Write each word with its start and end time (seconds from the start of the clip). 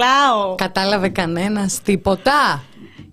Ε, 0.00 0.06
Γελάω. 0.06 0.54
κατάλαβε 0.54 1.08
κανένας 1.08 1.80
τίποτα; 1.82 2.62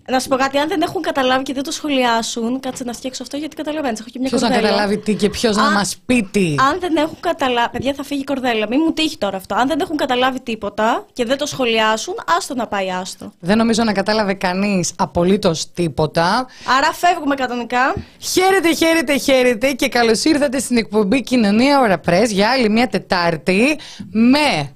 Να 0.10 0.20
σου 0.20 0.28
πω 0.28 0.36
κάτι, 0.36 0.58
αν 0.58 0.68
δεν 0.68 0.82
έχουν 0.82 1.02
καταλάβει 1.02 1.44
και 1.44 1.54
δεν 1.54 1.64
το 1.64 1.72
σχολιάσουν, 1.72 2.60
κάτσε 2.60 2.84
να 2.84 2.94
φτιάξω 2.94 3.24
αυτό 3.24 3.38
γιατί 3.38 3.56
καταλαβαίνεις. 3.56 4.00
Έχω 4.00 4.10
και 4.10 4.20
μια 4.20 4.30
Ποιος 4.30 4.42
να 4.42 4.48
κορδέλα. 4.48 4.68
καταλάβει 4.70 4.98
τι 4.98 5.14
και 5.16 5.30
ποιος 5.30 5.56
να 5.56 5.68
Α, 5.68 5.72
μας 5.72 5.98
πει 6.06 6.28
τι. 6.32 6.56
Αν 6.72 6.80
δεν 6.80 6.96
έχουν 6.96 7.18
καταλάβει. 7.20 7.70
Παιδιά, 7.72 7.94
θα 7.94 8.04
φύγει 8.04 8.22
η 8.22 8.24
κορδέλα. 8.24 8.68
Μην 8.70 8.80
μου 8.86 8.94
τύχει 8.94 9.18
τώρα 9.18 9.38
αυτό. 9.38 9.56
Αν 9.56 9.68
δεν 9.68 9.80
έχουν 9.80 9.98
καταλάβει 9.98 10.42
τίποτα 10.42 11.06
και 11.14 11.26
δεν 11.26 11.38
το 11.38 11.46
σχολιάσουν, 11.46 12.14
άστο 12.38 12.54
να 12.56 12.68
πάει 12.68 12.90
άστο. 12.92 13.32
Δεν 13.40 13.58
νομίζω 13.58 13.84
να 13.84 13.92
κατάλαβε 13.94 14.34
κανείς 14.34 14.92
απολύτως 14.98 15.72
τίποτα. 15.74 16.48
Άρα 16.78 16.94
φεύγουμε 16.94 17.36
κανονικά. 17.36 17.94
Χαίρετε, 18.20 18.74
χαίρετε, 18.74 19.18
χαίρετε 19.18 19.72
και 19.72 19.88
καλώς 19.88 20.24
ήρθατε 20.24 20.60
στην 20.60 20.78
εκπομπή 20.78 21.24
Κοινωνία 21.24 21.80
Ωρα 21.80 22.00
Πρες 22.00 22.32
για 22.32 22.50
άλλη 22.50 22.70
μια 22.70 22.88
Τετάρτη 22.88 23.80
με 24.12 24.72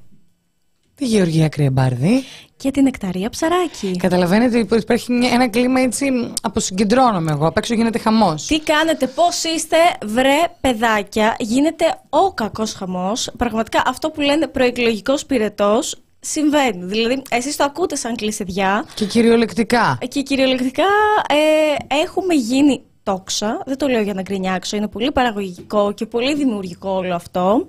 τη 1.02 1.08
Γεωργία 1.08 1.50
Κρυεμπάρδη. 1.50 2.24
Και 2.58 2.72
την 2.72 2.86
εκταρία 2.86 3.30
ψαράκι. 3.30 3.96
Καταλαβαίνετε 3.98 4.60
ότι 4.60 4.76
υπάρχει 4.76 5.12
μια- 5.12 5.30
ένα 5.34 5.48
κλίμα 5.50 5.80
έτσι 5.82 6.10
αποσυγκεντρώνομαι 6.42 7.32
εγώ. 7.32 7.48
Απ' 7.48 7.58
έξω 7.58 7.74
γίνεται 7.74 8.00
χαμός. 8.00 8.46
Τι 8.46 8.60
κάνετε, 8.60 9.08
πώς 9.08 9.44
είστε, 9.44 9.78
βρε 10.06 10.38
παιδάκια. 10.62 11.36
Γίνεται 11.40 11.86
ο 12.10 12.34
κακός 12.34 12.74
χαμός. 12.74 13.30
Πραγματικά 13.38 13.82
αυτό 13.86 14.10
που 14.10 14.22
λένε 14.22 14.48
προεκλογικός 14.48 15.26
πυρετός 15.26 15.96
συμβαίνει. 16.20 16.86
Δηλαδή, 16.86 17.22
εσείς 17.30 17.56
το 17.56 17.64
ακούτε 17.64 17.96
σαν 17.96 18.16
κλεισεδιά. 18.16 18.86
Και 18.94 19.06
κυριολεκτικά. 19.06 19.98
Και 20.08 20.22
κυριολεκτικά 20.22 20.84
ε, 21.30 21.96
έχουμε 22.04 22.34
γίνει 22.34 22.82
τόξα. 23.04 23.62
Δεν 23.66 23.78
το 23.78 23.88
λέω 23.88 24.02
για 24.02 24.14
να 24.14 24.22
γκρινιάξω. 24.22 24.78
Είναι 24.78 24.88
πολύ 24.88 25.12
παραγωγικό 25.12 25.92
και 25.94 26.06
πολύ 26.06 26.36
δημιουργικό 26.36 26.90
όλο 26.90 27.16
αυτό. 27.16 27.68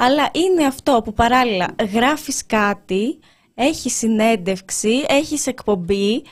Αλλά 0.00 0.30
είναι 0.32 0.64
αυτό 0.64 1.00
που 1.04 1.12
παράλληλα 1.12 1.74
γράφεις 1.92 2.46
κάτι, 2.46 3.18
έχεις 3.54 3.96
συνέντευξη, 3.96 5.04
έχεις 5.08 5.46
εκπομπή, 5.46 6.24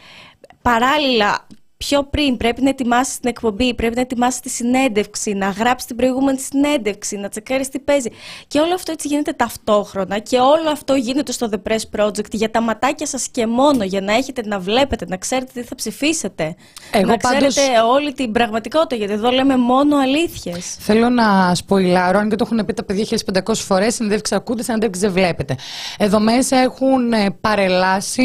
παράλληλα 0.62 1.46
πιο 1.76 2.02
πριν 2.10 2.36
πρέπει 2.36 2.62
να 2.62 2.68
ετοιμάσεις 2.68 3.18
την 3.20 3.28
εκπομπή, 3.28 3.74
πρέπει 3.74 3.94
να 3.94 4.00
ετοιμάσεις 4.00 4.40
τη 4.40 4.48
συνέντευξη, 4.48 5.32
να 5.32 5.48
γράψεις 5.48 5.86
την 5.86 5.96
προηγούμενη 5.96 6.38
συνέντευξη, 6.38 7.16
να 7.16 7.28
τσεκάρεις 7.28 7.68
τι 7.68 7.78
παίζει. 7.78 8.08
Και 8.46 8.60
όλο 8.60 8.74
αυτό 8.74 8.92
έτσι 8.92 9.08
γίνεται 9.08 9.32
ταυτόχρονα 9.32 10.18
και 10.18 10.36
όλο 10.38 10.70
αυτό 10.72 10.94
γίνεται 10.94 11.32
στο 11.32 11.48
The 11.52 11.70
Press 11.70 12.00
Project 12.00 12.30
για 12.30 12.50
τα 12.50 12.60
ματάκια 12.60 13.06
σας 13.06 13.28
και 13.28 13.46
μόνο, 13.46 13.84
για 13.84 14.00
να 14.00 14.14
έχετε 14.14 14.42
να 14.46 14.58
βλέπετε, 14.58 15.04
να 15.08 15.16
ξέρετε 15.16 15.50
τι 15.60 15.62
θα 15.66 15.74
ψηφίσετε. 15.74 16.54
Εγώ 16.90 17.06
να 17.06 17.16
πάντως- 17.16 17.54
ξέρετε 17.54 17.80
όλη 17.80 18.12
την 18.12 18.32
πραγματικότητα, 18.32 18.94
γιατί 18.96 19.12
εδώ 19.12 19.30
λέμε 19.30 19.56
μόνο 19.56 19.96
αλήθειες. 19.96 20.76
Θέλω 20.78 21.08
να 21.08 21.54
σποϊλάρω, 21.54 22.18
αν 22.18 22.28
και 22.28 22.36
το 22.36 22.48
έχουν 22.50 22.64
πει 22.64 22.72
τα 22.72 22.84
παιδιά 22.84 23.04
1500 23.04 23.54
φορές, 23.54 23.94
συνεντεύξεις 23.94 24.36
ακούτε, 24.36 24.62
συνεντεύξεις 24.62 25.02
δεν 25.02 25.12
βλέπετε. 25.12 25.54
Εδώ 25.98 26.20
μέσα 26.20 26.56
έχουν 26.56 27.12
ε, 27.12 27.26
παρελάσει. 27.40 28.24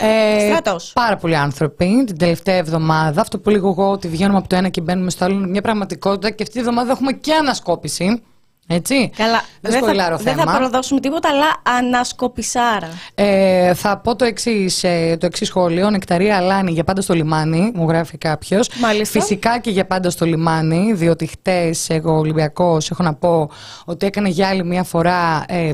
Ε, 0.00 0.46
Στράτος. 0.50 0.90
Πάρα 0.94 1.16
πολλοί 1.16 1.36
άνθρωποι 1.36 2.04
την 2.06 2.18
τελευταία 2.18 2.57
εβδομάδα. 2.58 3.20
Αυτό 3.20 3.38
που 3.38 3.50
λέγω 3.50 3.68
εγώ 3.68 3.90
ότι 3.90 4.08
βγαίνουμε 4.08 4.38
από 4.38 4.48
το 4.48 4.56
ένα 4.56 4.68
και 4.68 4.80
μπαίνουμε 4.80 5.10
στο 5.10 5.24
άλλο 5.24 5.34
είναι 5.34 5.46
μια 5.46 5.62
πραγματικότητα 5.62 6.30
και 6.30 6.42
αυτή 6.42 6.54
τη 6.54 6.60
εβδομάδα 6.60 6.92
έχουμε 6.92 7.12
και 7.12 7.34
ανασκόπηση. 7.34 8.22
Έτσι. 8.70 9.10
Καλά, 9.16 9.42
δεν, 9.60 9.72
δεν, 9.72 9.82
σποϊλάρω 9.82 10.16
θα, 10.16 10.22
δεν 10.22 10.34
θέμα. 10.34 10.52
θα 10.52 10.58
προδώσουμε 10.58 11.00
τίποτα, 11.00 11.28
αλλά 11.28 11.78
ανασκοπισάρα. 11.78 12.88
Ε, 13.14 13.74
θα 13.74 13.98
πω 13.98 14.16
το 14.16 14.24
εξής 14.24 14.80
το 15.18 15.26
εξής 15.26 15.48
σχόλιο. 15.48 15.90
Νεκταρία 15.90 16.36
Αλάνη 16.36 16.72
για 16.72 16.84
πάντα 16.84 17.00
στο 17.00 17.14
λιμάνι, 17.14 17.72
μου 17.74 17.88
γράφει 17.88 18.18
κάποιος. 18.18 18.68
Μάλιστα. 18.80 19.20
Φυσικά 19.20 19.58
και 19.58 19.70
για 19.70 19.86
πάντα 19.86 20.10
στο 20.10 20.24
λιμάνι, 20.24 20.92
διότι 20.92 21.26
χτες 21.26 21.90
εγώ 21.90 22.18
Ολυμπιακός 22.18 22.90
έχω 22.90 23.02
να 23.02 23.14
πω 23.14 23.50
ότι 23.84 24.06
έκανε 24.06 24.28
για 24.28 24.48
άλλη 24.48 24.64
μια 24.64 24.82
φορά. 24.82 25.44
Ε, 25.48 25.70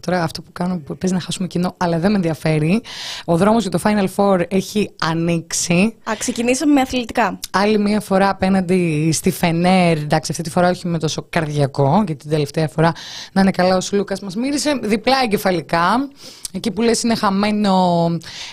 Τώρα 0.00 0.22
αυτό 0.22 0.42
που 0.42 0.52
κάνω 0.52 0.78
που 0.78 0.96
παίζει 0.96 1.16
να 1.16 1.22
χάσουμε 1.22 1.46
κοινό, 1.46 1.74
αλλά 1.76 1.98
δεν 1.98 2.10
με 2.10 2.16
ενδιαφέρει. 2.16 2.82
Ο 3.24 3.36
δρόμος 3.36 3.62
για 3.62 3.70
το 3.70 3.80
Final 3.82 4.06
Four 4.16 4.40
έχει 4.48 4.90
ανοίξει. 5.02 5.94
Α, 6.10 6.12
ξεκινήσαμε 6.18 6.72
με 6.72 6.80
αθλητικά. 6.80 7.38
Άλλη 7.50 7.78
μία 7.78 8.00
φορά 8.00 8.28
απέναντι 8.28 9.10
στη 9.12 9.30
Φενέρ, 9.30 9.96
εντάξει, 9.96 10.30
αυτή 10.30 10.42
τη 10.42 10.50
φορά 10.50 10.70
όχι 10.70 10.86
με 10.86 10.98
τόσο 10.98 11.26
καρδιακό, 11.30 12.02
γιατί 12.06 12.16
την 12.16 12.30
τελευταία 12.30 12.68
φορά 12.68 12.92
να 13.32 13.40
είναι 13.40 13.50
καλά 13.50 13.76
ο 13.76 13.80
Σλούκας 13.80 14.20
μας 14.20 14.34
μύρισε 14.34 14.78
διπλά 14.82 15.16
εγκεφαλικά. 15.22 16.08
Εκεί 16.52 16.70
που 16.70 16.82
λες 16.82 17.02
είναι 17.02 17.14
χαμένο 17.14 18.06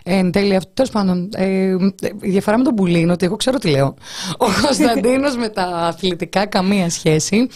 ε, 0.03 0.15
εν 0.17 0.31
τέλει 0.31 0.55
αυτό. 0.55 0.71
Τέλος 0.73 0.91
πάντων, 0.91 1.29
ε, 1.35 1.75
η 2.21 2.29
διαφορά 2.29 2.57
με 2.57 2.63
τον 2.63 2.75
Πουλή 2.75 2.99
είναι 2.99 3.11
ότι 3.11 3.25
εγώ 3.25 3.35
ξέρω 3.35 3.57
τι 3.57 3.69
λέω. 3.69 3.95
Ο 4.37 4.45
Κωνσταντίνος 4.61 5.35
με 5.37 5.49
τα 5.49 5.63
αθλητικά 5.63 6.45
καμία 6.45 6.89
σχέση. 6.89 7.47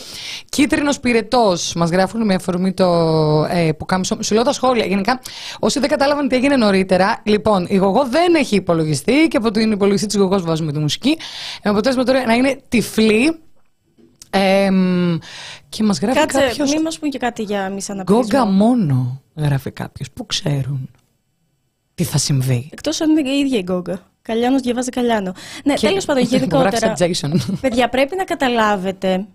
Κίτρινος 0.49 0.99
πυρετός, 0.99 1.73
μας 1.75 1.89
γράφουν 1.89 2.25
με 2.25 2.33
αφορμή 2.33 2.73
το 2.73 2.85
ε, 3.49 3.71
που 3.71 3.85
κάμισο. 3.85 4.17
Σου 4.19 4.33
λέω 4.33 4.43
τα 4.43 4.53
σχόλια. 4.53 4.85
Γενικά, 4.85 5.21
όσοι 5.59 5.79
δεν 5.79 5.89
κατάλαβαν 5.89 6.27
τι 6.27 6.35
έγινε 6.35 6.55
νωρίτερα, 6.55 7.21
λοιπόν, 7.23 7.65
η 7.69 7.75
γογό 7.75 8.07
δεν 8.09 8.35
έχει 8.35 8.55
υπολογιστεί 8.55 9.27
και 9.27 9.37
από 9.37 9.51
την 9.51 9.71
υπολογιστή 9.71 10.07
της 10.07 10.15
γογός 10.15 10.41
βάζουμε 10.41 10.71
τη 10.71 10.79
μουσική. 10.79 11.17
Με 11.63 11.69
αποτέλεσμα 11.69 12.03
τώρα 12.03 12.25
να 12.25 12.33
είναι 12.33 12.61
τυφλή. 12.69 13.39
Εμ, 14.33 15.17
και 15.69 15.83
μας 15.83 15.99
γράφει 15.99 16.19
Κάτσε, 16.19 16.39
κάποιος 16.39 16.73
μην 16.73 16.81
μας 16.81 16.99
πούν 16.99 17.09
και 17.09 17.17
κάτι 17.17 17.43
για 17.43 17.69
μισαναπτυσμό. 17.69 18.21
Γκόγκα 18.21 18.45
μόνο 18.45 19.21
γράφει 19.35 19.71
κάποιος 19.71 20.11
Πού 20.11 20.25
ξέρουν 20.25 20.89
τι 21.95 22.03
θα 22.03 22.17
συμβεί 22.17 22.69
Εκτός 22.71 23.01
αν 23.01 23.17
είναι 23.17 23.29
η 23.29 23.39
ίδια 23.39 23.59
η 23.59 23.61
Γκόγκα. 23.63 23.99
Καλιάνος 24.21 24.61
διαβάζει 24.61 24.89
Καλιάνο. 24.89 25.33
Ναι, 25.63 25.73
Και- 25.73 25.87
τέλος 25.87 26.05
πάντων, 26.05 26.23
μου 26.29 26.29
γενικότερα. 26.31 26.69
γράφει 26.69 27.13
σαν 27.13 27.31
Jason 27.33 27.57
Παιδιά, 27.61 27.89
πρέπει 27.89 28.15
να 28.15 28.23
καταλάβετε. 28.23 29.25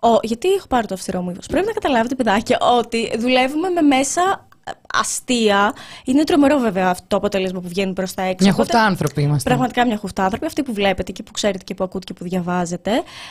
Ο, 0.00 0.08
γιατί 0.22 0.48
έχω 0.52 0.66
πάρει 0.66 0.86
το 0.86 0.94
αυστηρό 0.94 1.22
μου 1.22 1.30
ύφος. 1.30 1.46
Πρέπει 1.46 1.66
να 1.66 1.72
καταλάβετε, 1.72 2.14
παιδάκια, 2.14 2.58
ότι 2.78 3.18
δουλεύουμε 3.18 3.68
με 3.68 3.80
μέσα 3.82 4.47
αστεία. 4.94 5.72
Είναι 6.04 6.24
τρομερό 6.24 6.58
βέβαια 6.58 6.88
αυτό 6.90 7.04
το 7.08 7.16
αποτέλεσμα 7.16 7.60
που 7.60 7.68
βγαίνει 7.68 7.92
προς 7.92 8.14
τα 8.14 8.22
έξω. 8.22 8.44
Μια 8.44 8.52
Οπότε, 8.52 8.72
χοφτά 8.72 8.86
άνθρωποι 8.88 9.22
είμαστε 9.22 9.48
Πραγματικά 9.48 9.86
μια 9.86 9.96
χουφτά 9.96 10.22
άνθρωποι, 10.24 10.46
αυτοί 10.46 10.62
που 10.62 10.72
βλέπετε 10.72 11.12
και 11.12 11.22
που 11.22 11.32
ξέρετε 11.32 11.64
και 11.64 11.74
που 11.74 11.84
ακούτε 11.84 12.04
και 12.04 12.12
που 12.12 12.24
διαβάζετε. 12.24 12.90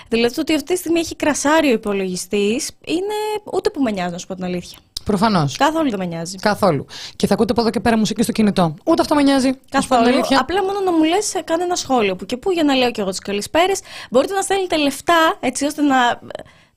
Δηλαδή 0.09 0.33
το 0.33 0.41
ότι 0.41 0.53
αυτή 0.53 0.73
τη 0.73 0.79
στιγμή 0.79 0.99
έχει 0.99 1.15
κρασάρει 1.15 1.67
ο 1.69 1.71
υπολογιστής 1.73 2.71
είναι 2.85 3.49
ούτε 3.53 3.69
που 3.69 3.81
με 3.81 3.91
νοιάζει, 3.91 4.11
να 4.11 4.17
σου 4.17 4.27
πω 4.27 4.35
την 4.35 4.43
αλήθεια. 4.43 4.77
Προφανώς 5.03 5.57
Καθόλου 5.57 5.89
δεν 5.89 5.99
με 5.99 6.05
νοιάζει. 6.05 6.37
Καθόλου 6.37 6.85
Και 7.15 7.27
θα 7.27 7.33
ακούτε 7.33 7.51
από 7.51 7.61
εδώ 7.61 7.69
και 7.69 7.79
πέρα 7.79 7.97
μουσική 7.97 8.23
στο 8.23 8.31
κινητό 8.31 8.75
Ούτε 8.85 9.01
αυτό 9.01 9.15
με 9.15 9.21
νοιάζει 9.21 9.47
να 9.71 9.81
σου 9.81 9.87
πω 9.87 9.95
την 9.95 10.03
Καθόλου. 10.03 10.07
αλήθεια. 10.17 10.39
Απλά 10.39 10.63
μόνο 10.63 10.79
να 10.79 10.91
μου 10.91 11.03
λες, 11.03 11.35
κάνε 11.43 11.63
ένα 11.63 11.75
σχόλιο 11.75 12.15
που 12.15 12.25
και 12.25 12.37
που 12.37 12.51
για 12.51 12.63
να 12.63 12.73
λέω 12.75 12.91
και 12.91 13.01
εγώ 13.01 13.09
τις 13.09 13.19
καλησπέρες. 13.19 13.79
Μπορείτε 14.09 14.33
να 14.33 14.41
στέλνετε 14.41 14.77
λεφτά 14.77 15.37
έτσι 15.39 15.65
ώστε 15.65 15.81
να 15.81 15.95
ε, 16.09 16.17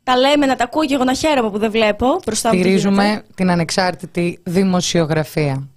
τα 0.03 0.17
λέμε, 0.17 0.47
να 0.47 0.57
τα 0.57 0.65
ακούω 0.65 0.85
και 0.85 0.95
εγώ 0.95 1.05
να 1.05 1.15
χαίρομαι 1.15 1.51
που 1.51 1.59
δεν 1.59 1.71
βλέπω 1.71 2.07
μπροστά 2.27 2.49
μου. 2.49 2.55
τι 2.55 2.61
γίνεται. 2.63 2.79
Στηρίζουμε 2.79 3.23
την 3.35 3.51
ανεξάρτητη 3.51 4.39
δημοσιογραφία 4.43 5.69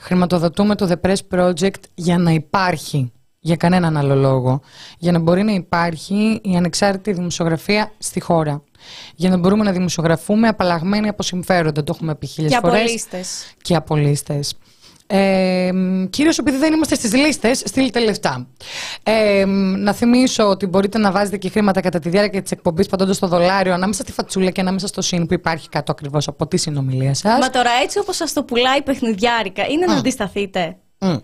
Χρηματοδοτούμε 0.00 0.74
το 0.74 0.88
The 0.90 1.08
Press 1.08 1.38
Project 1.38 1.80
για 1.94 2.18
να 2.18 2.30
υπάρχει 2.30 3.12
για 3.40 3.56
κανέναν 3.56 3.96
άλλο 3.96 4.14
λόγο. 4.14 4.60
Για 4.98 5.12
να 5.12 5.18
μπορεί 5.18 5.42
να 5.42 5.52
υπάρχει 5.52 6.40
η 6.42 6.56
ανεξάρτητη 6.56 7.12
δημοσιογραφία 7.12 7.92
στη 7.98 8.20
χώρα. 8.20 8.62
Για 9.14 9.30
να 9.30 9.36
μπορούμε 9.36 9.64
να 9.64 9.72
δημοσιογραφούμε 9.72 10.48
απαλλαγμένοι 10.48 11.08
από 11.08 11.22
συμφέροντα. 11.22 11.84
Το 11.84 11.92
έχουμε 11.94 12.14
πει 12.14 12.26
χίλιες 12.26 12.52
Και 12.52 12.58
από 12.58 12.68
φορές. 12.68 12.90
λίστες. 12.90 13.54
Και 13.62 13.74
από 13.76 13.96
λίστες. 13.96 14.54
Ε, 15.10 15.70
κυρίως 16.10 16.38
επειδή 16.38 16.56
δεν 16.56 16.72
είμαστε 16.72 16.94
στις 16.94 17.14
λίστες, 17.14 17.58
στείλτε 17.64 17.98
λεφτά. 18.00 18.46
Ε, 19.02 19.44
να 19.76 19.92
θυμίσω 19.92 20.48
ότι 20.48 20.66
μπορείτε 20.66 20.98
να 20.98 21.10
βάζετε 21.10 21.36
και 21.36 21.48
χρήματα 21.50 21.80
κατά 21.80 21.98
τη 21.98 22.08
διάρκεια 22.08 22.42
της 22.42 22.50
εκπομπής 22.50 22.86
παντώντας 22.86 23.18
το 23.18 23.26
δολάριο 23.26 23.72
ανάμεσα 23.74 24.02
στη 24.02 24.12
φατσούλα 24.12 24.50
και 24.50 24.60
ανάμεσα 24.60 24.86
στο 24.86 25.00
συν 25.02 25.26
που 25.26 25.34
υπάρχει 25.34 25.68
κάτω 25.68 25.92
ακριβώς 25.92 26.28
από 26.28 26.46
τη 26.46 26.56
συνομιλία 26.56 27.14
σας. 27.14 27.38
Μα 27.40 27.50
τώρα 27.50 27.70
έτσι 27.82 27.98
όπως 27.98 28.16
σας 28.16 28.32
το 28.32 28.42
πουλάει 28.42 28.82
παιχνιδιάρικα, 28.82 29.66
είναι 29.66 29.86
να 29.86 29.94
αντισταθείτε. 29.94 30.76
Μμ. 30.98 31.16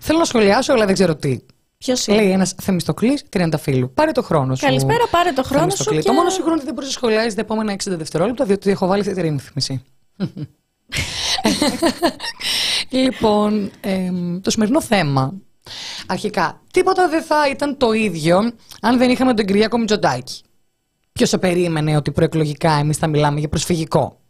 Θέλω 0.00 0.18
να 0.18 0.24
σχολιάσω, 0.24 0.72
αλλά 0.72 0.84
δεν 0.84 0.94
ξέρω 0.94 1.16
τι. 1.16 1.38
Ποιος 1.78 2.06
είναι; 2.06 2.16
Λέει 2.22 2.30
ένας 2.30 2.54
Θεμιστοκλής 2.62 3.24
30 3.36 3.48
φίλου. 3.58 3.92
Πάρε 3.94 4.12
το 4.12 4.22
χρόνο 4.22 4.54
σου. 4.54 4.66
Καλησπέρα, 4.66 5.06
πάρε 5.10 5.32
το 5.32 5.42
χρόνο 5.42 5.60
σου 5.62 5.66
Θεμιστοκλή. 5.68 6.00
και- 6.00 6.06
Το 6.08 6.12
μόνο 6.12 6.28
σου 6.30 6.36
χρόνο 6.42 6.50
είναι 6.52 6.56
ότι 6.56 6.64
δεν 6.64 6.74
μπορείς 6.74 6.88
να 6.88 6.94
σχολιάζει 6.94 7.34
τα 7.34 7.40
επόμενα 7.40 7.72
60 7.72 7.96
δευτερόλεπτα, 7.96 8.44
διότι 8.44 8.70
έχω 8.70 8.86
βάλει 8.86 9.00
αυτή 9.00 9.14
τη 9.14 9.20
ρύθμιση. 9.20 9.82
λοιπόν, 12.90 13.70
εμ, 13.80 14.40
το 14.40 14.50
σημερινό 14.50 14.82
θέμα. 14.82 15.34
Αρχικά, 16.06 16.60
τίποτα 16.72 17.08
δεν 17.08 17.22
θα 17.22 17.48
ήταν 17.50 17.76
το 17.76 17.92
ίδιο 17.92 18.52
αν 18.80 18.98
δεν 18.98 19.10
είχαμε 19.10 19.34
τον 19.34 19.44
Κυριάκο 19.44 19.78
Μητσοτάκη. 19.78 20.42
Ποιος 21.12 21.30
θα 21.30 21.38
περίμενε 21.38 21.96
ότι 21.96 22.10
προεκλογικά 22.12 22.72
εμείς 22.72 22.96
θα 22.96 23.06
μιλάμε 23.06 23.38
για 23.38 23.48
προσφυγικό; 23.48 24.20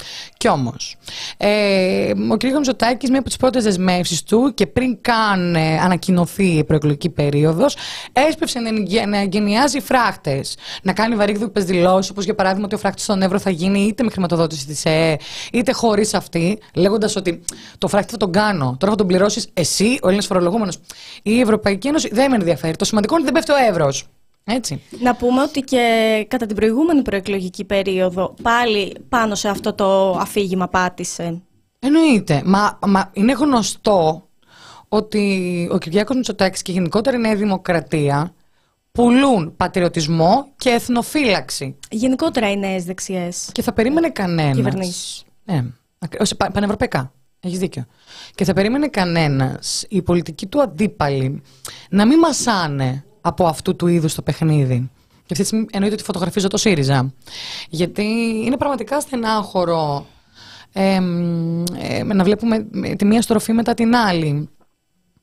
Μ; 0.00 0.28
Κι 0.36 0.48
όμως, 0.48 0.96
ε, 1.36 2.12
ο 2.30 2.36
κ. 2.36 2.42
Μητσοτάκη, 2.44 3.08
μία 3.10 3.18
από 3.18 3.28
τις 3.28 3.36
πρώτες 3.36 3.64
δεσμεύσεις 3.64 4.22
του 4.22 4.52
και 4.54 4.66
πριν 4.66 4.98
καν 5.00 5.54
ε, 5.54 5.78
ανακοινωθεί 5.78 6.44
η 6.44 6.64
προεκλογική 6.64 7.08
περίοδος, 7.08 7.76
έσπευσε 8.12 8.58
να, 8.58 8.68
εγγε- 8.68 9.06
να 9.06 9.18
εγκαινιάζει 9.18 9.80
φράχτες. 9.80 10.56
Να 10.82 10.92
κάνει 10.92 11.14
βαρύγδουπες 11.14 11.64
δηλώσεις, 11.64 12.10
όπως 12.10 12.24
για 12.24 12.34
παράδειγμα 12.34 12.64
ότι 12.64 12.74
ο 12.74 12.78
φράχτης 12.78 13.04
στον 13.04 13.22
Εύρο 13.22 13.38
θα 13.38 13.50
γίνει 13.50 13.80
είτε 13.80 14.02
με 14.02 14.10
χρηματοδότηση 14.10 14.66
της 14.66 14.84
ΕΕ, 14.84 15.16
είτε 15.52 15.72
χωρίς 15.72 16.14
αυτή, 16.14 16.58
λέγοντας 16.74 17.16
ότι 17.16 17.40
το 17.78 17.88
φράχτη 17.88 18.10
θα 18.10 18.16
τον 18.16 18.32
κάνω. 18.32 18.76
Τώρα 18.78 18.92
θα 18.92 18.98
τον 18.98 19.06
πληρώσεις 19.06 19.48
εσύ, 19.54 19.98
ο 20.02 20.06
Έλληνας 20.06 20.26
φορολογούμενος. 20.26 20.78
Η 21.22 21.40
Ευρωπαϊκή 21.40 21.88
Ένωση 21.88 22.08
δεν 22.12 22.30
με 22.30 22.36
ενδιαφέρει. 22.36 22.76
Το 22.76 22.84
σημαντικό 22.84 23.14
είναι 23.16 23.24
ότι 23.28 23.32
δεν 23.32 23.44
πέφτει 23.44 23.62
ο 23.62 23.68
Εύρος. 23.70 24.04
Έτσι. 24.54 24.82
Να 25.00 25.14
πούμε 25.14 25.42
ότι 25.42 25.60
και 25.60 26.24
κατά 26.28 26.46
την 26.46 26.56
προηγούμενη 26.56 27.02
προεκλογική 27.02 27.64
περίοδο 27.64 28.34
πάλι 28.42 28.96
πάνω 29.08 29.34
σε 29.34 29.48
αυτό 29.48 29.72
το 29.74 30.10
αφήγημα 30.10 30.68
πάτησε. 30.68 31.42
Εννοείται. 31.78 32.42
Μα, 32.44 32.78
μα 32.86 33.10
είναι 33.12 33.32
γνωστό 33.32 34.28
ότι 34.88 35.68
ο 35.72 35.78
Κυριάκος 35.78 36.16
Μητσοτάκης 36.16 36.62
και 36.62 36.72
γενικότερα 36.72 37.16
η 37.16 37.20
Νέα 37.20 37.34
Δημοκρατία 37.36 38.34
πουλούν 38.92 39.56
πατριωτισμό 39.56 40.46
και 40.56 40.70
εθνοφύλαξη. 40.70 41.76
Γενικότερα 41.90 42.50
οι 42.50 42.56
νέες 42.56 42.84
δεξιές 42.84 43.48
Και 43.52 43.62
θα 43.62 43.72
περίμενε 43.72 44.10
κανένας. 44.10 44.54
κυβερνήσεις. 44.56 45.24
Ναι, 45.44 45.64
ακ- 45.98 46.20
όχι, 46.20 46.36
πα- 46.36 46.50
πανευρωπαϊκά. 46.50 47.12
Έχεις 47.40 47.58
δίκιο. 47.58 47.84
Και 48.34 48.44
θα 48.44 48.52
περίμενε 48.52 48.88
κανένας 48.88 49.84
η 49.88 50.02
πολιτική 50.02 50.46
του 50.46 50.60
αντίπαλη 50.62 51.42
να 51.90 52.06
μην 52.06 52.18
μασάνε 52.18 53.04
από 53.20 53.46
αυτού 53.46 53.76
του 53.76 53.86
είδους 53.86 54.14
το 54.14 54.22
παιχνίδι. 54.22 54.90
Και 55.10 55.36
αυτή 55.36 55.42
τη 55.42 55.44
στιγμή 55.44 55.66
εννοείται 55.72 55.94
ότι 55.94 56.04
φωτογραφίζω 56.04 56.48
το 56.48 56.56
ΣΥΡΙΖΑ. 56.56 57.12
Γιατί 57.68 58.02
είναι 58.44 58.56
πραγματικά 58.56 59.00
στενάχωρο 59.00 60.06
εμ, 60.72 61.62
ε, 61.62 62.02
να 62.04 62.24
βλέπουμε 62.24 62.66
ε, 62.84 62.94
τη 62.94 63.04
μία 63.04 63.22
στροφή 63.22 63.52
μετά 63.52 63.74
την 63.74 63.94
άλλη. 63.96 64.48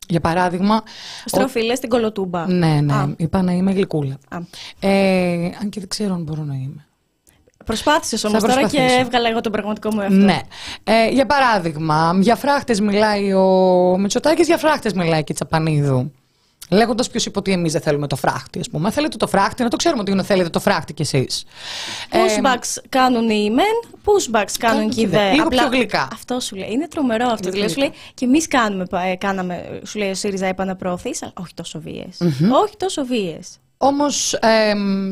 Για 0.09 0.19
παράδειγμα. 0.19 0.83
Στροφή 1.25 1.61
λες 1.63 1.77
στην 1.77 1.89
κολοτούμπα. 1.89 2.43
ο- 2.43 2.47
Ναι, 2.47 2.79
ναι. 2.81 2.93
Α. 2.93 3.13
Είπα 3.17 3.41
να 3.41 3.51
είμαι 3.51 3.71
γλυκούλα. 3.71 4.17
Α. 4.29 4.37
Ε, 4.79 5.45
αν 5.61 5.69
και 5.69 5.79
δεν 5.79 5.89
ξέρω 5.89 6.13
αν 6.13 6.23
μπορώ 6.23 6.43
να 6.43 6.53
είμαι. 6.53 6.85
Προσπάθησες 7.65 8.23
όμως 8.23 8.41
Θα 8.41 8.47
τώρα 8.47 8.61
και 8.61 8.67
προσπαθήσω. 8.67 8.99
έβγαλα 8.99 9.29
εγώ 9.29 9.41
τον 9.41 9.51
πραγματικό 9.51 9.93
μου 9.93 10.01
εαυτό. 10.01 10.15
Ναι. 10.15 10.39
Ε, 10.83 11.09
για 11.09 11.25
παράδειγμα, 11.25 12.17
για 12.21 12.35
φράχτες 12.35 12.79
μιλάει 12.79 13.33
ο 13.33 13.45
Μητσοτάκης, 13.99 14.47
για 14.47 14.57
φράχτες 14.57 14.93
μιλάει 14.93 15.23
και 15.23 15.31
η 15.31 15.35
Τσαπανίδου. 15.35 16.11
Λέγοντας 16.69 17.09
ποιος 17.09 17.25
είπε 17.25 17.39
ότι 17.39 17.51
εμείς 17.51 17.71
δεν 17.71 17.81
θέλουμε 17.81 18.07
το 18.07 18.15
φράχτη, 18.15 18.59
ας 18.59 18.69
πούμε. 18.69 18.91
Θέλετε 18.91 19.17
το 19.17 19.27
φράχτη, 19.27 19.63
να 19.63 19.69
το 19.69 19.75
ξέρουμε 19.75 20.01
ότι 20.01 20.23
θέλετε 20.23 20.49
το 20.49 20.59
φράχτη 20.59 20.93
κι 20.93 21.01
εσείς. 21.01 21.43
Pushbacks 22.11 22.81
κάνουν 22.89 23.29
οι 23.29 23.49
μεν, 23.51 23.65
pushbacks 24.05 24.51
κάνουν 24.59 24.77
Κάνουν 24.77 24.89
και 24.89 25.01
οι 25.01 25.01
και 25.01 25.01
οι 25.01 25.05
δε. 25.05 25.17
δε. 25.17 25.31
Λίγο 25.31 25.47
πιο 25.47 25.67
γλυκά. 25.67 26.07
Αυτό 26.13 26.39
σου 26.39 26.55
λέει. 26.55 26.69
Είναι 26.71 26.87
τρομερό 26.87 27.25
αυτό. 27.25 27.49
Λίγο 27.49 27.51
Δηλαδή, 27.51 27.71
σου 27.73 27.79
γλυκά. 27.79 27.93
λέει 27.95 28.11
και 28.13 28.25
εμείς 28.25 28.47
κάνουμε, 28.47 28.85
ε, 29.11 29.15
κάναμε, 29.15 29.81
σου 29.85 29.97
λέει 29.99 30.09
ο 30.09 30.15
ΣΥΡΙΖΑ 30.15 30.45
επαναπροωθήσει, 30.45 31.19
αλλά 31.23 31.33
όχι 31.37 31.53
τόσο 31.53 31.79
βίες. 31.81 32.17
Όχι 32.63 32.77
τόσο 32.77 33.05
βίε. 33.05 33.39
Όμως 33.77 34.39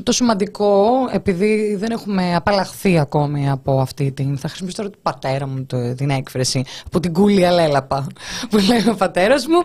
το 0.04 0.12
σημαντικό, 0.12 0.88
επειδή 1.12 1.76
δεν 1.76 1.92
έχουμε 1.92 2.36
απαλλαχθεί 2.36 3.00
ακόμη 3.00 3.50
από 3.50 3.80
αυτή 3.80 4.12
την. 4.12 4.38
Θα 4.38 4.48
χρησιμοποιήσω 4.48 4.82
τώρα 4.82 4.94
του 4.94 5.00
πατέρα 5.02 5.48
μου 5.48 5.66
το- 5.66 5.96
την 5.96 6.10
έκφραση, 6.10 6.64
από 6.86 7.00
την 7.00 7.14
κούλια 7.14 7.52
λέλαπα 7.52 8.08
που 8.50 8.58
λέει 8.58 8.88
ο 8.90 8.96
πατέρας 8.96 9.48
μου. 9.48 9.58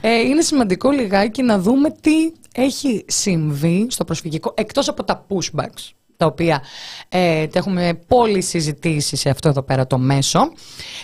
Ε, 0.00 0.18
είναι 0.18 0.40
σημαντικό 0.40 0.90
λιγάκι 0.90 1.42
να 1.42 1.58
δούμε 1.58 1.90
τι 2.00 2.32
έχει 2.54 3.04
συμβεί 3.08 3.86
στο 3.90 4.04
προσφυγικό, 4.04 4.54
εκτός 4.56 4.88
από 4.88 5.04
τα 5.04 5.26
pushbacks 5.28 5.90
τα 6.16 6.26
οποία 6.26 6.62
ε, 7.08 7.46
τα 7.46 7.58
έχουμε 7.58 7.98
πολύ 8.06 8.42
συζητήσει 8.42 9.16
σε 9.16 9.28
αυτό 9.30 9.48
εδώ 9.48 9.62
πέρα 9.62 9.86
το 9.86 9.98
μέσο. 9.98 10.40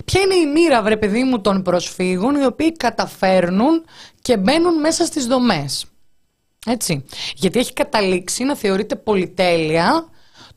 Ποια 0.05 0.21
είναι 0.21 0.35
η 0.35 0.47
μοίρα, 0.53 0.83
βρε 0.83 0.97
παιδί 0.97 1.25
μου, 1.25 1.41
των 1.41 1.63
προσφύγων 1.63 2.35
οι 2.35 2.45
οποίοι 2.45 2.73
καταφέρνουν 2.73 3.85
και 4.23 4.37
μπαίνουν 4.37 4.81
μέσα 4.81 5.05
στις 5.05 5.27
δομές; 5.27 5.85
Έτσι. 6.67 7.05
Γιατί 7.35 7.59
έχει 7.59 7.73
καταλήξει 7.73 8.45
να 8.45 8.57
θεωρείται 8.57 8.97
πολυτέλεια 8.97 10.09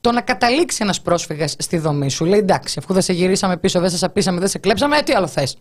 το 0.02 0.12
να 0.12 0.22
καταλήξει 0.22 0.78
ένας 0.82 1.02
πρόσφυγας 1.02 1.56
στη 1.60 1.78
δομή 1.78 2.10
σου. 2.10 2.26
Λέει 2.26 2.40
εντάξει, 2.40 2.80
αφού 2.80 2.94
δεν 2.94 3.02
σε 3.02 3.14
γυρίσαμε 3.14 3.58
πίσω, 3.58 3.80
δεν 3.80 3.90
σε 3.90 3.98
σαπίσαμε, 3.98 4.40
δεν 4.40 4.48
σε 4.48 4.58
κλέψαμε, 4.58 4.98
ε, 4.98 5.02
τι 5.02 5.14
άλλο 5.14 5.28
θες. 5.28 5.58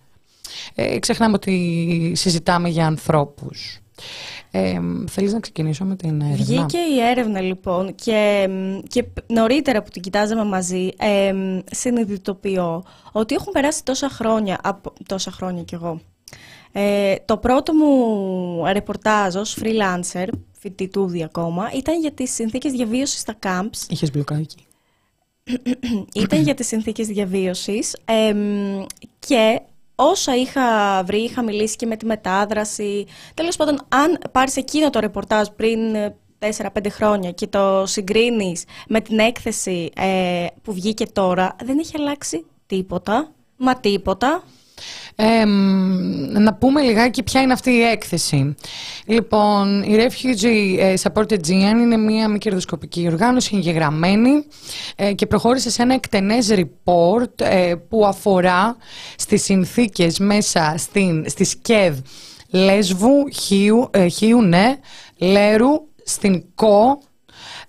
Ε, 0.74 0.98
ξεχνάμε 0.98 1.34
ότι 1.34 2.12
συζητάμε 2.16 2.68
για 2.68 2.86
ανθρώπους. 2.86 3.78
Ε, 4.50 4.80
θέλεις 5.08 5.32
να 5.32 5.40
ξεκινήσω 5.40 5.84
με 5.84 5.96
την 5.96 6.20
έρευνα; 6.20 6.44
Βγήκε 6.44 6.78
η 6.78 7.00
έρευνα 7.10 7.40
λοιπόν 7.40 7.94
και, 7.94 8.48
μ, 8.50 8.78
και 8.88 9.02
π- 9.02 9.30
νωρίτερα 9.32 9.82
που 9.82 9.90
την 9.90 10.02
κοιτάζαμε 10.02 10.44
μαζί 10.44 10.88
ε, 10.96 11.32
μ, 11.32 11.58
συνειδητοποιώ 11.70 12.84
ότι 13.12 13.34
έχουν 13.34 13.52
περάσει 13.52 13.84
τόσα 13.84 14.08
χρόνια, 14.08 14.58
από, 14.62 14.92
τόσα 15.06 15.30
χρόνια 15.30 15.62
κι 15.62 15.74
εγώ. 15.74 16.00
Ε, 16.78 17.14
το 17.24 17.36
πρώτο 17.36 17.74
μου 17.74 18.64
ρεπορτάζ 18.72 19.34
ως 19.34 19.58
freelancer, 19.60 20.26
φοιτητούδη 20.58 21.22
ακόμα, 21.24 21.70
ήταν 21.74 22.00
για 22.00 22.12
τις 22.12 22.34
συνθήκες 22.34 22.72
διαβίωσης 22.72 23.20
στα 23.20 23.38
camps 23.42 23.88
Είχες 23.88 24.10
μπλοκάκι. 24.10 24.66
ήταν 26.24 26.42
για 26.42 26.54
τις 26.54 26.66
συνθήκες 26.66 27.06
διαβίωσης 27.06 27.96
εμ, 28.04 28.84
και 29.18 29.60
όσα 29.94 30.36
είχα 30.36 31.02
βρει, 31.04 31.18
είχα 31.18 31.42
μιλήσει 31.42 31.76
και 31.76 31.86
με 31.86 31.96
τη 31.96 32.06
μετάδραση. 32.06 33.06
Τέλος 33.34 33.56
πάντων, 33.56 33.80
αν 33.88 34.18
πάρεις 34.32 34.56
εκείνο 34.56 34.90
το 34.90 35.00
ρεπορτάζ 35.00 35.46
πριν 35.56 35.78
4-5 36.38 36.86
χρόνια 36.90 37.30
και 37.30 37.46
το 37.46 37.86
συγκρίνεις 37.86 38.64
με 38.88 39.00
την 39.00 39.18
έκθεση 39.18 39.90
ε, 39.96 40.46
που 40.62 40.72
βγήκε 40.72 41.06
τώρα, 41.06 41.56
δεν 41.64 41.78
έχει 41.78 41.92
αλλάξει 41.96 42.44
τίποτα. 42.66 43.32
Μα 43.56 43.76
τίποτα. 43.76 44.42
Ε, 45.14 45.44
μ, 45.46 46.42
να 46.42 46.54
πούμε 46.54 46.80
λιγάκι 46.80 47.22
ποια 47.22 47.40
είναι 47.40 47.52
αυτή 47.52 47.70
η 47.70 47.82
έκθεση. 47.82 48.54
Λοιπόν, 49.06 49.82
η 49.82 49.96
Refugee 49.96 50.78
ε, 50.78 50.94
Support 51.02 51.32
Aegean 51.32 51.50
είναι 51.50 51.96
μια 51.96 52.28
μη 52.28 52.38
κερδοσκοπική 52.38 53.06
οργάνωση 53.06 53.56
εγγεγραμμένη 53.56 54.44
ε, 54.96 55.12
και 55.12 55.26
προχώρησε 55.26 55.70
σε 55.70 55.82
ένα 55.82 55.94
εκτενές 55.94 56.54
report 56.54 57.40
ε, 57.40 57.74
που 57.88 58.06
αφορά 58.06 58.76
στις 59.16 59.42
συνθήκες 59.42 60.18
μέσα 60.18 60.74
στην, 60.76 61.24
στη 61.28 61.44
ΣΚΕΔ 61.44 61.98
Λέσβου, 62.50 63.28
Χίου, 63.32 63.88
ε, 63.90 64.06
Χίου 64.06 64.42
ναι, 64.42 64.78
Λέρου, 65.18 65.70
στην 66.04 66.44
ΚΟ, 66.54 66.98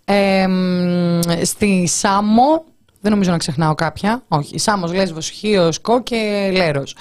ε, 0.05 0.47
μ, 0.47 1.19
στη 1.41 1.87
Σάμο, 1.87 2.65
δεν 3.07 3.15
νομίζω 3.15 3.31
να 3.31 3.37
ξεχνάω 3.37 3.75
κάποια. 3.75 4.23
Όχι. 4.27 4.57
Σάμος, 4.57 4.93
Λέσβος, 4.93 5.29
Χίος, 5.29 5.79
Κο 5.79 6.03
και 6.03 6.49
Λέρος. 6.55 6.95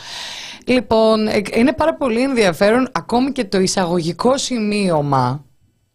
Λοιπόν, 0.67 1.27
ε, 1.27 1.43
είναι 1.55 1.73
πάρα 1.73 1.95
πολύ 1.95 2.23
ενδιαφέρον 2.23 2.89
ακόμη 2.93 3.33
και 3.33 3.45
το 3.45 3.59
εισαγωγικό 3.61 4.39
σημείωμα 4.39 5.45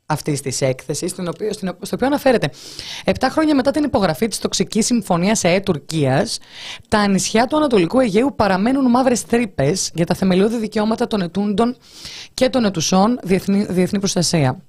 αυτής 0.05 0.41
της 0.41 0.61
έκθεσης, 0.61 1.11
στο 1.11 1.23
οποίο, 1.27 1.53
στην- 1.53 1.75
στο 1.81 1.95
οποίο 1.95 2.07
αναφέρεται. 2.07 2.49
Επτά 3.03 3.29
χρόνια 3.29 3.55
μετά 3.55 3.71
την 3.71 3.83
υπογραφή 3.83 4.27
της 4.27 4.39
τοξικής 4.39 4.85
συμφωνίας 4.85 5.43
ΕΕ 5.43 5.59
Τουρκίας, 5.59 6.39
τα 6.87 7.07
νησιά 7.07 7.47
του 7.47 7.57
Ανατολικού 7.57 7.99
Αιγαίου 7.99 8.33
παραμένουν 8.35 8.89
μαύρες 8.89 9.25
τρύπες 9.25 9.91
για 9.93 10.05
τα 10.05 10.13
θεμελιώδη 10.13 10.57
δικαιώματα 10.57 11.07
των 11.07 11.21
ετούντων 11.21 11.77
και 12.33 12.49
των 12.49 12.65
ετουσών 12.65 13.19
διεθνή, 13.23 13.65
διεθνή 13.69 13.99
προστασία. 13.99 14.61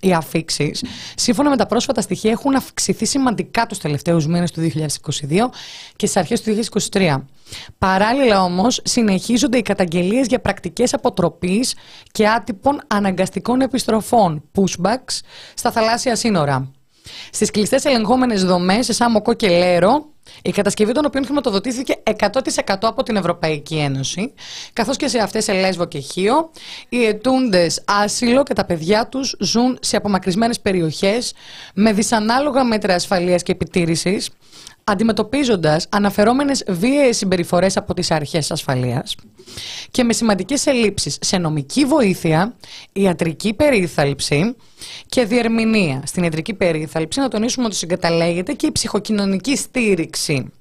Οι 0.00 0.12
αφήξεις, 0.12 0.84
σύμφωνα 1.14 1.50
με 1.50 1.56
τα 1.56 1.66
πρόσφατα 1.66 2.00
στοιχεία, 2.00 2.30
έχουν 2.30 2.54
αυξηθεί 2.54 3.06
σημαντικά 3.06 3.66
τους 3.66 3.78
τελευταίους 3.78 4.26
μήνες 4.26 4.50
του 4.50 4.60
2022 4.60 5.50
και 5.96 6.06
στις 6.06 6.16
αρχές 6.16 6.40
του 6.40 6.50
2023. 6.92 7.26
Παράλληλα 7.78 8.42
όμως, 8.42 8.80
συνεχίζονται 8.84 9.58
οι 9.58 9.62
καταγγελίες 9.62 10.26
για 10.26 10.40
πρακτικές 10.40 10.94
αποτροπής 10.94 11.74
και 12.12 12.28
άτυπων 12.28 12.80
αναγκαστικών 12.86 13.60
επιστροφών, 13.60 14.42
pushbacks, 14.54 15.18
στα 15.54 15.70
θαλάσσια 15.70 16.16
σύνορα. 16.16 16.72
Στις 17.32 17.50
κλειστές 17.50 17.84
ελεγχόμενες 17.84 18.44
δομές 18.44 18.84
σε 18.84 18.92
Σάμοκο 18.92 19.34
και 19.34 19.48
Λέρο, 19.48 20.06
η 20.42 20.50
κατασκευή 20.50 20.92
των 20.92 21.04
οποίων 21.04 21.24
χρηματοδοτήθηκε 21.24 22.02
100% 22.18 22.32
από 22.80 23.02
την 23.02 23.16
Ευρωπαϊκή 23.16 23.76
Ένωση, 23.76 24.32
καθώς 24.72 24.96
και 24.96 25.08
σε 25.08 25.18
αυτές 25.18 25.44
σε 25.44 25.52
Λέσβο 25.52 25.84
και 25.84 25.98
Χίο, 25.98 26.50
οι 26.88 27.04
ετούντες 27.04 27.82
άσυλο 27.86 28.42
και 28.42 28.54
τα 28.54 28.64
παιδιά 28.64 29.06
τους 29.06 29.36
ζουν 29.40 29.78
σε 29.80 29.96
απομακρυσμένες 29.96 30.60
περιοχές 30.60 31.32
με 31.74 31.92
δυσανάλογα 31.92 32.64
μέτρα 32.64 32.94
ασφαλείας 32.94 33.42
και 33.42 33.52
επιτήρησης, 33.52 34.30
αντιμετωπίζοντας 34.90 35.86
αναφερόμενες 35.88 36.64
βίαιες 36.68 37.16
συμπεριφορές 37.16 37.76
από 37.76 37.94
τις 37.94 38.10
αρχές 38.10 38.50
ασφαλείας 38.50 39.16
και 39.90 40.04
με 40.04 40.12
σημαντικές 40.12 40.66
ελλείψεις 40.66 41.18
σε 41.20 41.38
νομική 41.38 41.84
βοήθεια, 41.84 42.56
ιατρική 42.92 43.54
περίθαλψη 43.54 44.56
και 45.06 45.24
διερμηνία. 45.24 46.02
Στην 46.06 46.22
ιατρική 46.22 46.54
περίθαλψη 46.54 47.20
να 47.20 47.28
τονίσουμε 47.28 47.66
ότι 47.66 47.74
συγκαταλέγεται 47.74 48.52
και 48.52 48.66
η 48.66 48.72
ψυχοκοινωνική 48.72 49.56
στήριξη. 49.56 50.52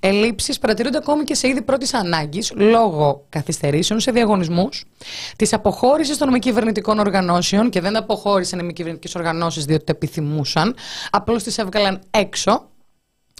Ελλείψεις 0.00 0.58
παρατηρούνται 0.58 0.96
ακόμη 0.96 1.24
και 1.24 1.34
σε 1.34 1.48
είδη 1.48 1.62
πρώτης 1.62 1.94
ανάγκης 1.94 2.52
λόγω 2.56 3.24
καθυστερήσεων 3.28 4.00
σε 4.00 4.10
διαγωνισμούς, 4.10 4.84
της 5.36 5.52
αποχώρησης 5.52 6.18
των 6.18 6.30
μη 6.30 6.38
κυβερνητικών 6.38 6.98
οργανώσεων 6.98 7.70
και 7.70 7.80
δεν 7.80 7.96
αποχώρησαν 7.96 8.58
οι 8.58 8.62
μη 8.62 8.72
κυβερνητικές 8.72 9.14
οργανώσεις 9.14 9.64
διότι 9.64 9.84
το 9.84 9.92
επιθυμούσαν, 9.94 10.74
απλώς 11.10 11.42
τις 11.42 11.58
έβγαλαν 11.58 12.00
έξω 12.10 12.68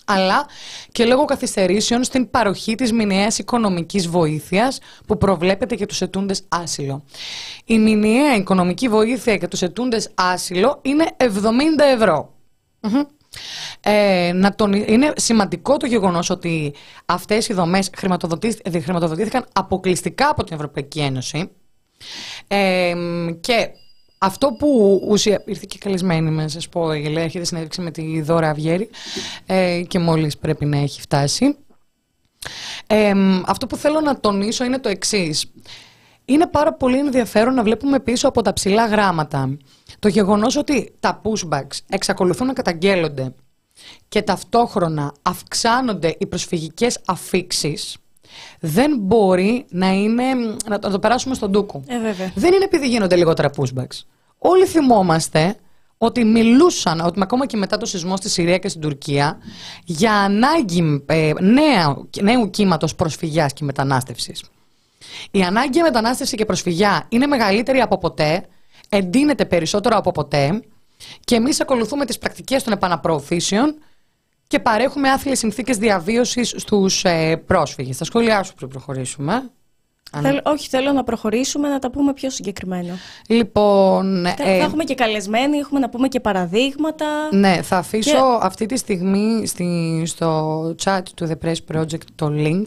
αλλά 0.07 0.47
και 0.93 1.05
λόγω 1.05 1.25
καθυστερήσεων 1.25 2.05
στην 2.05 2.31
παροχή 2.31 2.75
της 2.75 2.93
μηνιαίας 2.93 3.39
οικονομικής 3.39 4.09
βοήθειας 4.09 4.79
που 5.07 5.19
προβλέπεται 5.19 5.75
για 5.75 5.87
τους 5.87 6.01
ετούντες 6.01 6.43
άσυλο. 6.49 7.05
Η 7.65 7.79
μηνιαία 7.79 8.37
οικονομική 8.37 8.89
βοήθεια 8.89 9.35
για 9.35 9.49
τους 9.49 9.63
ετούντες 9.63 10.11
άσυλο 10.15 10.79
είναι 10.83 11.07
70 11.17 11.25
ευρώ. 11.95 12.35
Μμμ. 12.81 13.03
Ε, 13.81 14.33
να 14.35 14.55
τον, 14.55 14.73
είναι 14.73 15.13
σημαντικό 15.17 15.77
το 15.77 15.87
γεγονός 15.87 16.31
ότι 16.31 16.75
αυτές 17.07 17.49
οι 17.49 17.53
δομές 17.55 17.91
χρηματοδοτήθ- 17.97 18.83
χρηματοδοτήθηκαν 18.83 19.45
αποκλειστικά 19.53 20.29
από 20.29 20.45
την 20.45 20.55
Ευρωπαϊκή 20.55 21.01
Ένωση 21.01 21.51
ε, 22.47 22.95
και 23.41 23.69
αυτό 24.19 24.53
που 24.53 25.01
ουσία... 25.09 25.43
Ήρθε 25.47 25.65
και 25.69 25.79
καλεσμένη 25.79 26.31
με, 26.31 26.49
σας 26.49 26.69
πω, 26.69 26.93
η 26.93 27.05
Ελέα 27.05 27.23
έρχεται 27.23 27.45
συνέντευξη 27.45 27.81
με 27.81 27.91
τη 27.91 28.21
Δώρα 28.21 28.51
Αυγέρη 28.51 28.91
ε, 29.47 29.83
και 29.89 29.99
μόλις 29.99 30.39
πρέπει 30.39 30.65
να 30.65 30.79
έχει 30.79 31.01
φτάσει. 31.01 31.57
Ε, 32.87 33.13
αυτό 33.47 33.67
που 33.67 33.77
θέλω 33.77 34.01
να 34.01 34.21
τονίσω 34.21 34.65
είναι 34.65 34.79
το 34.79 34.89
εξής. 34.89 35.53
Είναι 36.25 36.47
πάρα 36.47 36.73
πολύ 36.73 36.99
ενδιαφέρον 36.99 37.55
να 37.55 37.63
βλέπουμε 37.63 38.01
πίσω 38.01 38.29
από 38.29 38.43
τα 38.43 38.53
ψηλά 38.53 38.87
γράμματα 38.87 39.57
το 39.99 40.09
γεγονός 40.09 40.57
ότι 40.57 40.95
τα 41.01 41.21
pushbacks 41.25 41.79
εξακολουθούν 41.89 42.47
να 42.47 42.53
καταγγέλλονται 42.53 43.35
και 44.09 44.23
ταυτόχρονα 44.23 45.15
αυξάνονται 45.23 46.17
οι 46.19 46.27
προσφυγικές 46.27 47.01
αφήξεις 47.07 47.97
δεν 48.61 48.97
μπορεί 48.99 49.67
να 49.69 49.93
είναι, 49.93 50.25
να 50.69 50.79
το, 50.79 50.99
περάσουμε 50.99 51.35
στον 51.35 51.53
τούκο. 51.53 51.83
Ε, 51.87 51.99
βέβαια. 51.99 52.33
Δεν 52.35 52.53
είναι 52.53 52.65
επειδή 52.65 52.89
γίνονται 52.89 53.17
λιγότερα 53.17 53.51
pushbacks. 53.57 54.01
Όλοι 54.39 54.67
θυμόμαστε 54.67 55.57
ότι 55.99 56.25
μιλούσαν, 56.25 57.01
ότι 57.01 57.21
ακόμα 57.23 57.47
και 57.47 57.57
μετά 57.57 57.77
το 57.77 57.87
σεισμό 57.87 58.17
στη 58.17 58.29
Συρία 58.29 58.59
και 58.59 58.69
στην 58.69 58.81
Τουρκία, 58.81 59.39
για 59.85 60.13
ανάγκη 60.13 61.03
ε, 61.07 61.33
νέου 62.23 62.51
κύματος 62.51 62.95
προσφυγιάς 62.95 63.53
και 63.53 63.65
μετανάστευσης. 63.65 64.43
Η 65.31 65.43
ανάγκη 65.43 65.71
για 65.73 65.83
μετανάστευση 65.83 66.37
και 66.37 66.45
προσφυγιά 66.45 67.07
είναι 67.09 67.27
μεγαλύτερη 67.27 67.81
από 67.81 67.99
ποτέ, 67.99 68.47
εντείνεται 68.89 69.45
περισσότερο 69.45 69.97
από 69.97 70.13
ποτέ 70.13 70.63
και 71.25 71.35
εμείς 71.35 71.61
ακολουθούμε 71.61 72.05
τις 72.05 72.19
πρακτικές 72.19 72.63
των 72.63 72.73
επαναπροωθήσεων 72.73 73.75
και 74.47 74.59
παρέχουμε 74.59 75.11
άθλιες 75.11 75.39
συνθήκες 75.39 75.77
διαβίωσης 75.77 76.55
στους 76.57 77.05
ε, 77.05 77.37
πρόσφυγες. 77.47 77.97
Θα 77.97 78.05
σχολιάσω 78.05 78.55
πριν 78.55 78.69
προχωρήσουμε. 78.69 79.51
Θέλ, 80.23 80.41
όχι, 80.45 80.69
θέλω 80.69 80.93
να 80.93 81.05
προχωρήσουμε 81.05 81.69
να 81.69 81.79
τα 81.79 81.91
πούμε 81.91 82.13
πιο 82.13 82.31
συγκεκριμένα. 82.31 82.95
Λοιπόν. 83.29 84.27
Θα, 84.37 84.51
ε, 84.51 84.59
έχουμε 84.59 84.85
και 84.85 84.95
καλεσμένοι, 84.95 85.59
έχουμε 85.59 85.81
να 85.81 85.89
πούμε 85.89 86.09
και 86.09 86.21
παραδείγματα. 86.21 87.07
Ναι, 87.33 87.63
θα 87.63 87.77
αφήσω 87.77 88.39
αυτή 88.41 88.67
τη 88.67 88.77
στιγμή 88.77 89.47
στη, 89.47 90.03
στο 90.07 90.61
chat 90.85 91.03
του 91.15 91.29
The 91.29 91.47
Press 91.47 91.77
Project 91.77 92.05
το 92.15 92.27
link. 92.31 92.67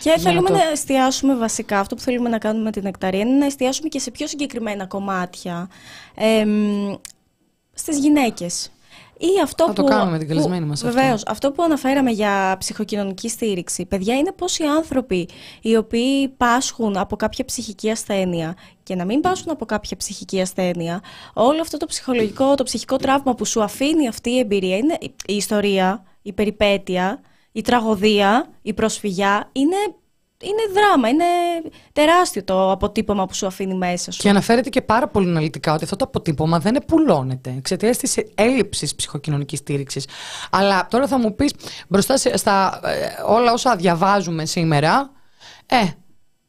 Και 0.00 0.18
θέλουμε 0.18 0.50
να 0.50 0.70
εστιάσουμε 0.72 1.36
βασικά, 1.36 1.78
αυτό 1.78 1.94
που 1.94 2.00
θέλουμε 2.00 2.28
να 2.28 2.38
κάνουμε 2.38 2.64
με 2.64 2.70
την 2.70 2.86
Εκταρία 2.86 3.20
είναι 3.20 3.38
να 3.38 3.46
εστιάσουμε 3.46 3.88
και 3.88 3.98
σε 3.98 4.10
πιο 4.10 4.26
συγκεκριμένα 4.26 4.86
κομμάτια 4.86 5.68
ε, 6.14 6.46
στις 7.72 7.98
γυναίκες. 7.98 8.70
Ή 9.22 9.40
αυτό 9.42 9.64
θα 9.64 9.72
που, 9.72 9.82
το 9.82 9.88
κάνουμε 9.88 10.10
με 10.10 10.18
την 10.18 10.28
καλεσμένη 10.28 10.66
μας 10.66 10.82
Βεβαίως, 10.82 11.12
αυτό. 11.12 11.30
αυτό 11.30 11.52
που 11.52 11.62
αναφέραμε 11.62 12.10
για 12.10 12.56
ψυχοκοινωνική 12.58 13.28
στήριξη. 13.28 13.86
Παιδιά, 13.86 14.16
είναι 14.16 14.32
πόσοι 14.32 14.64
άνθρωποι 14.64 15.28
οι 15.62 15.76
οποίοι 15.76 16.28
πάσχουν 16.28 16.96
από 16.96 17.16
κάποια 17.16 17.44
ψυχική 17.44 17.90
ασθένεια 17.90 18.56
και 18.82 18.94
να 18.94 19.04
μην 19.04 19.20
πάσχουν 19.20 19.52
από 19.52 19.64
κάποια 19.64 19.96
ψυχική 19.96 20.40
ασθένεια, 20.40 21.00
όλο 21.32 21.60
αυτό 21.60 21.76
το 21.76 21.86
ψυχολογικό, 21.86 22.54
το 22.54 22.62
ψυχικό 22.62 22.96
τραύμα 22.96 23.34
που 23.34 23.44
σου 23.44 23.62
αφήνει 23.62 24.08
αυτή 24.08 24.30
η 24.30 24.38
εμπειρία, 24.38 24.76
είναι 24.76 24.98
η 25.26 25.34
ιστορία, 25.34 26.04
η 26.22 26.32
περιπέτεια, 26.32 27.20
η 27.52 27.60
τραγωδία, 27.60 28.48
η 28.62 28.72
προσφυγιά, 28.72 29.48
είναι 29.52 29.76
είναι 30.42 30.80
δράμα, 30.80 31.08
είναι 31.08 31.24
τεράστιο 31.92 32.44
το 32.44 32.70
αποτύπωμα 32.70 33.26
που 33.26 33.34
σου 33.34 33.46
αφήνει 33.46 33.74
μέσα 33.74 34.10
σου. 34.10 34.20
Και 34.22 34.28
αναφέρεται 34.28 34.68
και 34.68 34.82
πάρα 34.82 35.08
πολύ 35.08 35.28
αναλυτικά 35.28 35.72
ότι 35.72 35.84
αυτό 35.84 35.96
το 35.96 36.04
αποτύπωμα 36.04 36.58
δεν 36.58 36.74
επουλώνεται 36.74 37.54
εξαιτίας 37.58 37.96
της 37.96 38.16
έλλειψης 38.34 38.94
ψυχοκοινωνικής 38.94 39.58
στήριξης. 39.58 40.06
Αλλά 40.50 40.86
τώρα 40.90 41.06
θα 41.06 41.18
μου 41.18 41.34
πεις 41.34 41.52
μπροστά 41.88 42.16
στα 42.16 42.80
ε, 42.84 43.22
όλα 43.26 43.52
όσα 43.52 43.76
διαβάζουμε 43.76 44.44
σήμερα, 44.46 45.10
ε, 45.66 45.76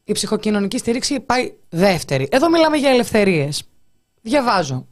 η 0.04 0.12
ψυχοκοινωνική 0.12 0.78
στήριξη 0.78 1.20
πάει 1.20 1.52
δεύτερη. 1.68 2.28
Εδώ 2.30 2.50
μιλάμε 2.50 2.76
για 2.76 2.90
ελευθερίες. 2.90 3.62
Διαβάζω. 4.22 4.86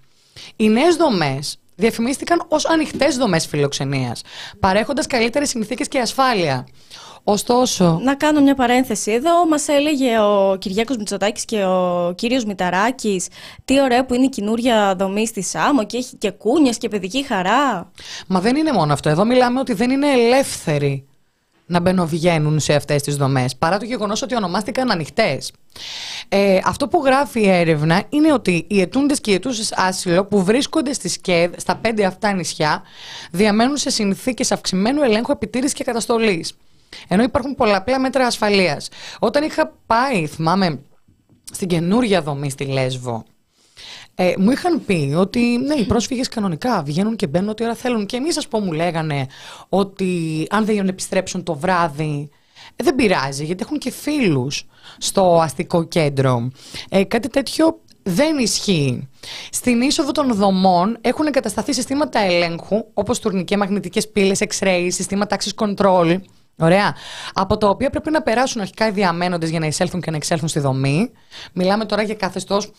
Οι 0.56 0.68
νέες 0.68 0.96
δομές 0.96 1.56
διαφημίστηκαν 1.74 2.44
ως 2.48 2.66
ανοιχτές 2.66 3.16
δομές 3.16 3.46
φιλοξενίας, 3.46 4.22
παρέχοντας 4.60 5.06
καλύτερες 5.06 5.48
συνθήκες 5.48 5.88
και 5.88 5.98
ασφάλεια. 5.98 6.66
Ωστόσο. 7.24 8.00
Να 8.02 8.14
κάνω 8.14 8.40
μια 8.40 8.54
παρένθεση. 8.54 9.12
Εδώ 9.12 9.46
μας 9.46 9.68
έλεγε 9.68 10.18
ο 10.18 10.56
Κυριάκος 10.58 10.96
Μητσοτάκης 10.96 11.44
και 11.44 11.64
ο 11.64 12.12
κύριος 12.16 12.44
Μηταράκης 12.44 13.28
τι 13.64 13.80
ωραία 13.80 14.04
που 14.06 14.14
είναι 14.14 14.24
η 14.24 14.28
καινούρια 14.28 14.94
δομή 14.98 15.26
στη 15.26 15.42
ΣΑΜΟ 15.42 15.84
και 15.84 15.96
έχει 15.96 16.16
και 16.16 16.30
κούνιες 16.30 16.78
και 16.78 16.88
παιδική 16.88 17.24
χαρά. 17.24 17.90
Μα 18.26 18.40
δεν 18.40 18.56
είναι 18.56 18.72
μόνο 18.72 18.92
αυτό. 18.92 19.08
Εδώ 19.08 19.24
μιλάμε 19.24 19.60
ότι 19.60 19.72
δεν 19.72 19.90
είναι 19.90 20.12
ελεύθεροι 20.12 21.06
να 21.66 21.80
μπαινοβγαίνουν 21.80 22.60
σε 22.60 22.74
αυτές 22.74 23.02
τις 23.02 23.16
δομές, 23.16 23.56
παρά 23.56 23.78
το 23.78 23.84
γεγονός 23.84 24.22
ότι 24.22 24.36
ονομάστηκαν 24.36 24.90
ανοιχτές. 24.90 25.52
Ε, 26.28 26.58
αυτό 26.64 26.88
που 26.88 27.02
γράφει 27.04 27.40
η 27.40 27.48
έρευνα 27.48 28.02
είναι 28.08 28.32
ότι 28.32 28.64
οι 28.68 28.80
αιτούντε 28.80 29.14
και 29.14 29.30
οι 29.30 29.34
αιτούσε 29.34 29.74
άσυλο 29.76 30.24
που 30.24 30.44
βρίσκονται 30.44 30.92
στη 30.92 31.08
ΣΚΕΔ, 31.08 31.52
στα 31.56 31.76
πέντε 31.76 32.04
αυτά 32.04 32.32
νησιά, 32.32 32.82
διαμένουν 33.30 33.76
σε 33.76 33.90
συνθήκες 33.90 34.52
αυξημένου 34.52 35.02
ελέγχου 35.02 35.32
επιτήρησης 35.32 35.74
και 35.74 35.84
καταστολής. 35.84 36.56
Ενώ 37.08 37.22
υπάρχουν 37.22 37.54
πολλαπλά 37.54 38.00
μέτρα 38.00 38.26
ασφαλείας. 38.26 38.88
Όταν 39.18 39.44
είχα 39.44 39.72
πάει, 39.86 40.26
θυμάμαι, 40.26 40.80
στην 41.52 41.68
καινούρια 41.68 42.22
δομή 42.22 42.50
στη 42.50 42.64
Λέσβο, 42.64 43.24
ε, 44.14 44.32
μου 44.38 44.50
είχαν 44.50 44.84
πει 44.84 45.14
ότι 45.16 45.40
ναι, 45.40 45.74
οι 45.74 45.84
πρόσφυγες 45.84 46.28
κανονικά 46.28 46.82
βγαίνουν 46.82 47.16
και 47.16 47.26
μπαίνουν 47.26 47.48
ό,τι 47.48 47.64
ώρα 47.64 47.74
θέλουν. 47.74 48.06
Και 48.06 48.16
εμείς, 48.16 48.36
ας 48.36 48.48
πούμε, 48.48 48.64
μου 48.64 48.72
λέγανε 48.72 49.26
ότι 49.68 50.46
αν 50.50 50.64
δεν 50.64 50.88
επιστρέψουν 50.88 51.42
το 51.42 51.54
βράδυ, 51.54 52.30
ε, 52.76 52.84
δεν 52.84 52.94
πειράζει, 52.94 53.44
γιατί 53.44 53.62
έχουν 53.62 53.78
και 53.78 53.90
φίλους 53.90 54.66
στο 54.98 55.40
αστικό 55.42 55.84
κέντρο. 55.84 56.50
Ε, 56.88 57.04
κάτι 57.04 57.28
τέτοιο 57.28 57.80
δεν 58.02 58.38
ισχύει. 58.38 59.08
Στην 59.50 59.80
είσοδο 59.80 60.12
των 60.12 60.34
δομών 60.34 60.98
έχουν 61.00 61.26
εγκατασταθεί 61.26 61.72
συστήματα 61.72 62.20
ελέγχου, 62.20 62.84
όπως 62.94 63.18
τουρνικές 63.18 63.58
μαγνητικές 63.58 64.08
πύλες, 64.08 64.42
X-ray, 64.48 64.86
συστήματα 64.90 65.36
access 65.36 65.64
control, 65.66 66.20
Ωραία. 66.56 66.94
Από 67.32 67.56
τα 67.56 67.68
οποία 67.68 67.90
πρέπει 67.90 68.10
να 68.10 68.22
περάσουν 68.22 68.60
αρχικά 68.60 68.88
οι 68.88 68.90
διαμένοντες 68.90 69.50
για 69.50 69.60
να 69.60 69.66
εισέλθουν 69.66 70.00
και 70.00 70.10
να 70.10 70.16
εξέλθουν 70.16 70.48
στη 70.48 70.60
δομή. 70.60 71.10
Μιλάμε 71.52 71.84
τώρα 71.84 72.02
για 72.02 72.14
καθεστώς 72.14 72.72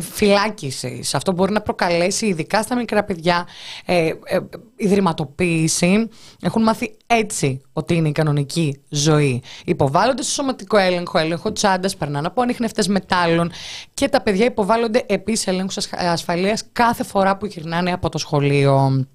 φυλάκισης. 0.00 1.14
Αυτό 1.14 1.32
μπορεί 1.32 1.52
να 1.52 1.60
προκαλέσει 1.60 2.26
ειδικά 2.26 2.62
στα 2.62 2.76
μικρά 2.76 3.04
παιδιά 3.04 3.46
ε, 3.84 4.06
ε, 4.06 4.38
ιδρυματοποίηση. 4.76 6.08
Έχουν 6.42 6.62
μάθει 6.62 6.96
έτσι 7.06 7.60
ότι 7.72 7.94
είναι 7.94 8.08
η 8.08 8.12
κανονική 8.12 8.82
ζωή. 8.88 9.42
Υποβάλλονται 9.64 10.22
στο 10.22 10.32
σωματικό 10.32 10.76
έλεγχο, 10.76 11.18
έλεγχο 11.18 11.52
τσάντας, 11.52 11.96
περνάνε 11.96 12.26
από 12.26 12.42
ανιχνευτές 12.42 12.88
μετάλλων 12.88 13.52
και 13.94 14.08
τα 14.08 14.22
παιδιά 14.22 14.44
υποβάλλονται 14.44 15.04
επίσης 15.08 15.46
έλεγχους 15.46 15.76
ασφαλείας 15.92 16.64
κάθε 16.72 17.04
φορά 17.04 17.36
που 17.36 17.46
γυρνάνε 17.46 17.92
από 17.92 18.08
το 18.08 18.18
σχολείο. 18.18 19.06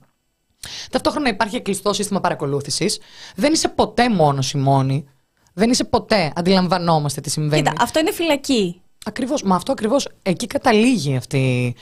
Ταυτόχρονα 0.91 1.29
υπάρχει 1.29 1.61
κλειστό 1.61 1.93
σύστημα 1.93 2.19
παρακολούθησης. 2.19 2.99
Δεν 3.35 3.53
είσαι 3.53 3.67
ποτέ 3.67 4.09
μόνος 4.09 4.51
η 4.51 4.57
μόνη. 4.57 5.05
Δεν 5.53 5.69
είσαι 5.69 5.83
ποτέ. 5.83 6.31
Αντιλαμβανόμαστε 6.35 7.21
τι 7.21 7.29
συμβαίνει. 7.29 7.61
Κοίτα, 7.61 7.83
αυτό 7.83 7.99
είναι 7.99 8.11
φυλακή. 8.11 8.81
Ακριβώς, 9.07 9.43
μα 9.43 9.55
αυτό 9.55 9.71
ακριβώς 9.71 10.09
εκεί 10.21 10.47
καταλήγει 10.47 11.15
αυτή 11.15 11.75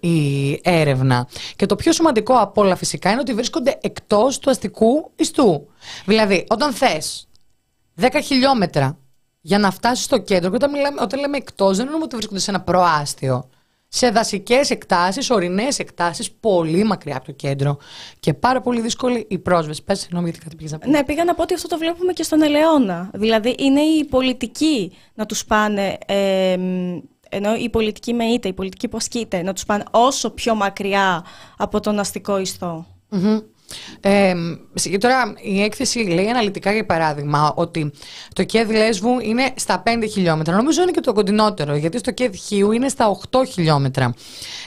η 0.00 0.50
έρευνα. 0.62 1.28
Και 1.56 1.66
το 1.66 1.76
πιο 1.76 1.92
σημαντικό 1.92 2.34
από 2.34 2.62
όλα 2.62 2.76
φυσικά 2.76 3.10
είναι 3.10 3.20
ότι 3.20 3.34
βρίσκονται 3.34 3.78
εκτός 3.80 4.38
του 4.38 4.50
αστικού 4.50 5.10
ιστού. 5.16 5.66
Δηλαδή, 6.04 6.46
όταν 6.48 6.72
θες 6.72 7.28
10 8.00 8.08
χιλιόμετρα 8.22 8.98
για 9.40 9.58
να 9.58 9.70
φτάσεις 9.70 10.04
στο 10.04 10.18
κέντρο, 10.18 10.48
και 10.50 10.56
όταν, 10.56 10.70
μιλάμε, 10.70 11.00
όταν 11.00 11.20
λέμε 11.20 11.36
εκτός 11.36 11.76
δεν 11.76 11.84
εννοούμε 11.84 12.04
ότι 12.04 12.16
βρίσκονται 12.16 12.40
σε 12.40 12.50
ένα 12.50 12.60
προάστιο 12.60 13.48
σε 13.96 14.10
δασικές 14.10 14.70
εκτάσεις, 14.70 15.30
ορεινές 15.30 15.78
εκτάσεις, 15.78 16.32
πολύ 16.32 16.84
μακριά 16.84 17.16
από 17.16 17.26
το 17.26 17.32
κέντρο 17.32 17.78
και 18.20 18.34
πάρα 18.34 18.60
πολύ 18.60 18.80
δύσκολη 18.80 19.26
η 19.28 19.38
πρόσβαση. 19.38 19.82
Πες, 19.82 20.00
συγγνώμη, 20.00 20.24
γιατί 20.24 20.44
κάτι 20.44 20.56
πήγες 20.56 20.72
να 20.72 20.78
πεις. 20.78 20.90
Ναι, 20.90 21.04
πήγα 21.04 21.24
να 21.24 21.34
πω 21.34 21.42
ότι 21.42 21.54
αυτό 21.54 21.68
το 21.68 21.78
βλέπουμε 21.78 22.12
και 22.12 22.22
στον 22.22 22.42
Ελαιώνα. 22.42 23.10
Δηλαδή, 23.14 23.54
είναι 23.58 23.80
η 23.80 24.04
πολιτική 24.04 24.92
να 25.14 25.26
τους 25.26 25.44
πάνε. 25.44 25.98
Ε, 26.06 26.56
ενώ 27.28 27.54
η 27.54 27.68
πολιτική 27.70 28.12
με 28.12 28.24
είτε, 28.24 28.48
η 28.48 28.52
πολιτική 28.52 28.88
που 28.88 28.96
ασκείται, 28.96 29.42
να 29.42 29.52
τους 29.52 29.64
πάνε 29.64 29.84
όσο 29.90 30.30
πιο 30.30 30.54
μακριά 30.54 31.24
από 31.56 31.80
τον 31.80 31.98
αστικό 31.98 32.38
ιστό. 32.38 32.86
Ε, 34.00 34.34
τώρα 34.98 35.34
η 35.42 35.62
έκθεση 35.62 35.98
λέει 35.98 36.28
αναλυτικά 36.28 36.72
για 36.72 36.86
παράδειγμα 36.86 37.52
ότι 37.56 37.92
το 38.32 38.44
ΚΕΔ 38.44 38.70
Λέσβου 38.70 39.20
είναι 39.20 39.52
στα 39.54 39.82
5 39.86 40.04
χιλιόμετρα. 40.10 40.56
Νομίζω 40.56 40.82
είναι 40.82 40.90
και 40.90 41.00
το 41.00 41.12
κοντινότερο 41.12 41.76
γιατί 41.76 41.98
στο 41.98 42.10
ΚΕΔ 42.10 42.34
Χίου 42.34 42.72
είναι 42.72 42.88
στα 42.88 43.18
8 43.30 43.38
χιλιόμετρα. 43.46 44.14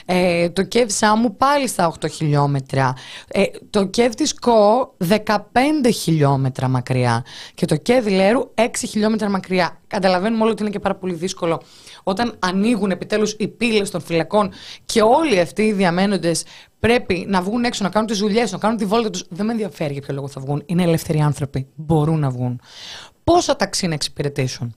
Ε, 0.04 0.48
το 0.48 0.62
ΚΕΔ 0.62 0.90
Σάμου 0.90 1.36
πάλι 1.36 1.68
στα 1.68 1.92
8 2.00 2.10
χιλιόμετρα. 2.10 2.94
Ε, 3.28 3.42
το 3.70 3.86
ΚΕΔ 3.86 4.14
της 4.14 4.34
ΚΟ 4.34 4.94
15 5.08 5.36
χιλιόμετρα 5.94 6.68
μακριά. 6.68 7.24
Και 7.54 7.66
το 7.66 7.76
ΚΕΔ 7.76 8.06
Λέρου 8.06 8.54
6 8.54 8.66
χιλιόμετρα 8.88 9.28
μακριά. 9.28 9.80
Καταλαβαίνουμε 9.86 10.42
όλοι 10.42 10.52
ότι 10.52 10.62
είναι 10.62 10.70
και 10.70 10.78
πάρα 10.78 10.94
πολύ 10.94 11.14
δύσκολο 11.14 11.62
όταν 12.02 12.36
ανοίγουν 12.38 12.90
επιτέλους 12.90 13.34
οι 13.38 13.48
πύλες 13.48 13.90
των 13.90 14.00
φυλακών 14.00 14.52
και 14.84 15.02
όλοι 15.02 15.40
αυτοί 15.40 15.62
οι 15.62 15.72
διαμένοντες 15.72 16.44
πρέπει 16.80 17.24
να 17.28 17.42
βγουν 17.42 17.64
έξω, 17.64 17.84
να 17.84 17.90
κάνουν 17.90 18.08
τις 18.08 18.18
δουλειές 18.18 18.52
να 18.52 18.58
κάνουν 18.58 18.76
τη 18.76 18.84
βόλτα 18.84 19.10
τους. 19.10 19.24
Δεν 19.28 19.46
με 19.46 19.52
ενδιαφέρει 19.52 19.92
για 19.92 20.02
ποιο 20.02 20.14
λόγο 20.14 20.28
θα 20.28 20.40
βγουν. 20.40 20.62
Είναι 20.66 20.82
ελεύθεροι 20.82 21.20
άνθρωποι. 21.20 21.66
Μπορούν 21.74 22.18
να 22.18 22.30
βγουν. 22.30 22.60
Πόσα 23.24 23.56
ταξί 23.56 23.86
να 23.86 23.94
εξυπηρετήσουν; 23.94 24.74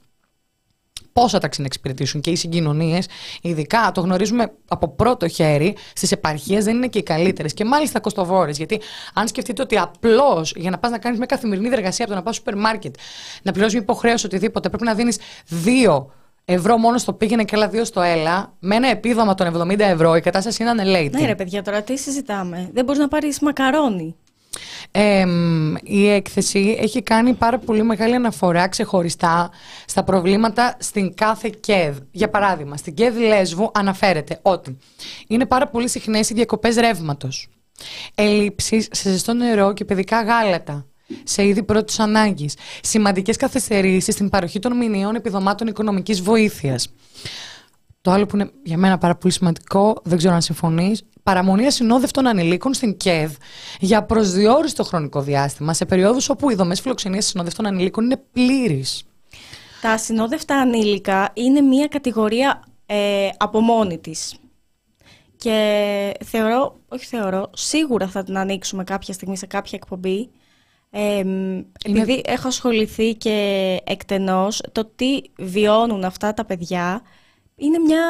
πώ 1.13 1.29
θα 1.29 1.39
τα 1.39 1.49
εξυπηρετήσουν; 1.59 2.21
Και 2.21 2.29
οι 2.29 2.35
συγκοινωνίες, 2.35 3.07
ειδικά 3.41 3.91
το 3.93 4.01
γνωρίζουμε 4.01 4.53
από 4.67 4.87
πρώτο 4.87 5.27
χέρι, 5.27 5.75
στις 5.93 6.11
επαρχίες 6.11 6.63
δεν 6.63 6.75
είναι 6.75 6.87
και 6.87 6.99
οι 6.99 7.03
καλύτερες 7.03 7.53
και 7.53 7.65
μάλιστα 7.65 7.99
κοστοβόρε. 7.99 8.51
Γιατί 8.51 8.81
αν 9.13 9.27
σκεφτείτε 9.27 9.61
ότι 9.61 9.77
απλώς 9.77 10.53
για 10.55 10.69
να 10.69 10.77
πας 10.77 10.91
να 10.91 10.97
κάνεις 10.97 11.17
μια 11.17 11.27
καθημερινή 11.27 11.69
εργασία 11.71 12.05
από 12.05 12.13
το 12.13 12.19
να 12.19 12.25
πας 12.25 12.35
στο 12.35 12.43
σούπερ 12.45 12.63
μάρκετ, 12.63 12.95
να 13.43 13.51
πληρώσεις 13.51 13.73
μια 13.75 13.83
υποχρέωση 13.83 14.25
οτιδήποτε, 14.25 14.69
πρέπει 14.69 14.83
να 14.83 14.93
δίνεις 14.93 15.17
δύο 15.47 16.11
ευρώ 16.45 16.77
μόνος 16.77 17.01
στο 17.01 17.13
πήγαινε 17.13 17.43
και 17.43 17.55
άλλα 17.55 17.67
δύο 17.67 17.85
στο 17.85 18.01
έλα, 18.01 18.53
με 18.59 18.75
ένα 18.75 18.87
επίδομα 18.87 19.33
των 19.33 19.61
70 19.61 19.79
ευρώ, 19.79 20.15
η 20.15 20.21
κατάσταση 20.21 20.61
είναι 20.61 20.71
ανελαίτη. 20.71 21.21
Ναι, 21.21 21.25
ρε 21.25 21.35
παιδιά, 21.35 21.61
τώρα 21.61 21.81
τι 21.81 21.97
συζητάμε; 21.97 22.69
Δεν 22.73 22.85
μπορείς 22.85 23.01
να 23.01 23.07
πάρεις 23.07 23.39
μακαρόνι. 23.39 24.15
Ε, 24.91 25.25
η 25.83 26.07
έκθεση 26.09 26.77
έχει 26.79 27.01
κάνει 27.01 27.33
πάρα 27.33 27.57
πολύ 27.57 27.83
μεγάλη 27.83 28.15
αναφορά 28.15 28.67
ξεχωριστά 28.67 29.49
στα 29.85 30.03
προβλήματα 30.03 30.75
στην 30.79 31.15
κάθε 31.15 31.49
ΚΕΔ. 31.59 31.97
Για 32.11 32.29
παράδειγμα, 32.29 32.77
στην 32.77 32.93
ΚΕΔ 32.93 33.17
Λέσβου 33.17 33.71
αναφέρεται 33.73 34.39
ότι 34.41 34.77
είναι 35.27 35.45
πάρα 35.45 35.67
πολύ 35.67 35.89
συχνές 35.89 36.29
οι 36.29 36.33
διακοπές 36.33 36.75
ρεύματος. 36.75 37.47
Ελλείψεις 38.15 38.87
σε 38.91 39.09
ζεστό 39.09 39.33
νερό 39.33 39.73
και 39.73 39.85
παιδικά 39.85 40.21
γάλατα 40.21 40.85
σε 41.23 41.47
είδη 41.47 41.63
πρώτης 41.63 41.99
ανάγκης. 41.99 42.57
Σημαντικές 42.81 43.35
καθυστερήσεις 43.35 44.13
στην 44.13 44.29
παροχή 44.29 44.59
των 44.59 44.77
μηνιαίων 44.77 45.15
επιδομάτων 45.15 45.67
οικονομικής 45.67 46.21
βοήθειας. 46.21 46.93
Το 48.01 48.11
άλλο 48.11 48.25
που 48.25 48.35
είναι 48.35 48.51
για 48.63 48.77
μένα 48.77 48.97
πάρα 48.97 49.15
πολύ 49.15 49.33
σημαντικό, 49.33 50.01
δεν 50.03 50.17
ξέρω 50.17 50.33
αν 50.33 50.41
συμφωνείς, 50.41 51.03
παραμονή 51.23 51.65
ασυνόδευτων 51.65 52.27
ανηλίκων 52.27 52.73
στην 52.73 52.97
ΚΕΔ 52.97 53.31
για 53.79 54.03
προσδιορίστο 54.03 54.83
χρονικό 54.83 55.21
διάστημα 55.21 55.73
σε 55.73 55.85
περιόδους 55.85 56.29
όπου 56.29 56.49
οι 56.49 56.55
δομές 56.55 56.81
φιλοξενίας 56.81 57.25
ασυνόδευτων 57.25 57.65
ανηλίκων 57.65 58.03
είναι 58.03 58.21
πλήρεις. 58.31 59.03
Τα 59.81 59.89
ασυνόδευτα 59.91 60.55
ανήλικα 60.55 61.31
είναι 61.33 61.61
μία 61.61 61.87
κατηγορία 61.87 62.63
ε, 62.85 63.29
από 63.37 63.59
μόνη 63.59 63.97
της. 63.97 64.35
Και 65.37 66.11
θεωρώ, 66.25 66.79
όχι 66.87 67.05
θεωρώ, 67.05 67.49
σίγουρα 67.53 68.07
θα 68.07 68.23
την 68.23 68.37
ανοίξουμε 68.37 68.83
κάποια 68.83 69.13
στιγμή 69.13 69.37
σε 69.37 69.45
κάποια 69.45 69.79
εκπομπή. 69.81 70.29
Ε, 70.95 71.23
επειδή 71.85 72.21
έχω 72.25 72.47
ασχοληθεί 72.47 73.15
και 73.15 73.77
εκτενώς, 73.83 74.61
το 74.71 74.85
τι 74.95 75.21
βιώνουν 75.37 76.03
αυτά 76.03 76.33
τα 76.33 76.45
παιδιά 76.45 77.01
είναι 77.55 77.79
μια 77.79 78.03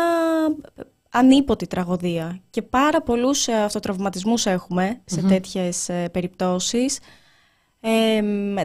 ανίποτη 1.10 1.68
τραγωδία 1.68 2.40
και 2.50 2.62
πάρα 2.62 3.02
πολλούς 3.02 3.48
ε, 3.48 3.54
αυτοτραυματισμούς 3.54 4.46
έχουμε 4.46 5.02
σε 5.06 5.22
mm 5.24 5.28
τέτοιες 5.28 5.90
ε, 5.90 6.10
περιπτώσεις. 6.12 7.00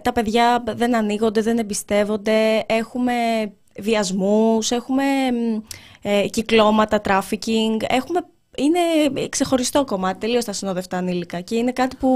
τα 0.02 0.12
παιδιά 0.12 0.62
δεν 0.66 0.96
ανοίγονται, 0.96 1.40
δεν 1.42 1.58
εμπιστεύονται, 1.58 2.64
έχουμε 2.66 3.14
βιασμούς, 3.78 4.70
έχουμε 4.70 5.04
ε, 6.02 6.28
κυκλώματα, 6.28 7.00
trafficking, 7.04 7.76
έχουμε 7.88 8.20
είναι 8.58 8.80
ξεχωριστό 9.28 9.84
κομμάτι, 9.84 10.18
τελείως 10.18 10.44
τα 10.44 10.52
συνόδευτα 10.52 10.96
ανήλικα 10.96 11.40
και 11.40 11.56
είναι 11.56 11.72
κάτι 11.72 11.96
που. 11.96 12.08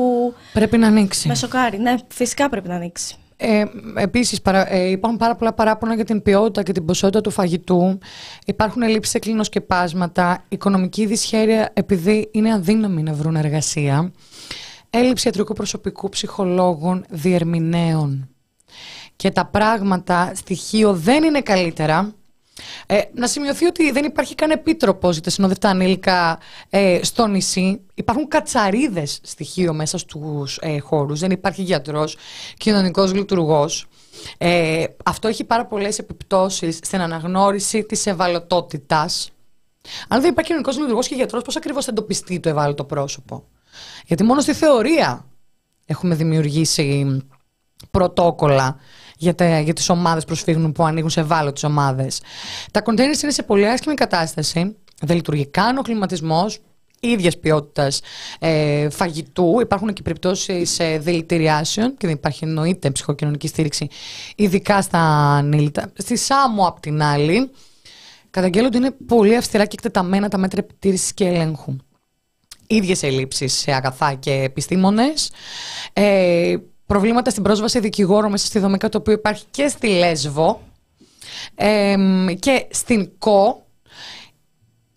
Πρέπει 0.52 0.78
να 0.78 0.86
ανοίξει. 0.86 1.28
Με 1.28 1.34
σοκάρει, 1.34 1.78
ναι, 1.78 1.94
φυσικά 2.08 2.48
πρέπει 2.48 2.68
να 2.68 2.74
ανοίξει. 2.74 3.16
Ε, 3.36 3.64
Επίσης, 3.94 4.40
ε, 4.66 4.90
υπάρχουν 4.90 5.18
πάρα 5.18 5.36
πολλά 5.36 5.52
παράπονα 5.52 5.94
για 5.94 6.04
την 6.04 6.22
ποιότητα 6.22 6.62
και 6.62 6.72
την 6.72 6.84
ποσότητα 6.84 7.20
του 7.20 7.30
φαγητού. 7.30 7.98
Υπάρχουν 8.46 8.82
ελλείψεις 8.82 9.12
σε 9.12 9.18
κλινοσκεπάσματα, 9.18 10.44
οικονομική 10.48 11.06
δυσχέρεια 11.06 11.70
επειδή 11.72 12.28
είναι 12.32 12.52
αδύναμοι 12.52 13.02
να 13.02 13.12
βρουν 13.12 13.36
εργασία, 13.36 14.12
έλλειψη 14.90 15.26
ιατρικού 15.26 15.54
προσωπικού, 15.54 16.08
ψυχολόγων, 16.08 17.04
διερμηνέων. 17.08 18.28
Και 19.16 19.30
τα 19.30 19.46
πράγματα 19.46 20.32
στοιχείο 20.34 20.94
δεν 20.94 21.24
είναι 21.24 21.40
καλύτερα 21.40 22.14
ε, 22.86 23.00
να 23.14 23.26
σημειωθεί 23.26 23.66
ότι 23.66 23.90
δεν 23.90 24.04
υπάρχει 24.04 24.34
καν 24.34 24.50
επίτροπος 24.50 25.12
για 25.12 25.22
τα 25.22 25.30
συνοδευτά 25.30 25.68
ανήλικα 25.68 26.38
ε, 26.70 27.00
στο 27.02 27.26
νησί. 27.26 27.80
Υπάρχουν 27.94 28.28
κατσαρίδες 28.28 29.20
στοιχείο 29.22 29.72
μέσα 29.72 29.98
στους 29.98 30.58
ε, 30.60 30.78
χώρους. 30.78 31.20
Δεν 31.20 31.30
υπάρχει 31.30 31.62
γιατρός, 31.62 32.16
κοινωνικός 32.56 33.12
λειτουργός. 33.12 33.86
Ε, 34.38 34.84
αυτό 35.04 35.28
έχει 35.28 35.44
πάρα 35.44 35.66
πολλές 35.66 35.98
επιπτώσεις 35.98 36.78
στην 36.82 37.00
αναγνώριση 37.00 37.84
της 37.84 38.06
ευαλωτότητας. 38.06 39.30
Αν 40.08 40.20
δεν 40.20 40.30
υπάρχει 40.30 40.50
κοινωνικός 40.50 40.78
λειτουργός 40.78 41.08
και 41.08 41.14
γιατρός, 41.14 41.42
πώς 41.42 41.56
ακριβώς 41.56 41.84
θα 41.84 41.90
εντοπιστεί 41.90 42.40
το 42.40 42.48
ευάλωτο 42.48 42.84
πρόσωπο; 42.84 43.44
Γιατί 44.06 44.24
μόνο 44.24 44.40
στη 44.40 44.52
θεωρία 44.52 45.26
έχουμε 45.86 46.14
δημιουργήσει 46.14 47.20
πρωτόκολλα 47.90 48.76
για, 49.22 49.34
τα, 49.34 49.60
για 49.60 49.72
τις 49.72 49.88
ομάδες 49.88 50.24
προσφύγων 50.24 50.72
που 50.72 50.84
ανοίγουν 50.84 51.10
σε 51.10 51.20
ευάλωτες 51.20 51.62
ομάδες. 51.62 52.20
Τα 52.70 52.82
containers 52.84 53.22
είναι 53.22 53.32
σε 53.32 53.42
πολύ 53.42 53.68
άσχημη 53.68 53.94
κατάσταση, 53.94 54.76
δεν 55.00 55.16
λειτουργεί 55.16 55.46
καν 55.46 55.78
ο 55.78 55.82
κλιματισμός, 55.82 56.58
ίδιας 57.00 57.38
ποιότητας 57.38 58.00
ε, 58.38 58.90
φαγητού. 58.90 59.60
Υπάρχουν 59.60 59.92
και 59.92 60.02
περιπτώσεις 60.02 60.78
ε, 60.78 60.98
δηλητηριάσεων 60.98 61.96
και 61.96 62.06
δεν 62.06 62.16
υπάρχει 62.16 62.44
εννοείται 62.44 62.90
ψυχοκοινωνική 62.90 63.48
στήριξη, 63.48 63.88
ειδικά 64.36 64.82
στα 64.82 64.98
ανήλυτα. 65.36 65.92
Στη 65.96 66.16
ΣΑΜΟ, 66.16 66.66
απ' 66.66 66.80
την 66.80 67.02
άλλη, 67.02 67.50
καταγγέλλονται 68.30 68.78
είναι 68.78 68.90
πολύ 69.06 69.36
αυστηρά 69.36 69.64
και 69.64 69.74
εκτεταμένα 69.78 70.28
τα 70.28 70.38
μέτρα 70.38 70.60
επιτήρησης 70.60 71.14
και 71.14 71.26
ελέγχου. 71.26 71.76
Ίδιες 72.66 73.02
ελλείψεις 73.02 73.52
σε 73.52 73.72
αγαθά 73.72 74.14
και 74.14 74.32
επιστήμονες. 74.32 75.30
Ε, 75.92 76.56
προβλήματα 76.92 77.30
στην 77.30 77.42
πρόσβαση 77.42 77.80
δικηγόρων 77.80 78.30
μέσα 78.30 78.46
στη 78.46 78.58
δομικά 78.58 78.88
το 78.88 78.98
οποίο 78.98 79.12
υπάρχει 79.12 79.44
και 79.50 79.68
στη 79.68 79.88
Λέσβο 79.88 80.62
και 82.38 82.66
στην 82.70 83.10
ΚΟ 83.18 83.66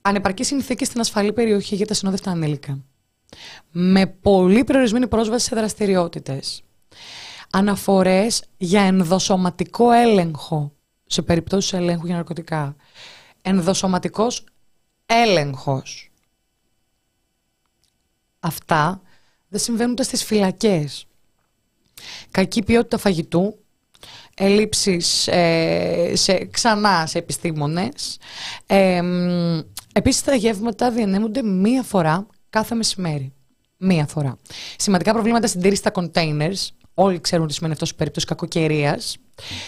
ανεπαρκή 0.02 0.44
συνθήκη 0.44 0.86
στην 0.86 1.00
ασφαλή 1.00 1.34
περιοχή 1.34 1.76
για 1.76 1.86
τα 1.86 1.94
συνόδευτα 1.94 2.32
ανήλικα. 2.32 2.80
Με 3.72 4.06
πολύ 4.08 4.64
περιορισμένη 4.64 5.08
πρόσβαση 5.08 5.46
σε 5.46 5.56
δραστηριότητες. 5.56 6.64
Αναφορές 7.52 8.44
για 8.58 8.82
ενδοσωματικό 8.82 9.92
έλεγχο 9.92 10.72
σε 11.06 11.22
περιπτώσεις 11.22 11.74
ελέγχου 11.74 12.06
για 12.06 12.16
ναρκωτικά. 12.16 12.76
Ενδοσωματικός 13.42 14.44
έλεγχος. 15.06 16.12
Αυτά 18.40 19.02
δεν 19.48 19.60
συμβαίνουν 19.60 19.96
στις 20.00 20.24
φυλακές 20.24 21.08
κακή 22.32 22.64
ποιότητα 22.64 22.98
φαγητού, 22.98 23.58
ελλείψεις 24.36 25.28
ε, 25.28 26.12
σε, 26.14 26.46
ξανά 26.46 27.06
σε 27.06 27.18
επιστήμονες. 27.18 28.18
Ε, 28.66 29.02
επίσης 29.94 30.24
τα 30.24 30.36
γεύματα 30.36 30.92
διανέμονται 30.92 31.44
μία 31.44 31.84
φορά 31.84 32.28
κάθε 32.50 32.76
μεσημέρι. 32.76 33.34
Μία 33.78 34.06
φορά. 34.06 34.38
Σημαντικά 34.78 35.14
προβλήματα 35.14 35.48
συντήρηση 35.48 35.82
στα 35.82 35.92
containers. 35.96 36.68
Όλοι 36.94 37.22
ξέρουν 37.22 37.48
τι 37.48 37.54
σημαίνει 37.54 37.74
αυτό 37.74 37.86
σε 37.86 37.94
περίπτωση 37.94 38.26
κακοκαιρίας. 38.26 39.18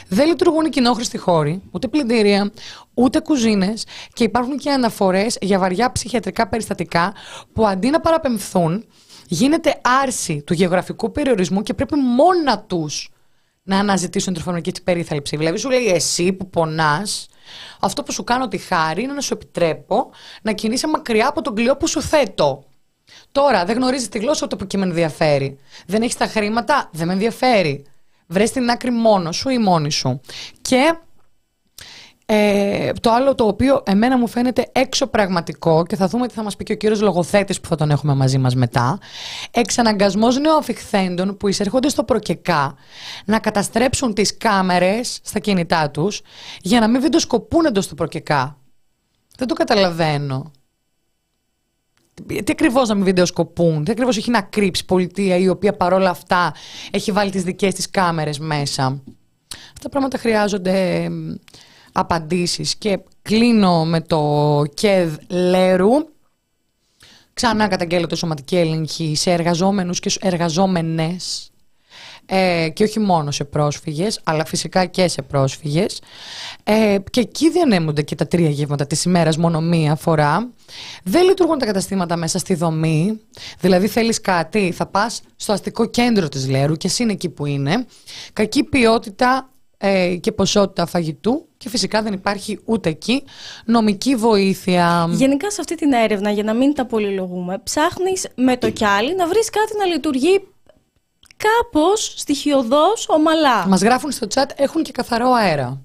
Δεν 0.07 0.27
λειτουργούν 0.27 0.65
οι 0.65 0.69
κοινόχρηστοι 0.69 1.17
χώροι, 1.17 1.61
ούτε 1.71 1.87
πλυντήρια, 1.87 2.51
ούτε 2.93 3.19
κουζίνες 3.19 3.85
και 4.13 4.23
υπάρχουν 4.23 4.57
και 4.57 4.71
αναφορές 4.71 5.37
για 5.41 5.59
βαριά 5.59 5.91
ψυχιατρικά 5.91 6.47
περιστατικά 6.47 7.13
που 7.53 7.67
αντί 7.67 7.89
να 7.89 7.99
παραπεμφθούν 7.99 8.85
γίνεται 9.27 9.79
άρση 10.03 10.41
του 10.41 10.53
γεωγραφικού 10.53 11.11
περιορισμού 11.11 11.61
και 11.61 11.73
πρέπει 11.73 11.95
μόνα 11.95 12.59
τους 12.59 13.09
να 13.63 13.79
αναζητήσουν 13.79 14.33
τροφονομική 14.33 14.71
περίθαλψη. 14.83 15.37
Δηλαδή, 15.37 15.57
σου 15.57 15.69
λέει 15.69 15.87
εσύ 15.87 16.33
που 16.33 16.49
πονάς, 16.49 17.27
αυτό 17.79 18.03
που 18.03 18.11
σου 18.11 18.23
κάνω 18.23 18.47
τη 18.47 18.57
χάρη 18.57 19.03
είναι 19.03 19.13
να 19.13 19.21
σου 19.21 19.33
επιτρέπω 19.33 20.09
να 20.41 20.51
κινείσαι 20.51 20.87
μακριά 20.87 21.27
από 21.27 21.41
τον 21.41 21.55
κλειό 21.55 21.77
που 21.77 21.87
σου 21.87 22.01
θέτω. 22.01 22.63
Τώρα, 23.31 23.65
δεν 23.65 23.75
γνωρίζεις 23.75 24.09
τη 24.09 24.19
γλώσσα 24.19 24.41
ούτε 24.45 24.55
που 24.55 24.67
και 24.67 24.77
με 24.77 24.85
ενδιαφέρει. 24.85 25.57
Δεν 25.85 26.01
έχεις 26.01 26.17
τα 26.17 26.27
χρήματα, 26.27 26.89
δεν 26.93 27.07
με 27.07 27.13
ενδιαφέρει. 27.13 27.85
Βρες 28.27 28.51
την 28.51 28.69
άκρη 28.69 28.91
μόνος 28.91 29.35
σου 29.35 29.49
ή 29.49 29.57
μόνη 29.57 29.91
σου. 29.91 30.21
Και 30.61 30.97
ε, 32.29 32.91
το 33.01 33.11
άλλο 33.11 33.35
το 33.35 33.47
οποίο 33.47 33.83
εμένα 33.85 34.17
μου 34.17 34.27
φαίνεται 34.27 34.69
έξω 34.71 35.07
πραγματικό 35.07 35.85
και 35.85 35.95
θα 35.95 36.07
δούμε 36.07 36.27
τι 36.27 36.33
θα 36.33 36.43
μας 36.43 36.55
πει 36.55 36.63
και 36.63 36.73
ο 36.73 36.75
κύριος 36.75 37.01
λογοθέτης 37.01 37.59
που 37.59 37.67
θα 37.67 37.75
τον 37.75 37.91
έχουμε 37.91 38.15
μαζί 38.15 38.37
μας 38.37 38.55
μετά 38.55 38.99
εξαναγκασμός 39.51 40.37
νεοαφιχθέντων 40.37 41.37
που 41.37 41.47
εισέρχονται 41.47 41.89
στο 41.89 42.03
προκεκά 42.03 42.75
να 43.25 43.39
καταστρέψουν 43.39 44.13
τις 44.13 44.37
κάμερες 44.37 45.19
στα 45.23 45.39
κινητά 45.39 45.89
τους 45.89 46.21
για 46.61 46.79
να 46.79 46.87
μην 46.87 47.01
βιντεοσκοπούν 47.01 47.65
εντός 47.65 47.83
στο 47.83 47.95
προκεκά. 47.95 48.57
Δεν 49.37 49.47
το 49.47 49.53
καταλαβαίνω. 49.53 50.51
Τι 52.27 52.51
ακριβώς 52.51 52.87
να 52.87 52.95
μην 52.95 53.03
βιντεοσκοπούν, 53.03 53.83
τι 53.83 53.91
ακριβώς 53.91 54.17
έχει 54.17 54.29
να 54.29 54.41
κρύψει 54.41 54.81
η 54.83 54.85
πολιτεία 54.85 55.37
η 55.37 55.49
οποία 55.49 55.73
παρόλα 55.73 56.09
αυτά 56.09 56.53
έχει 56.91 57.11
βάλει 57.11 57.31
τις 57.31 57.43
δικές 57.43 57.73
της 57.73 57.89
κάμερες 57.89 58.39
μέσα. 58.39 58.83
Αυτά 59.53 59.81
τα 59.81 59.89
πράγματα 59.89 60.17
χρειάζονται 60.17 61.07
απαντήσεις 61.99 62.75
και 62.75 62.99
κλείνω 63.21 63.85
με 63.85 64.01
το 64.01 64.63
ΚΕΔ 64.73 65.15
Λέρου. 65.27 65.91
Ξανά 67.33 67.67
καταγγέλλεται 67.67 68.15
σωματική 68.15 68.57
έλεγχη 68.57 69.15
σε 69.15 69.31
εργαζόμενους 69.31 69.99
και 69.99 70.11
εργαζόμενες 70.19 71.51
ε, 72.25 72.69
και 72.73 72.83
όχι 72.83 72.99
μόνο 72.99 73.31
σε 73.31 73.43
πρόσφυγες, 73.43 74.19
αλλά 74.23 74.45
φυσικά 74.45 74.85
και 74.85 75.07
σε 75.07 75.21
πρόσφυγες. 75.21 76.01
Ε, 76.63 76.97
και 77.09 77.19
εκεί 77.19 77.51
διανέμονται 77.51 78.01
και 78.01 78.15
τα 78.15 78.27
τρία 78.27 78.49
γεύματα 78.49 78.87
της 78.87 79.03
ημέρας 79.03 79.37
μόνο 79.37 79.61
μία 79.61 79.95
φορά. 79.95 80.49
Δεν 81.03 81.23
λειτουργούν 81.23 81.57
τα 81.57 81.65
καταστήματα 81.65 82.15
μέσα 82.15 82.39
στη 82.39 82.53
δομή, 82.53 83.19
δηλαδή 83.59 83.87
θέλεις 83.87 84.21
κάτι, 84.21 84.71
θα 84.71 84.85
πας 84.85 85.21
στο 85.35 85.53
αστικό 85.53 85.85
κέντρο 85.85 86.27
της 86.27 86.49
Λέρου 86.49 86.75
και 86.75 86.87
εσύ 86.87 87.03
είναι 87.03 87.11
εκεί 87.11 87.29
που 87.29 87.45
είναι. 87.45 87.85
Κακή 88.33 88.63
ποιότητα 88.63 89.49
ε, 89.77 90.15
και 90.15 90.31
ποσότητα 90.31 90.85
φαγητού 90.85 91.47
και 91.57 91.69
φυσικά 91.69 92.01
δεν 92.01 92.13
υπάρχει 92.13 92.59
ούτε 92.65 92.89
εκεί 92.89 93.23
νομική 93.65 94.15
βοήθεια. 94.15 95.07
Γενικά 95.11 95.51
σε 95.51 95.61
αυτή 95.61 95.75
την 95.75 95.91
έρευνα, 95.93 96.31
για 96.31 96.43
να 96.43 96.53
μην 96.53 96.73
τα 96.73 96.85
πολυλογούμε, 96.85 97.59
ψάχνεις 97.63 98.27
με 98.35 98.57
το 98.57 98.69
κιάλι 98.69 99.15
να 99.15 99.27
βρεις 99.27 99.49
κάτι 99.49 99.77
να 99.77 99.85
λειτουργεί 99.85 100.47
κάπως 101.37 102.13
στοιχειοδός 102.17 103.09
ομαλά. 103.09 103.67
Μας 103.67 103.81
γράφουν 103.81 104.11
στο 104.11 104.27
chat 104.33 104.49
έχουν 104.55 104.83
και 104.83 104.91
καθαρό 104.91 105.31
αέρα. 105.31 105.81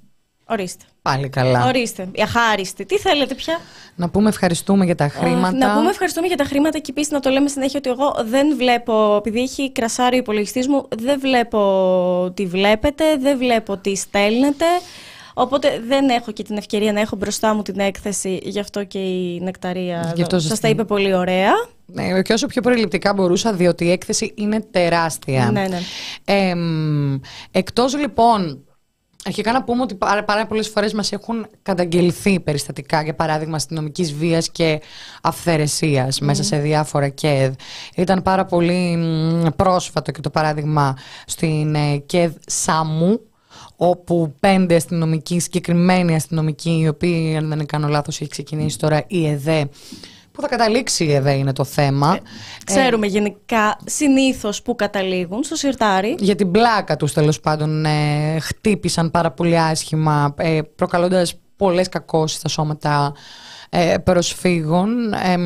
Ορίστε. 0.47 0.85
Πάλι 1.03 1.29
καλά. 1.29 1.67
Ορίστε. 1.67 2.09
Αχάριστη. 2.23 2.85
Τι 2.85 2.99
θέλετε 2.99 3.35
πια; 3.35 3.59
Να 3.95 4.09
πούμε 4.09 4.29
ευχαριστούμε 4.29 4.85
για 4.85 4.95
τα 4.95 5.09
χρήματα. 5.09 5.53
να 5.57 5.75
πούμε 5.75 5.91
ευχαριστούμε 5.91 6.27
για 6.27 6.37
τα 6.37 6.45
χρήματα 6.45 6.79
και 6.79 6.91
επίσης 6.91 7.11
να 7.11 7.21
το 7.21 7.31
λέμε 7.31 7.49
συνέχεια 7.49 7.81
ότι 7.85 7.91
εγώ 7.91 8.15
δεν 8.25 8.57
βλέπω, 8.57 9.17
επειδή 9.17 9.41
έχει 9.41 9.73
κρασάρει 9.73 10.15
ο 10.17 10.19
υπολογιστής 10.19 10.69
μου, 10.69 10.89
δεν 10.99 11.21
βλέπω 11.21 12.33
τι 12.35 12.47
βλέπετε, 12.47 13.05
δεν 13.17 13.39
βλέπω 13.39 13.77
τι 13.77 13.97
στέλνετε. 13.97 14.65
Οπότε 15.35 15.83
δεν 15.87 16.09
έχω 16.09 16.33
και 16.33 16.43
την 16.43 16.57
ευκαιρία 16.57 16.93
να 16.93 17.01
έχω 17.01 17.17
μπροστά 17.17 17.55
μου 17.55 17.63
την 17.63 17.79
έκθεση, 17.79 18.41
γι' 18.43 18.61
αυτό 18.61 18.85
και 18.85 18.99
η 18.99 19.41
νεκταρία 19.43 20.15
σας 20.37 20.61
τα 20.61 20.69
είπε 20.69 20.85
πολύ 20.85 21.15
ωραία. 21.15 21.51
Ναι, 21.87 22.23
και 22.23 22.33
όσο 22.33 22.47
πιο 22.47 22.63
προληπτικά 22.63 23.15
μπορούσα, 23.15 23.53
διότι 23.53 23.85
η 23.85 23.91
έκθεση 23.91 24.33
είναι 24.37 24.61
τεράστια. 24.61 25.51
Ναι, 25.53 25.67
ναι. 25.69 25.79
Ε, 26.25 26.55
εκτός 27.51 27.97
λοιπόν 27.97 28.65
Αρχικά 29.25 29.53
να 29.53 29.65
πούμε 29.65 29.83
ότι 29.83 29.95
πάρα, 29.95 30.25
πάρα 30.25 30.47
πολλές 30.47 30.69
φορές 30.69 30.93
μας 30.93 31.13
έχουν 31.13 31.47
καταγγελθεί 31.63 32.41
περιστατικά, 32.41 33.03
για 33.03 33.15
παράδειγμα, 33.15 33.57
αστυνομικής 33.57 34.15
βίας 34.15 34.51
και 34.51 34.81
αυθαιρεσίας 35.23 36.21
μέσα 36.21 36.43
σε 36.43 36.57
διάφορα 36.57 37.09
ΚΕΔ. 37.09 37.53
Ήταν 37.97 38.23
πάρα 38.23 38.45
πολύ 38.45 38.99
πρόσφατο 39.57 40.11
και 40.11 40.21
το 40.21 40.31
παράδειγμα 40.31 40.97
στην 41.27 41.75
ε, 41.75 41.97
ΚΕΔ 41.97 42.33
Σάμου, 42.47 43.21
όπου 43.77 44.35
πέντε 44.41 44.75
αστυνομικοί, 44.75 45.39
συγκεκριμένοι 45.39 46.15
αστυνομικοί, 46.15 46.79
οι 46.81 46.89
οποίοι, 46.89 47.37
αν 47.37 47.49
δεν 47.49 47.67
κάνω 47.67 47.89
λάθος, 47.89 48.21
έχει 48.21 48.31
ξεκινήσει 48.31 48.79
τώρα 48.79 49.05
η 49.07 49.27
ΕΔΕ, 49.29 49.69
που 50.33 50.41
θα 50.41 50.49
καταλήξει 50.49 51.05
εδώ 51.05 51.31
είναι 51.31 51.53
το 51.53 51.65
θέμα. 51.65 52.15
Ε, 52.15 52.21
ξέρουμε 52.65 53.07
γενικά 53.07 53.77
συνήθως 53.85 54.63
που 54.63 54.75
καταλήγουν 54.75 55.45
στο 55.45 55.55
σιρτάρι. 55.55 56.15
Για 56.19 56.35
την 56.35 56.51
πλάκα 56.51 56.97
τους 56.97 57.13
τέλος 57.13 57.41
πάντων 57.41 57.85
ε, 57.85 58.39
χτύπησαν 58.41 59.11
πάρα 59.11 59.31
πολύ 59.31 59.59
άσχημα 59.59 60.35
ε, 60.39 60.61
προκαλώντας 60.77 61.35
πολλές 61.57 61.89
κακώσεις 61.89 62.37
στα 62.39 62.49
σώματα 62.49 63.15
ε, 63.69 63.99
προσφύγων. 63.99 65.13
Ε, 65.13 65.37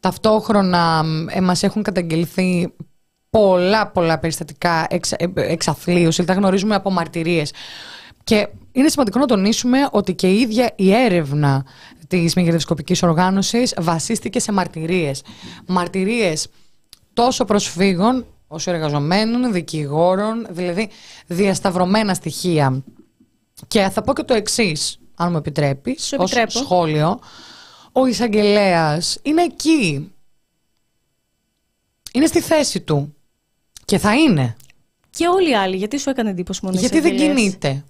ταυτόχρονα 0.00 1.04
ε, 1.28 1.40
μας 1.40 1.62
έχουν 1.62 1.82
καταγγελθεί 1.82 2.72
πολλά 3.30 3.86
πολλά 3.86 4.18
περιστατικά 4.18 4.86
εξ, 4.90 5.12
ε, 5.12 5.32
εξαθλίωση, 5.34 6.24
τα 6.24 6.32
γνωρίζουμε 6.32 6.74
από 6.74 6.90
μαρτυρίες. 6.90 7.52
Και 8.24 8.48
είναι 8.72 8.88
σημαντικό 8.88 9.18
να 9.18 9.26
τονίσουμε 9.26 9.88
ότι 9.90 10.14
και 10.14 10.28
η 10.28 10.40
ίδια 10.40 10.72
η 10.76 10.92
έρευνα 10.92 11.64
της 12.08 12.34
μη 12.34 12.44
κερδοσκοπικής 12.44 13.02
οργάνωσης 13.02 13.74
βασίστηκε 13.78 14.40
σε 14.40 14.52
μαρτυρίες. 14.52 15.22
Μαρτυρίες 15.66 16.48
τόσο 17.12 17.44
προσφύγων 17.44 18.26
όσο 18.48 18.70
εργαζομένων, 18.70 19.52
δικηγόρων, 19.52 20.46
δηλαδή 20.50 20.88
διασταυρωμένα 21.26 22.14
στοιχεία. 22.14 22.82
Και 23.68 23.88
θα 23.88 24.02
πω 24.02 24.12
και 24.12 24.22
το 24.22 24.34
εξής, 24.34 24.98
αν 25.14 25.30
μου 25.30 25.36
επιτρέπεις, 25.36 26.14
ως 26.18 26.34
σχόλιο. 26.46 27.20
Ο 27.92 28.06
εισαγγελέας 28.06 29.18
είναι 29.22 29.42
εκεί. 29.42 30.12
Είναι 32.12 32.26
στη 32.26 32.40
θέση 32.40 32.80
του. 32.80 33.14
Και 33.84 33.98
θα 33.98 34.14
είναι. 34.14 34.56
Και 35.10 35.26
όλοι 35.26 35.50
οι 35.50 35.54
άλλοι. 35.54 35.76
Γιατί 35.76 35.98
σου 35.98 36.10
έκανε 36.10 36.30
εντύπωση 36.30 36.60
μόνο 36.62 36.78
Γιατί 36.78 37.00
δεν 37.00 37.16
κινείται. 37.16 37.84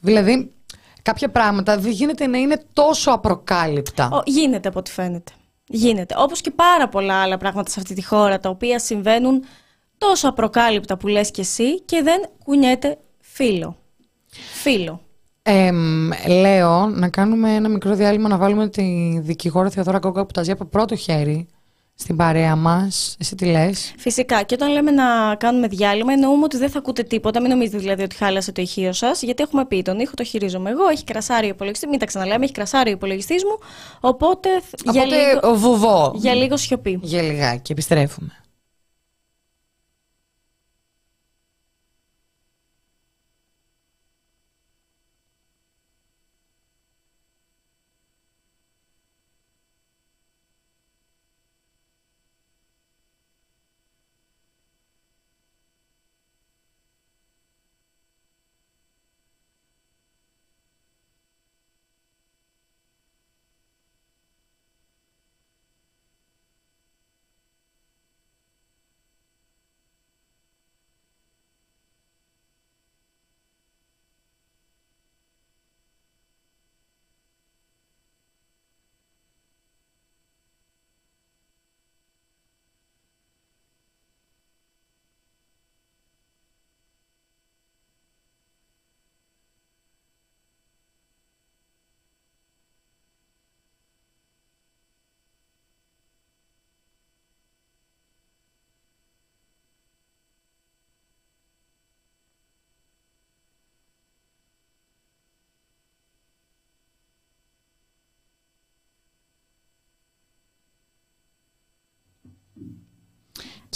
Δηλαδή, 0.00 0.52
κάποια 1.06 1.30
πράγματα 1.30 1.78
δεν 1.78 1.90
γίνεται 1.90 2.26
να 2.26 2.38
είναι 2.38 2.62
τόσο 2.72 3.10
απροκάλυπτα. 3.10 4.08
Ο, 4.12 4.22
γίνεται 4.24 4.68
από 4.68 4.78
ό,τι 4.78 4.90
φαίνεται. 4.90 5.32
Γίνεται. 5.66 6.14
Όπως 6.18 6.40
και 6.40 6.50
πάρα 6.50 6.88
πολλά 6.88 7.14
άλλα 7.22 7.36
πράγματα 7.36 7.70
σε 7.70 7.80
αυτή 7.80 7.94
τη 7.94 8.04
χώρα 8.04 8.40
τα 8.40 8.48
οποία 8.48 8.78
συμβαίνουν 8.78 9.44
τόσο 9.98 10.28
απροκάλυπτα 10.28 10.96
που 10.96 11.06
λες 11.06 11.30
και 11.30 11.40
εσύ 11.40 11.80
και 11.80 12.02
δεν 12.02 12.20
κουνιέται 12.44 12.98
φίλο. 13.20 13.76
Φίλο. 14.62 15.00
Ε, 15.42 15.70
λέω 16.40 16.86
να 16.86 17.08
κάνουμε 17.08 17.54
ένα 17.54 17.68
μικρό 17.68 17.94
διάλειμμα 17.94 18.28
να 18.28 18.36
βάλουμε 18.36 18.68
τη 18.68 19.18
δικηγόρα 19.22 19.70
Θεοδόρα 19.70 19.98
Κόκα 19.98 20.26
που 20.26 20.32
τα 20.32 20.42
ζει 20.42 20.50
από 20.50 20.64
πρώτο 20.64 20.96
χέρι 20.96 21.48
στην 21.98 22.16
παρέα 22.16 22.56
μας. 22.56 23.16
Εσύ 23.20 23.34
τι 23.34 23.44
λες; 23.44 23.94
Φυσικά. 23.98 24.42
Και 24.42 24.54
όταν 24.54 24.72
λέμε 24.72 24.90
να 24.90 25.34
κάνουμε 25.34 25.66
διάλειμμα, 25.68 26.12
εννοούμε 26.12 26.44
ότι 26.44 26.56
δεν 26.56 26.70
θα 26.70 26.78
ακούτε 26.78 27.02
τίποτα. 27.02 27.40
Μην 27.40 27.50
νομίζετε 27.50 27.78
δηλαδή 27.78 28.02
ότι 28.02 28.16
χάλασε 28.16 28.52
το 28.52 28.62
ηχείο 28.62 28.92
σας, 28.92 29.22
γιατί 29.22 29.42
έχουμε 29.42 29.64
πει 29.64 29.82
τον 29.82 29.98
ήχο 29.98 30.12
το 30.14 30.24
χειρίζομαι 30.24 30.70
εγώ. 30.70 30.88
Έχει 30.88 31.04
κρασάρει 31.04 31.46
ο 31.46 31.48
υπολογιστής. 31.48 31.88
Μην 31.90 31.98
τα 31.98 32.06
ξαναλέμε, 32.06 32.44
έχει 32.44 32.52
κρασάρει 32.52 32.88
ο 32.88 32.92
υπολογιστής 32.92 33.44
μου. 33.44 33.58
Οπότε. 34.00 34.48
για 34.92 35.04
λίγο, 35.04 35.54
βουβό. 35.54 36.12
Για 36.16 36.34
λίγο 36.34 36.56
σιωπή. 36.56 36.98
Για 37.02 37.22
λιγάκι. 37.22 37.72
Επιστρέφουμε. 37.72 38.45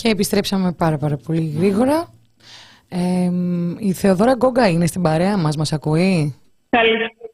Και 0.02 0.08
επιστρέψαμε 0.08 0.72
πάρα 0.72 0.98
πάρα 0.98 1.16
πολύ 1.26 1.54
γρήγορα. 1.58 2.08
Ε, 2.88 3.30
η 3.78 3.92
Θεοδόρα 3.92 4.34
Γκόγκα 4.34 4.68
είναι 4.68 4.86
στην 4.86 5.02
παρέα 5.02 5.36
μας, 5.36 5.56
μας 5.56 5.72
ακούει; 5.72 6.34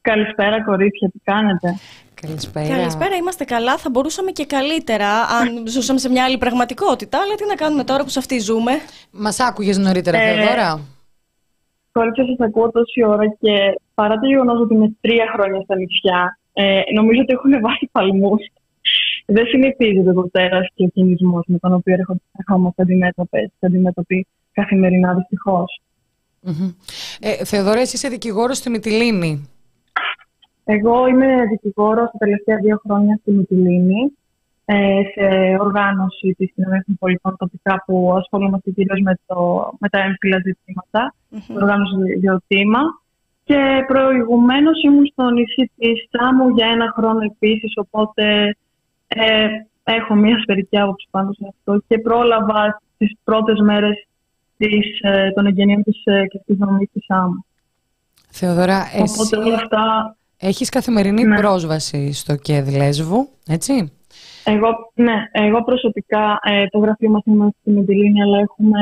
καλησπέρα 0.00 0.64
κορίτσια, 0.64 1.10
τι 1.10 1.18
κάνετε; 1.24 1.78
Καλησπέρα. 2.20 2.68
Καλησπέρα, 2.68 3.16
είμαστε 3.16 3.44
καλά. 3.44 3.76
Θα 3.76 3.90
μπορούσαμε 3.90 4.30
και 4.30 4.46
καλύτερα 4.46 5.08
αν 5.08 5.46
ζούσαμε 5.74 5.98
σε 5.98 6.08
μια 6.08 6.24
άλλη 6.24 6.38
πραγματικότητα. 6.38 7.18
Αλλά 7.22 7.34
τι 7.34 7.46
να 7.46 7.54
κάνουμε 7.54 7.84
τώρα 7.84 8.02
που 8.02 8.08
σε 8.08 8.18
αυτή 8.18 8.38
ζούμε; 8.38 8.72
Μας 9.10 9.40
άκουγες 9.40 9.78
νωρίτερα, 9.78 10.18
ε, 10.18 10.34
Θεοδόρα. 10.34 10.80
Κορίτσια, 11.92 12.24
σας 12.24 12.46
ακούω 12.46 12.70
τόση 12.70 13.04
ώρα 13.04 13.26
και 13.40 13.80
παρά 13.94 14.18
το 14.18 14.26
γεγονός 14.26 14.60
ότι 14.60 14.74
είμαι 14.74 14.96
τρία 15.00 15.26
χρόνια 15.34 15.60
στα 15.60 15.76
νησιά, 15.76 16.38
ε, 16.52 16.80
νομίζω 16.94 17.20
ότι 17.20 17.32
έχουν 17.32 17.52
βάλει 17.66 17.88
παλμούς 17.92 18.42
δεν 19.26 19.46
συνηθίζεται 19.46 20.12
το 20.12 20.30
τέρα 20.30 20.60
και 20.74 20.84
ο 20.84 20.88
κινησμός 20.88 21.44
με 21.46 21.58
τον 21.58 21.72
οποίο 21.72 21.94
ερχόμαστε 22.38 22.82
αντιμέτωποι 23.60 24.26
καθημερινά, 24.52 25.14
δυστυχώς. 25.14 25.80
Mm-hmm. 26.46 26.74
Ε, 27.20 27.44
Θεοδωρέ, 27.44 27.80
είσαι 27.80 28.08
δικηγόρος 28.08 28.56
στη 28.56 28.70
Εγώ 30.64 31.06
είμαι 31.06 31.46
δικηγόρος 31.50 32.10
τα 32.10 32.18
τελευταία 32.18 32.56
δύο 32.56 32.80
χρόνια 32.84 33.18
στη 33.20 33.30
Μυτιλίνη. 33.30 34.12
ε, 34.68 35.02
σε 35.14 35.56
οργάνωση 35.60 36.34
της 36.38 36.52
κοινωνίας 36.54 36.84
των 36.86 36.96
πολιτών 36.98 37.36
τοπικά 37.36 37.82
που 37.86 38.12
ασχολούμαστε 38.16 38.70
κυρίως 38.70 39.00
με, 39.00 39.18
το, 39.26 39.70
με 39.78 39.88
τα 39.88 40.00
έμφυλα 40.00 40.38
ζητήματα, 40.44 41.14
mm-hmm. 41.30 41.54
οργάνωση 41.62 42.18
Διοτήμα. 42.18 42.80
Και 43.44 43.84
προηγουμένως 43.86 44.82
ήμουν 44.82 45.06
στο 45.06 45.30
νησί 45.30 45.70
της 45.76 46.08
Σάμου 46.10 46.48
για 46.48 46.66
ένα 46.66 46.92
χρόνο 46.96 47.18
επίσης, 47.20 47.72
οπότε 47.76 48.56
ε, 49.08 49.46
έχω 49.84 50.14
μια 50.14 50.38
σφαιρική 50.38 50.78
άποψη 50.78 51.08
πάνω 51.10 51.32
σε 51.32 51.44
αυτό 51.48 51.82
και 51.88 51.98
πρόλαβα 51.98 52.82
τις 52.98 53.12
πρώτες 53.24 53.60
μέρες 53.60 54.06
της, 54.56 55.00
ε, 55.00 55.30
των 55.34 55.46
εγγενείων 55.46 55.82
της 55.82 56.04
ε, 56.04 56.22
της 56.46 56.56
δομής 56.56 56.88
της 56.92 57.04
Σάμου. 57.04 57.44
Θεοδώρα, 58.30 58.82
εσύ 58.94 59.36
αυτά... 59.54 60.16
έχεις 60.38 60.68
καθημερινή 60.68 61.24
ναι. 61.24 61.36
πρόσβαση 61.36 62.12
στο 62.12 62.36
ΚΕΔ 62.36 62.76
Λέσβου, 62.76 63.28
έτσι; 63.48 63.92
Εγώ, 64.44 64.68
ναι, 64.94 65.14
εγώ 65.32 65.64
προσωπικά 65.64 66.38
ε, 66.42 66.66
το 66.66 66.78
γραφείο 66.78 67.10
μας 67.10 67.22
είμαστε 67.24 67.58
στην 67.60 67.74
Μεντιλίνη, 67.74 68.22
αλλά 68.22 68.38
έχουμε 68.38 68.80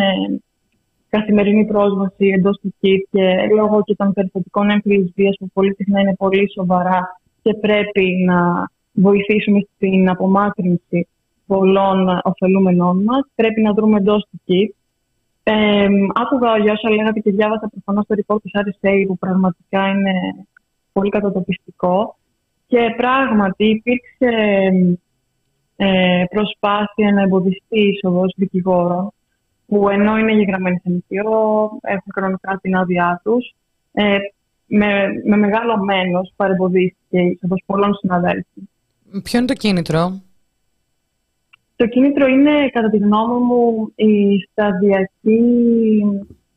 καθημερινή 1.09 1.65
πρόσβαση 1.65 2.27
εντός 2.37 2.59
του 2.61 2.75
ΚΙΤ 2.81 3.07
και 3.11 3.49
λόγω 3.57 3.83
και 3.85 3.95
των 3.95 4.13
περιστατικών 4.13 4.71
έμφυλης 4.71 5.13
βίας 5.15 5.37
που 5.39 5.51
πολύ 5.53 5.75
συχνά 5.75 6.01
είναι 6.01 6.15
πολύ 6.15 6.51
σοβαρά 6.55 7.21
και 7.43 7.55
πρέπει 7.55 8.25
να 8.27 8.69
βοηθήσουμε 8.95 9.67
στην 9.75 10.09
απομάκρυνση 10.09 11.09
πολλών 11.47 12.21
ωφελούμενών 12.23 13.03
μας. 13.03 13.27
Πρέπει 13.35 13.63
να 13.63 13.73
δρούμε 13.73 13.97
εντός 13.97 14.27
του 14.31 14.41
ΚΙΤ. 14.45 14.75
Ε, 15.43 15.87
άκουγα 16.15 16.59
για 16.59 16.73
όσα 16.73 16.91
λέγατε 16.91 17.21
και 17.21 17.31
διάβασα 17.31 17.69
προφανώς 17.69 18.07
το 18.07 18.15
report 18.19 18.43
της 18.43 18.53
RSA 18.55 19.05
που 19.07 19.19
πραγματικά 19.19 19.89
είναι 19.89 20.13
πολύ 20.93 21.11
κατατοπιστικό. 21.11 22.17
Και 22.67 22.95
πράγματι 22.97 23.65
υπήρξε 23.65 24.33
ε, 25.77 26.25
προσπάθεια 26.31 27.13
να 27.13 27.23
εμποδιστεί 27.23 27.81
η 27.81 27.89
είσοδος 27.89 28.35
δικηγόρων 28.37 29.13
που 29.67 29.89
ενώ 29.89 30.19
είναι 30.19 30.33
γεγραμμένοι 30.33 30.79
σε 30.83 30.91
νοικιό, 30.91 31.71
έχουν 31.83 32.13
κανονικά 32.15 32.59
την 32.63 32.77
άδειά 32.77 33.21
τους. 33.25 33.55
Ε, 33.93 34.19
με, 34.67 35.07
με 35.25 35.37
μεγάλο 35.37 35.85
μένο 35.85 36.21
παρεμποδίστηκε 36.37 37.19
η 37.19 37.31
είσοδος 37.31 37.63
πολλών 37.67 37.95
συναδέλφων. 37.95 38.69
Ποιο 39.23 39.39
είναι 39.39 39.47
το 39.47 39.55
κίνητρο; 39.55 40.21
Το 41.77 41.87
κίνητρο 41.87 42.27
είναι, 42.27 42.69
κατά 42.69 42.91
τη 42.91 42.97
γνώμη 42.97 43.45
μου, 43.45 43.93
η 43.95 44.39
σταδιακή 44.51 45.43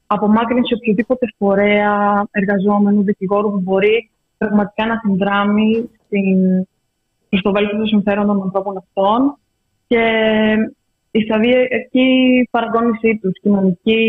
απομάκρυνση 0.07 0.73
οποιοδήποτε 0.73 1.27
φορέα 1.37 2.27
εργαζόμενου 2.31 3.03
δικηγόρου 3.03 3.51
που 3.51 3.59
μπορεί 3.59 4.09
πραγματικά 4.37 4.85
να 4.85 4.99
συνδράμει 5.03 5.89
στην, 6.05 6.67
προς 7.29 7.41
το 7.41 7.51
βέλτιστο 7.51 7.77
των 7.77 7.87
συμφέρον 7.87 8.27
των 8.27 8.41
ανθρώπων 8.41 8.77
αυτών 8.77 9.37
και 9.87 10.03
η 11.11 11.21
σταδιακή 11.21 12.47
παραγώνισή 12.51 13.19
τους, 13.21 13.39
κοινωνική, 13.41 14.01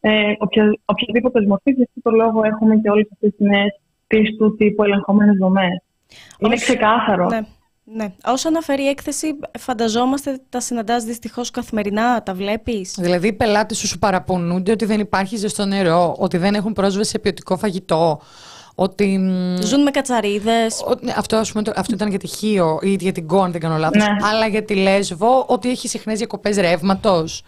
ε, 0.00 0.32
οποια, 0.38 0.78
οποιαδήποτε 0.84 1.46
μορφή, 1.46 1.70
γι' 1.70 1.82
αυτό 1.82 2.10
το 2.10 2.16
λόγο 2.16 2.44
έχουμε 2.44 2.76
και 2.76 2.90
όλες 2.90 3.06
αυτές 3.12 3.30
τις 3.36 3.46
νέες 3.46 3.80
πίστους 4.06 4.56
τύπου 4.56 4.84
ελεγχόμενες 4.84 5.36
δομές. 5.36 5.82
Είναι 6.38 6.54
ξεκάθαρο. 6.54 7.26
Ναι. 7.26 7.40
Ναι. 7.84 8.12
Όσο 8.24 8.48
αναφέρει 8.48 8.82
η 8.82 8.88
έκθεση, 8.88 9.26
φανταζόμαστε 9.58 10.40
τα 10.48 10.60
συναντάς 10.60 11.04
δυστυχώς 11.04 11.50
καθημερινά, 11.50 12.22
τα 12.22 12.34
βλέπεις; 12.34 12.94
Δηλαδή, 12.98 13.26
οι 13.26 13.32
πελάτες 13.32 13.78
σου 13.78 13.86
σου 13.86 13.98
παραπονούνται 13.98 14.72
ότι 14.72 14.84
δεν 14.84 15.00
υπάρχει 15.00 15.36
ζεστό 15.36 15.64
νερό, 15.64 16.14
ότι 16.18 16.36
δεν 16.36 16.54
έχουν 16.54 16.72
πρόσβαση 16.72 17.10
σε 17.10 17.18
ποιοτικό 17.18 17.56
φαγητό, 17.56 18.20
ότι... 18.74 19.20
Ζουν 19.60 19.82
με 19.82 19.90
κατσαρίδες. 19.90 20.84
Ναι, 21.00 21.12
αυτό, 21.16 21.36
αυτό 21.76 21.94
ήταν 21.94 22.08
για 22.08 22.18
τη 22.18 22.26
Χίο 22.26 22.78
ή 22.82 22.96
για 23.00 23.12
την 23.12 23.26
Κο, 23.26 23.42
αν 23.42 23.52
δεν 23.52 23.60
κάνω 23.60 23.76
λάθος. 23.76 24.02
Ναι. 24.02 24.26
Αλλά 24.28 24.46
για 24.46 24.64
τη 24.64 24.74
Λέσβο, 24.74 25.44
ότι 25.48 25.70
έχει 25.70 25.88
συχνές 25.88 26.18
διακοπές 26.18 26.56
ρεύματος. 26.56 27.42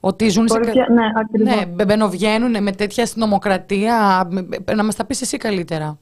Ότι 0.00 0.28
ζουν 0.28 0.48
σε. 0.48 0.58
Ναι, 0.58 1.54
ναι, 1.54 1.84
μπαινοβγαίνουν 1.84 2.62
με 2.62 2.72
τέτοια 2.72 3.02
αστυνομοκρατία. 3.02 4.28
Να 4.74 4.84
μας 4.84 4.94
τα 4.94 5.04
πεις 5.04 5.20
εσύ 5.20 5.36
καλύτερα. 5.36 5.98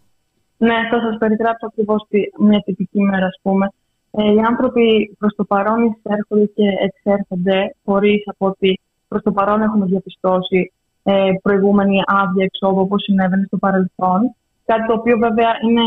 Ναι, 0.59 0.75
θα 0.90 1.01
σας 1.01 1.16
περιγράψω 1.19 1.66
ακριβώς 1.66 2.07
μια 2.38 2.61
τυπική 2.61 3.01
μέρα, 3.01 3.27
ας 3.27 3.38
πούμε. 3.42 3.69
Ε, 4.11 4.33
οι 4.33 4.38
άνθρωποι 4.38 5.16
προς 5.19 5.35
το 5.37 5.45
παρόν 5.45 5.85
εισέρχονται 5.85 6.45
και 6.45 6.64
εξέρχονται 6.81 7.75
χωρίς 7.85 8.23
από 8.27 8.47
ότι 8.47 8.81
προς 9.09 9.23
το 9.23 9.33
παρόν 9.33 9.62
έχουμε 9.62 9.87
διαπιστώσει 9.87 10.73
ε, 11.03 11.31
προηγούμενη 11.42 12.03
άδεια 12.07 12.45
εξόδου 12.45 12.81
όπως 12.81 13.03
συνέβαινε 13.03 13.45
στο 13.47 13.57
παρελθόν. 13.57 14.35
Κάτι 14.64 14.87
το 14.87 14.92
οποίο 14.92 15.19
βέβαια 15.19 15.51
είναι, 15.62 15.83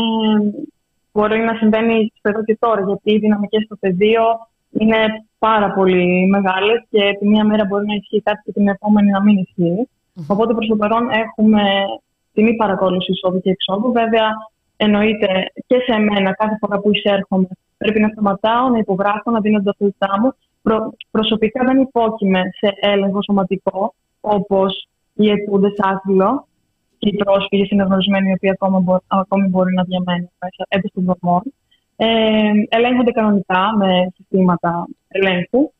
μπορεί 1.12 1.38
να 1.38 1.54
συμβαίνει 1.54 2.12
εδώ 2.22 2.44
και 2.44 2.56
τώρα, 2.60 2.80
γιατί 2.86 3.12
οι 3.12 3.18
δυναμικές 3.18 3.62
στο 3.64 3.76
πεδίο 3.76 4.22
είναι 4.70 4.96
πάρα 5.38 5.72
πολύ 5.72 6.26
μεγάλες 6.26 6.84
και 6.90 7.16
τη 7.18 7.28
μία 7.28 7.44
μέρα 7.44 7.64
μπορεί 7.64 7.86
να 7.86 7.94
ισχύει 7.94 8.22
κάτι 8.22 8.42
και 8.44 8.52
την 8.52 8.68
επόμενη 8.68 9.10
να 9.10 9.22
μην 9.22 9.36
ισχύει. 9.36 9.88
Οπότε 10.26 10.54
προς 10.54 10.66
το 10.66 10.76
παρόν 10.76 11.08
έχουμε 11.10 11.62
την 12.32 12.44
μη 12.44 12.54
παρακολούθηση 12.56 13.12
εισόδου 13.12 13.40
και 13.40 13.50
εξόδου. 13.50 13.92
Βέβαια, 13.92 14.28
εννοείται 14.84 15.28
και 15.66 15.76
σε 15.86 15.98
μένα 15.98 16.32
κάθε 16.32 16.56
φορά 16.60 16.80
που 16.80 16.90
εισέρχομαι 16.92 17.48
πρέπει 17.80 18.00
να 18.00 18.08
σταματάω, 18.08 18.68
να 18.68 18.78
υπογράφω, 18.78 19.30
να 19.30 19.40
δίνω 19.40 19.56
την 19.56 19.66
ταυτότητά 19.66 20.20
μου. 20.20 20.32
Προ, 20.62 20.92
προσωπικά 21.10 21.64
δεν 21.64 21.80
υπόκειμαι 21.80 22.42
σε 22.58 22.68
έλεγχο 22.80 23.22
σωματικό, 23.22 23.94
όπως 24.20 24.88
οι 25.14 25.30
αιτούντε 25.30 25.68
άσυλο 25.78 26.46
και 26.98 27.08
οι 27.08 27.16
πρόσφυγες 27.16 27.70
είναι 27.70 27.82
γνωρισμένοι, 27.82 28.28
οι 28.30 28.32
οποίοι 28.32 28.50
ακόμα 28.50 28.78
μπορεί, 28.78 29.02
ακόμη 29.06 29.48
μπορεί 29.48 29.74
να 29.74 29.82
διαμένουν 29.82 30.30
μέσα 30.38 30.64
εντό 30.68 30.88
των 30.94 31.04
δομών. 31.08 31.42
Ε, 31.96 32.50
ελέγχονται 32.68 33.10
κανονικά 33.10 33.62
με 33.76 34.12
συστήματα 34.16 34.86
ελέγχου. 35.08 35.72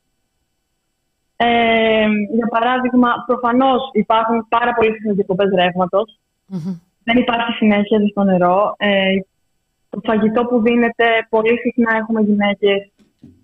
Ε, 1.36 2.06
για 2.34 2.46
παράδειγμα, 2.50 3.08
προφανώς 3.26 3.80
υπάρχουν 3.92 4.46
πάρα 4.48 4.72
πολλέ 4.74 4.92
συχνές 4.92 5.14
διακοπές 5.14 5.48
Δεν 7.12 7.22
υπάρχει 7.22 7.52
συνέχεια 7.52 7.98
στο 8.10 8.22
νερό. 8.24 8.74
Ε, 8.78 9.16
το 9.90 10.00
φαγητό 10.04 10.44
που 10.44 10.60
δίνεται, 10.60 11.06
πολύ 11.28 11.58
συχνά 11.58 11.96
έχουμε 11.96 12.20
γυναίκες 12.20 12.90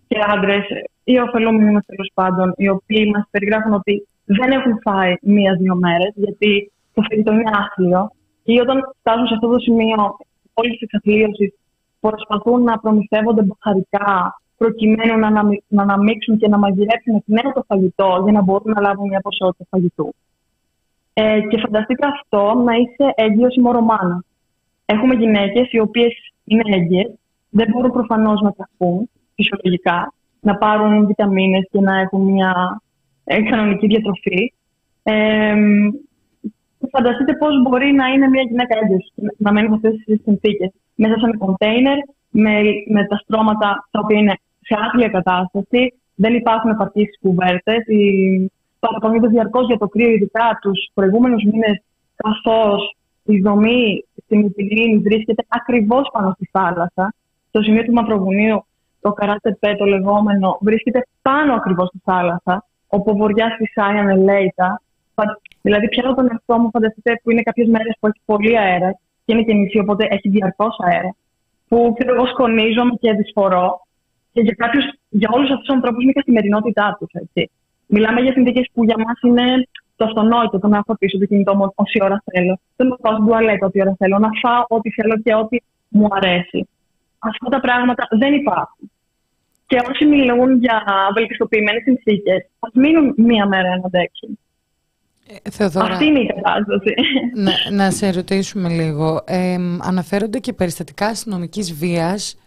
και 0.08 0.18
άντρες 0.34 0.64
ή 1.04 1.18
ωφελούμενοι 1.18 1.80
τέλος 1.86 2.10
πάντων, 2.14 2.54
οι 2.56 2.68
οποίοι 2.68 3.10
μας 3.14 3.24
περιγράφουν 3.30 3.72
ότι 3.72 4.08
δεν 4.24 4.50
έχουν 4.50 4.78
φάει 4.82 5.14
μία-δύο 5.20 5.74
μέρες, 5.74 6.12
γιατί 6.14 6.72
το 6.94 7.02
φαγητό 7.08 7.32
είναι 7.32 7.50
άθλιο. 7.62 8.10
Ή 8.44 8.60
όταν 8.60 8.78
φτάσουν 9.00 9.26
σε 9.26 9.34
αυτό 9.34 9.48
το 9.48 9.58
σημείο 9.58 10.16
όλης 10.54 10.72
της 10.72 10.80
εξαθλίωση, 10.80 11.54
προσπαθούν 12.00 12.62
να 12.62 12.78
προμηθεύονται 12.78 13.42
μπαχαρικά 13.42 14.40
προκειμένου 14.56 15.18
να, 15.18 15.30
να 15.68 15.82
αναμίξουν 15.82 16.38
και 16.38 16.48
να 16.48 16.58
μαγειρέψουν 16.58 17.14
εκ 17.14 17.26
νέου 17.26 17.52
το 17.54 17.64
φαγητό 17.66 18.20
για 18.24 18.32
να 18.32 18.42
μπορούν 18.42 18.72
να 18.74 18.80
λάβουν 18.80 19.08
μια 19.08 19.20
ποσότητα 19.20 19.64
φαγητού. 19.70 20.14
Ε, 21.18 21.40
και 21.40 21.58
φανταστείτε 21.58 22.06
αυτό 22.06 22.54
να 22.54 22.74
είσαι 22.74 23.12
έγκυος 23.14 23.56
ή 23.56 23.60
μορομάνα. 23.60 24.24
Έχουμε 24.86 25.14
γυναίκες 25.14 25.72
οι 25.72 25.78
οποίες 25.78 26.32
είναι 26.44 26.76
έγκυες, 26.76 27.14
δεν 27.50 27.68
μπορούν 27.70 27.92
προφανώς 27.92 28.40
να 28.40 28.52
ταχθούν 28.52 29.10
φυσιολογικά, 29.34 30.12
να 30.40 30.56
πάρουν 30.56 31.06
βιταμίνες 31.06 31.68
και 31.70 31.80
να 31.80 32.00
έχουν 32.00 32.22
μια 32.22 32.80
ε, 33.24 33.42
κανονική 33.42 33.86
διατροφή. 33.86 34.52
Ε, 35.02 35.54
φανταστείτε 36.90 37.32
πώς 37.36 37.62
μπορεί 37.62 37.92
να 37.92 38.06
είναι 38.06 38.28
μια 38.28 38.42
γυναίκα 38.42 38.78
έγκυος 38.82 39.12
να 39.36 39.52
μένει 39.52 39.68
σε 39.68 39.74
αυτές 39.74 40.04
τις 40.04 40.20
συνθήκες. 40.22 40.70
Μέσα 40.94 41.14
σε 41.18 41.24
ένα 41.24 41.36
κοντέινερ, 41.36 41.98
με, 42.30 42.60
με 42.88 43.06
τα 43.06 43.16
στρώματα 43.16 43.88
τα 43.90 44.00
οποία 44.02 44.18
είναι 44.18 44.34
σε 44.60 44.74
άθλια 44.86 45.08
κατάσταση, 45.08 45.94
δεν 46.14 46.34
υπάρχουν 46.34 46.70
επαρκείς 46.70 47.18
κουβέρτες. 47.20 47.84
Παραπονιούνται 48.86 49.28
διαρκώς 49.28 49.66
για 49.66 49.78
το 49.78 49.88
κρύο, 49.88 50.10
ειδικά 50.10 50.58
τους 50.62 50.90
προηγούμενους 50.94 51.42
μήνες, 51.44 51.82
καθώς 52.16 52.96
η 53.24 53.40
δομή 53.40 54.04
στην 54.24 54.38
Μυτιλίνη 54.38 54.98
βρίσκεται 54.98 55.44
ακριβώς 55.48 56.08
πάνω 56.12 56.32
στη 56.34 56.48
θάλασσα. 56.52 57.14
Το 57.50 57.62
σημείο 57.62 57.82
του 57.82 57.92
Μαυροβουνίου, 57.92 58.64
το 59.00 59.12
Καράτε 59.12 59.56
Πέ, 59.60 59.74
το 59.74 59.84
λεγόμενο, 59.84 60.58
βρίσκεται 60.60 61.06
πάνω 61.22 61.54
ακριβώς 61.54 61.88
στη 61.88 62.00
θάλασσα. 62.04 62.64
Ο 62.88 63.02
Ποβοριά 63.02 63.56
φυσάει 63.58 63.98
ανελέητα. 63.98 64.82
Δηλαδή, 65.62 65.88
πιάνω 65.88 66.14
τον 66.14 66.28
εαυτό 66.30 66.58
μου, 66.58 66.70
φανταστείτε 66.70 67.20
που 67.22 67.30
είναι 67.30 67.42
κάποιες 67.42 67.68
μέρες 67.68 67.96
που 68.00 68.06
έχει 68.06 68.20
πολύ 68.24 68.58
αέρα 68.58 68.90
και 69.24 69.32
είναι 69.32 69.42
και 69.42 69.52
νησί, 69.52 69.78
οπότε 69.78 70.06
έχει 70.10 70.28
διαρκώς 70.28 70.76
αέρα. 70.78 71.14
Που 71.68 71.94
ξέρω 71.98 72.14
εγώ 72.14 72.26
σκονίζομαι 72.26 72.94
και 73.00 73.12
δυσφορώ. 73.12 73.80
Και 74.32 74.40
για, 74.40 74.54
κάποιους, 74.56 74.84
για 75.08 75.28
όλους 75.32 75.50
αυτούς 75.50 75.66
τους 75.66 75.74
ανθρώπους 75.74 76.02
είναι 76.02 76.10
η 76.10 76.18
καθημερινότητά 76.20 76.96
τους. 76.98 77.10
Μιλάμε 77.86 78.20
για 78.20 78.32
συνθήκες 78.32 78.68
που 78.72 78.84
για 78.84 78.98
μας 78.98 79.20
είναι 79.22 79.68
το 79.96 80.04
αυτονόητο, 80.04 80.58
το 80.58 80.68
να 80.68 80.76
έχω 80.76 80.96
πίσω 80.98 81.18
το 81.18 81.24
κινητό 81.24 81.56
μου 81.56 81.72
όση 81.74 81.98
ώρα 82.02 82.22
θέλω. 82.32 82.58
Το 82.76 82.84
να 82.84 82.96
πάω 82.96 83.12
στην 83.12 83.26
τουαλέτα 83.26 83.66
όση 83.66 83.80
ώρα 83.80 83.94
θέλω, 83.98 84.18
να 84.18 84.28
φάω 84.42 84.64
ό,τι 84.68 84.90
θέλω 84.90 85.16
και 85.24 85.34
ό,τι 85.34 85.56
μου 85.88 86.08
αρέσει. 86.10 86.68
Αυτά 87.18 87.48
τα 87.48 87.60
πράγματα 87.60 88.06
δεν 88.10 88.34
υπάρχουν. 88.34 88.90
Και 89.66 89.80
όσοι 89.90 90.04
μιλούν 90.04 90.58
για 90.58 90.82
βελτιστοποιημένες 91.14 91.82
συνθήκες, 91.82 92.48
ας 92.58 92.70
μείνουν 92.74 93.14
μία 93.16 93.46
μέρα 93.46 93.68
να 93.68 93.82
αντέξουν. 93.86 94.38
Ε, 95.44 95.50
Θεοδόρα, 95.50 95.92
Αυτή 95.92 96.04
είναι 96.04 96.20
η 96.20 96.26
κατάσταση. 96.26 96.94
Να, 97.34 97.52
να 97.70 97.90
σε 97.90 98.10
ρωτήσουμε 98.10 98.68
λίγο. 98.68 99.24
Ε, 99.26 99.54
αναφέρονται 99.82 100.38
και 100.38 100.52
περιστατικά 100.52 101.06
αστυνομικής 101.06 101.74
βίας 101.74 102.38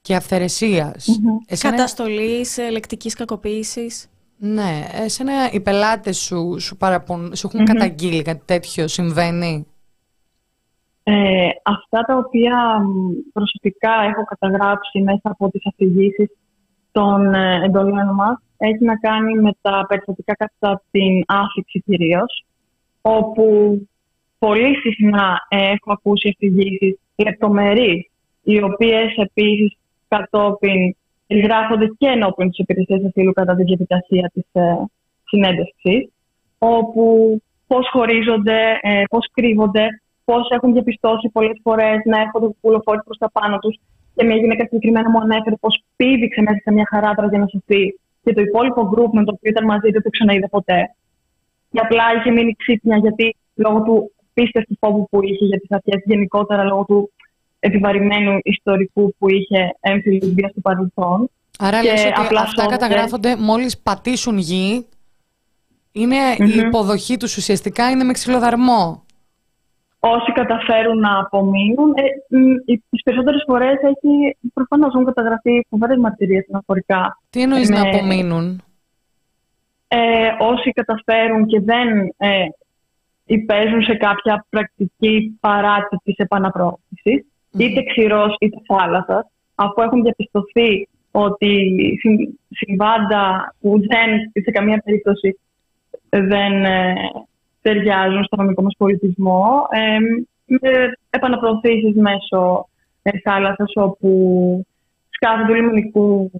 και 0.00 0.14
αυθαιρεσίας. 0.14 1.06
Mm-hmm. 1.08 1.56
Καταστολής, 1.60 2.58
λεκτικής 2.70 3.14
κακοποίησης. 3.14 4.08
Ναι, 4.42 4.86
εσένα 4.92 5.50
οι 5.52 5.60
πελάτες 5.60 6.18
σου 6.18 6.56
σου, 6.60 6.76
παραπον, 6.76 7.34
σου 7.36 7.50
εχουν 7.52 7.64
καταγγείλει 7.64 8.22
κάτι 8.22 8.42
τέτοιο, 8.44 8.88
συμβαίνει; 8.88 9.66
Ε, 11.02 11.48
αυτά 11.62 12.00
τα 12.02 12.16
οποία 12.16 12.80
προσωπικά 13.32 13.92
έχω 14.10 14.24
καταγράψει 14.24 15.00
μέσα 15.02 15.20
από 15.22 15.50
τις 15.50 15.66
αφηγήσεις 15.66 16.30
των 16.92 17.34
ε, 17.34 17.64
εντολών 17.64 18.14
μας 18.14 18.38
έχει 18.56 18.84
να 18.84 18.96
κάνει 18.96 19.34
με 19.40 19.50
τα 19.60 19.84
περιστατικά 19.88 20.34
κατά 20.34 20.82
την 20.90 21.22
άφηξη 21.26 21.80
κυρίως, 21.80 22.44
όπου 23.00 23.46
πολύ 24.38 24.76
συχνά 24.76 25.46
έχω 25.48 25.92
ακούσει 25.92 26.28
αφηγήσεις 26.28 26.98
λεπτομερείς, 27.16 28.10
οι 28.42 28.62
οποίες 28.62 29.14
επίσης 29.16 29.76
κατόπιν 30.08 30.96
γράφονται 31.36 31.86
και 31.98 32.06
ενώπιον 32.06 32.48
της 32.48 32.58
υπηρεσίας 32.58 33.00
ασύλου 33.04 33.32
κατά 33.32 33.56
τη 33.56 33.62
διαδικασία 33.62 34.30
της 34.34 34.44
ε, 34.52 34.62
συνέντευξης, 35.24 36.08
όπου 36.58 37.36
πώς 37.66 37.88
χωρίζονται, 37.92 38.78
ε, 38.80 39.02
πώς 39.10 39.28
κρύβονται, 39.32 39.86
πώς 40.24 40.50
έχουν 40.50 40.72
διαπιστώσει 40.72 41.28
πολλές 41.28 41.58
φορές 41.62 41.98
να 42.04 42.20
έρχονται 42.20 42.48
πουλοφόροι 42.60 43.00
προς 43.04 43.18
τα 43.18 43.30
πάνω 43.30 43.58
τους. 43.58 43.76
Και 44.14 44.24
μια 44.24 44.36
γυναίκα 44.36 44.64
συγκεκριμένα 44.64 45.10
μου 45.10 45.20
ανέφερε 45.20 45.56
πως 45.60 45.82
πήδηξε 45.96 46.40
μέσα 46.40 46.60
σε 46.62 46.72
μια 46.72 46.86
χαράτρα 46.90 47.26
για 47.26 47.38
να 47.38 47.46
σωθεί 47.46 47.98
και 48.22 48.32
το 48.34 48.40
υπόλοιπο 48.40 48.88
γκρουπ 48.88 49.14
με 49.14 49.24
το 49.24 49.32
οποίο 49.34 49.50
ήταν 49.50 49.64
μαζί 49.64 49.90
δεν 49.90 50.02
το 50.02 50.10
ξαναείδε 50.10 50.48
ποτέ. 50.48 50.94
Και 51.70 51.80
απλά 51.80 52.04
είχε 52.16 52.30
μείνει 52.30 52.52
ξύπνια 52.54 52.96
γιατί 52.96 53.36
λόγω 53.54 53.82
του 53.82 54.12
πίστευτου 54.34 54.76
φόβου 54.80 55.08
που 55.10 55.22
είχε 55.22 55.44
για 55.44 55.58
τις 55.60 55.70
αρχές, 55.70 56.02
γενικότερα 56.04 56.64
λόγω 56.64 56.84
του 56.84 57.10
επιβαρημένου 57.60 58.38
ιστορικού 58.42 59.14
που 59.18 59.30
είχε 59.30 59.76
έμφυλη 59.80 60.32
βία 60.34 60.48
στο 60.48 60.60
παρελθόν. 60.60 61.30
Άρα 61.58 61.82
λες 61.82 62.04
ότι 62.04 62.36
αυτά 62.36 62.66
καταγράφονται 62.66 63.36
μόλις 63.36 63.78
πατήσουν 63.78 64.38
γη, 64.38 64.86
είναι 65.92 66.16
η 66.38 66.58
υποδοχή 66.58 67.16
τους 67.16 67.36
ουσιαστικά 67.36 67.90
είναι 67.90 68.04
με 68.04 68.12
ξυλοδαρμό. 68.12 69.04
Όσοι 70.02 70.32
καταφέρουν 70.32 70.98
να 70.98 71.18
απομείνουν, 71.18 71.94
ε, 71.94 72.02
τις 72.90 73.02
περισσότερες 73.02 73.42
φορές 73.46 73.74
έχει 73.74 74.36
προφανώς 74.54 74.92
έχουν 74.94 75.04
καταγραφεί 75.04 75.66
φοβερές 75.68 75.98
μαρτυρίες 75.98 76.46
αναφορικά. 76.50 77.20
Τι 77.30 77.42
εννοείς 77.42 77.68
να 77.68 77.82
απομείνουν, 77.82 78.62
ε, 79.92 79.98
Όσοι 80.38 80.70
καταφέρουν 80.70 81.46
και 81.46 81.60
δεν 81.60 82.14
ε, 82.16 82.46
υπέζουν 83.24 83.82
σε 83.82 83.94
κάποια 83.94 84.46
πρακτική 84.48 85.38
παράτηση 85.40 86.00
της 86.04 86.16
επαναπρόθεσης, 86.16 86.89
είτε 87.58 87.82
ξηρός 87.82 88.36
είτε 88.38 88.56
θάλασσας, 88.66 89.26
αφού 89.54 89.82
έχουν 89.82 90.02
διαπιστωθεί 90.02 90.88
ότι 91.10 91.72
συμβάντα 92.50 93.54
που 93.60 93.78
δεν, 93.78 94.18
σε 94.44 94.50
καμία 94.50 94.82
περίπτωση 94.84 95.38
δεν 96.08 96.64
ε, 96.64 96.94
ταιριάζουν 97.62 98.24
στο 98.24 98.36
νομικό 98.36 98.62
μας 98.62 98.74
πολιτισμό, 98.78 99.66
ε, 99.70 99.98
με 100.44 100.92
επαναπροωθήσεις 101.10 101.94
μέσω 101.96 102.68
ε, 103.02 103.10
θάλασσας, 103.18 103.72
όπου 103.74 104.10
σκάφη 105.10 105.44
του 105.44 105.54
λιμενικού 105.54 106.30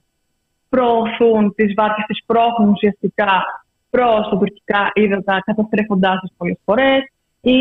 προωθούν 0.69 1.55
τις 1.55 1.75
βάρκες, 1.77 2.05
τις 2.07 2.23
πρόχνουν 2.27 2.69
ουσιαστικά 2.69 3.65
προς 3.91 4.29
τα 4.31 4.37
τουρκικά 4.39 4.91
ύδατα, 4.95 5.43
καταστρέφοντάς 5.45 6.21
τις 6.21 6.33
πολλές 6.37 6.59
φορές, 6.65 7.03
ή 7.41 7.59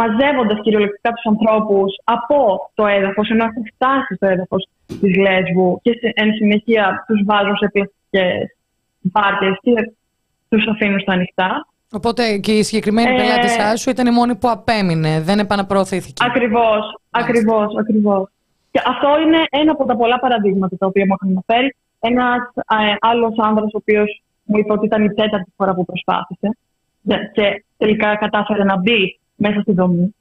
μαζεύοντας 0.00 0.58
κυριολεκτικά 0.62 1.10
τους 1.12 1.26
ανθρώπους 1.32 1.90
από 2.04 2.70
το 2.74 2.86
έδαφος, 2.86 3.28
ενώ 3.30 3.44
έχουν 3.44 3.64
φτάσει 3.74 4.14
στο 4.14 4.26
έδαφος 4.26 4.68
της 5.00 5.16
Λέσβου 5.16 5.80
και 5.82 5.90
σε, 6.00 6.12
εν 6.14 6.32
συνεχεία 6.32 7.04
τους 7.06 7.20
βάζουν 7.24 7.56
σε 7.56 7.68
πλαστικές 7.72 8.56
βάρκες 9.12 9.54
και 9.60 9.92
τους 10.48 10.66
αφήνουν 10.66 11.00
στα 11.00 11.12
ανοιχτά. 11.12 11.66
Οπότε 11.92 12.38
και 12.38 12.52
η 12.52 12.62
συγκεκριμένη 12.62 13.10
ε, 13.14 13.16
πελάτη 13.16 13.78
σου 13.78 13.90
ήταν 13.90 14.06
η 14.06 14.10
μόνη 14.10 14.34
που 14.34 14.48
απέμεινε, 14.50 15.20
δεν 15.20 15.38
επαναπροωθήθηκε. 15.38 16.24
Ακριβώς, 16.26 17.00
ακριβώς, 17.10 17.76
ακριβώς. 17.78 18.28
Και 18.70 18.80
αυτό 18.86 19.08
είναι 19.20 19.40
ένα 19.50 19.70
από 19.72 19.84
τα 19.84 19.96
πολλά 19.96 20.18
παραδείγματα 20.18 20.76
τα 20.76 20.86
οποία 20.86 21.04
μου 21.06 21.14
έχουν 21.16 21.28
αναφέρει. 21.36 21.76
Ένας 22.00 22.40
ε, 22.56 22.94
άλλος 23.00 23.34
άνδρας, 23.36 23.72
ο 23.74 23.76
οποίος 23.76 24.22
μου 24.44 24.58
είπε 24.58 24.72
ότι 24.72 24.86
ήταν 24.86 25.04
η 25.04 25.14
τέταρτη 25.14 25.52
φορά 25.56 25.74
που 25.74 25.84
προσπάθησε 25.84 26.48
και 27.32 27.64
τελικά 27.76 28.16
κατάφερε 28.16 28.64
να 28.64 28.78
μπει 28.78 29.18
μέσα 29.36 29.60
στη 29.60 29.72
δομή. 29.72 30.14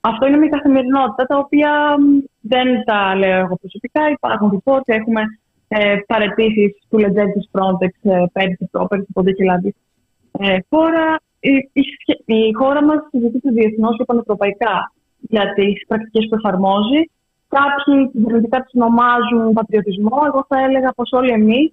Αυτό 0.00 0.26
είναι 0.26 0.36
μια 0.36 0.48
καθημερινότητα 0.48 1.26
τα 1.26 1.36
οποία 1.38 1.96
δεν 2.40 2.84
τα 2.84 3.14
λέω 3.16 3.38
εγώ 3.38 3.56
προσωπικά. 3.56 4.10
Υπάρχουν 4.10 4.62
reports, 4.64 4.84
έχουμε 4.84 5.22
ε, 5.68 5.96
παρετήσεις 6.06 6.76
του 6.88 6.98
Legend 6.98 7.30
της 7.34 7.48
Frontex 7.52 8.10
ε, 8.10 8.24
πέρυσι, 8.32 8.68
πρόπερσι, 8.70 9.06
πότε 9.12 9.32
και 9.32 9.44
λάβει 9.44 9.74
ε, 10.38 10.58
χώρα. 10.68 11.20
Η, 11.40 11.70
η, 11.72 11.84
η 12.24 12.52
χώρα 12.52 12.84
μας 12.84 12.98
συζητείται 13.10 13.50
διεθνώς 13.50 13.96
και 13.96 14.04
πανευρωπαϊκά 14.04 14.92
για 15.20 15.52
τις 15.52 15.86
πρακτικές 15.86 16.28
που 16.28 16.34
εφαρμόζει. 16.34 17.10
Κάποιοι 17.48 18.10
κυβερνητικά 18.10 18.60
τις 18.60 18.72
ονομάζουν 18.74 19.52
πατριωτισμό. 19.52 20.18
Εγώ 20.26 20.44
θα 20.48 20.58
έλεγα 20.58 20.92
πως 20.92 21.10
όλοι 21.12 21.30
εμείς 21.30 21.72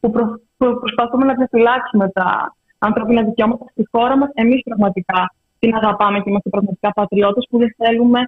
που, 0.00 0.10
προ, 0.10 0.40
που 0.56 0.78
προσπαθούμε 0.80 1.24
να 1.24 1.34
διαφυλάξουμε 1.34 2.08
τα 2.08 2.54
ανθρώπινα 2.78 3.22
δικαιώματα 3.22 3.64
στη 3.70 3.88
χώρα 3.90 4.16
μας, 4.16 4.30
εμείς 4.34 4.62
πραγματικά 4.62 5.34
την 5.62 5.74
αγαπάμε 5.74 6.18
και 6.18 6.30
είμαστε 6.30 6.48
πραγματικά 6.50 6.92
πατριώτες 6.92 7.46
που 7.50 7.58
δεν 7.58 7.74
θέλουμε 7.76 8.20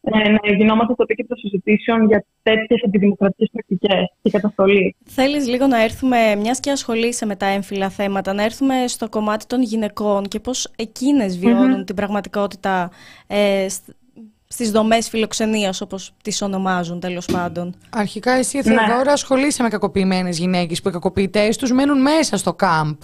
ε, 0.00 0.30
να 0.30 0.56
γινόμαστε 0.56 0.94
το 0.94 1.02
επίκεντρο 1.02 1.36
συζητήσεων 1.36 2.06
για 2.06 2.24
τέτοιες 2.42 2.82
αντιδημοκρατικές 2.84 3.48
πρακτικές 3.52 4.12
και 4.22 4.30
καταστολή. 4.30 4.96
Θέλεις 5.04 5.48
λίγο 5.48 5.66
να 5.66 5.82
έρθουμε, 5.82 6.34
μιας 6.36 6.60
και 6.60 6.70
ασχολείσαι 6.70 7.26
με 7.26 7.36
τα 7.36 7.46
έμφυλα 7.46 7.88
θέματα, 7.88 8.32
να 8.32 8.44
έρθουμε 8.44 8.74
στο 8.86 9.08
κομμάτι 9.08 9.46
των 9.46 9.62
γυναικών 9.62 10.24
και 10.24 10.40
πώς 10.40 10.72
εκείνες 10.76 11.38
την 11.84 11.94
πραγματικότητα 11.94 12.90
ε, 13.26 13.66
στις 14.48 14.70
δομές 14.70 15.08
φιλοξενίας, 15.08 15.80
όπως 15.80 16.14
τις 16.22 16.42
ονομάζουν 16.42 17.00
τέλος 17.00 17.26
πάντων. 17.26 17.74
Αρχικά, 17.90 18.32
εσύ, 18.32 18.62
Θεοδόρα, 18.62 19.04
ναι. 19.04 19.10
ασχολείσαι 19.10 19.62
με 19.62 19.68
κακοποιημένες 19.68 20.38
γυναίκες 20.38 20.82
που 20.82 20.88
οι 20.88 20.92
κακοποιητές 20.92 21.56
τους 21.56 21.72
μένουν 21.72 22.00
μέσα 22.00 22.36
στο 22.36 22.54
κάμπ. 22.54 22.94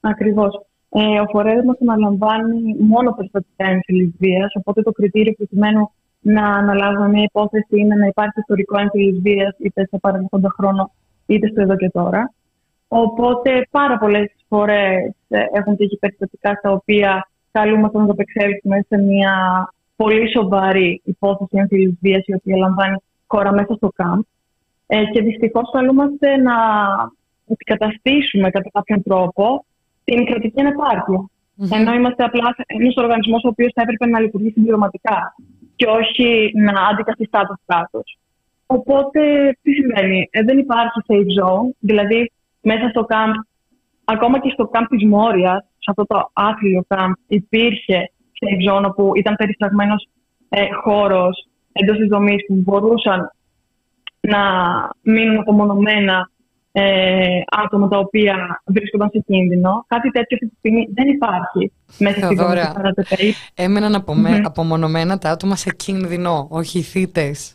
Ακριβώς. 0.00 0.69
Ε, 0.92 1.20
ο 1.20 1.26
φορέα 1.30 1.64
μας 1.64 1.76
αναλαμβάνει 1.80 2.76
μόνο 2.78 3.12
περιστατικά 3.12 3.64
έμφυλης 3.66 4.10
βίας. 4.18 4.52
Οπότε 4.54 4.82
το 4.82 4.92
κριτήριο 4.92 5.32
προκειμένου 5.32 5.90
να 6.20 6.46
αναλάβουμε 6.46 7.08
μια 7.08 7.22
υπόθεση 7.22 7.78
είναι 7.80 7.94
να 7.94 8.06
υπάρχει 8.06 8.40
ιστορικό 8.40 8.80
έμφυλης 8.80 9.20
βίας 9.20 9.54
είτε 9.58 9.86
σε 9.90 9.98
παρελθόντα 9.98 10.48
χρόνο 10.56 10.90
είτε 11.26 11.48
στο 11.48 11.60
εδώ 11.60 11.76
και 11.76 11.90
τώρα. 11.90 12.32
Οπότε 12.88 13.66
πάρα 13.70 13.98
πολλές 13.98 14.32
φορές 14.48 15.14
ε, 15.28 15.44
έχουν 15.52 15.76
τύχει 15.76 15.96
περιστατικά 15.98 16.54
στα 16.54 16.72
οποία 16.72 17.28
καλούμαστε 17.50 17.98
να 17.98 18.06
το 18.06 18.12
επεξέλθουμε 18.12 18.84
σε 18.88 18.96
μια 18.96 19.34
πολύ 19.96 20.30
σοβαρή 20.30 21.00
υπόθεση 21.04 21.56
έμφυλης 21.56 21.94
βίας 22.00 22.26
η 22.26 22.34
οποία 22.34 22.56
λαμβάνει 22.56 22.96
χώρα 23.26 23.52
μέσα 23.52 23.74
στο 23.74 23.88
κάμπ. 23.94 24.20
Ε, 24.86 25.04
και 25.04 25.22
δυστυχώς 25.22 25.70
καλούμαστε 25.72 26.36
να 26.36 26.54
αντικαταστήσουμε 27.50 28.50
κατά 28.50 28.70
κάποιον 28.72 29.02
τρόπο 29.02 29.64
την 30.04 30.24
κρατική 30.24 30.60
ανεπάρκεια. 30.60 31.20
Mm-hmm. 31.20 31.76
Ενώ 31.78 31.92
είμαστε 31.94 32.24
απλά 32.24 32.54
ένας 32.66 32.94
οργανισμός 32.96 33.44
ο 33.44 33.48
οποίος 33.48 33.72
θα 33.74 33.82
έπρεπε 33.82 34.06
να 34.06 34.20
λειτουργεί 34.20 34.50
συμπληρωματικά 34.50 35.34
και 35.76 35.86
όχι 35.86 36.52
να 36.54 36.86
αντικαθιστά 36.90 37.46
το 37.46 37.54
κράτος. 37.66 38.18
Οπότε, 38.66 39.20
τι 39.62 39.72
συμβαίνει, 39.72 40.28
ε, 40.30 40.42
δεν 40.42 40.58
υπάρχει 40.58 41.00
safe 41.08 41.42
zone, 41.42 41.68
δηλαδή 41.78 42.32
μέσα 42.60 42.88
στο 42.88 43.06
camp, 43.08 43.34
ακόμα 44.04 44.40
και 44.40 44.50
στο 44.52 44.70
camp 44.72 44.86
της 44.88 45.04
Μόριας, 45.04 45.62
σε 45.62 45.90
αυτό 45.90 46.06
το 46.06 46.30
άθλιο 46.32 46.84
camp, 46.88 47.12
υπήρχε 47.26 48.10
safe 48.40 48.70
zone 48.70 48.84
όπου 48.84 49.12
ήταν 49.14 49.34
περισταγμένος 49.36 50.08
ε, 50.48 50.66
χώρος 50.82 51.48
εντός 51.72 51.96
της 51.96 52.08
δομής 52.08 52.46
που 52.46 52.54
μπορούσαν 52.54 53.30
να 54.20 54.40
μείνουν 55.02 55.38
απομονωμένα 55.38 56.30
ε, 56.72 57.40
άτομα 57.64 57.88
τα 57.88 57.98
οποία 57.98 58.62
βρίσκονταν 58.64 59.10
σε 59.12 59.24
κίνδυνο. 59.26 59.84
Κάτι 59.88 60.10
τέτοιο 60.10 60.36
αυτή 60.36 60.48
τη 60.48 60.54
στιγμή 60.58 60.88
δεν 60.94 61.08
υπάρχει 61.08 61.72
μέσα 61.98 62.20
στην 62.24 62.36
δομή 62.36 63.34
Έμεναν 63.54 63.94
απομέ, 63.94 64.40
απομονωμένα 64.44 65.18
τα 65.18 65.30
άτομα 65.30 65.56
σε 65.56 65.70
κίνδυνο, 65.70 66.46
όχι 66.50 66.78
οι 66.78 66.82
θύτες. 66.82 67.54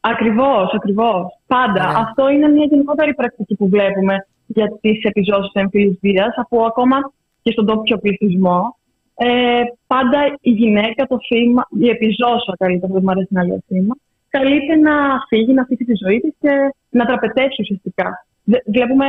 Ακριβώς, 0.00 0.72
ακριβώς. 0.74 1.38
Πάντα. 1.46 1.84
Αυτό 1.84 2.28
είναι 2.28 2.48
μια 2.48 2.64
γενικότερη 2.64 3.14
πρακτική 3.14 3.54
που 3.54 3.68
βλέπουμε 3.68 4.26
για 4.46 4.78
τις 4.80 5.02
επιζώσεις 5.02 5.52
εμφύλης 5.52 5.98
βίας, 6.00 6.34
από 6.36 6.64
ακόμα 6.64 7.12
και 7.42 7.50
στον 7.52 7.66
τόπιο 7.66 7.98
πληθυσμό. 7.98 8.76
Ε, 9.14 9.62
πάντα 9.86 10.36
η 10.40 10.50
γυναίκα, 10.50 11.06
το 11.06 11.18
θύμα, 11.26 11.66
η 11.80 11.88
επιζώσα 11.88 12.54
καλύτερα, 12.58 12.92
δεν 12.92 13.02
μου 13.04 13.10
αρέσει 13.10 13.28
να 13.30 13.44
λέω 13.44 13.62
θύμα, 13.66 13.94
καλείται 14.30 14.76
να 14.76 14.94
φύγει, 15.28 15.52
να 15.52 15.64
φύγει 15.64 15.84
τη 15.84 15.94
ζωή 16.04 16.20
της 16.20 16.34
και 16.40 16.50
να 16.90 17.04
τραπετεύσει 17.04 17.62
ουσιαστικά. 17.62 18.26
Βλέπουμε 18.66 19.06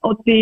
ότι 0.00 0.38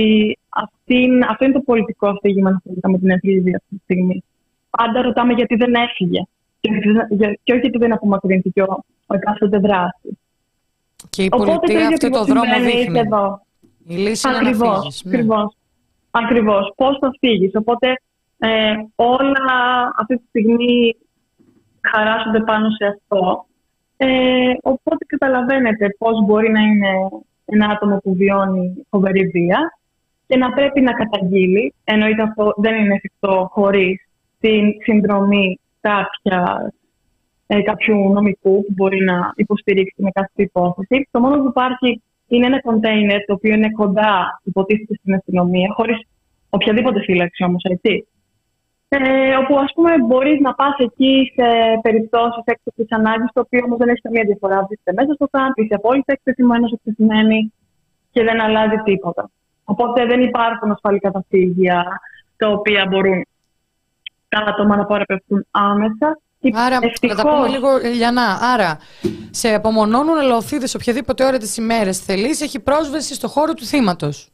αυτή, 0.49 1.09
αυτό 1.29 1.45
είναι 1.45 1.55
το 1.55 1.61
πολιτικό 1.61 2.09
αφήγημα 2.09 2.51
να 2.81 2.91
με 2.91 2.99
την 2.99 3.11
Ευρώπη 3.11 3.55
αυτή 3.55 3.69
τη 3.69 3.81
στιγμή. 3.83 4.25
Πάντα 4.71 5.03
ρωτάμε 5.03 5.33
γιατί 5.33 5.55
δεν 5.55 5.75
έφυγε. 5.75 6.21
Και, 6.61 6.71
και 7.43 7.53
όχι 7.53 7.61
γιατί 7.61 7.79
δεν 7.79 7.93
απομακρύνθηκε 7.93 8.63
ο, 8.63 8.85
ο 9.07 9.15
εκάστοτε 9.15 9.59
δράστης. 9.59 10.13
Και 11.11 11.23
η 11.23 11.29
πολιτεία 11.29 11.87
αυτό 11.87 12.11
το 12.11 12.25
δρόμο 12.25 12.61
δείχνει. 12.65 12.99
Εδώ. 12.99 13.41
Η 13.87 13.95
λύση 13.95 14.29
ακριβώς, 14.29 14.59
είναι 14.59 14.69
να 14.69 14.81
φύγεις. 14.81 15.05
Ναι. 15.05 15.17
Ακριβώς. 15.17 15.57
Ακριβώς. 16.11 16.73
Πώς 16.77 16.99
θα 16.99 17.11
φύγεις. 17.19 17.55
Οπότε 17.55 17.89
ε, 18.39 18.75
όλα 18.95 19.59
αυτή 19.99 20.17
τη 20.17 20.25
στιγμή 20.29 20.97
χαράσσονται 21.81 22.41
πάνω 22.41 22.71
σε 22.71 22.87
αυτό. 22.87 23.47
Ε, 24.01 24.53
οπότε 24.63 25.05
καταλαβαίνετε 25.07 25.89
πώς 25.99 26.25
μπορεί 26.25 26.51
να 26.51 26.61
είναι 26.61 26.89
ένα 27.45 27.67
άτομο 27.67 27.97
που 27.97 28.15
βιώνει 28.15 28.87
φοβερή 28.91 29.27
βία 29.27 29.79
και 30.27 30.37
να 30.37 30.53
πρέπει 30.53 30.81
να 30.81 30.93
καταγγείλει. 30.93 31.75
Εννοείται 31.85 32.23
αυτό 32.23 32.55
δεν 32.57 32.75
είναι 32.75 32.95
εφικτό 32.95 33.49
χωρίς 33.53 34.09
την 34.41 34.83
συνδρομή 34.83 35.61
κάποια, 35.81 36.73
ε, 37.47 37.63
κάποιου 37.63 38.13
νομικού 38.13 38.65
που 38.65 38.73
μπορεί 38.77 39.05
να 39.05 39.33
υποστηρίξει 39.37 40.03
με 40.03 40.11
κάθε 40.11 40.31
υπόθεση. 40.35 41.09
Το 41.11 41.21
μόνο 41.21 41.43
που 41.43 41.49
υπάρχει 41.49 42.03
είναι 42.29 42.47
ένα 42.47 42.61
κοντέινερ 42.61 43.25
το 43.25 43.33
οποίο 43.33 43.55
είναι 43.55 43.71
κοντά, 43.71 44.41
υποτίθεται 44.45 44.95
στην 44.95 45.15
αστυνομία, 45.15 45.73
χωρίς 45.77 45.99
οποιαδήποτε 46.51 47.01
φύλαξη 47.01 47.45
όμως, 47.45 47.63
έτσι. 47.63 48.07
Ε, 48.91 49.35
όπου 49.37 49.59
ας 49.59 49.73
πούμε 49.75 49.99
μπορείς 49.99 50.41
να 50.41 50.55
πας 50.55 50.77
εκεί 50.79 51.33
σε 51.35 51.47
περιπτώσεις 51.83 52.43
έκτακτης 52.45 52.87
ανάγκης, 52.89 53.31
το 53.33 53.41
οποίο 53.41 53.61
όμως 53.65 53.79
δεν 53.79 53.89
έχει 53.89 54.01
καμία 54.01 54.23
διαφορά. 54.25 54.67
Είστε 54.71 54.93
μέσα 54.93 55.13
στο 55.15 55.29
κάμπ, 55.31 55.53
είσαι 55.55 55.75
απόλυτα 55.75 56.13
εκτεθειμένος, 56.13 56.73
εκτεθειμένη 56.73 57.53
και 58.11 58.23
δεν 58.23 58.41
αλλάζει 58.41 58.77
τίποτα. 58.85 59.31
Οπότε 59.65 60.07
δεν 60.07 60.21
υπάρχουν 60.23 60.71
ασφαλή 60.71 60.99
καταφύγια 60.99 62.01
τα 62.37 62.49
οποία 62.49 62.87
μπορούν 62.89 63.27
τα 64.29 64.39
άτομα 64.39 64.77
να 64.77 64.85
παραπευθούν 64.85 65.47
άμεσα. 65.51 66.19
Άρα, 66.53 66.79
να 67.01 67.15
τα 67.15 67.23
πούμε 67.23 67.49
λίγο 67.49 67.69
Λιανά. 67.95 68.39
Άρα, 68.41 68.79
σε 69.31 69.55
απομονώνουν 69.55 70.19
ελαιοθίδες 70.19 70.75
οποιαδήποτε 70.75 71.25
ώρα 71.25 71.39
τις 71.39 71.57
ημέρες 71.57 71.99
θέλεις, 71.99 72.41
έχει 72.41 72.61
πρόσβαση 72.61 73.15
στο 73.15 73.29
χώρο 73.29 73.55
του 73.55 73.65
θύματος. 73.65 74.31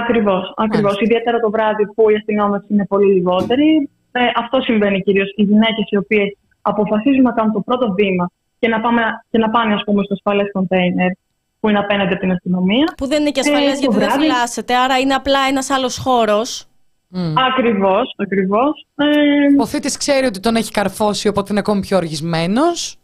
Ακριβώς, 0.00 0.52
ακριβώς. 0.56 1.00
Ιδιαίτερα 1.00 1.38
το 1.38 1.50
βράδυ 1.50 1.86
που 1.94 2.10
οι 2.10 2.14
αστυνόμες 2.14 2.62
είναι 2.68 2.86
πολύ 2.86 3.12
λιγότεροι. 3.12 3.90
Ε, 4.12 4.20
αυτό 4.36 4.60
συμβαίνει 4.60 5.02
κυρίως. 5.02 5.32
Οι 5.36 5.42
γυναίκες 5.42 5.86
οι 5.88 5.96
οποίες 5.96 6.36
αποφασίζουν 6.62 7.22
να 7.22 7.32
κάνουν 7.32 7.52
το 7.52 7.60
πρώτο 7.60 7.92
βήμα 7.92 8.30
και 8.58 8.68
να, 8.68 8.80
πάμε, 8.80 9.02
και 9.30 9.38
να 9.38 9.50
πάνε 9.50 9.74
ας 9.74 9.82
πούμε, 9.84 10.02
στο 10.04 10.14
ασφαλές 10.14 10.50
κοντέινερ 10.52 11.10
που 11.60 11.68
είναι 11.68 11.78
απέναντι 11.78 12.12
από 12.12 12.20
την 12.20 12.32
αστυνομία. 12.32 12.92
Που 12.96 13.06
δεν 13.06 13.20
είναι 13.20 13.30
και 13.30 13.40
ασφαλές 13.40 13.76
ε, 13.76 13.78
γιατί 13.78 13.96
βράδυ... 13.96 14.12
δεν 14.12 14.20
φυλάσσεται, 14.20 14.76
άρα 14.76 14.98
είναι 14.98 15.14
απλά 15.14 15.38
ένας 15.48 15.70
άλλος 15.70 15.98
χώρος. 15.98 16.66
Mm. 17.14 17.34
Ακριβώς, 17.50 18.14
ακριβώς. 18.16 18.86
Ε, 18.96 19.06
ο 19.62 19.66
θήτης 19.66 19.96
ξέρει 19.96 20.26
ότι 20.26 20.40
τον 20.40 20.56
έχει 20.56 20.70
καρφώσει, 20.70 21.28
οπότε 21.28 21.48
είναι 21.50 21.60
ακόμη 21.60 21.80
πιο 21.80 21.96
οργισμένος. 21.96 22.96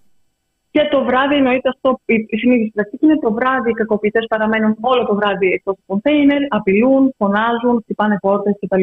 Και 0.78 0.88
το 0.90 1.04
βράδυ, 1.04 1.34
εννοείται 1.34 1.68
αυτό, 1.68 2.00
η 2.04 2.36
συνείδηση 2.36 2.70
πρακτική 2.74 3.04
είναι 3.04 3.18
το 3.18 3.32
βράδυ. 3.32 3.70
Οι 3.70 3.72
κακοποιητές 3.72 4.26
παραμένουν 4.28 4.76
όλο 4.80 5.06
το 5.06 5.14
βράδυ 5.14 5.46
εκτός 5.46 5.74
του 5.74 5.82
κοντέινερ, 5.86 6.38
απειλούν, 6.48 7.14
φωνάζουν, 7.16 7.80
χτυπάνε 7.82 8.18
πόρτες 8.20 8.54
κτλ. 8.60 8.82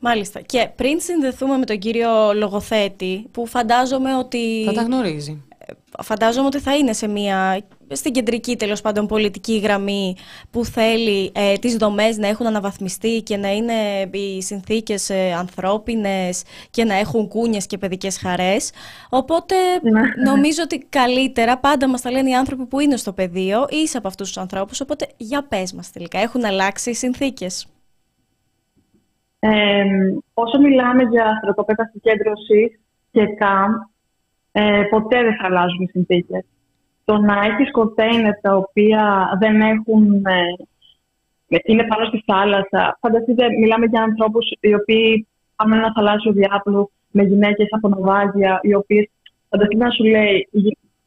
Μάλιστα. 0.00 0.40
Και 0.40 0.68
πριν 0.76 1.00
συνδεθούμε 1.00 1.56
με 1.56 1.64
τον 1.64 1.78
κύριο 1.78 2.10
Λογοθέτη, 2.34 3.26
που 3.32 3.46
φαντάζομαι 3.46 4.16
ότι. 4.16 4.64
Θα 4.64 4.72
τα 4.72 4.82
γνωρίζει 4.82 5.44
φαντάζομαι 6.02 6.46
ότι 6.46 6.58
θα 6.58 6.76
είναι 6.76 6.92
σε 6.92 7.08
μια, 7.08 7.60
στην 7.88 8.12
κεντρική 8.12 8.56
τέλος 8.56 8.80
πάντων 8.80 9.06
πολιτική 9.06 9.58
γραμμή 9.58 10.16
που 10.50 10.64
θέλει 10.64 11.32
ε, 11.34 11.54
τις 11.54 11.76
δομές 11.76 12.18
να 12.18 12.28
έχουν 12.28 12.46
αναβαθμιστεί 12.46 13.22
και 13.22 13.36
να 13.36 13.52
είναι 13.52 13.72
οι 14.10 14.42
συνθήκες 14.42 15.10
ε, 15.10 15.32
ανθρώπινες 15.32 16.42
και 16.70 16.84
να 16.84 16.94
έχουν 16.94 17.28
κούνιες 17.28 17.66
και 17.66 17.78
παιδικές 17.78 18.18
χαρές. 18.18 18.72
Οπότε 19.10 19.54
ναι. 19.82 20.00
νομίζω 20.24 20.62
ότι 20.62 20.86
καλύτερα 20.88 21.58
πάντα 21.58 21.88
μας 21.88 22.00
τα 22.00 22.10
λένε 22.10 22.30
οι 22.30 22.34
άνθρωποι 22.34 22.66
που 22.66 22.80
είναι 22.80 22.96
στο 22.96 23.12
πεδίο 23.12 23.66
ή 23.70 23.76
είσαι 23.76 23.98
από 23.98 24.08
αυτούς 24.08 24.26
τους 24.26 24.38
ανθρώπους. 24.38 24.80
Οπότε 24.80 25.06
για 25.16 25.44
πες 25.48 25.72
μας 25.72 25.92
τελικά, 25.92 26.18
έχουν 26.18 26.44
αλλάξει 26.44 26.90
οι 26.90 26.94
συνθήκες; 26.94 27.66
Ε, 29.38 29.84
όσο 30.34 30.58
μιλάμε 30.60 31.02
για 31.02 31.38
στρατοπέδα 31.40 31.90
συγκέντρωση 31.92 32.80
και 33.10 33.26
ΚΑΜ, 33.26 33.72
ε, 34.52 34.82
ποτέ 34.90 35.22
δεν 35.22 35.36
θα 35.36 35.46
αλλάζουν 35.46 35.82
οι 35.82 35.88
συνθήκες. 35.90 36.44
Το 37.04 37.18
να 37.18 37.34
έχεις 37.44 37.70
κοντέινερ 37.70 38.40
τα 38.40 38.56
οποία 38.56 39.28
δεν 39.40 39.60
έχουν. 39.60 40.26
Ε, 40.26 41.56
είναι 41.64 41.86
πάνω 41.86 42.04
στη 42.04 42.22
θάλασσα. 42.26 42.98
Φανταστείτε, 43.00 43.44
μιλάμε 43.60 43.86
για 43.86 44.02
ανθρώπους 44.02 44.46
οι 44.60 44.74
οποίοι 44.74 45.26
πάμε 45.56 45.76
ένας 45.76 45.92
θαλάσσιο 45.94 46.32
διάπλου 46.32 46.90
με 47.10 47.22
γυναίκες 47.22 47.68
από 47.70 47.88
ναυάγια, 47.88 48.58
οι 48.62 48.74
οποίες 48.74 49.10
φανταστείτε 49.48 49.84
να 49.84 49.90
σου 49.90 50.04
λέει 50.04 50.48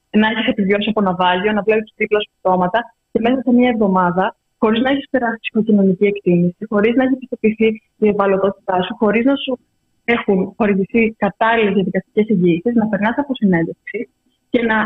να 0.10 0.28
έχεις 0.28 0.48
επιβιώσει 0.48 0.90
από 0.90 1.02
ναυάγιο, 1.02 1.52
να 1.52 1.62
βλέπεις 1.62 1.94
τρίπλα 1.96 2.20
σου 2.20 2.32
πτώματα 2.42 2.80
και 3.12 3.20
μέσα 3.20 3.42
σε 3.42 3.52
μία 3.52 3.70
εβδομάδα, 3.70 4.36
χωρίς 4.58 4.82
να 4.82 4.90
έχεις 4.90 5.08
περάσει 5.10 5.38
ψυχοκοινωνική 5.42 6.06
εκτίμηση, 6.06 6.66
χωρίς 6.70 6.96
να 6.96 7.04
έχει 7.04 7.16
πιστοποιηθεί 7.16 7.82
η 7.98 8.08
ευαλωτότητά 8.08 8.82
σου, 8.82 8.96
χωρίς 8.96 9.26
να 9.26 9.36
σου 9.36 9.60
έχουν 10.06 10.54
χορηγηθεί 10.58 11.16
κατάλληλες 11.18 11.74
διαδικαστικές 11.74 12.28
εγγύησεις, 12.30 12.74
να 12.76 12.88
περνάς 12.88 13.18
από 13.18 13.36
συνέντευξη 13.36 14.10
και 14.50 14.62
να 14.62 14.78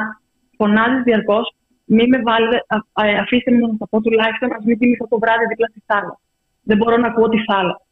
φωνάζεις 0.58 1.04
διαρκώς, 1.04 1.56
μην 1.86 2.08
με 2.10 2.22
βάλετε, 2.22 2.66
αφήστε 3.22 3.52
με 3.52 3.58
να 3.58 3.76
σας 3.78 3.90
πω 3.90 4.02
τουλάχιστον, 4.02 4.54
ας 4.54 4.64
μην 4.66 4.78
κοιμηθώ 4.80 5.08
το 5.08 5.20
βράδυ 5.20 5.46
δίπλα 5.46 5.68
στη 5.68 5.82
θάλασσα. 5.86 6.20
Δεν 6.64 6.78
μπορώ 6.78 6.98
να 6.98 7.08
ακούω 7.08 7.30
τη 7.30 7.40
θάλασσα. 7.44 7.86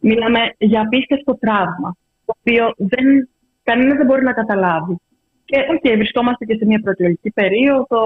Μιλάμε 0.00 0.40
για 0.58 0.80
απίστευτο 0.80 1.38
τραύμα, 1.38 1.96
το 2.24 2.34
οποίο 2.40 2.74
δεν, 2.76 3.28
κανένας 3.62 3.96
δεν 3.96 4.06
μπορεί 4.06 4.22
να 4.22 4.32
καταλάβει. 4.32 4.96
Και 5.44 5.56
okay, 5.72 5.94
βρισκόμαστε 5.96 6.44
και 6.44 6.54
σε 6.54 6.66
μια 6.66 6.80
προεκλογική 6.80 7.30
περίοδο. 7.30 8.00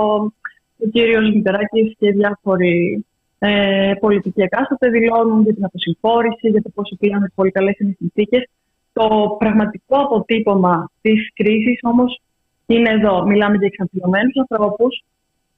Ο 0.79 0.87
κύριος 0.93 1.35
Μητεράκης 1.35 1.95
και 1.99 2.11
διάφοροι 2.11 3.07
ε, 3.39 3.93
πολιτικοί 4.01 4.41
εκάστοτε 4.41 4.89
δηλώνουν 4.89 5.43
για 5.43 5.55
την 5.55 5.65
αποσυμφόρηση, 5.65 6.49
για 6.49 6.63
το 6.63 6.71
πόσο 6.75 6.97
πήγαν 6.97 7.33
πολύ 7.35 7.51
καλές 7.51 7.79
είναι 7.79 7.91
οι 7.91 7.95
συνθήκες. 7.99 8.49
Το 8.93 9.37
πραγματικό 9.39 9.97
αποτύπωμα 9.97 10.91
της 11.01 11.33
κρίσης 11.35 11.79
όμως 11.83 12.21
είναι 12.67 12.91
εδώ. 12.91 13.27
Μιλάμε 13.27 13.57
για 13.57 13.67
εξαντλημένους 13.67 14.37
ανθρώπους, 14.37 15.05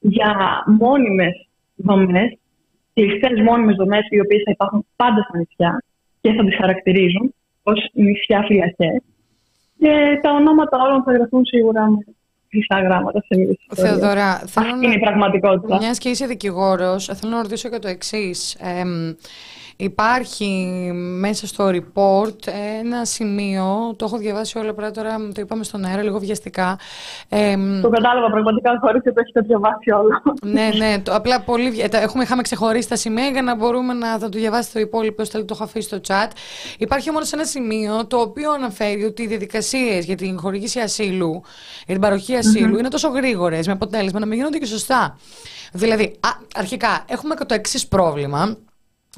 για 0.00 0.62
μόνιμες 0.66 1.48
δομές, 1.76 2.38
κλειστές 2.94 3.40
μόνιμες 3.40 3.76
δομές, 3.76 4.06
οι 4.10 4.20
οποίες 4.20 4.42
θα 4.44 4.50
υπάρχουν 4.50 4.86
πάντα 4.96 5.22
στα 5.22 5.38
νησιά 5.38 5.82
και 6.20 6.32
θα 6.32 6.44
τις 6.44 6.56
χαρακτηρίζουν 6.56 7.34
ως 7.62 7.90
νησιά 7.92 8.42
φυλακές. 8.46 9.02
Και 9.78 10.20
τα 10.22 10.30
ονόματα 10.32 10.82
όλων 10.82 11.02
θα 11.02 11.12
γραφούν 11.12 11.44
σίγουρα 11.44 11.90
με 11.90 11.98
κλειστά 12.56 12.80
γράμματα 12.80 13.24
σε 13.28 13.58
Θεοδωρά, 13.74 14.42
θέλω 14.46 14.66
Αυτή 14.66 14.84
είναι 14.84 14.94
η 14.94 14.98
πραγματικότητα. 14.98 15.76
Μιας 15.78 15.98
και 15.98 16.08
είσαι 16.08 16.26
δικηγόρος, 16.26 17.10
θέλω 17.14 17.32
να 17.32 17.42
ρωτήσω 17.42 17.68
και 17.68 17.78
το 17.78 17.88
εξής. 17.88 18.56
Υπάρχει 19.76 20.54
μέσα 21.18 21.46
στο 21.46 21.68
report 21.68 22.46
ένα 22.80 23.04
σημείο, 23.04 23.94
το 23.96 24.04
έχω 24.04 24.18
διαβάσει 24.18 24.58
όλο 24.58 24.72
πρώτα, 24.72 24.90
τώρα 24.90 25.16
το 25.16 25.40
είπαμε 25.40 25.64
στον 25.64 25.84
αέρα 25.84 26.02
λίγο 26.02 26.18
βιαστικά. 26.18 26.78
Ε, 27.28 27.56
το 27.82 27.88
κατάλαβα 27.88 28.30
πραγματικά 28.30 28.78
χωρίς 28.80 29.00
ότι 29.00 29.12
το 29.12 29.20
έχετε 29.20 29.40
διαβάσει 29.40 29.90
όλο. 29.90 30.22
Ναι, 30.42 30.70
ναι, 30.76 30.98
το, 31.02 31.14
απλά 31.14 31.40
πολύ, 31.40 31.88
έχουμε, 31.90 32.22
είχαμε 32.22 32.42
ξεχωρίσει 32.42 32.88
τα 32.88 32.96
σημεία 32.96 33.28
για 33.28 33.42
να 33.42 33.56
μπορούμε 33.56 33.92
να 33.92 34.18
θα 34.18 34.28
το 34.28 34.38
διαβάσει 34.38 34.72
το 34.72 34.80
υπόλοιπο, 34.80 35.28
το 35.28 35.44
έχω 35.50 35.64
αφήσει 35.64 35.86
στο 35.86 36.00
chat. 36.06 36.30
Υπάρχει 36.78 37.10
όμως 37.10 37.32
ένα 37.32 37.44
σημείο 37.44 38.06
το 38.06 38.16
οποίο 38.16 38.52
αναφέρει 38.52 39.04
ότι 39.04 39.22
οι 39.22 39.26
διαδικασίες 39.26 40.04
για 40.04 40.16
την 40.16 40.38
χορηγήση 40.38 40.80
ασύλου, 40.80 41.42
για 41.86 41.94
την 41.94 42.00
παροχή 42.00 42.34
είναι 42.78 42.88
τόσο 42.88 43.08
γρήγορες, 43.08 43.66
με 43.66 43.72
αποτέλεσμα 43.72 44.20
να 44.20 44.26
μην 44.26 44.36
γίνονται 44.36 44.58
και 44.58 44.66
σωστά. 44.66 45.18
Δηλαδή, 45.72 46.04
α, 46.04 46.28
αρχικά, 46.54 47.04
έχουμε 47.08 47.34
το 47.34 47.54
εξής 47.54 47.88
πρόβλημα 47.88 48.56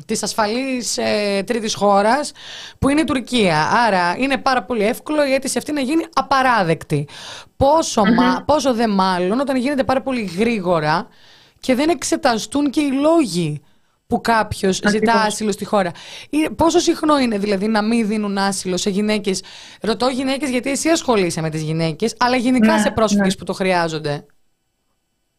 Της 0.06 0.22
ασφαλής 0.22 0.98
ε, 0.98 1.42
τρίτης 1.46 1.74
χώρας 1.74 2.32
που 2.78 2.88
είναι 2.88 3.00
η 3.00 3.04
Τουρκία. 3.04 3.68
Άρα 3.86 4.16
είναι 4.18 4.38
πάρα 4.38 4.62
πολύ 4.62 4.84
εύκολο 4.84 5.26
η 5.26 5.32
αίτηση 5.32 5.58
αυτή 5.58 5.72
να 5.72 5.80
γίνει 5.80 6.04
απαράδεκτη. 6.12 7.08
Πόσο, 7.56 8.02
μα, 8.04 8.42
πόσο 8.46 8.74
δε 8.74 8.86
μάλλον 8.86 9.40
όταν 9.40 9.56
γίνεται 9.56 9.84
πάρα 9.84 10.02
πολύ 10.02 10.22
γρήγορα 10.22 11.08
και 11.60 11.74
δεν 11.74 11.88
εξεταστούν 11.88 12.70
και 12.70 12.80
οι 12.80 12.90
λόγοι 12.90 13.62
που 14.06 14.20
κάποιος 14.20 14.80
ζητά 14.88 15.12
άσυλο 15.12 15.52
στη 15.52 15.64
χώρα. 15.64 15.90
Πόσο 16.56 16.78
συχνό 16.78 17.18
είναι 17.18 17.38
δηλαδή 17.38 17.66
να 17.66 17.82
μην 17.82 18.06
δίνουν 18.06 18.38
άσυλο 18.38 18.76
σε 18.76 18.90
γυναίκες; 18.90 19.42
Ρωτώ 19.80 20.08
γυναίκες 20.08 20.50
γιατί 20.50 20.70
εσύ 20.70 20.88
ασχολείσαι 20.88 21.40
με 21.40 21.50
τις 21.50 21.62
γυναίκες, 21.62 22.14
αλλά 22.18 22.36
γενικά 22.36 22.74
ναι, 22.74 22.80
σε 22.80 22.90
πρόσφυγες 22.90 23.26
ναι. 23.26 23.34
που 23.38 23.44
το 23.44 23.52
χρειάζονται. 23.52 24.26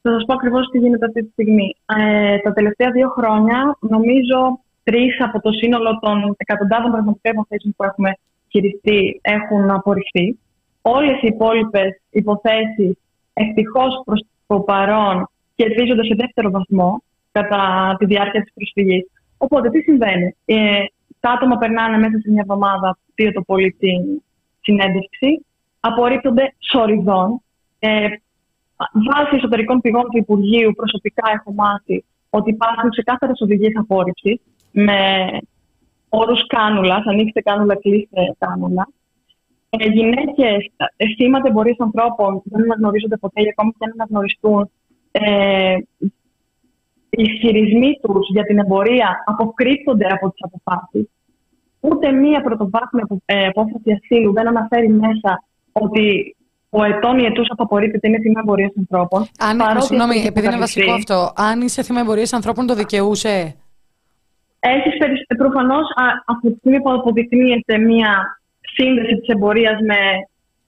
Θα 0.01 0.11
σας 0.11 0.25
πω 0.25 0.33
ακριβώς 0.33 0.69
τι 0.69 0.77
γίνεται 0.77 1.05
αυτή 1.05 1.23
τη 1.23 1.29
στιγμή. 1.31 1.75
Ε, 1.97 2.37
τα 2.37 2.53
τελευταία 2.53 2.91
δύο 2.91 3.09
χρόνια, 3.09 3.77
νομίζω 3.79 4.59
τρεις 4.83 5.21
από 5.21 5.41
το 5.41 5.51
σύνολο 5.51 5.99
των 5.99 6.35
εκατοντάδων 6.37 6.91
πραγματικών 6.91 7.31
υποθέσεων 7.31 7.73
που 7.77 7.83
έχουμε 7.83 8.11
χειριστεί 8.49 9.19
έχουν 9.21 9.71
απορριφθεί. 9.71 10.39
Όλες 10.81 11.21
οι 11.21 11.27
υπόλοιπες 11.27 12.01
υποθέσεις 12.09 12.97
ευτυχώς 13.33 14.01
προς 14.05 14.25
το 14.47 14.59
παρόν 14.59 15.29
κερδίζονται 15.55 16.03
σε 16.03 16.15
δεύτερο 16.17 16.49
βαθμό 16.49 17.01
κατά 17.31 17.95
τη 17.99 18.05
διάρκεια 18.05 18.41
της 18.41 18.53
προσφυγής. 18.53 19.05
Οπότε 19.37 19.69
τι 19.69 19.79
συμβαίνει; 19.81 20.35
Ε, 20.45 20.83
τα 21.19 21.29
άτομα 21.31 21.57
περνάνε 21.57 21.97
μέσα 21.97 22.17
σε 22.19 22.31
μια 22.31 22.41
εβδομάδα, 22.41 22.97
δύο 23.15 23.31
το 23.31 23.41
πολύ, 23.41 23.75
την 23.79 24.21
συνέντευξη, 24.61 25.45
απορρίπτονται 25.79 26.53
σοριδών. 26.59 27.41
Ε, 27.79 28.07
βάσει 29.07 29.35
εσωτερικών 29.35 29.81
πηγών 29.81 30.03
του 30.03 30.17
Υπουργείου, 30.17 30.71
προσωπικά 30.75 31.31
έχω 31.33 31.53
μάθει 31.53 32.05
ότι 32.29 32.49
υπάρχουν 32.49 32.89
ξεκάθαρες 32.89 33.41
οδηγίες 33.41 33.73
απόρριψης 33.75 34.39
με 34.71 35.27
όρους 36.09 36.47
κάνουλα. 36.47 37.03
Ανοίξτε 37.05 37.41
κάνουλα, 37.41 37.75
κλείστε 37.75 38.35
κάνουλα. 38.37 38.87
Ε, 39.69 39.87
Γυναίκες 39.87 40.71
ε, 40.95 41.05
θύματα 41.17 41.47
εμπορίας 41.47 41.77
ανθρώπων 41.79 42.41
δεν 42.45 42.61
αναγνωρίζονται 42.61 43.17
ποτέ, 43.17 43.41
ακόμη 43.49 43.71
και 43.71 43.85
αν 43.85 43.91
αναγνωριστούν. 43.91 44.69
Ε, 45.11 45.77
οι 47.09 47.23
ισχυρισμοί 47.23 47.99
τους 48.01 48.27
για 48.29 48.43
την 48.43 48.57
εμπορία 48.57 49.23
αποκρύπτονται 49.25 50.07
από 50.07 50.31
τις 50.31 50.41
αποφάσεις. 50.43 51.09
Ούτε 51.79 52.11
μία 52.11 52.41
πρωτοβάθμια 52.41 53.07
ε, 53.25 53.45
απόφαση 53.45 53.91
ασύλου 53.91 54.33
δεν 54.33 54.47
αναφέρει 54.47 54.89
μέσα 54.89 55.43
ότι 55.71 56.35
ο 56.69 56.83
ετών 56.83 57.19
ή 57.19 57.25
ετούσα 57.25 57.55
που 57.55 57.63
απορρίπτεται 57.63 58.07
είναι 58.07 58.19
θύμα 58.19 58.39
εμπορίας 58.39 58.71
ανθρώπων. 58.77 59.27
Αν, 59.39 59.81
συγγνώμη, 59.81 60.23
επειδή 60.25 60.45
είναι 60.45 60.57
βασικό 60.57 60.91
αυτό, 60.91 61.33
αν 61.35 61.61
είσαι 61.61 61.83
θύμα 61.83 61.99
εμπορίας 61.99 62.33
ανθρώπων, 62.33 62.67
το 62.67 62.75
δικαιούσε; 62.75 63.55
Έχεις 64.59 64.93
προφανώς 65.37 65.87
από 66.25 66.49
τη 66.49 66.55
στιγμή 66.57 66.81
που 66.81 66.91
αποδεικνύεται 66.91 67.77
μία 67.77 68.41
σύνδεση 68.61 69.15
της 69.15 69.27
εμπορίας 69.27 69.79
με 69.81 69.95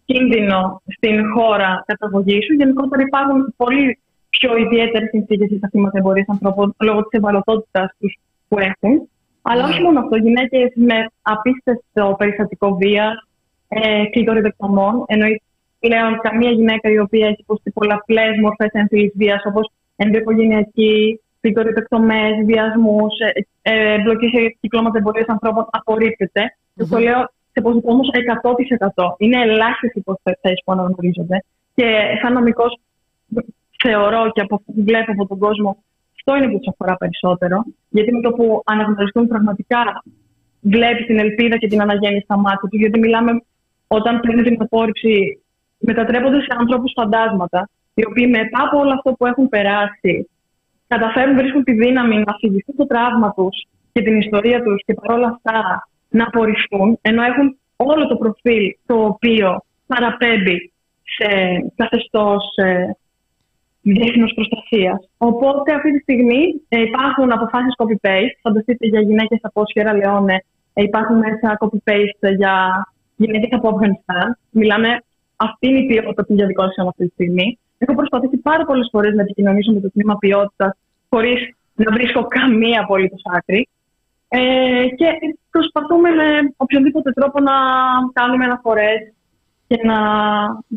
κίνδυνο 0.06 0.82
στην 0.86 1.32
χώρα 1.36 1.84
καταγωγής 1.86 2.46
σου, 2.46 2.54
γενικότερα 2.54 3.02
υπάρχουν 3.02 3.54
πολύ 3.58 4.00
πιο 4.30 4.58
ιδιαίτερες 4.58 5.10
συνθήκες 5.10 5.48
για 5.50 5.60
τα 5.60 5.68
θύματα 5.72 5.98
εμπορίας 5.98 6.28
ανθρώπων 6.30 6.76
λόγω 6.80 7.02
της 7.02 7.20
ευαλωτότητας 7.20 7.96
τους 8.00 8.20
που 8.48 8.60
έχουν. 8.60 9.10
Αλλά 9.42 9.64
όχι 9.64 9.82
μόνο 9.82 10.00
αυτό, 10.00 10.16
γυναίκες 10.16 10.72
με 10.76 11.06
απίστευτο 11.22 12.16
περιστατικό 12.18 12.76
βία, 12.76 13.28
ε, 13.68 14.06
κλειτοριδεκτομών, 14.06 15.04
ενώ 15.08 15.26
πλέον 15.84 16.20
καμία 16.26 16.52
γυναίκα 16.52 16.90
η 16.90 17.00
οποία 17.00 17.28
έχει 17.28 17.42
υποστεί 17.46 17.72
πολλαπλές 17.72 18.34
μορφές 18.42 18.70
έμφυλη 18.72 19.14
βίας, 19.16 19.42
όπως 19.46 19.72
ενδοοικογενειακή, 19.96 21.20
κλειτοριδεκτομέ, 21.42 22.24
βιασμούς, 22.46 23.14
ε, 23.20 23.32
ε, 23.62 23.94
εμπλοκή 23.94 24.28
σε 24.28 24.58
κυκλώματα 24.62 24.98
εμπορίας 24.98 25.28
ανθρώπων, 25.28 25.68
απορρίπτεται. 25.72 26.42
Mm-hmm. 26.44 26.74
Και 26.76 26.86
το 26.90 26.98
λέω 26.98 27.22
σε 27.54 27.62
ποσοστό 27.62 27.92
όμως 27.92 28.08
100%. 28.94 29.16
Είναι 29.18 29.42
ελάχιστες 29.42 29.92
οι 29.94 30.00
υποθέσεις 30.04 30.62
που 30.66 30.72
αναγνωρίζονται. 30.72 31.44
Και 31.76 31.88
σαν 32.22 32.34
νομικός 32.34 32.80
θεωρώ 33.84 34.32
και 34.32 34.42
από 34.42 34.56
αυτό 34.56 34.72
που 34.72 34.84
βλέπω 34.84 35.12
από 35.12 35.28
τον 35.28 35.38
κόσμο, 35.38 35.70
αυτό 36.16 36.36
είναι 36.36 36.52
που 36.52 36.58
τους 36.60 36.68
αφορά 36.74 36.96
περισσότερο. 36.98 37.64
Γιατί 37.90 38.12
με 38.12 38.22
το 38.22 38.32
που 38.32 38.62
αναγνωριστούν 38.66 39.28
πραγματικά, 39.28 40.04
βλέπει 40.62 41.04
την 41.06 41.20
ελπίδα 41.20 41.58
και 41.58 41.68
την 41.68 41.82
αναγέννηση 41.82 42.24
στα 42.24 42.38
μάτια 42.38 42.70
τους. 42.70 42.80
Γιατί 42.80 43.00
μιλάμε, 43.00 43.32
όταν 43.88 44.20
παίρνει 44.20 44.42
την 44.44 44.62
απόρριψη, 44.62 45.42
μετατρέπονται 45.82 46.42
σε 46.42 46.54
ανθρώπους 46.60 46.92
φαντάσματα, 46.96 47.70
οι 47.94 48.06
οποίοι 48.10 48.28
μετά 48.30 48.60
από 48.66 48.78
όλο 48.80 48.94
αυτό 48.94 49.12
που 49.14 49.26
έχουν 49.26 49.50
περάσει, 49.50 50.30
καταφέρουν, 50.88 51.36
βρίσκουν 51.36 51.64
τη 51.64 51.74
δύναμη 51.74 52.16
να 52.16 52.32
αφηγηθούν 52.36 52.76
το 52.76 52.88
τραύμα 52.88 53.34
τους 53.34 53.68
και 53.92 54.02
την 54.02 54.20
ιστορία 54.20 54.64
τους 54.64 54.84
και 54.86 54.94
παρόλα 54.94 55.28
αυτά 55.28 55.88
να 56.10 56.24
απορριφθούν, 56.24 57.00
ενώ 57.02 57.22
έχουν 57.24 57.58
όλο 57.76 58.08
το 58.08 58.16
προφίλ 58.16 58.66
το 58.86 58.96
οποίο 59.06 59.62
παραπέμπει 59.88 60.72
σε 61.04 61.28
καθεστώς 61.76 62.44
ε, 62.56 62.96
διεθνούς 63.82 64.34
προστασίας. 64.34 65.10
Οπότε 65.18 65.74
αυτή 65.74 65.92
τη 65.94 66.00
στιγμή 66.00 66.42
ε, 66.70 66.82
υπάρχουν 66.82 67.32
αποφάσεις 67.32 67.74
copy-paste. 67.78 68.36
Φανταστείτε 68.42 68.88
για 68.88 69.02
γυναίκες 69.02 69.40
από 69.42 69.64
Σιέρα 69.66 69.94
Λεόνε, 69.94 70.44
ε, 70.74 70.84
υπάρχουν 70.84 71.18
μέσα 71.18 71.58
copy-paste 71.60 72.36
για 72.38 72.86
γυναίκες 73.16 73.50
από 73.52 73.68
Αφγανιστάν. 73.68 74.38
Μιλάμε, 74.50 75.04
αυτή 75.48 75.68
είναι 75.68 75.80
η 75.80 75.86
ποιότητα 75.86 76.26
των 76.26 76.36
διαδικασιών 76.36 76.88
αυτή 76.88 77.04
τη 77.06 77.12
στιγμή. 77.14 77.60
Έχω 77.78 77.96
προσπαθήσει 77.96 78.38
πάρα 78.38 78.64
πολλές 78.66 78.88
φορές 78.92 79.14
να 79.16 79.22
επικοινωνήσω 79.22 79.72
με 79.72 79.80
το 79.80 79.92
τμήμα 79.92 80.16
ποιότητας 80.18 80.72
χωρίς 81.10 81.40
να 81.76 81.92
βρίσκω 81.92 82.28
καμία 82.28 82.82
απολύτω 82.82 83.16
άκρη. 83.38 83.68
Ε, 84.28 84.40
και 84.96 85.08
προσπαθούμε 85.52 86.10
με 86.10 86.54
οποιονδήποτε 86.58 87.12
τρόπο 87.12 87.40
να 87.40 87.54
κάνουμε 88.14 88.46
αναφορές 88.46 89.14
και 89.68 89.78
να 89.84 89.98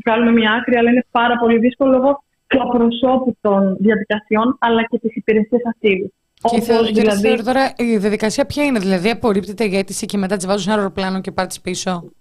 βγάλουμε 0.05 0.33
μια 0.33 0.53
άκρη, 0.53 0.77
αλλά 0.77 0.91
είναι 0.91 1.07
πάρα 1.11 1.37
πολύ 1.37 1.59
δύσκολο 1.59 1.91
λόγω 1.91 2.23
του 2.47 2.63
απροσώπου 2.63 3.37
των 3.41 3.77
διαδικασιών 3.77 4.57
αλλά 4.59 4.83
και 4.83 4.99
της 4.99 5.17
υπηρεσίας 5.17 5.63
ασύλου. 5.75 6.13
Και 6.51 6.73
Όπως, 6.73 6.91
δηλαδή... 6.91 7.43
τώρα 7.43 7.73
η 7.77 7.97
διαδικασία 7.97 8.47
ποια 8.47 8.65
είναι, 8.65 8.79
δηλαδή 8.79 9.11
απορρίπτεται 9.11 9.65
η 9.65 9.77
αίτηση 9.77 10.07
και 10.07 10.17
μετά 10.17 10.37
τη 10.37 10.47
βάζουν 10.47 10.63
σε 10.63 10.71
ένα 10.71 10.79
αεροπλάνο 10.79 11.21
και 11.21 11.31
πάρει 11.31 11.49
πίσω; 11.63 12.13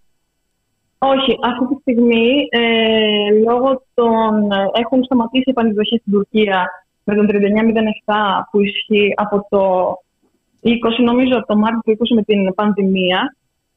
Όχι, 1.12 1.38
αυτή 1.43 1.66
τη 1.68 1.82
στιγμή 1.82 2.47
ε, 2.49 2.62
λόγω 3.45 3.84
των. 3.93 4.51
έχουν 4.74 5.04
σταματήσει 5.04 5.43
οι 5.45 5.51
επανειδοχέ 5.56 5.97
στην 5.97 6.14
Τουρκία 6.14 6.68
με 7.04 7.16
τον 7.16 7.28
3907 7.30 7.34
που 8.51 8.62
ισχύει 8.62 9.14
από 9.16 9.47
το 9.49 9.62
20, 10.64 11.04
νομίζω 11.04 11.38
από 11.38 11.47
το 11.47 11.58
Μάρτιο 11.58 11.95
του 11.95 12.06
20 12.12 12.16
με 12.16 12.24
την 12.24 12.54
πανδημία. 12.54 13.36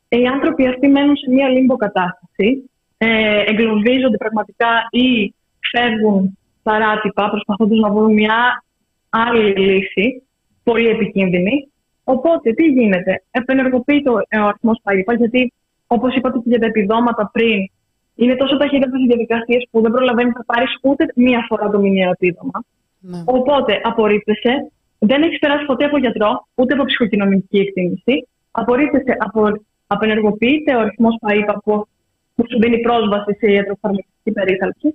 Οι 0.08 0.26
άνθρωποι 0.26 0.66
αυτοί 0.66 0.88
μένουν 0.88 1.16
σε 1.16 1.30
μία 1.30 1.48
λίμπο 1.48 1.76
κατάσταση. 1.76 2.70
Ε, 2.98 3.42
εγκλωβίζονται 3.46 4.16
πραγματικά 4.16 4.68
ή 4.90 5.34
φεύγουν 5.70 6.38
παράτυπα 6.62 7.30
προσπαθώντας 7.30 7.78
να 7.78 7.90
βρουν 7.90 8.12
μια 8.12 8.64
άλλη 9.08 9.52
λύση, 9.56 10.22
πολύ 10.62 10.88
επικίνδυνη. 10.88 11.68
Οπότε, 12.04 12.52
τι 12.52 12.64
γίνεται, 12.66 13.22
επενεργοποιείται 13.30 14.10
ο 14.10 14.16
αριθμός 14.30 14.80
ΠΑΙΠΑ, 14.82 15.14
γιατί 15.14 15.52
όπως 15.86 16.14
είπατε 16.16 16.38
και 16.38 16.48
για 16.48 16.58
τα 16.58 16.66
επιδόματα 16.66 17.30
πριν, 17.32 17.70
είναι 18.14 18.36
τόσο 18.36 18.56
ταχύτητα 18.56 18.98
οι 19.02 19.06
διαδικασίες 19.06 19.68
που 19.70 19.80
δεν 19.80 19.90
προλαβαίνεις 19.90 20.34
να 20.34 20.44
πάρεις 20.44 20.78
ούτε 20.82 21.06
μία 21.14 21.44
φορά 21.48 21.70
το 21.70 21.78
μηνιαίο 21.78 22.10
επίδομα. 22.10 22.64
Ναι. 23.00 23.22
Οπότε, 23.24 23.80
απορρίπτεσαι, 23.82 24.72
δεν 24.98 25.22
έχεις 25.22 25.38
περάσει 25.38 25.64
ποτέ 25.64 25.84
από 25.84 25.98
γιατρό, 25.98 26.46
ούτε 26.54 26.74
από 26.74 26.84
ψυχοκοινωνική 26.84 27.58
εκτίμηση. 27.58 28.28
Απορρίπτεσαι, 28.50 29.16
απο, 29.18 29.52
απενεργοποιείται 29.86 30.74
ο 30.74 30.80
αριθμός 30.80 31.16
ΠΑΙΠΑ 31.20 31.60
που, 31.64 31.86
που 32.34 32.44
σου 32.50 32.58
δίνει 32.58 32.80
πρόσβαση 32.80 33.36
σε 33.38 33.52
ιατροφαρμακευτική 33.52 34.32
περίθαλψη 34.32 34.94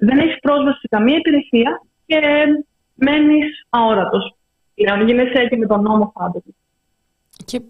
δεν 0.00 0.18
έχεις 0.18 0.38
πρόσβαση 0.40 0.78
σε 0.78 0.88
καμία 0.90 1.16
υπηρεσία 1.16 1.82
και 2.06 2.20
μένεις 2.94 3.66
αόρατος. 3.68 4.34
Πλέον 4.74 5.06
γίνεσαι 5.06 5.46
και 5.48 5.56
με 5.56 5.66
τον 5.66 5.82
νόμο 5.82 6.12
πάντοτε. 6.14 6.50
Και 7.44 7.60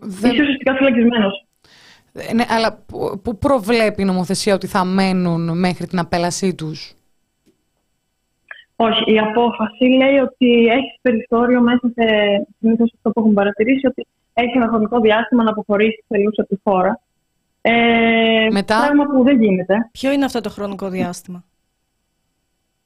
δεν... 0.00 0.32
Είσαι 0.32 0.42
ουσιαστικά 0.42 0.74
φυλακισμένος. 0.74 1.44
Ναι, 2.34 2.44
αλλά 2.48 2.78
πού 3.22 3.38
προβλέπει 3.38 4.02
η 4.02 4.04
νομοθεσία 4.04 4.54
ότι 4.54 4.66
θα 4.66 4.84
μένουν 4.84 5.58
μέχρι 5.58 5.86
την 5.86 5.98
απέλασή 5.98 6.54
τους; 6.54 6.94
Όχι, 8.76 9.12
η 9.12 9.18
απόφαση 9.18 9.84
λέει 9.84 10.18
ότι 10.18 10.66
έχεις 10.66 10.98
περιθώριο 11.00 11.60
μέσα 11.60 11.90
σε 11.94 12.04
συνήθως 12.58 12.92
αυτό 12.94 13.10
που 13.10 13.20
έχουν 13.20 13.34
παρατηρήσει, 13.34 13.86
ότι 13.86 14.06
έχεις 14.32 14.54
ένα 14.54 14.68
χρονικό 14.68 15.00
διάστημα 15.00 15.42
να 15.42 15.50
αποχωρήσεις 15.50 16.04
θελούς 16.08 16.38
από 16.38 16.48
τη 16.48 16.60
χώρα. 16.64 17.00
Ε, 17.62 18.48
Μετά... 18.50 18.78
Πράγμα 18.78 19.04
που 19.04 19.22
δεν 19.22 19.42
γίνεται. 19.42 19.88
Ποιο 19.92 20.12
είναι 20.12 20.24
αυτό 20.24 20.40
το 20.40 20.50
χρονικό 20.50 20.88
διάστημα; 20.88 21.44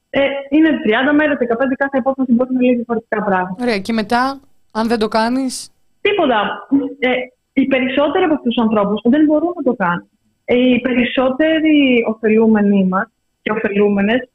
Ε, 0.09 0.19
είναι 0.49 0.69
30 1.09 1.13
μέρες, 1.15 1.37
15 1.39 1.75
κάθε 1.77 1.97
υπόθεση 1.97 2.31
μπορεί 2.31 2.53
να 2.53 2.61
λέει 2.61 2.75
διαφορετικά 2.75 3.23
πράγματα. 3.23 3.63
Ωραία. 3.63 3.79
Και 3.79 3.93
μετά, 3.93 4.39
αν 4.71 4.87
δεν 4.87 4.99
το 4.99 5.07
κάνεις... 5.07 5.69
Τίποτα. 6.01 6.67
Ε, 7.07 7.11
οι 7.53 7.65
περισσότεροι 7.65 8.23
από 8.23 8.33
αυτούς 8.33 8.53
τους 8.53 8.63
ανθρώπους 8.63 9.01
δεν 9.03 9.25
μπορούν 9.25 9.51
να 9.55 9.63
το 9.63 9.73
κάνουν. 9.83 10.09
Ε, 10.45 10.55
οι 10.55 10.79
περισσότεροι 10.79 12.05
ωφελούμενοι 12.07 12.85
μας 12.85 13.07
και 13.41 13.51
ωφελούμενες 13.51 14.29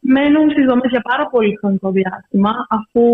μένουν 0.00 0.50
στις 0.50 0.64
δομές 0.64 0.90
για 0.90 1.00
πάρα 1.00 1.26
πολύ 1.26 1.56
χρονικό 1.60 1.90
διάστημα, 1.90 2.52
αφού 2.68 3.04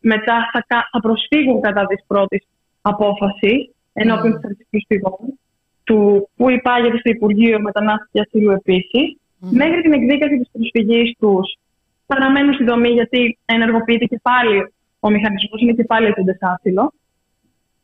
μετά 0.00 0.36
θα, 0.52 0.64
θα 0.92 1.00
προσφύγουν 1.00 1.60
κατά 1.60 1.86
της 1.86 2.04
πρώτης 2.06 2.42
απόφασης 2.80 3.70
ενώπιον 3.92 4.32
mm. 4.36 4.56
της 4.56 4.66
προσφυγών 4.70 5.38
του 5.84 6.28
που 6.36 6.50
υπάγεται 6.50 6.98
στο 6.98 7.10
Υπουργείο 7.10 7.60
Μετανάστευσης 7.60 8.10
και 8.12 8.20
Ασύλου 8.20 8.50
επίσης, 8.50 9.16
μέχρι 9.38 9.82
την 9.82 9.92
εκδίκαση 9.92 10.36
της 10.38 10.48
προσφυγής 10.52 11.16
τους 11.18 11.58
παραμένουν 12.06 12.54
στη 12.54 12.64
δομή 12.64 12.88
γιατί 12.88 13.38
ενεργοποιείται 13.44 14.04
και 14.04 14.20
πάλι 14.22 14.72
ο 15.00 15.10
μηχανισμός, 15.10 15.60
είναι 15.60 15.72
και 15.72 15.84
πάλι 15.84 16.14
το 16.14 16.22
άσυλο. 16.40 16.92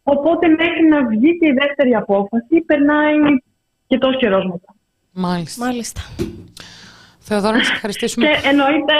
Οπότε 0.08 0.48
μέχρι 0.48 0.84
να 0.88 1.06
βγει 1.06 1.38
και 1.38 1.46
η 1.46 1.52
δεύτερη 1.52 1.94
απόφαση 1.94 2.60
περνάει 2.66 3.14
και 3.86 3.98
τόσο 3.98 4.18
καιρό 4.18 4.38
μετά. 4.38 4.74
Μάλιστα. 5.12 5.64
Μάλιστα. 5.64 6.00
Θεοδόρα, 7.18 7.56
να 7.56 7.64
σε 7.64 7.72
ευχαριστήσουμε. 7.72 8.26
Και 8.26 8.48
εννοείται 8.48 8.94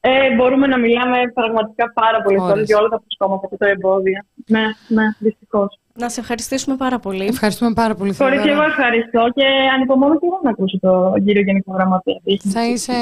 ε, 0.00 0.34
μπορούμε 0.34 0.66
να 0.66 0.78
μιλάμε 0.78 1.18
πραγματικά 1.34 1.92
πάρα 1.92 2.22
πολύ 2.22 2.36
τώρα 2.36 2.62
για 2.62 2.78
όλα 2.78 2.88
τα 2.88 3.00
προσκόμματα 3.00 3.46
και 3.50 3.56
τα 3.56 3.68
εμπόδια. 3.68 4.26
Ναι, 4.46 4.64
ναι, 4.88 5.04
δυστυχώς. 5.18 5.80
Να 5.98 6.08
σε 6.08 6.20
ευχαριστήσουμε 6.20 6.76
πάρα 6.76 6.98
πολύ. 6.98 7.26
Ευχαριστούμε 7.26 7.72
πάρα 7.72 7.94
πολύ. 7.94 8.14
Χωρί 8.14 8.38
και 8.42 8.50
εγώ 8.50 8.62
ευχαριστώ 8.62 9.28
και 9.34 9.44
ανυπομονώ 9.74 10.18
και 10.18 10.26
εγώ 10.26 10.40
να 10.42 10.50
ακούσω 10.50 10.78
τον 10.78 11.24
κύριο 11.24 11.42
Γενικό 11.42 11.72
Γραμματέα. 11.72 12.20
Θα 12.52 12.66
είσαι 12.66 12.92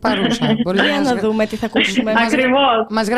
παρούσα. 0.00 0.56
Μπορεί 0.62 0.78
να, 0.78 1.00
να 1.00 1.20
δούμε 1.20 1.46
τι 1.46 1.56
θα 1.56 1.66
ακούσουμε. 1.66 2.12
Ακριβώς. 2.26 2.86
Μας 2.90 3.08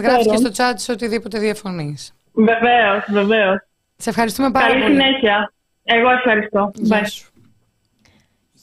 γράφεις 0.00 0.26
και 0.26 0.36
στο 0.36 0.50
chat 0.56 0.72
σε 0.74 0.92
οτιδήποτε 0.92 1.38
διαφωνείς. 1.38 2.14
Βεβαίως, 2.32 3.04
βεβαίως. 3.08 3.60
Σε 3.96 4.10
ευχαριστούμε 4.10 4.50
πάρα 4.50 4.66
Καλή 4.66 4.80
πολύ. 4.82 4.94
συνέχεια. 4.94 5.52
Εγώ 5.82 6.10
ευχαριστώ. 6.10 6.70
Γεια 6.74 7.04
σου. 7.06 7.30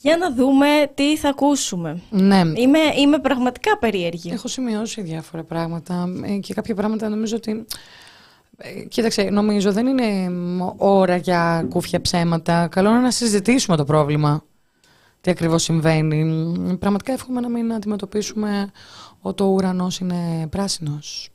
Για 0.00 0.16
να 0.16 0.32
δούμε 0.34 0.66
τι 0.94 1.16
θα 1.16 1.28
ακούσουμε. 1.28 2.00
Ναι. 2.10 2.42
Είμαι, 2.54 2.78
είμαι 2.98 3.18
πραγματικά 3.18 3.78
περίεργη. 3.78 4.30
Έχω 4.32 4.48
σημειώσει 4.48 5.00
διάφορα 5.02 5.42
πράγματα 5.44 6.08
ε, 6.24 6.36
και 6.36 6.54
κάποια 6.54 6.74
πράγματα 6.74 7.08
νομίζω 7.08 7.36
ότι... 7.36 7.66
Ε, 8.56 8.82
Κοίταξε, 8.84 9.22
νομίζω 9.22 9.72
δεν 9.72 9.86
είναι 9.86 10.30
ώρα 10.76 11.16
για 11.16 11.66
κούφια 11.68 12.00
ψέματα. 12.00 12.68
Καλό 12.70 12.88
είναι 12.90 12.98
να 12.98 13.10
συζητήσουμε 13.10 13.76
το 13.76 13.84
πρόβλημα. 13.84 14.42
Τι 15.20 15.30
ακριβώς 15.30 15.62
συμβαίνει. 15.62 16.76
Πραγματικά 16.80 17.12
εύχομαι 17.12 17.40
να 17.40 17.48
μην 17.48 17.72
αντιμετωπίσουμε 17.72 18.70
ότι 19.20 19.42
ο 19.42 19.46
ουρανός 19.46 19.98
είναι 19.98 20.46
πράσινος. 20.50 21.28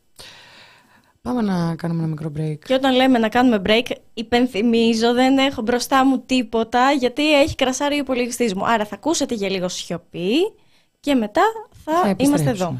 Πάμε 1.24 1.42
να 1.42 1.76
κάνουμε 1.76 2.00
ένα 2.00 2.10
μικρό 2.10 2.32
break. 2.38 2.58
Και 2.66 2.74
όταν 2.74 2.96
λέμε 2.96 3.18
να 3.18 3.30
κάνουμε 3.30 3.62
break, 3.66 3.92
υπενθυμίζω, 4.14 5.14
δεν 5.14 5.38
έχω 5.38 5.62
μπροστά 5.62 6.06
μου 6.06 6.20
τίποτα, 6.26 6.92
γιατί 6.92 7.42
έχει 7.42 7.56
κρασάρει 7.56 7.96
ο 7.96 7.98
υπολογιστής 7.98 8.54
μου. 8.54 8.66
Άρα 8.66 8.86
θα 8.86 8.96
ακούσετε 8.96 9.36
για 9.36 9.50
λίγο 9.50 9.68
σιωπή 9.68 10.34
και 11.00 11.16
μετά 11.16 11.42
θα, 11.84 11.94
Θα 11.94 12.16
είμαστε 12.18 12.50
εδώ. 12.50 12.78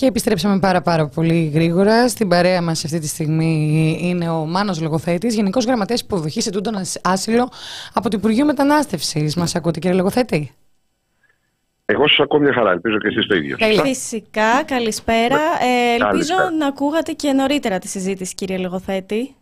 Και 0.00 0.06
επιστρέψαμε 0.06 0.58
πάρα 0.58 0.80
πάρα 0.80 1.08
πολύ 1.08 1.50
γρήγορα. 1.54 2.08
Στην 2.08 2.28
παρέα 2.28 2.62
μας 2.62 2.84
αυτή 2.84 2.98
τη 2.98 3.06
στιγμή 3.06 3.98
είναι 4.02 4.28
ο 4.28 4.44
Μάνος 4.46 4.80
Λογοθέτης, 4.80 5.34
Γενικός 5.34 5.64
Γραμματέας 5.64 6.00
Υποδοχής 6.00 6.46
Ετούντων 6.46 6.74
Άσυλο 7.02 7.48
από 7.94 8.10
το 8.10 8.16
Υπουργείο 8.18 8.44
Μετανάστευσης. 8.44 9.36
Μας 9.36 9.54
ακούτε 9.54 9.78
κύριε 9.78 9.96
Λογοθέτη; 9.96 10.54
Εγώ 11.84 12.08
σας 12.08 12.18
ακούω 12.18 12.40
μια 12.40 12.52
χαρά, 12.52 12.70
ελπίζω 12.70 12.98
και 12.98 13.06
εσείς 13.06 13.26
το 13.26 13.34
ίδιο. 13.34 13.56
Τέλεια. 13.56 13.82
Φυσικά, 13.82 14.62
καλησπέρα. 14.64 15.40
Ε, 15.60 15.90
ελπίζω 15.90 16.06
Καλησπέρα. 16.06 16.50
να 16.50 16.66
ακούγατε 16.66 17.12
και 17.12 17.32
νωρίτερα 17.32 17.78
τη 17.78 17.88
συζήτηση, 17.88 18.34
κύριε 18.34 18.58
Λογοθέτη. 18.58 19.34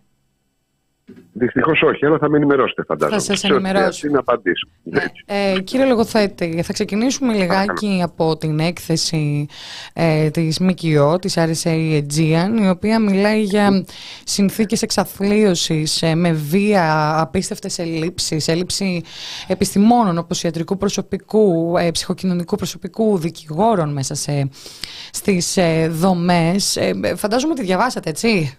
Δυστυχώς 1.39 1.82
όχι, 1.82 2.07
αλλά 2.07 2.18
θα 2.18 2.28
με 2.28 2.36
ενημερώσετε, 2.36 2.82
φαντάζομαι. 2.86 3.20
Θα 3.20 3.24
σας 3.24 3.39
Σε 3.39 3.47
ό,τι 3.47 3.55
ενημερώσω. 3.55 3.84
χρειαστεί 3.84 4.11
να 4.11 4.18
απαντήσω. 4.18 4.68
Έτσι. 4.91 5.24
Ε, 5.26 5.61
κύριε 5.61 5.86
Λογοθέτη, 5.86 6.62
θα 6.64 6.72
ξεκινήσουμε 6.72 7.34
λιγάκι 7.34 8.01
από 8.05 8.36
την 8.36 8.59
έκθεση 8.59 9.47
ε, 9.93 10.30
της 10.30 10.59
ΜΚΟ, 10.61 11.18
της 11.18 11.34
RSA 11.39 11.68
Aegean, 11.70 12.62
η 12.62 12.68
οποία 12.68 12.99
μιλάει 12.99 13.43
για 13.43 13.84
συνθήκες 14.24 14.82
εξαθλίωσης 14.82 16.03
ε, 16.03 16.14
με 16.14 16.32
βία, 16.32 17.14
απίστευτες 17.20 17.78
ελλείψεις, 17.78 18.49
έλλειψη 18.49 19.03
επιστημόνων 19.47 20.18
όπως 20.18 20.43
ιατρικού 20.43 20.76
προσωπικού, 20.76 21.76
ε, 21.78 21.91
ψυχοκοινωνικού 21.91 22.57
προσωπικού, 22.57 23.18
δικηγόρων 23.18 23.93
μέσα 23.93 24.14
σε, 24.14 24.51
στις 25.12 25.57
ε, 25.57 25.89
δομές. 25.89 26.76
Ε, 26.76 27.01
ε, 27.03 27.14
φαντάζομαι 27.14 27.53
ότι 27.53 27.62
διαβάσατε, 27.62 28.11
έτσι; 28.11 28.59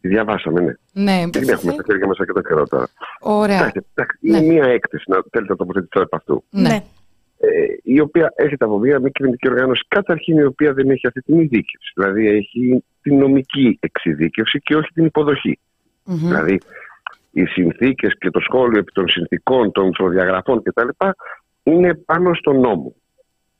Τη 0.00 0.08
διαβάσαμε, 0.08 0.60
ναι. 0.60 0.72
Ναι, 0.92 1.30
Την 1.30 1.48
έχουμε 1.48 1.72
στα 1.72 1.82
χέρια 1.86 2.06
μας 2.06 2.18
αρκετό 2.18 2.40
καιρό 2.40 2.66
τώρα. 2.66 2.88
Ωραία. 3.20 3.58
Εντάξει, 3.58 3.86
εντάξει, 3.94 4.18
Ναι. 4.20 4.36
Είναι 4.36 4.52
μια 4.52 4.64
έκθεση, 4.64 5.04
να 5.06 5.16
θέλετε 5.30 5.52
να 5.52 5.56
τοποθετηθώ 5.56 6.00
επ' 6.00 6.14
αυτού. 6.14 6.44
Ναι. 6.50 6.82
Ε, 7.38 7.48
η 7.82 8.00
οποία 8.00 8.32
έρχεται 8.36 8.64
από 8.64 8.78
μια 8.78 9.00
μη 9.00 9.10
κυβερνητική 9.10 9.48
οργάνωση, 9.48 9.84
καταρχήν 9.88 10.38
η 10.38 10.44
οποία 10.44 10.72
δεν 10.72 10.90
έχει 10.90 11.06
αυτή 11.06 11.22
την 11.22 11.40
ειδίκευση. 11.40 11.92
Δηλαδή 11.94 12.28
έχει 12.28 12.84
την 13.02 13.18
νομική 13.18 13.78
εξειδίκευση 13.80 14.60
και 14.60 14.76
όχι 14.76 14.92
την 14.92 15.04
υποδοχή. 15.04 15.58
Μμμ. 16.04 16.16
Δηλαδή 16.16 16.58
οι 17.30 17.44
συνθήκες 17.44 18.18
και 18.18 18.30
το 18.30 18.40
σχόλιο 18.40 18.78
επί 18.78 18.92
των 18.92 19.08
συνθήκων, 19.08 19.72
των 19.72 19.90
προδιαγραφών 19.90 20.62
κτλ. 20.62 20.88
είναι 21.62 21.94
πάνω 21.94 22.34
στον 22.34 22.60
νόμο. 22.60 22.94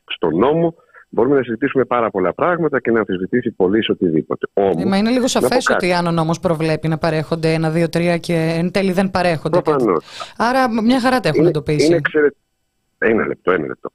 Στον 0.05 0.36
νόμο 0.36 0.74
μπορούμε 1.11 1.37
να 1.37 1.43
συζητήσουμε 1.43 1.85
πάρα 1.85 2.11
πολλά 2.11 2.35
πράγματα 2.35 2.81
και 2.81 2.91
να 2.91 2.99
αμφισβητήσει 2.99 3.51
πολύς 3.51 3.89
οτιδήποτε. 3.89 4.47
Όμως, 4.53 4.83
Ε, 4.83 4.85
Μα 4.87 4.97
είναι 4.97 5.09
λίγο 5.11 5.21
πω 5.23 5.29
σαφές 5.29 5.65
κάτι. 5.67 5.85
ότι 5.87 5.95
αν 5.95 6.07
ο 6.07 6.11
νόμος 6.11 6.41
προβλέπει 6.41 6.89
να 6.89 6.99
παρέχονται 6.99 7.53
ένα, 7.53 7.71
δύο, 7.71 7.89
τρία 7.89 8.19
και 8.19 8.55
εν 8.59 8.71
τέλει 8.71 8.93
δεν 8.93 9.11
παρέχονται. 9.11 9.61
προφανώς, 9.61 10.05
Άρα 10.37 10.83
μια 10.83 11.01
χαρά 11.01 11.21
τα 11.21 11.29
έχουν 11.29 11.41
είναι, 11.41 11.49
εντοπίσει. 11.49 11.87
είναι 11.87 11.97
εξαιρετικό. 11.97 12.41
Ένα 12.99 13.27
λεπτό, 13.27 13.53
ένα 13.53 13.67
λεπτό. 13.67 13.91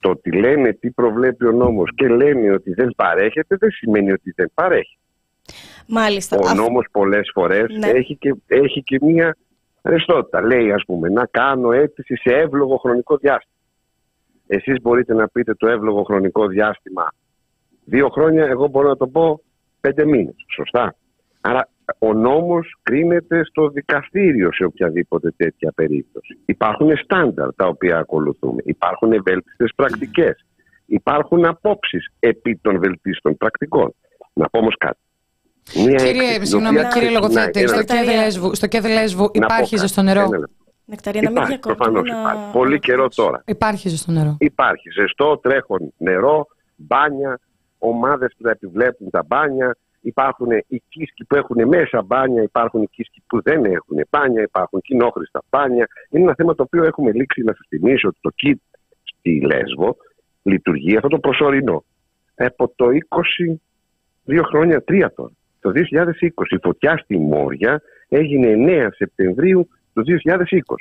Το 0.00 0.10
ότι 0.10 0.32
λένε 0.32 0.72
τι 0.72 0.90
προβλέπει 0.90 1.46
ο 1.46 1.52
νόμος 1.52 1.90
και 1.94 2.08
λένε 2.08 2.52
ότι 2.52 2.72
δεν 2.72 2.92
παρέχεται 2.96 3.56
δεν 3.56 3.70
σημαίνει 3.70 4.12
ότι 4.12 4.32
δεν 4.36 4.50
παρέχει. 4.54 4.98
Μάλιστα. 5.86 6.36
Ο 6.36 6.46
Αφ- 6.46 6.56
νόμος 6.56 6.86
πολλές 6.92 7.30
φορές 7.34 7.66
Ναι. 7.78 7.86
έχει, 7.86 8.16
και, 8.16 8.34
έχει 8.46 8.82
και 8.82 8.98
μία 9.02 9.36
ρευστότητα. 9.82 10.42
Λέει 10.42 10.72
ας 10.72 10.82
πούμε 10.86 11.08
να 11.08 11.26
κάνω 11.30 11.72
αίτηση 11.72 12.16
σε 12.16 12.30
εύλογο 12.36 12.76
χρονικό 12.76 13.16
διάστημα. 13.16 13.54
Εσείς 14.46 14.80
μπορείτε 14.82 15.14
να 15.14 15.28
πείτε 15.28 15.54
το 15.54 15.68
εύλογο 15.68 16.02
χρονικό 16.02 16.46
διάστημα 16.46 17.12
δύο 17.86 18.08
χρόνια, 18.08 18.44
εγώ 18.44 18.68
μπορώ 18.68 18.88
να 18.88 18.96
το 18.96 19.06
πω 19.06 19.40
πέντε 19.80 20.04
μήνες. 20.04 20.34
Σωστά. 20.54 20.94
Άρα 21.40 21.68
ο 21.98 22.12
νόμος 22.14 22.76
κρίνεται 22.82 23.44
στο 23.44 23.68
δικαστήριο 23.68 24.52
σε 24.52 24.64
οποιαδήποτε 24.64 25.30
τέτοια 25.36 25.72
περίπτωση. 25.74 26.38
Υπάρχουν 26.44 26.96
στάνταρ 26.96 27.54
τα 27.54 27.66
οποία 27.66 27.98
ακολουθούμε. 27.98 28.62
Υπάρχουν 28.64 29.12
ευέλτιστες 29.12 29.72
πρακτικές. 29.76 30.44
Υπάρχουν 30.86 31.46
απόψεις 31.46 32.08
επί 32.20 32.56
των 32.62 32.78
βελτίστων 32.78 33.36
πρακτικών. 33.36 33.94
Να 34.32 34.48
πω 34.48 34.58
όμως 34.58 34.74
κάτι. 34.78 34.98
Μία 35.74 35.94
Κύριε, 35.94 36.10
έκθεση, 36.10 36.38
την 36.38 36.46
συγγνώμη, 36.46 36.78
οποία 36.78 36.88
κύριε 36.88 37.08
ξεκινάει 37.08 37.22
Λογοθέτη, 37.22 37.58
ένα 37.58 37.68
στο 37.68 37.76
λεπτό. 37.76 37.94
Νεκταρία. 37.94 38.12
κέδε 38.12 38.24
Λέσβου, 38.24 38.54
στο 38.54 38.66
κέδε 38.66 38.88
Λέσβου 38.88 39.22
Να 39.22 39.28
πω 39.28 39.34
υπάρχει 39.34 39.70
κάτι. 39.70 39.80
ζεστό 39.80 40.02
νερό. 40.02 40.20
Ένα 40.20 40.38
λεπτό. 40.38 40.65
Νεκταρία, 40.86 41.22
να 41.22 41.30
μην 41.30 41.36
Υπάρχει, 41.36 41.52
διακόπτω, 41.52 41.84
προφανώς 41.84 42.08
να 42.10 42.20
υπάρχει. 42.20 42.52
Πολύ 42.52 42.78
καιρό 42.78 42.98
ολοκληρώσω. 42.98 43.22
τώρα. 43.22 43.42
Υπάρχει 43.46 43.88
ζεστό 43.88 44.12
νερό. 44.12 44.36
Υπάρχει 44.38 44.90
ζεστό, 44.90 45.38
τρέχον 45.42 45.92
νερό, 45.98 46.46
μπάνια, 46.76 47.40
ομάδες 47.78 48.34
που 48.36 48.42
θα 48.42 48.50
επιβλέπουν 48.50 49.10
τα 49.10 49.22
μπάνια. 49.26 49.76
Υπάρχουν 50.00 50.50
οι 50.66 50.82
κίσκοι 50.88 51.24
που 51.24 51.36
έχουν 51.36 51.68
μέσα 51.68 52.02
μπάνια, 52.02 52.42
υπάρχουν 52.42 52.82
οι 52.82 52.88
κίσκοι 52.90 53.22
που 53.26 53.42
δεν 53.42 53.64
έχουν 53.64 54.06
μπάνια, 54.10 54.42
υπάρχουν 54.42 54.80
κοινόχρηστα 54.80 55.42
μπάνια. 55.50 55.86
Είναι 56.10 56.22
ένα 56.22 56.34
θέμα 56.34 56.54
το 56.54 56.62
οποίο 56.62 56.84
έχουμε 56.84 57.12
λήξει 57.12 57.42
να 57.42 57.52
σας 57.52 57.66
θυμίσω 57.68 58.08
ότι 58.08 58.18
το 58.20 58.30
ΚΙΤ 58.30 58.60
στη 59.02 59.40
Λέσβο 59.40 59.96
λειτουργεί 60.42 60.96
αυτό 60.96 61.08
το 61.08 61.18
προσωρινό. 61.18 61.84
Από 62.34 62.72
το 62.76 62.86
20, 63.48 63.60
δύο 64.24 64.42
χρόνια, 64.42 64.82
τρία 64.82 65.12
τώρα. 65.16 65.32
Το 65.60 65.72
2020 65.74 66.50
η 66.50 66.58
φωτιά 66.62 66.96
στη 66.96 67.18
Μόρια 67.18 67.82
έγινε 68.08 68.54
9 68.88 68.88
Σεπτεμβρίου 68.96 69.68
του 69.96 70.04
2020. 70.24 70.74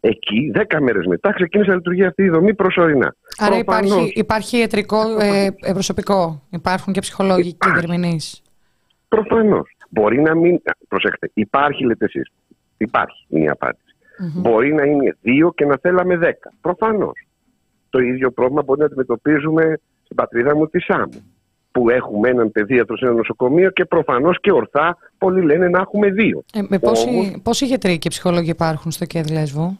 Εκεί, 0.00 0.52
10 0.54 0.78
μέρες 0.80 1.06
μετά, 1.06 1.32
ξεκίνησε 1.32 1.70
να 1.70 1.76
λειτουργεί 1.76 2.04
αυτή 2.04 2.22
η 2.22 2.28
δομή 2.28 2.54
προσωρινά. 2.54 3.14
Άρα 3.38 3.64
Προφανώς, 3.64 3.90
υπάρχει, 3.90 4.12
υπάρχει 4.14 4.58
ιατρικό 4.58 5.20
ε, 5.20 5.44
ε, 5.60 5.72
προσωπικό. 5.72 6.42
Υπάρχουν 6.50 6.92
και 6.92 7.00
ψυχολόγοι 7.00 7.52
και 7.52 7.70
διερμηνεί. 7.74 8.20
Προφανώς. 9.08 9.76
Μπορεί 9.88 10.20
να 10.20 10.34
μην. 10.34 10.62
Προσέξτε, 10.88 11.30
υπάρχει 11.34 11.84
λέτε 11.84 12.04
εσείς. 12.04 12.32
Υπάρχει 12.76 13.26
είναι 13.28 13.44
η 13.44 13.48
απαντηση 13.48 13.86
Μπορεί 14.34 14.74
να 14.74 14.84
είναι 14.84 15.16
δύο 15.20 15.52
και 15.52 15.64
να 15.64 15.76
θέλαμε 15.80 16.16
δέκα. 16.16 16.52
Προφανώς. 16.60 17.26
Το 17.90 17.98
ίδιο 17.98 18.30
πρόβλημα 18.30 18.62
μπορεί 18.62 18.80
να 18.80 18.86
αντιμετωπίζουμε 18.86 19.80
στην 20.04 20.16
πατρίδα 20.16 20.56
μου 20.56 20.68
τη 20.68 20.80
Σάμου. 20.80 21.35
Που 21.76 21.90
έχουμε 21.90 22.28
έναν 22.28 22.52
παιδίατρο 22.52 22.96
σε 22.96 23.04
ένα 23.04 23.14
νοσοκομείο 23.14 23.70
και 23.70 23.84
προφανώς 23.84 24.40
και 24.40 24.52
ορθά 24.52 24.96
πολλοί 25.18 25.42
λένε 25.42 25.68
να 25.68 25.78
έχουμε 25.80 26.10
δύο. 26.10 26.44
Ε, 26.54 26.60
με 26.68 26.78
πόσοι, 26.78 27.08
Όμως- 27.08 27.40
πόσοι 27.42 27.66
γιατροί 27.66 27.98
και 27.98 28.08
ψυχολόγοι 28.08 28.50
υπάρχουν 28.50 28.90
στο 28.90 29.04
κέδε 29.04 29.32
Λέσβου. 29.32 29.78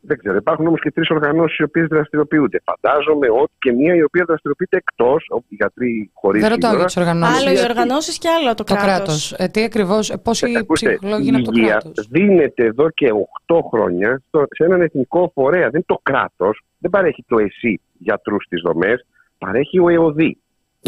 Δεν 0.00 0.18
ξέρω. 0.18 0.36
Υπάρχουν 0.36 0.66
όμως 0.66 0.80
και 0.80 0.90
τρεις 0.90 1.10
οργανώσεις 1.10 1.58
οι 1.58 1.62
οποίες 1.62 1.86
δραστηριοποιούνται. 1.86 2.60
Φαντάζομαι 2.64 3.26
ότι 3.30 3.52
και 3.58 3.72
μία 3.72 3.94
η 3.94 4.02
οποία 4.02 4.24
δραστηριοποιείται 4.26 4.76
εκτός, 4.76 5.26
όπου 5.28 5.44
οι 5.48 5.54
γιατροί 5.54 6.10
χωρίς 6.14 6.40
Δεν 6.42 6.50
ρωτάω 6.50 6.76
για 6.76 6.84
τις 6.84 6.96
οργανώσεις. 6.96 7.38
Άλλο 7.40 7.50
οι 7.50 7.52
γιατί- 7.54 7.70
οργανώσεις 7.70 8.18
και 8.18 8.28
άλλο 8.28 8.54
το, 8.54 8.64
Το 8.64 8.74
κράτος. 8.74 8.86
κράτος. 8.96 9.32
Ε, 9.32 9.46
τι 9.48 9.62
ακριβώς, 9.62 10.14
πόσοι 10.22 10.44
Ακούστε, 10.58 10.88
ψυχολόγοι 10.88 11.28
είναι 11.28 11.36
η 11.36 11.40
από 11.40 11.50
το 11.52 11.58
υγεία 11.60 11.70
κράτος; 11.76 12.06
δίνεται 12.10 12.64
εδώ 12.64 12.90
και 12.90 13.10
8 13.12 13.62
χρόνια 13.70 14.22
στο- 14.28 14.46
σε 14.50 14.64
έναν 14.64 14.80
εθνικό 14.80 15.30
φορέα. 15.34 15.60
Δεν 15.70 15.70
είναι 15.74 15.84
το 15.86 15.98
κράτος, 16.02 16.62
δεν 16.78 16.90
παρέχει 16.90 17.24
το 17.28 17.38
ΕΣΥ 17.38 17.80
γιατρούς 17.98 18.44
στις 18.44 18.60
δομές, 18.64 19.06
παρέχει 19.38 19.78
ο 19.78 19.88
ΕΟΔΗ. 19.88 20.38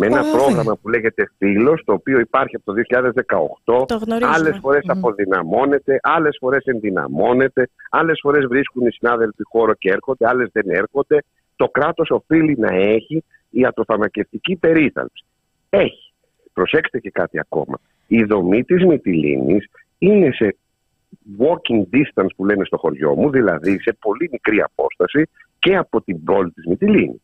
Με 0.01 0.07
ένα 0.07 0.21
Ο 0.21 0.25
ΕΟΔΗ. 0.27 0.37
πρόγραμμα 0.39 0.77
που 0.83 0.89
λέγεται 0.89 1.31
Φίλος, 1.39 1.83
το 1.85 1.93
οποίο 1.93 2.19
υπάρχει 2.19 2.57
από 2.57 2.65
το 2.65 2.73
2018. 2.73 3.85
Το 3.87 3.97
γνωρίζουμε. 3.97 4.35
Άλλες 4.37 4.59
φορές 4.61 4.83
Μμμ. 4.85 4.99
αποδυναμώνεται, 4.99 5.99
άλλες 6.03 6.37
φορές 6.41 6.65
ενδυναμώνεται, 6.65 7.69
άλλες 7.91 8.19
φορές 8.23 8.47
βρίσκουν 8.47 8.87
οι 8.87 8.91
συνάδελφοι 8.93 9.43
χώρο 9.43 9.75
και 9.75 9.91
έρχονται, 9.91 10.29
άλλες 10.29 10.49
δεν 10.53 10.65
έρχονται. 10.69 11.19
το 11.57 11.69
κράτος 11.69 12.11
οφείλει 12.11 12.57
να 12.59 12.75
έχει 12.75 13.25
ιατροφαρμακευτική 13.51 14.57
περίθαλψη. 14.57 15.25
Έχει. 15.71 16.13
Προσέξτε 16.53 16.99
και 16.99 17.11
κάτι 17.11 17.39
ακόμα. 17.39 17.79
Η 18.07 18.23
δομή 18.25 18.65
της 18.65 18.85
Μυτιλίνης 18.85 19.67
είναι 19.99 20.31
σε 20.33 20.57
walking 21.39 21.83
distance 21.97 22.29
που 22.37 22.45
λένε 22.45 22.65
στο 22.65 22.77
χωριό 22.77 23.15
μου, 23.17 23.31
δηλαδή 23.31 23.81
σε 23.81 23.97
πολύ 24.01 24.29
μικρή 24.33 24.61
απόσταση 24.61 25.23
και 25.59 25.77
από 25.77 26.03
την 26.03 26.25
πόλη 26.25 26.51
της 26.51 26.67
Μυτιλίνης. 26.67 27.21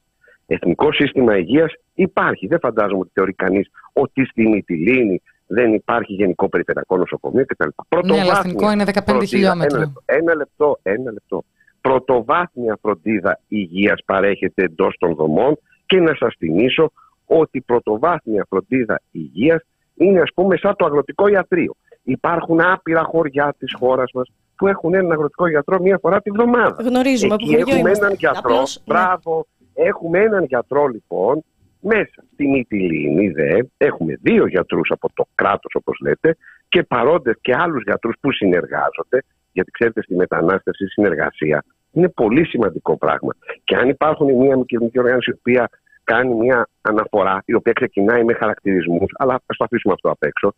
Εθνικό 0.46 0.92
σύστημα 0.92 1.38
υγείας 1.38 1.72
υπάρχει. 1.94 2.46
Δεν 2.46 2.58
φαντάζομαι 2.58 3.00
ότι 3.00 3.10
θεωρεί 3.14 3.32
κανείς 3.32 3.68
ότι 3.92 4.24
στη 4.24 4.48
Μυτιλίνη 4.48 5.22
δεν 5.46 5.74
υπάρχει 5.74 6.12
γενικό 6.12 6.48
περιφερειακό 6.48 6.96
νοσοκομείο 6.96 7.44
κτλ. 7.46 7.68
Ναι, 8.06 8.20
αλλά 8.20 8.38
εθνικό 8.38 8.70
είναι 8.70 8.84
15 9.06 9.22
χιλιόμετρα. 9.26 9.80
Ένα, 9.80 9.92
ένα 10.04 10.34
λεπτό, 10.34 10.78
ένα 10.82 11.12
λεπτό. 11.12 11.44
Πρωτοβάθμια 11.80 12.78
φροντίδα 12.80 13.40
υγείας 13.48 14.00
παρέχεται 14.04 14.64
εντός 14.64 14.96
των 14.98 15.14
δομών 15.14 15.58
και 15.86 16.00
να 16.00 16.14
σας 16.14 16.34
θυμίσω 16.38 16.92
ότι 17.26 17.60
πρωτοβάθμια 17.60 18.46
φροντίδα 18.48 19.00
υγείας 19.10 19.62
είναι 19.94 20.20
ας 20.20 20.30
πούμε 20.34 20.56
σαν 20.56 20.76
το 20.76 20.84
αγροτικό 20.84 21.26
ιατρείο. 21.26 21.74
Υπάρχουν 22.02 22.60
άπειρα 22.60 23.02
χωριά 23.02 23.54
της 23.58 23.74
χώρας 23.78 24.10
μας 24.14 24.28
που 24.56 24.66
έχουν 24.66 24.94
έναν 24.94 25.12
αγροτικό 25.12 25.48
γιατρό 25.48 25.80
μία 25.80 25.98
φορά 26.00 26.20
τη 26.20 26.30
βδομάδα. 26.30 26.82
Γνωρίζουμε 26.82 27.34
Εκεί 27.34 27.54
έχουμε 27.54 27.90
έναν 27.90 28.14
γιατρό. 28.18 28.40
Απλώς, 28.44 28.82
ναι. 28.84 28.94
μπράβο. 28.94 29.46
Ναι. 29.74 29.88
Έχουμε 29.88 30.18
έναν 30.18 30.44
γιατρό 30.44 30.86
λοιπόν 30.86 31.44
μέσα. 31.80 32.24
Στην 32.32 32.50
Μυτιλίνη 32.50 33.28
δε 33.28 33.58
έχουμε 33.76 34.18
δύο 34.22 34.46
γιατρούς 34.46 34.90
από 34.90 35.08
το 35.14 35.26
κράτος 35.34 35.74
όπως 35.74 35.98
λέτε 36.02 36.36
και 36.68 36.82
παρόντες 36.82 37.34
και 37.40 37.54
άλλους 37.56 37.82
γιατρούς 37.82 38.14
που 38.20 38.32
συνεργάζονται 38.32 39.22
γιατί 39.52 39.70
ξέρετε 39.70 40.02
στη 40.02 40.14
μετανάστευση 40.14 40.84
η 40.84 40.88
συνεργασία 40.88 41.64
είναι 41.92 42.08
πολύ 42.08 42.46
σημαντικό 42.46 42.96
πράγμα. 42.96 43.32
Και 43.64 43.76
αν 43.76 43.88
υπάρχουν 43.88 44.26
μια 44.26 44.54
κυβερνητική 44.66 44.98
οργάνωση 44.98 45.30
η 45.30 45.34
οποία 45.38 45.68
κάνει 46.04 46.34
μια 46.34 46.68
αναφορά, 46.80 47.42
η 47.44 47.54
οποία 47.54 47.72
ξεκινάει 47.72 48.24
με 48.24 48.32
χαρακτηρισμούς, 48.32 49.12
αλλά 49.16 49.34
ας 49.34 49.56
το 49.56 49.64
αφήσουμε 49.64 49.92
αυτό 49.94 50.10
απ' 50.10 50.22
έξω. 50.22 50.54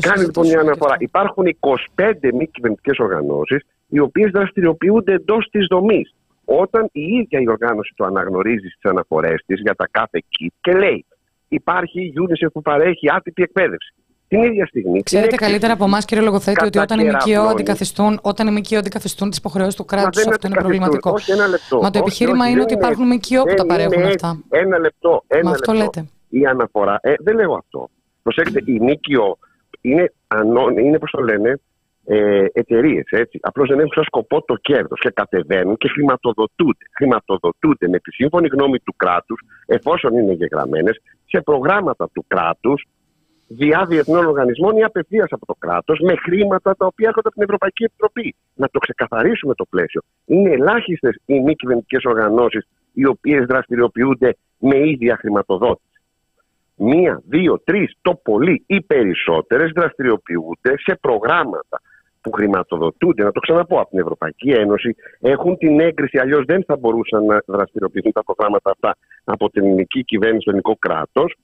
Κάνει 0.00 0.24
λοιπόν 0.24 0.46
μια 0.46 0.60
αναφορά. 0.60 0.96
Υπάρχουν 0.98 1.56
25 1.94 2.32
μη 2.34 2.46
κυβερνητικές 2.46 2.98
οργανώσεις, 2.98 3.62
οι 3.88 3.98
οποίες 3.98 4.30
δραστηριοποιούνται 4.30 5.12
εντός 5.12 5.48
της 5.50 5.66
δομής. 5.70 6.14
Όταν 6.50 6.88
η 6.92 7.00
ίδια 7.00 7.40
η 7.40 7.48
οργάνωση 7.48 7.92
το 7.96 8.04
αναγνωρίζει 8.04 8.68
στις 8.68 8.90
αναφορές 8.90 9.42
της 9.46 9.60
για 9.60 9.74
τα 9.74 9.88
κάθε 9.90 10.18
kit 10.18 10.54
και 10.60 10.72
λέει 10.72 11.06
υπάρχει 11.48 12.00
η 12.00 12.12
UNICEF 12.16 12.48
που 12.52 12.62
παρέχει 12.62 13.06
άτυπη 13.10 13.42
εκπαίδευση. 13.42 13.94
Την 14.28 14.42
ίδια 14.42 14.66
στιγμή. 14.66 15.02
Ξέρετε 15.02 15.36
καλύτερα 15.36 15.72
από 15.72 15.84
εμάς, 15.84 16.04
κύριε 16.04 16.24
Λογοθέτη, 16.24 16.64
ότι 16.64 16.78
όταν 16.78 17.00
οι 17.00 17.04
ΜΚΟ 17.04 17.40
αντικαθιστούν, 17.40 18.18
όταν 18.22 18.46
οι 18.46 18.50
ΜΚΟ 18.50 18.76
αντικαθιστούν 18.76 19.28
τις 19.28 19.38
υποχρεώσεις 19.38 19.74
του 19.74 19.84
κράτους, 19.84 20.26
αυτό 20.26 20.46
είναι 20.46 20.56
προβληματικό. 20.56 21.10
Όχι, 21.10 21.32
ένα 21.32 21.46
λεπτό. 21.46 21.80
Μα 21.82 21.90
το 21.90 21.98
επιχείρημα 21.98 22.44
όχι, 22.44 22.52
είναι 22.52 22.62
ότι 22.62 22.74
υπάρχουν 22.74 23.06
ΜΚΟ 23.06 23.42
που 23.48 23.54
τα 23.54 23.66
παρέχουν 23.66 24.02
αυτά. 24.02 24.42
Ένα 24.48 24.78
λεπτό. 24.78 25.24
Ένα 25.26 25.42
Μα 25.44 25.50
αυτό 25.50 25.72
λεπτό. 25.72 25.84
λέτε. 25.84 26.08
Η 26.28 26.46
αναφορά. 26.46 26.98
Ε, 27.02 27.14
δεν 27.18 27.34
λέω 27.34 27.54
αυτό. 27.54 27.88
Προσέξτε, 28.22 28.62
η 28.64 28.80
ΜΚΟ 28.80 29.38
είναι, 29.80 30.12
είναι 30.82 30.98
πώς 30.98 31.10
το 31.10 31.22
λένε, 31.22 31.60
ε, 32.10 32.44
εταιρείες. 32.52 33.04
Απλώς 33.40 33.68
δεν 33.68 33.78
έχουν 33.78 33.92
σαν 33.94 34.04
σκοπό 34.04 34.42
το 34.42 34.54
κέρδος 34.54 35.00
και 35.00 35.10
κατεβαίνουν 35.10 35.76
και 35.76 35.88
χρηματοδοτούνται. 35.88 36.84
Χρηματοδοτούνται 36.96 37.88
με 37.88 37.98
τη 37.98 38.10
σύμφωνη 38.10 38.48
γνώμη 38.48 38.78
του 38.78 38.94
κράτους, 38.96 39.40
εφόσον 39.66 40.14
είναι 40.18 40.32
γεγραμμένε, 40.32 40.90
σε 41.26 41.40
προγράμματα 41.40 42.08
του 42.12 42.24
κράτους 42.26 42.84
διά 43.48 43.86
διεθνών 43.88 44.26
οργανισμών 44.26 44.76
ή 44.76 44.82
απευθείας 44.82 45.28
από 45.30 45.46
το 45.46 45.54
κράτος 45.58 45.98
με 45.98 46.14
χρήματα 46.16 46.76
τα 46.76 46.86
οποία 46.86 47.08
έρχονται 47.08 47.28
από 47.28 47.36
την 47.36 47.42
Ευρωπαϊκή 47.42 47.84
Επιτροπή. 47.84 48.34
Να 48.54 48.68
το 48.68 48.78
ξεκαθαρίσουμε 48.78 49.54
το 49.54 49.64
πλαίσιο. 49.64 50.00
Είναι 50.24 50.50
ελάχιστες 50.50 51.20
οι 51.26 51.40
μη 51.40 51.54
κυβερνητικές 51.54 52.04
οργανώσεις 52.04 52.68
οι 52.92 53.06
οποίες 53.06 53.44
δραστηριοποιούνται 53.44 54.36
με 54.58 54.88
ίδια 54.88 55.16
χρηματοδότηση. 55.16 55.86
Μία, 56.76 57.22
δύο, 57.26 57.60
τρεις, 57.64 57.96
το 58.02 58.14
πολύ 58.14 58.64
ή 58.66 58.80
περισσότερες 58.80 59.70
δραστηριοποιούνται 59.74 60.74
σε 60.78 60.98
προγράμματα 61.00 61.80
που 62.20 62.30
χρηματοδοτούνται, 62.30 63.22
να 63.22 63.32
το 63.32 63.40
ξαναπώ, 63.40 63.80
από 63.80 63.90
την 63.90 63.98
Ευρωπαϊκή 63.98 64.50
Ένωση, 64.50 64.94
έχουν 65.20 65.56
την 65.56 65.80
έγκριση, 65.80 66.18
αλλιώς 66.18 66.44
δεν 66.44 66.64
θα 66.64 66.76
μπορούσαν 66.76 67.24
να 67.24 67.42
δραστηριοποιηθούν 67.46 68.12
τα 68.12 68.24
προγράμματα 68.24 68.70
αυτά 68.70 68.96
από 69.24 69.50
την 69.50 69.64
ελληνική 69.64 70.04
κυβέρνηση, 70.04 70.44
το 70.44 70.50
ελληνικό 70.50 70.76
κράτος, 70.78 71.34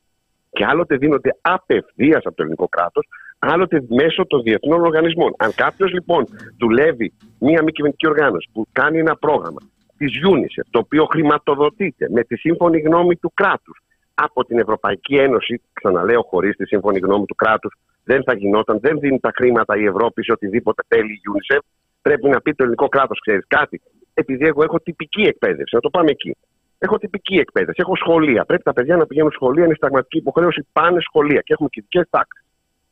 και 0.51 0.65
άλλοτε 0.65 0.97
δίνονται 0.97 1.31
απευθείας 1.41 2.23
από 2.25 2.37
το 2.37 2.43
ελληνικό 2.43 2.69
κράτος, 2.69 3.07
άλλοτε 3.39 3.85
μέσω 3.89 4.27
των 4.27 4.43
διεθνών 4.43 4.81
οργανισμών. 4.81 5.35
Αν 5.39 5.55
κάποιος 5.55 5.93
λοιπόν 5.93 6.25
δουλεύει 6.59 7.13
μία 7.39 7.63
μη 7.63 7.73
κυβερνητική 7.73 8.07
οργάνωση 8.09 8.49
που 8.53 8.67
κάνει 8.73 8.99
ένα 8.99 9.17
πρόγραμμα 9.17 9.61
της 9.97 10.13
UNICEF, 10.31 10.67
το 10.71 10.79
οποίο 10.79 11.05
χρηματοδοτείται 11.05 12.09
με 12.11 12.23
τη 12.23 12.37
σύμφωνη 12.37 12.81
γνώμη 12.81 13.17
του 13.17 13.33
κράτους 13.35 13.79
από 14.15 14.45
την 14.45 14.59
Ευρωπαϊκή 14.59 15.17
Ένωση, 15.17 15.61
ξαναλέω 15.73 16.23
χωρίς 16.23 16.57
τη 16.57 16.67
σύμφωνη 16.67 16.99
γνώμη 16.99 17.27
του 17.27 17.35
κράτους, 17.35 17.75
δεν 18.05 18.23
θα 18.23 18.35
γινόταν, 18.35 18.79
δεν 18.81 18.99
δίνει 18.99 19.21
τα 19.21 19.31
χρήματα 19.35 19.77
η 19.77 19.85
Ευρώπη 19.85 20.25
σε 20.25 20.33
οτιδήποτε 20.33 20.83
θέλει 20.89 21.13
η 21.13 21.21
UNICEF. 21.33 21.59
Πρέπει 22.03 22.29
να 22.29 22.41
πει 22.41 22.55
το 22.55 22.63
ελληνικό 22.63 22.89
κράτος, 22.89 23.21
ξέρεις 23.21 23.45
κάτι. 23.49 23.81
Επειδή 24.15 24.47
εγώ 24.47 24.63
έχω 24.63 24.81
τυπική 24.81 25.23
εκπαίδευση, 25.23 25.75
να 25.75 25.81
το 25.81 25.91
πάμε 25.91 26.11
εκεί. 26.11 26.37
Έχω 26.79 26.99
τυπική 26.99 27.35
εκπαίδευση, 27.35 27.81
έχω 27.85 27.97
σχολεία. 27.97 28.45
Πρέπει 28.45 28.63
τα 28.63 28.73
παιδιά 28.73 28.97
να 28.97 29.07
πηγαίνουν 29.07 29.31
σχολεία, 29.31 29.65
είναι 29.65 29.75
σταγματική 29.75 30.19
υποχρέωση, 30.19 30.67
πάνε 30.73 31.01
σχολεία 31.01 31.41
και 31.41 31.53
έχουμε 31.53 31.69
και 31.73 31.81
ειδικέ 31.81 32.07
τάξεις. 32.11 32.45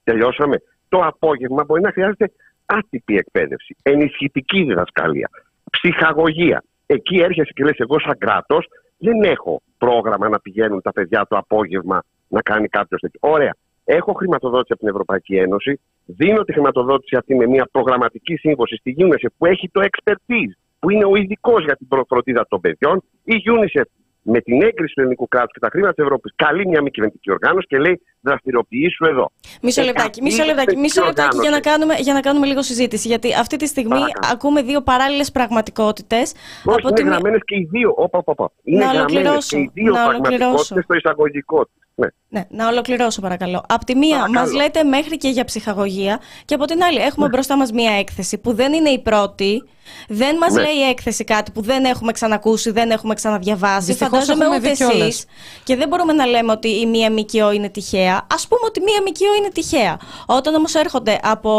Τελειώσαμε. 0.04 0.56
Το 0.88 0.98
απόγευμα 0.98 1.64
μπορεί 1.64 1.80
να 1.82 1.92
χρειάζεται 1.92 2.32
άτυπη 2.66 3.16
εκπαίδευση, 3.16 3.76
ενισχυτική 3.82 4.62
διδασκαλία, 4.62 5.30
ψυχαγωγία. 5.70 6.64
Εκεί 6.86 7.16
έρχεσαι 7.16 7.52
και 7.54 7.64
λες: 7.64 7.78
Εγώ, 7.78 7.98
σαν 7.98 8.18
κράτος, 8.18 8.66
δεν 8.98 9.22
έχω 9.22 9.62
πρόγραμμα 9.78 10.28
να 10.28 10.40
πηγαίνουν 10.40 10.82
τα 10.82 10.92
παιδιά 10.92 11.26
το 11.28 11.36
απόγευμα 11.36 12.02
να 12.28 12.40
κάνει 12.42 12.68
κάποιος 12.68 13.00
τέτοιο. 13.00 13.20
Ωραία. 13.22 13.54
Έχω 13.84 14.12
χρηματοδότηση 14.12 14.72
από 14.72 14.80
την 14.80 14.88
Ευρωπαϊκή 14.90 15.36
Ένωση. 15.36 15.80
Δίνω 16.04 16.42
τη 16.44 16.52
χρηματοδότηση 16.52 17.16
αυτή 17.16 17.34
με 17.34 17.46
μια 17.46 17.68
προγραμματική 17.72 18.36
σύμβαση 18.36 18.76
στη 18.76 18.94
UNICEF 18.98 19.26
που 19.38 19.46
έχει 19.46 19.68
το 19.72 19.80
expertise 19.90 20.52
που 20.78 20.90
είναι 20.90 21.04
ο 21.04 21.16
ειδικός 21.16 21.64
για 21.64 21.76
την 21.76 21.86
φροντίδα 22.08 22.46
των 22.48 22.60
παιδιών, 22.60 23.02
η 23.24 23.34
UNICEF 23.46 23.82
με 24.24 24.40
την 24.40 24.62
έγκριση 24.62 24.94
του 24.94 25.00
ελληνικού 25.00 25.28
κράτους 25.28 25.52
και 25.52 25.58
τα 25.58 25.68
χρήματα 25.70 25.92
της 25.94 26.04
Ευρώπης 26.04 26.32
καλεί 26.36 26.66
μια 26.68 26.82
μη 26.82 26.90
κυβερνητική 26.90 27.30
οργάνωση 27.30 27.66
και 27.66 27.78
λέει 27.78 28.00
δραστηριοποιήσου 28.20 29.04
εδώ. 29.04 29.30
Μισό 29.62 29.82
λεπτάκι, 29.82 30.22
μισό 30.22 30.44
λεπτάκι, 30.44 30.76
μισό 30.76 31.04
λεπτάκι 31.04 31.38
για, 31.40 31.50
να 31.50 31.60
κάνουμε, 31.60 31.94
για 31.94 32.12
να 32.12 32.20
κάνουμε 32.20 32.46
λίγο 32.46 32.62
συζήτηση. 32.62 33.08
Γιατί 33.08 33.34
αυτή 33.34 33.56
τη 33.56 33.66
στιγμή 33.66 33.88
Παρακαλώ. 33.90 34.32
ακούμε 34.32 34.62
δύο 34.62 34.80
παράλληλες 34.82 35.30
πραγματικότητες. 35.32 36.32
Όχι, 36.64 36.78
είναι 36.82 36.92
τη 36.92 37.02
μία- 37.02 37.12
γραμμένες 37.12 37.40
και 37.44 37.54
οι 37.56 37.68
δύο. 37.70 37.92
Όπα, 37.96 38.18
όπα, 38.18 38.32
όπα. 38.36 38.50
Είναι 38.62 38.78
Να 38.84 38.92
γραμμένες 38.92 39.10
ολοκληρώσω, 39.12 39.56
και 39.56 39.62
οι 39.62 39.70
δύο 39.74 39.92
να 39.92 40.04
ολοκληρώσω. 40.04 40.38
πραγματικότητες 40.38 40.84
στο 40.84 40.94
εισαγωγικό 40.94 41.64
τη. 41.64 41.70
Ναι. 41.94 42.06
Ναι, 42.28 42.44
να 42.50 42.68
ολοκληρώσω 42.68 43.20
παρακαλώ. 43.20 43.64
Απ' 43.68 43.84
τη 43.84 43.94
μία 43.96 44.10
Παρακαλώ. 44.18 44.40
μας 44.40 44.52
λέτε 44.52 44.82
μέχρι 44.82 45.16
και 45.16 45.28
για 45.28 45.44
ψυχαγωγία 45.44 46.20
και 46.44 46.54
από 46.54 46.64
την 46.64 46.82
άλλη 46.82 46.98
έχουμε 46.98 47.28
μπροστά 47.28 47.56
μας 47.56 47.70
μία 47.72 47.92
έκθεση 47.98 48.38
που 48.38 48.54
δεν 48.54 48.72
είναι 48.72 48.88
η 48.90 48.98
πρώτη. 48.98 49.62
Δεν 50.08 50.36
μας 50.36 50.52
Ναι. 50.52 50.62
λέει 50.62 50.72
η 50.74 50.82
έκθεση 50.88 51.24
κάτι 51.24 51.50
που 51.50 51.60
δεν 51.62 51.84
έχουμε 51.84 52.12
ξανακούσει, 52.12 52.70
δεν 52.70 52.90
έχουμε 52.90 53.14
ξαναδιαβάσει. 53.14 53.84
Δυστυχώς 53.86 54.10
Φαντάζομαι 54.18 54.44
έχουμε 54.44 54.56
ούτε 54.58 54.68
δει 54.68 54.76
κιόλας. 54.76 55.06
εσείς. 55.08 55.24
Και 55.64 55.76
δεν 55.76 55.88
μπορούμε 55.88 56.12
να 56.12 56.26
λέμε 56.26 56.52
ότι 56.52 56.68
η 56.68 56.86
μία 56.86 57.10
ΜΚΟ 57.10 57.52
είναι 57.52 57.68
τυχαία. 57.68 58.26
Ας 58.34 58.46
πούμε 58.46 58.60
ότι 58.66 58.80
μία 58.80 59.00
ΜΚΟ 59.00 59.34
είναι 59.38 59.48
τυχαία. 59.48 59.98
Όταν 60.26 60.54
όμως 60.54 60.74
έρχονται 60.74 61.18
από 61.22 61.52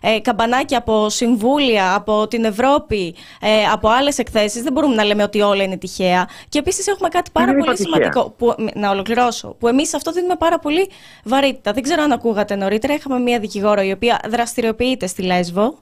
ε, 0.00 0.18
καμπανάκια, 0.20 0.78
από 0.78 1.08
συμβούλια, 1.08 1.94
από 1.94 2.28
την 2.28 2.44
Ευρώπη, 2.44 3.14
ε, 3.40 3.64
από 3.72 3.88
άλλες 3.88 4.18
εκθέσεις, 4.18 4.62
δεν 4.62 4.72
μπορούμε 4.72 4.94
να 4.94 5.04
λέμε 5.04 5.22
ότι 5.22 5.40
όλα 5.40 5.62
είναι 5.62 5.76
τυχαία. 5.76 6.28
Και 6.48 6.58
επίσης 6.58 6.86
έχουμε 6.86 7.08
κάτι 7.08 7.30
πάρα 7.30 7.46
Δεν 7.46 7.56
είπα 7.56 7.64
πολύ 7.64 7.76
τυχαία. 7.76 7.92
σημαντικό 7.94 8.30
που, 8.38 8.54
να 8.74 8.90
ολοκληρώσω. 8.90 9.54
Που 9.58 9.68
εμείς 9.68 9.94
αυτό 9.94 10.12
δίνουμε 10.12 10.36
πάρα 10.36 10.58
πολύ 10.58 10.90
βαρύτητα. 11.24 11.72
Δεν 11.72 11.82
ξέρω 11.82 12.02
αν 12.02 12.12
ακούγατε 12.12 12.54
νωρίτερα. 12.56 12.94
Είχαμε 12.94 13.18
μία 13.18 13.38
δικηγόρο 13.40 13.82
η 13.82 13.92
οποία 13.92 14.20
δραστηριοποιείται 14.28 15.06
στη 15.06 15.22
Λέσβο. 15.22 15.78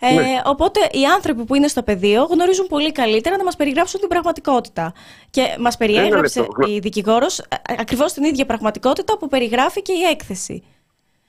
Ε, 0.00 0.14
Ναι. 0.14 0.40
Οπότε 0.44 0.80
οι 0.92 1.04
άνθρωποι 1.14 1.44
που 1.44 1.54
είναι 1.54 1.68
στο 1.68 1.82
πεδίο 1.82 2.24
γνωρίζουν 2.30 2.66
πολύ 2.66 2.92
καλύτερα 2.92 3.36
να 3.36 3.44
μας 3.44 3.56
περιγράψουν 3.56 4.00
την 4.00 4.08
πραγματικότητα. 4.08 4.92
Και 5.30 5.56
μας 5.58 5.76
περιέγραψε 5.76 6.40
λεπτό. 6.40 6.68
η 6.68 6.78
δικηγόρος 6.78 7.38
ε, 7.38 7.46
ακριβώς 7.78 8.12
την 8.12 8.24
ίδια 8.24 8.46
πραγματικότητα 8.46 9.18
που 9.18 9.28
περιγράφει 9.28 9.82
και 9.82 9.92
η 9.92 10.02
έκθεση. 10.02 10.62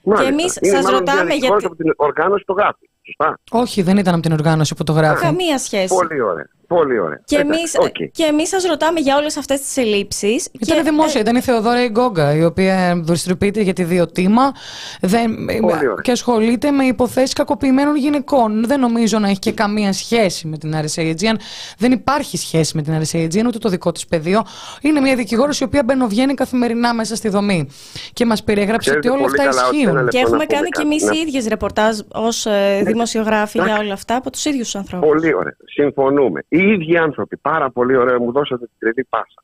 Μάλιστα. 0.02 0.28
εμείς 0.28 0.56
Είναι 0.60 0.74
σας 0.74 0.84
μάλλον 0.84 0.98
ρωτάμε 0.98 1.20
διαδικηγόρος 1.24 1.60
γιατί- 1.62 1.82
από 1.82 1.82
την 1.82 1.92
οργάνωση 1.96 2.44
το 2.46 2.52
γράφει. 2.52 2.88
Σωστά; 3.06 3.38
Όχι, 3.50 3.82
δεν 3.82 3.96
ήταν 3.96 4.12
από 4.14 4.22
την 4.22 4.32
οργάνωση 4.32 4.74
που 4.74 4.84
το 4.84 4.92
γράφει. 4.92 5.22
Καμία 5.22 5.58
σχέση. 5.58 5.94
Πολύ 5.94 6.20
ωραία. 6.20 6.48
Πολύ 6.66 6.98
ωραία. 6.98 7.20
Και 7.24 7.36
Εντάξει, 7.36 7.58
εμείς, 7.58 7.74
οκ. 7.78 8.10
και 8.12 8.22
εμείς 8.24 8.48
σας 8.48 8.64
ρωτάμε 8.64 9.00
για 9.00 9.16
όλες 9.16 9.36
αυτές 9.36 9.60
τις 9.60 9.76
ελλείψεις. 9.76 10.48
Ήταν 10.60 10.76
και, 10.76 10.82
δημόσια, 10.82 11.18
ε, 11.20 11.22
ήταν 11.22 11.36
η 11.36 11.40
Θεοδόρα 11.40 11.84
Ιγκόγκα, 11.84 12.34
η 12.34 12.44
οποία 12.44 13.00
δραστηριοποιείται 13.04 13.60
για 13.60 13.72
τη 13.72 13.84
διοτήμα 13.84 14.52
δεν, 15.00 15.30
ωραία. 15.62 15.94
και 16.02 16.10
ασχολείται 16.10 16.70
με 16.70 16.84
υποθέσεις 16.84 17.32
κακοποιημένων 17.32 17.96
γυναικών. 17.96 18.64
Δεν 18.66 18.80
νομίζω 18.80 19.18
να 19.18 19.28
έχει 19.28 19.38
και 19.38 19.52
καμία 19.52 19.92
σχέση 19.92 20.46
με 20.46 20.58
την 20.58 20.74
RSA 20.74 21.00
Aegean. 21.02 21.34
Δεν 21.78 21.92
υπάρχει 21.92 22.36
σχέση 22.36 22.76
με 22.76 22.82
την 22.82 22.94
RSA 23.00 23.16
Aegean, 23.24 23.44
ούτε 23.46 23.58
το 23.58 23.68
δικό 23.68 23.92
της 23.92 24.06
πεδίο. 24.06 24.42
Είναι 24.80 25.00
μια 25.00 25.16
δικηγόρος 25.16 25.60
η 25.60 25.64
οποία 25.64 25.82
μπαινοβγαίνει 25.84 26.34
καθημερινά 26.34 26.94
μέσα 26.94 27.16
στη 27.16 27.28
δομή. 27.28 27.68
Και 28.12 28.26
μας 28.26 28.44
περιέγραψε 28.44 28.90
Ξέρετε 28.90 29.08
ότι 29.10 29.18
όλα 29.18 29.26
πολύ 29.28 29.40
αυτά 29.40 29.50
καλά 29.56 29.66
ότι 29.68 29.76
ισχύουν. 29.76 29.96
ένα 29.96 30.08
Και 30.08 30.18
λεπτό 30.18 30.30
να 30.30 30.36
έχουμε 30.36 30.44
πούμε 30.44 30.56
κάνει 30.58 30.68
και 30.68 30.82
κάτι. 30.82 30.86
εμείς 30.86 31.02
Να- 31.02 31.12
οι 31.14 31.18
ίδιες 31.18 31.46
ρεπορτάζ 31.46 31.98
ως 32.12 32.46
δημοσιογράφοι 32.82 33.60
για 33.64 33.78
όλα 33.78 33.92
αυτά 33.92 34.16
από 34.16 34.30
τους 34.30 34.44
ίδιους 34.44 34.74
ανθρώπους. 34.74 35.08
Πολύ 35.08 35.34
ωραία. 35.34 35.56
Συμφωνούμε. 35.64 36.44
Οι 36.56 36.68
ίδιοι 36.72 36.96
άνθρωποι, 36.96 37.36
πάρα 37.36 37.70
πολύ 37.70 37.96
ωραία, 37.96 38.18
μου 38.18 38.32
δώσατε 38.32 38.64
την 38.64 38.76
τρίτη 38.78 39.04
πάσα. 39.04 39.42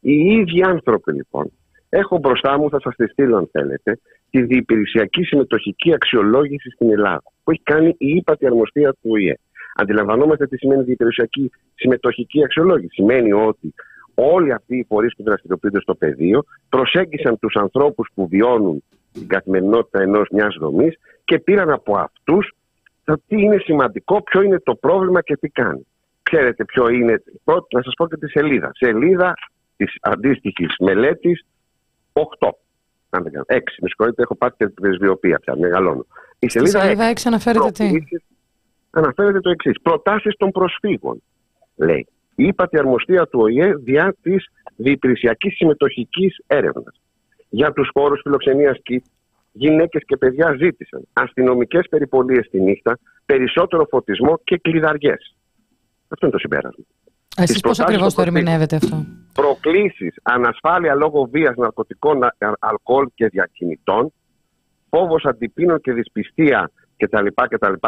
Οι 0.00 0.12
ίδιοι 0.12 0.62
άνθρωποι 0.62 1.12
λοιπόν, 1.12 1.52
έχω 1.88 2.18
μπροστά 2.18 2.58
μου, 2.58 2.70
θα 2.70 2.80
σας 2.80 2.94
τη 2.94 3.06
στείλω 3.06 3.36
αν 3.36 3.48
θέλετε, 3.52 3.98
τη 4.30 4.42
διυπηρεσιακή 4.42 5.22
συμμετοχική 5.22 5.94
αξιολόγηση 5.94 6.70
στην 6.70 6.90
Ελλάδα, 6.90 7.22
που 7.44 7.50
έχει 7.50 7.62
κάνει 7.62 7.88
η 7.88 8.08
ύπατη 8.08 8.46
αρμοστία 8.46 8.92
του 8.92 9.10
ΟΗΕ. 9.10 9.38
Αντιλαμβανόμαστε 9.74 10.46
τι 10.46 10.56
σημαίνει 10.56 10.82
διυπηρεσιακή 10.82 11.50
συμμετοχική 11.74 12.44
αξιολόγηση. 12.44 12.92
Σημαίνει 12.92 13.32
ότι 13.32 13.74
όλοι 14.14 14.52
αυτοί 14.52 14.76
οι 14.76 14.84
φορείς 14.88 15.14
που 15.16 15.22
δραστηριοποιούνται 15.22 15.80
στο 15.80 15.94
πεδίο 15.94 16.44
προσέγγισαν 16.68 17.38
τους 17.38 17.54
ανθρώπους 17.54 18.08
που 18.14 18.28
βιώνουν 18.28 18.82
την 19.12 19.28
καθημερινότητα 19.28 20.02
ενός 20.02 20.28
μιας 20.32 20.56
δομής 20.60 20.98
και 21.24 21.38
πήραν 21.38 21.70
από 21.70 21.96
αυτούς 21.96 22.52
το 23.04 23.14
τι 23.26 23.42
είναι 23.42 23.58
σημαντικό, 23.58 24.22
ποιο 24.22 24.42
είναι 24.42 24.60
το 24.60 24.74
πρόβλημα 24.74 25.22
και 25.22 25.36
τι 25.36 25.48
κάνει. 25.48 25.86
Ξέρετε 26.30 26.64
ποιο 26.64 26.88
είναι, 26.88 27.22
να 27.72 27.82
σας 27.82 27.94
πω 27.96 28.08
και 28.08 28.16
τη 28.16 28.28
σελίδα. 28.28 28.70
Σελίδα 28.74 29.34
της 29.76 29.96
αντίστοιχης 30.00 30.74
μελέτης 30.78 31.46
8. 32.12 32.22
Αν 33.10 33.22
δεν 33.22 33.32
κάνω. 33.32 33.44
6, 33.48 33.58
με 33.80 33.88
συγχωρείτε, 33.88 34.22
έχω 34.22 34.36
πάρει 34.36 34.54
την 34.56 34.74
πρεσβειοποία 34.74 35.38
πια, 35.38 35.56
μεγαλώνω. 35.56 36.06
Η 36.38 36.50
σελίδα, 36.50 36.80
σελίδα 36.80 37.04
6, 37.04 37.10
6 37.10 37.26
αναφέρεται 37.26 37.70
τι; 37.70 38.02
Αναφέρεται 38.90 39.40
το 39.40 39.50
εξής. 39.50 39.80
Προτάσεις 39.82 40.34
των 40.36 40.50
προσφύγων. 40.50 41.22
Λέει. 41.76 42.06
Η 42.34 42.44
ύπατη 42.44 42.78
αρμοστία 42.78 43.26
του 43.26 43.40
ΟΗΕ 43.40 43.74
διά 43.74 44.16
της 44.22 44.46
διυπηρεσιακή 44.76 45.50
συμμετοχικής 45.50 46.36
έρευνας. 46.46 47.00
Για 47.48 47.72
τους 47.72 47.90
χώρους 47.92 48.20
φιλοξενίας 48.22 48.78
ΚΙΤ, 48.82 49.04
γυναίκες 49.52 50.02
και 50.06 50.16
παιδιά 50.16 50.56
ζήτησαν 50.58 51.02
αστυνομικές 51.12 51.86
περιπολίες 51.90 52.48
τη 52.50 52.60
νύχτα, 52.60 52.98
περισσότερο 53.26 53.86
φωτισμό 53.90 54.40
και 54.44 54.58
κλειδαριές. 54.58 55.37
Αυτό 56.08 56.26
είναι 56.26 56.30
το 56.30 56.38
συμπέρασμα. 56.38 56.84
Εσείς 57.36 57.60
πώς 57.60 57.80
ακριβώς 57.80 58.14
το 58.14 58.22
ερμηνεύετε 58.22 58.76
αυτό; 58.76 59.06
Προκλήσεις, 59.32 60.14
ανασφάλεια 60.22 60.94
λόγω 60.94 61.28
βίας, 61.32 61.56
ναρκωτικών, 61.56 62.20
αλκοόλ 62.58 63.08
και 63.14 63.26
διακινητών, 63.26 64.12
φόβος 64.90 65.24
αντιπίνων 65.24 65.80
και 65.80 65.92
δυσπιστία 65.92 66.70
κτλ. 66.96 67.26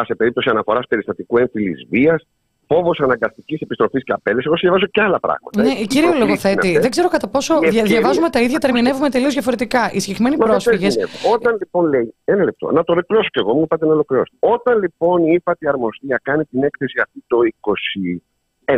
σε 0.05 0.15
περίπτωση 0.15 0.49
αναφοράς 0.51 0.87
περιστατικού 0.89 1.39
έμφυλης 1.39 1.87
βίας, 1.91 2.27
φόβος 2.73 3.01
αναγκαστικής 3.01 3.61
επιστροφής 3.61 4.05
και 4.05 4.13
απέλεση. 4.13 4.47
Εγώ 4.47 4.57
διαβάζω 4.61 4.87
και 4.87 5.01
άλλα 5.01 5.21
πράγματα. 5.21 5.63
Ναι, 5.63 5.75
κύριε 5.93 6.15
Λογοθέτη, 6.19 6.79
δεν 6.79 6.91
ξέρω 6.91 7.09
κατά 7.09 7.29
πόσο 7.29 7.59
διαβάζουμε 7.85 8.29
τα 8.31 8.41
ίδια, 8.41 8.59
τα 8.59 8.67
ερμηνεύουμε 8.69 9.09
τελείως 9.09 9.33
διαφορετικά. 9.33 9.91
Οι 9.93 10.01
συγκεκριμένοι 10.01 10.37
πρόσφυγε. 10.37 10.89
Όταν 11.35 11.57
λοιπόν 11.61 11.89
λέει. 11.89 12.15
Ένα 12.25 12.45
λεπτό, 12.45 12.73
να 12.73 12.85
το 12.85 12.93
ολοκληρώσω 12.93 13.29
κι 13.29 13.39
εγώ, 13.39 13.55
μου 13.55 13.63
είπατε 13.63 13.87
να 13.87 13.93
ολοκληρώσω. 13.93 14.33
Όταν 14.39 14.81
λοιπόν 14.81 15.25
η 15.25 15.33
ύπατη 15.33 15.69
αρμοστία 15.69 16.21
κάνει 16.23 16.45
την 16.45 16.63
έκθεση 16.63 17.01
αυτή 17.01 17.25
το 17.27 17.39
21, 18.65 18.77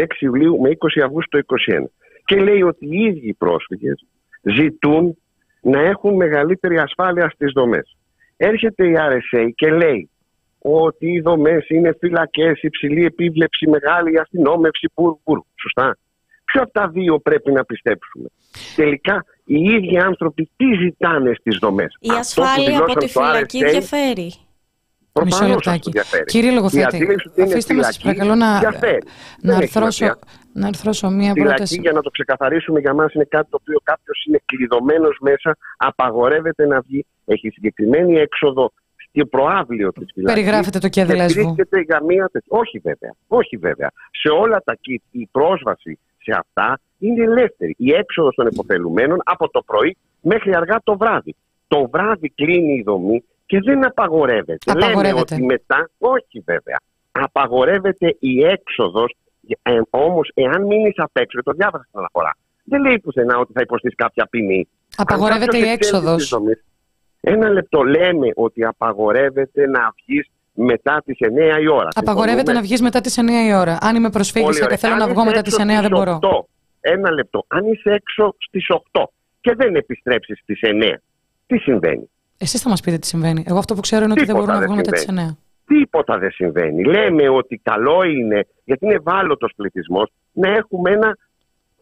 26 0.00 0.06
Ιουλίου 0.18 0.60
με 0.60 0.70
20 0.78 1.02
Αυγούστου 1.04 1.38
το 1.38 1.56
2021 1.72 1.84
και 2.24 2.36
λέει 2.36 2.62
ότι 2.62 2.86
οι 2.86 2.98
ίδιοι 3.04 3.28
οι 3.28 3.34
πρόσφυγες 3.34 4.06
ζητούν 4.42 5.16
να 5.60 5.80
έχουν 5.80 6.14
μεγαλύτερη 6.14 6.78
ασφάλεια 6.78 7.30
στις 7.30 7.52
δομές. 7.52 7.96
Έρχεται 8.36 8.86
η 8.86 8.94
RSA 8.98 9.48
και 9.54 9.70
λέει 9.70 10.10
ότι 10.62 11.06
οι 11.06 11.20
δομές 11.20 11.68
είναι 11.68 11.96
φυλακές, 11.98 12.62
υψηλή 12.62 13.04
επίβλεψη, 13.04 13.68
μεγάλη 13.68 14.18
αστυνόμευση, 14.20 14.90
πουρ, 14.94 15.16
πουρ. 15.24 15.40
Σωστά. 15.60 15.96
Ποιο 16.44 16.62
από 16.62 16.72
τα 16.72 16.88
δύο 16.88 17.18
πρέπει 17.18 17.52
να 17.52 17.64
πιστέψουμε. 17.64 18.28
Τελικά 18.76 19.24
οι 19.44 19.60
ίδιοι 19.60 19.98
άνθρωποι 19.98 20.50
τι 20.56 20.64
ζητάνε 20.82 21.34
στις 21.34 21.58
δομές. 21.60 21.96
Η 22.00 22.10
ασφάλεια 22.10 22.78
από 22.78 22.94
τη 22.94 23.08
φυλακή 23.08 23.64
διαφέρει. 23.64 24.32
Μισό 25.24 25.46
λεπτάκι. 25.46 25.92
Κύριε 26.24 26.50
Λογοθέτη, 26.50 27.06
αφήστε 27.42 27.74
με 27.74 27.82
σας 27.82 27.98
παρακαλώ 27.98 28.34
να, 28.34 28.60
να, 29.40 29.56
αρθρώσω, 29.56 30.18
να 30.52 30.66
αρθρώσω 30.66 31.10
μία 31.10 31.32
πρόταση. 31.32 31.80
για 31.80 31.92
να 31.92 32.00
το 32.00 32.10
ξεκαθαρίσουμε 32.10 32.80
για 32.80 32.94
μας 32.94 33.12
είναι 33.12 33.24
κάτι 33.24 33.50
το 33.50 33.58
οποίο 33.60 33.78
κάποιος 33.82 34.24
είναι 34.28 34.42
κλειδωμένος 34.44 35.18
μέσα, 35.20 35.56
απαγορεύεται 35.76 36.66
να 36.66 36.80
βγει, 36.80 37.06
έχει 37.24 37.48
συγκεκριμένη 37.48 38.18
έξοδο 38.18 38.72
και 39.12 39.24
προάβλιο 39.24 39.92
της 39.92 40.10
φυλακής. 40.14 40.42
Περιγράφεται 40.42 40.78
το 40.78 40.88
κέδε 40.88 41.14
λέσβου. 41.14 41.54
για 41.86 42.02
μία 42.02 42.30
Όχι 42.48 42.78
βέβαια. 42.78 43.14
Όχι 43.26 43.56
βέβαια. 43.56 43.90
Σε 44.10 44.28
όλα 44.28 44.62
τα 44.64 44.74
κίτ 44.80 45.02
η 45.10 45.28
πρόσβαση 45.32 45.98
σε 46.18 46.32
αυτά 46.38 46.80
είναι 46.98 47.24
ελεύθερη. 47.24 47.74
Η 47.78 47.92
έξοδος 47.92 48.34
των 48.34 48.46
υποφελουμένων 48.46 49.20
από 49.24 49.48
το 49.48 49.62
πρωί 49.62 49.96
μέχρι 50.20 50.54
αργά 50.54 50.80
το 50.84 50.96
βράδυ. 50.96 51.34
Το 51.68 51.88
βράδυ 51.92 52.28
κλείνει 52.28 52.72
η 52.72 52.82
δομή 52.82 53.24
και 53.46 53.60
δεν 53.60 53.86
απαγορεύεται. 53.86 54.72
απαγορεύεται. 54.72 55.08
Λέμε 55.08 55.20
ότι 55.20 55.42
μετά, 55.42 55.90
όχι 55.98 56.42
βέβαια, 56.44 56.80
απαγορεύεται 57.12 58.16
η 58.18 58.44
έξοδος. 58.44 59.16
Ε, 59.62 59.80
Όμως, 59.90 60.30
εάν 60.34 60.66
μείνεις 60.66 60.94
απ' 60.96 61.16
έξω, 61.16 61.42
το 61.42 61.52
διάβασα 61.52 61.84
στην 61.84 61.98
αναφορά, 61.98 62.36
δεν 62.64 62.80
λέει 62.80 62.98
πουθενά 62.98 63.38
ότι 63.38 63.52
θα 63.52 63.60
υποστείς 63.60 63.94
κάποια 63.94 64.26
ποινή. 64.26 64.68
Απαγορεύεται 64.96 65.58
η 65.58 65.68
έξοδος. 65.68 66.38
Ένα 67.24 67.48
λεπτό. 67.48 67.82
Λέμε 67.82 68.28
ότι 68.34 68.64
απαγορεύεται 68.64 69.66
να 69.66 69.80
βγεις 69.96 70.26
μετά 70.54 71.02
τις 71.04 71.16
9 71.20 71.60
η 71.60 71.68
ώρα. 71.68 71.88
Απαγορεύεται 71.94 72.52
να 72.52 72.60
βγεις 72.60 72.80
μετά 72.80 73.00
τις 73.00 73.18
9 73.18 73.22
η 73.48 73.54
ώρα. 73.54 73.78
Αν 73.80 73.96
είμαι 73.96 74.10
προσφύγης 74.10 74.66
και 74.66 74.76
θέλω 74.76 74.94
να 74.94 75.08
βγω 75.08 75.24
μετά 75.24 75.42
τις 75.42 75.56
9, 75.58 75.80
δεν 75.80 75.90
μπορώ. 75.90 76.18
Ένα 76.80 77.10
λεπτό. 77.10 77.44
Αν 77.48 77.66
είσαι 77.66 77.90
έξω 77.90 78.34
στις 78.38 78.66
8 78.92 79.02
και 79.40 79.54
δεν 79.54 79.74
επιστρέψεις 79.74 80.38
στις 80.38 80.60
9, 80.62 81.02
τι 81.46 81.58
συμβαίνει; 81.58 82.10
Εσείς 82.38 82.62
θα 82.62 82.68
μας 82.68 82.80
πείτε 82.80 82.98
τι 82.98 83.06
συμβαίνει. 83.06 83.44
Εγώ 83.46 83.58
αυτό 83.58 83.74
που 83.74 83.80
ξέρω 83.80 84.04
είναι 84.04 84.12
ότι 84.12 84.24
δεν 84.24 84.34
μπορούμε 84.34 84.52
να 84.52 84.60
βγούμε 84.60 84.76
μετά 84.76 84.90
τις 84.90 85.06
9. 85.10 85.36
Τίποτα 85.66 86.18
δεν 86.18 86.30
συμβαίνει. 86.30 86.84
Λέμε 86.84 87.28
ότι 87.28 87.60
καλό 87.62 88.02
είναι, 88.02 88.46
γιατί 88.64 88.84
είναι 88.84 88.94
ευάλωτος 88.94 89.52
πληθυσμός, 89.56 90.08
να 90.32 90.48
έχουμε 90.48 90.90
ένα, 90.90 91.16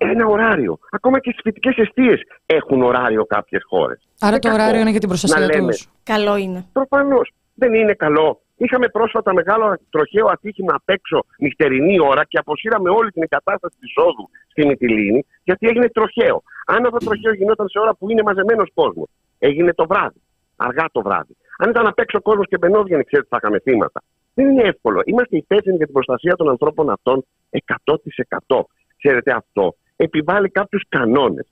ένα 0.09 0.27
ωράριο. 0.27 0.79
Ακόμα 0.91 1.21
και 1.21 1.31
στις 1.31 1.43
φοιτητικές 1.43 1.77
αιστείες 1.77 2.21
έχουν 2.47 2.83
ωράριο 2.83 3.25
κάποιες 3.25 3.63
χώρες. 3.69 4.09
Άρα 4.21 4.39
το 4.39 4.53
ωράριο 4.53 4.81
είναι 4.81 4.91
για 4.91 5.01
την 5.01 5.09
προστασία 5.09 5.49
τους. 5.49 5.89
Καλό 6.03 6.37
είναι. 6.37 6.67
Προφανώς. 6.73 7.33
Δεν 7.55 7.75
είναι 7.75 7.95
καλό. 7.95 8.41
Είχαμε 8.57 8.89
πρόσφατα 8.89 9.35
μεγάλο 9.35 9.79
τροχαίο 9.91 10.27
ατύχημα 10.27 10.73
απ' 10.75 10.89
έξω 10.89 11.25
νυχτερινή 11.39 12.01
ώρα 12.01 12.25
και 12.25 12.39
αποσύραμε 12.39 12.91
όλη 12.91 13.11
την 13.11 13.23
εγκατάσταση 13.23 13.77
της 13.81 13.93
όδου 13.97 14.31
στη 14.49 14.67
Μυτιλίνη 14.67 15.27
γιατί 15.43 15.69
έγινε 15.69 15.89
τροχαίο. 15.89 16.43
Αν 16.67 16.85
αυτό 16.85 16.99
το 16.99 17.05
τροχαίο 17.05 17.33
γινόταν 17.35 17.69
σε 17.69 17.79
ώρα 17.79 17.95
που 17.95 18.11
είναι 18.11 18.23
μαζεμένος 18.23 18.71
κόσμος, 18.75 19.09
έγινε 19.39 19.73
το 19.75 19.87
βράδυ 19.87 20.21
αργά 20.57 20.85
το 20.93 21.03
βράδυ. 21.03 21.37
Αν 21.59 21.71
ήταν 21.71 21.87
απ' 21.87 21.99
έξω 21.99 22.21
κόσμος 22.23 22.47
και 22.49 22.59
μπαινόβγαινε, 22.59 23.03
ξέρετε, 23.03 23.29
θα 23.31 23.39
είχαμε 23.41 23.59
θύματα. 23.59 24.03
Δεν 24.35 24.51
είναι 24.51 24.63
εύκολο. 24.63 25.03
Είμαστε 25.05 25.37
υπεύθυνοι 25.37 25.77
για 25.77 25.85
την 25.85 25.95
προστασία 25.95 26.35
των 26.37 26.49
ανθρώπων 26.49 26.91
αυτών 26.91 27.25
100%. 27.51 28.67
Ξέρετε, 28.97 29.33
αυτό 29.33 29.75
επιβάλλει 30.05 30.49
κάποιους 30.49 30.83
κανόνες. 30.89 31.47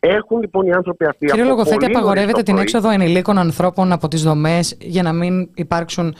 Έχουν 0.00 0.40
λοιπόν 0.40 0.66
οι 0.66 0.72
άνθρωποι 0.72 1.04
αυτοί. 1.04 1.26
Κύριε 1.26 1.44
Λογοθέτη, 1.44 1.84
απαγορεύεται 1.84 2.42
την 2.42 2.58
έξοδο 2.58 2.90
ενηλίκων 2.90 3.38
ανθρώπων 3.38 3.92
από 3.92 4.08
τις 4.08 4.22
δομές 4.22 4.76
για 4.80 5.02
να 5.02 5.12
μην 5.12 5.50
υπάρξουν 5.54 6.14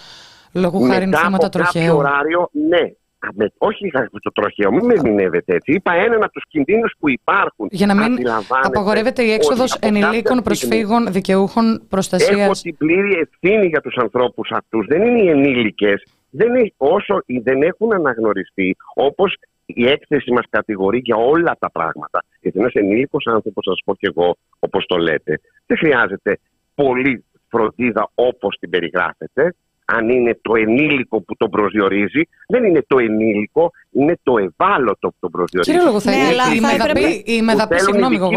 λόγω 0.52 0.78
χάρη 0.78 1.04
θύματα 1.04 1.48
τροχαίου. 1.48 1.82
Κάποιο 1.82 1.96
ωράριο, 1.96 2.48
ναι 2.68 2.92
με, 3.34 3.52
όχι 3.58 3.90
το 4.22 4.32
τροχαίο, 4.32 4.72
μην 4.72 4.84
με 4.84 4.92
ερμηνεύετε 4.92 5.54
έτσι. 5.54 5.72
Είπα 5.72 5.92
έναν 5.92 6.22
από 6.22 6.32
τους 6.32 6.44
κινδύνους 6.48 6.94
που 6.98 7.08
υπάρχουν. 7.08 7.68
Για 7.70 7.86
να 7.86 7.94
μην 7.94 8.18
απαγορεύεται 8.62 9.22
η 9.22 9.32
έξοδος 9.32 9.74
ενηλίκων 9.80 10.42
προσφύγων 10.42 11.12
δικαιούχων 11.12 11.82
προστασίας. 11.88 12.40
Έχω 12.40 12.52
την 12.52 12.76
πλήρη 12.76 13.18
ευθύνη 13.20 13.66
για 13.66 13.80
τους 13.80 13.96
ανθρώπους 13.96 14.50
αυτούς. 14.50 14.86
Δεν 14.86 15.02
είναι 15.02 15.22
οι 15.22 15.28
ενήλικες. 15.28 16.02
Δεν 16.30 16.72
όσο 16.76 17.22
δεν 17.42 17.62
έχουν 17.62 17.92
αναγνωριστεί 17.92 18.76
όπως 18.94 19.36
η 19.66 19.88
έκθεση 19.88 20.32
μας 20.32 20.44
κατηγορεί 20.50 20.98
για 20.98 21.16
όλα 21.16 21.56
τα 21.58 21.70
πράγματα. 21.70 22.24
Γιατί 22.40 22.58
ένας 22.58 22.72
ενήλικος 22.72 23.26
άνθρωπος, 23.26 23.64
θα 23.64 23.70
σας 23.70 23.80
πω 23.84 23.94
και 23.94 24.12
εγώ, 24.14 24.36
όπως 24.58 24.86
το 24.86 24.96
λέτε, 24.96 25.40
δεν 25.66 25.76
χρειάζεται 25.76 26.38
πολύ 26.74 27.24
φροντίδα 27.48 28.10
όπως 28.14 28.56
την 28.58 28.70
περιγράφεται 28.70 29.54
αν 29.84 30.08
είναι 30.08 30.38
το 30.42 30.54
ενήλικο 30.54 31.20
που 31.20 31.36
τον 31.36 31.50
προσδιορίζει. 31.50 32.22
Δεν 32.48 32.64
είναι 32.64 32.84
το 32.86 32.98
ενήλικο, 32.98 33.70
είναι 33.90 34.18
το 34.22 34.34
ευάλωτο 34.38 35.08
που 35.08 35.16
τον 35.20 35.30
προσδιορίζει. 35.30 35.70
Κύριε 35.70 35.86
Λογοθέτη, 35.86 36.16
ναι, 36.16 36.56
η, 36.56 36.60
μεδαπή, 36.60 37.22
η 37.26 37.42
μεδαπή, 37.42 37.80
συγγνώμη, 37.80 38.16
εγώ, 38.16 38.30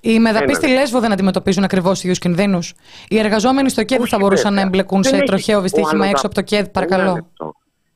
οι 0.00 0.18
μεδαποί 0.18 0.54
στη 0.54 0.68
Λέσβο 0.68 1.00
δεν 1.00 1.12
αντιμετωπίζουν 1.12 1.64
ακριβώς 1.64 2.02
ίδιους 2.02 2.18
κινδύνους. 2.18 2.74
Οι 3.08 3.18
εργαζόμενοι 3.18 3.68
στο 3.68 3.84
ΚΕΔ 3.84 4.02
θα 4.06 4.18
μπορούσαν 4.18 4.54
να 4.54 4.60
εμπλεκούν 4.60 5.02
σε 5.02 5.22
τροχαίο 5.22 5.60
δυστύχημα 5.60 6.06
έξω 6.06 6.26
από 6.26 6.34
το 6.34 6.42
ΚΕΔ, 6.42 6.66
παρακαλώ. 6.68 7.30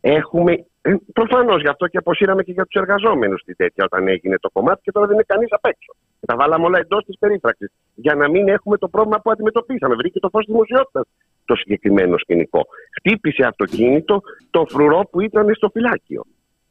Έχουμε 0.01 0.53
ε, 0.53 0.64
Προφανώς 1.12 1.61
γι' 1.61 1.68
αυτό 1.68 1.87
και 1.87 1.99
αποσύραμε 1.99 2.43
και 2.43 2.53
για 2.53 2.64
τους 2.64 2.80
εργαζόμενους 2.80 3.43
τη 3.43 3.55
τέτοια 3.55 3.84
όταν 3.84 4.09
έγινε 4.09 4.39
το 4.39 4.51
κομμάτι 4.51 4.80
και 4.82 4.93
τώρα 4.93 5.07
δεν 5.07 5.14
είναι 5.14 5.24
κανείς 5.26 5.49
απ' 5.51 5.64
έξω. 5.64 5.93
Τα 6.26 6.37
βάλαμε 6.37 6.64
όλα 6.64 6.78
εντός 6.78 7.05
της 7.05 7.18
περίφραξη. 7.18 7.70
Για 7.95 8.14
να 8.14 8.30
μην 8.30 8.49
έχουμε 8.49 8.76
το 8.78 8.89
πρόβλημα 8.89 9.20
που 9.20 9.30
αντιμετωπίσαμε. 9.30 9.95
Βρήκε 9.95 10.20
το 10.20 10.28
φως 10.28 10.45
τη 10.45 10.53
δημοσιότητας 10.53 11.05
το 11.45 11.55
συγκεκριμένο 11.55 12.18
σκηνικό. 12.18 12.66
Χτύπησε 12.97 13.45
αυτοκίνητο 13.45 14.22
το 14.51 14.66
φρουρό 14.68 15.09
που 15.11 15.20
ήταν 15.20 15.55
στο 15.55 15.68
φυλάκιο. 15.68 16.24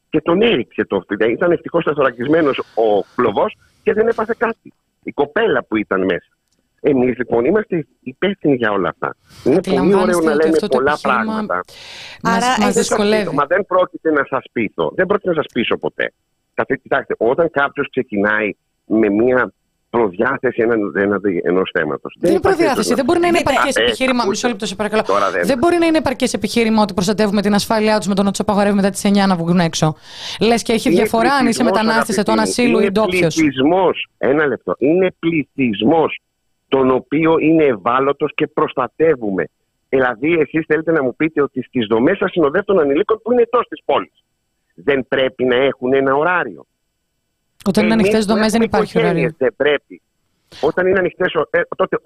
Και 0.10 0.22
τον 0.22 0.42
έριξε 0.42 0.86
το 0.86 1.04
φυλάκιο. 1.08 1.36
Ήταν 1.36 1.52
ευτυχώς 1.52 1.84
τεθωρακισμένος 1.84 2.60
ο 2.60 3.04
κλοβό 3.16 3.46
και 3.84 3.94
δεν 3.94 4.08
έπαθε 4.08 4.36
κάτι. 4.38 4.74
Η 5.04 5.12
κοπέλα 5.12 5.64
που 5.64 5.76
ήταν 5.76 6.06
μέσα. 6.06 6.30
Εμείς 6.88 7.18
λοιπόν 7.18 7.46
είμαστε 7.46 7.88
υπεύθυνοι 8.00 8.56
για 8.56 8.72
όλα 8.72 8.90
αυτά. 8.90 9.16
Είναι 9.44 9.62
πολύ 9.62 9.94
ωραίο 9.94 10.20
να 10.20 10.36
λέμε 10.36 10.58
πολλά 10.68 10.98
πράγματα. 11.02 11.64
Άρα 12.22 12.56
μας, 12.60 12.74
δυσκολεύει. 12.74 13.36
Μα 13.36 13.46
δεν 13.46 13.66
πρόκειται 13.66 14.12
να 14.12 14.26
σας 14.30 14.44
πείσω. 14.52 14.92
Δεν 14.96 15.06
πρόκειται 15.06 15.30
να 15.30 15.36
σας 15.36 15.46
πείσω 15.54 15.78
ποτέ. 15.78 16.14
Κοιτάξτε, 16.82 17.16
όταν 17.18 17.50
κάποιος 17.52 17.90
ξεκινάει 17.90 18.56
με 18.86 19.10
μια 19.10 19.54
προδιάθεση 19.90 20.62
ενός 21.44 21.70
θέματος. 21.74 22.16
Δεν 22.20 22.32
είναι 22.32 22.40
προδιάθεση. 22.40 22.94
Δεν 22.94 23.06
μπορεί 23.06 23.20
να 23.20 23.28
είναι 23.28 23.38
επαρκές 23.38 23.76
επιχείρημα. 23.76 24.26
Μισό 24.26 24.48
λεπτό, 24.48 24.66
σε 24.66 24.76
παρακαλώ. 24.76 25.04
Δεν 25.44 25.58
μπορεί 25.58 25.78
να 25.78 25.86
είναι 25.86 25.98
επαρκές 25.98 26.34
επιχείρημα 26.34 26.82
ότι 26.82 26.94
προστατεύουμε 26.94 27.42
την 27.42 27.54
ασφάλειά 27.54 27.98
τους 27.98 28.08
με 28.08 28.16
το 28.16 28.24
να 28.24 28.30
τους 28.30 28.40
απαγορεύουμε 28.40 28.82
μετά 28.82 28.94
τι 28.94 29.10
9 29.24 29.28
να 29.28 29.36
βγουν 29.36 29.60
έξω. 29.60 29.96
Λες 30.40 30.62
και 30.62 30.74
έχει 30.74 30.90
διαφορά 30.90 31.34
αν 31.34 31.48
είσαι 31.48 31.64
μετανάστης, 31.64 32.18
ετών 32.18 32.40
ασύλου 32.40 32.80
ή 32.80 32.92
ντόπιος. 32.92 33.38
Ένα 34.18 34.46
λεπτό. 34.46 34.76
Είναι 34.78 35.16
πληθυσμός 35.20 36.20
τον 36.76 36.92
οποίο 36.92 37.38
είναι 37.40 37.64
ευάλωτος 37.64 38.32
και 38.36 38.48
προστατεύουμε. 38.48 39.44
Δηλαδή, 39.90 40.34
εσείς 40.34 40.66
θέλετε 40.68 40.92
να 40.92 41.04
μου 41.04 41.16
πείτε 41.16 41.42
ότι 41.42 41.64
στις 41.64 41.86
δομές 41.90 42.22
ασυνοδεύτων 42.22 42.80
ανηλίκων 42.80 43.20
που 43.24 43.32
είναι 43.32 43.42
εκτό 43.42 43.60
της 43.60 43.82
πόλης 43.86 44.24
δεν 44.76 45.08
πρέπει 45.08 45.44
να 45.44 45.56
έχουν 45.56 45.94
ένα 45.94 46.14
ωράριο. 46.16 46.66
Όταν 47.66 47.84
είναι 47.84 47.94
ανοιχτές 47.94 48.26
δομές 48.26 48.52
δεν 48.52 48.62
υπάρχει 48.62 48.98
ωράριο. 48.98 49.32
Δεν 49.38 49.56
πρέπει. 49.56 50.02
Όταν 50.62 50.88
είναι 50.88 51.00
ανοιχτές, 51.00 51.34
ε, 51.50 51.62
τότε 51.76 51.98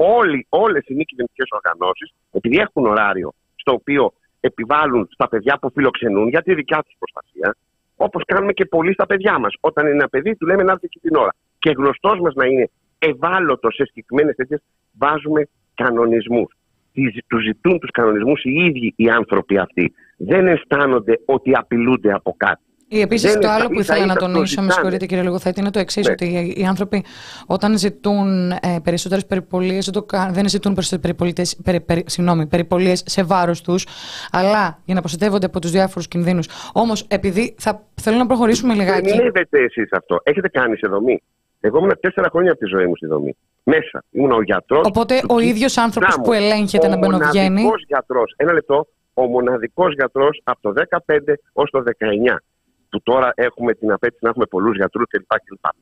όλες 0.50 0.84
οι 0.88 0.94
μη 0.94 1.06
κυβερνητικές 1.06 1.48
οργανώσεις, 1.50 2.14
επειδή 2.32 2.58
έχουν 2.58 2.86
ωράριο 2.86 3.34
στο 3.56 3.72
οποίο 3.72 4.14
επιβάλλουν 4.40 5.10
στα 5.12 5.28
παιδιά 5.30 5.58
που 5.62 5.72
φιλοξενούν 5.72 6.28
για 6.28 6.42
τη 6.42 6.54
δικιά 6.54 6.84
τους 6.84 6.96
προστασία, 7.00 7.56
όπως 7.96 8.24
κάνουμε 8.26 8.54
και 8.54 8.66
πολλοί 8.66 8.94
στα 8.94 9.06
παιδιά 9.06 9.40
μας. 9.40 9.54
Όταν 9.60 9.86
είναι 9.86 9.96
ένα 9.96 10.10
παιδί, 10.10 10.36
του 10.36 10.46
λέμε 10.46 10.64
να 10.64 10.72
έρθει 10.72 10.86
εκεί 10.86 11.00
την 11.00 11.16
ώρα. 11.16 11.36
Και 11.60 11.72
γνωστός 11.78 12.20
μας 12.20 12.34
να 12.34 12.46
είναι 12.46 12.70
ευάλωτο 13.00 13.72
σε 13.72 13.86
συγκεκριμένες 13.86 14.36
τέτοιε, 14.36 14.58
βάζουμε 14.98 15.48
κανονισμούς. 15.74 16.54
Τους 17.28 17.44
ζητούν 17.44 17.80
τους 17.80 17.92
κανονισμούς 17.92 18.44
οι 18.44 18.52
ίδιοι 18.52 18.94
οι 18.96 19.10
άνθρωποι 19.10 19.58
αυτοί. 19.58 19.94
Δεν 20.18 20.48
αισθάνονται 20.48 21.20
ότι 21.26 21.52
απειλούνται 21.56 22.12
από 22.12 22.34
κάτι. 22.38 22.62
Επίσης, 22.92 23.38
το 23.38 23.50
άλλο 23.50 23.68
που 23.68 23.80
ήθελα 23.80 24.06
να 24.06 24.16
τονίσω, 24.16 24.62
με 24.62 24.72
συγχωρείτε 24.72 25.06
κύριε 25.06 25.24
Λογοθέτη, 25.24 25.60
είναι 25.60 25.72
το 25.72 25.80
εξής: 25.80 26.08
ναι. 26.08 26.12
Ότι 26.12 26.54
οι 26.58 26.66
άνθρωποι 26.66 27.04
όταν 27.48 27.78
ζητούν 27.78 28.52
ε, 28.52 28.58
περισσότερες 28.84 29.26
περιπολίες, 29.26 29.92
δεν 30.32 30.50
ζητούν 30.50 30.74
περισσότερες 30.74 31.58
περι, 31.64 31.86
περιπολίες 32.48 33.04
σε 33.06 33.24
βάρος 33.24 33.62
τους, 33.62 33.88
αλλά 34.32 34.80
για 34.86 34.96
να 34.96 35.00
προστατεύονται 35.00 35.46
από 35.46 35.60
τους 35.60 35.72
διάφορους 35.72 36.08
κινδύνους. 36.08 36.48
Όμως, 36.74 37.02
επειδή 37.02 37.56
θα 37.58 37.84
θέλω 38.02 38.18
να 38.18 38.26
προχωρήσουμε 38.26 38.74
λιγάκι. 38.74 39.10
Δεν 39.10 39.28
είδετε 39.28 39.60
εσείς 39.60 39.92
αυτό. 39.92 40.20
Έχετε 40.24 40.48
κάνει 40.48 40.78
σε 40.78 40.88
δομή. 40.88 41.22
Εγώ 41.60 41.78
ήμουν 41.78 41.94
τέσσερα 42.00 42.30
χρόνια 42.30 42.52
από 42.52 42.60
τη 42.60 42.66
ζωή 42.66 42.86
μου 42.86 42.96
στη 42.96 43.08
δομή. 43.08 43.38
Μέσα. 43.64 44.04
Ήμουν 44.12 44.32
ο 44.32 44.42
γιατρός. 44.42 44.86
Οπότε 44.86 45.22
ο 45.30 45.40
ίδιος 45.40 45.78
άνθρωπος 45.78 46.20
που 46.24 46.34
ελέγχεται 46.34 46.88
να 46.88 46.98
μπαινοβγαίνει. 46.98 47.66
Ο 47.66 47.74
γιατρός. 47.88 48.34
Ένα 48.38 48.54
λεπτό. 48.54 48.88
Ο 49.14 49.28
μοναδικός 49.28 49.94
γιατρός 49.94 50.42
από 50.44 50.60
το 50.62 50.74
15 51.08 51.34
ως 51.54 51.70
το 51.70 51.84
19 51.86 52.38
που 52.90 53.02
τώρα 53.04 53.32
έχουμε 53.36 53.74
την 53.74 53.92
απέτηση 53.92 54.20
να 54.24 54.30
έχουμε 54.30 54.46
πολλούς 54.46 54.76
γιατρούς 54.76 55.06
κλπ. 55.10 55.32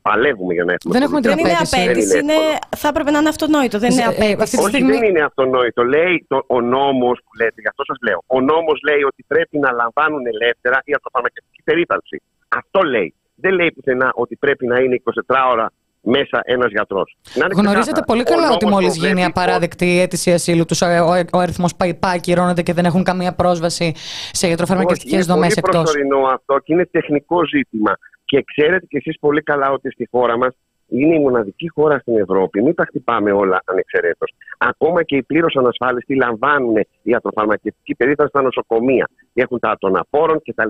Παλεύουμε 0.02 0.54
για 0.54 0.64
να 0.64 0.74
έχουμε. 0.74 0.94
Δεν 0.94 1.04
έχουμε 1.06 1.22
την 1.22 1.30
δεν 1.30 1.40
απέτηση. 1.40 1.82
Είναι 1.82 1.86
απέτηση 1.86 2.20
είναι, 2.20 2.34
θα 2.78 2.88
έπρεπε 2.88 3.12
να 3.12 3.20
είναι 3.20 3.30
αυτονόητο. 3.30 3.80
Δεν 3.80 3.92
είναι 3.92 4.02
ε, 4.02 4.06
απέτηση. 4.06 4.58
Όχι, 4.58 4.68
στιγμή... 4.68 4.92
δεν 4.92 5.04
είναι 5.04 5.22
αυτονόητο. 5.22 5.84
Λέει 5.84 6.26
το, 6.28 6.44
ο 6.48 6.62
νόμος 6.62 7.20
που 7.26 7.32
λέτε, 7.40 7.62
γι' 7.62 7.68
αυτό 7.68 7.84
σας 7.86 7.98
λέω. 8.08 8.24
Ο 8.28 8.42
νόμος 8.42 8.78
λέει 8.90 9.04
ότι 9.12 9.24
πρέπει 9.28 9.58
να 9.66 9.72
λαμβάνουν 9.72 10.24
ελεύθερα 10.34 10.78
η 10.84 10.94
ατροφαρμακευτική 10.98 11.62
περίθαλψη. 11.64 12.22
Αυτό 12.48 12.80
λέει. 12.82 13.14
Δεν 13.40 13.54
λέει 13.54 13.72
πουθενά 13.72 14.12
ότι 14.14 14.36
πρέπει 14.36 14.68
να 14.68 14.80
είναι 14.80 15.02
24 15.28 15.36
ώρα 15.52 15.72
μέσα 16.02 16.42
ένας 16.44 16.72
γιατρός. 16.72 17.18
Γνωρίζετε 17.56 18.02
πολύ 18.06 18.24
καλά 18.24 18.52
ότι 18.52 18.66
μόλις 18.66 18.98
γίνει 18.98 19.26
απαράδεκτη 19.26 19.86
η 19.86 20.00
αίτηση 20.00 20.32
ασύλου 20.32 20.66
τους, 20.66 20.82
ο, 20.82 20.86
ο 21.34 21.38
αριθμός 21.38 21.76
ΠΑΙΠΑ 21.76 22.10
ακυρώνεται 22.10 22.62
και 22.62 22.74
δεν 22.74 22.86
έχουν 22.86 23.04
καμία 23.04 23.34
πρόσβαση 23.34 23.92
σε 24.32 24.48
γιατροφαρμακευτικέ 24.48 25.20
δομές 25.20 25.56
εκτός. 25.56 25.74
Είναι 25.74 25.84
προσωρινό 25.84 26.28
αυτό 26.28 26.60
και 26.64 26.74
είναι 26.74 26.86
τεχνικό 26.86 27.46
ζήτημα. 27.46 27.98
Και 28.26 28.44
ξέρετε 28.56 28.86
κι 28.86 28.98
εσείς 28.98 29.20
πολύ 29.20 29.42
καλά 29.42 29.72
ότι 29.72 29.92
στη 29.92 30.08
χώρα 30.12 30.38
μας 30.38 30.56
είναι 30.88 31.16
η 31.16 31.20
μοναδική 31.20 31.70
χώρα 31.70 32.00
στην 32.00 32.18
Ευρώπη. 32.18 32.62
Μην 32.64 32.76
τα 32.76 32.86
χτυπάμε 32.86 33.32
όλα 33.32 33.62
ανεξαιρέτως. 33.66 34.34
Ακόμα 34.58 35.04
και 35.04 35.16
οι 35.16 35.24
πλήρως 35.24 35.56
ανασφάλιστοι 35.56 36.16
λαμβάνουν 36.16 36.76
ιατροφαρμακευτική 37.02 37.96
περίθαλψη 37.96 38.34
στα 38.36 38.42
νοσοκομεία. 38.42 39.10
Έχουν 39.34 39.60
τα 39.60 39.76
των 39.80 39.98
απόρων 39.98 40.42
κτλ. 40.44 40.70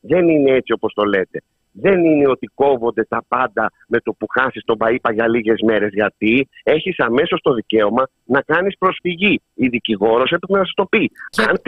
Δεν 0.00 0.28
είναι 0.28 0.50
έτσι 0.50 0.72
όπως 0.72 0.92
το 0.94 1.04
λέτε 1.04 1.42
δεν 1.72 2.04
είναι 2.04 2.28
ότι 2.28 2.46
κόβονται 2.54 3.04
τα 3.04 3.24
πάντα 3.28 3.72
με 3.88 4.00
το 4.00 4.12
που 4.12 4.26
χάσεις 4.26 4.62
τον 4.64 4.76
ΠΑΙΠΑ 4.76 5.12
για 5.12 5.28
λίγες 5.28 5.60
μέρες. 5.66 5.90
Γιατί 5.92 6.48
έχεις 6.62 6.98
αμέσως 6.98 7.40
το 7.40 7.54
δικαίωμα 7.54 8.08
να 8.24 8.40
κάνεις 8.40 8.78
προσφυγή. 8.78 9.40
Η 9.64 9.68
δικηγόρος 9.68 10.30
έπρεπε 10.30 10.58
να 10.58 10.64
σα 10.64 10.72
το 10.74 10.86
πει. 10.86 11.10
Και 11.28 11.42
Αν 11.42 11.60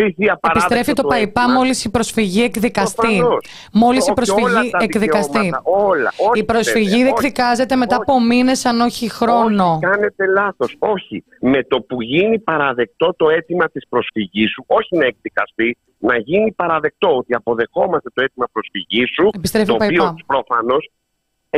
επιστρέφει 0.51 0.93
το, 0.93 1.03
το 1.03 1.09
ΠΑΙΠΑ 1.09 1.51
μόλις 1.51 1.85
η 1.85 1.91
προσφυγή 1.91 2.43
εκδικαστεί. 2.43 3.23
Μόλις 3.73 4.07
η 4.07 4.13
προσφυγή 4.13 4.71
εκδικαστεί. 4.81 5.55
Όλα, 5.63 6.13
η 6.35 6.45
προσφυγή 6.45 7.03
δεν 7.03 7.07
εκδικάζεται 7.07 7.77
μετά 7.77 7.97
από 7.97 8.21
μήνες, 8.21 8.65
αν 8.65 8.81
όχι 8.81 9.11
χρόνο. 9.11 9.71
Όχι, 9.71 9.81
κάνετε 9.81 10.27
λάθος. 10.27 10.77
Όχι. 10.79 11.25
Με 11.41 11.63
το 11.63 11.81
που 11.81 12.03
γίνει 12.03 12.39
παραδεκτό 12.39 13.15
το 13.17 13.29
αίτημα 13.29 13.69
της 13.69 13.89
προσφυγής 13.89 14.51
σου, 14.51 14.65
όχι 14.67 14.97
να 14.97 15.07
εκδικαστεί, 15.07 15.77
να 15.99 16.17
γίνει 16.17 16.53
παραδεκτό 16.53 17.17
ότι 17.17 17.35
αποδεχόμαστε 17.35 18.11
το 18.15 18.23
αίτημα 18.23 18.47
προσφυγής 18.53 19.11
σου, 19.15 19.31
Επιστρέφει 19.35 19.67
το 19.67 19.75
οποίο 19.75 20.15
προφανώς 20.27 20.91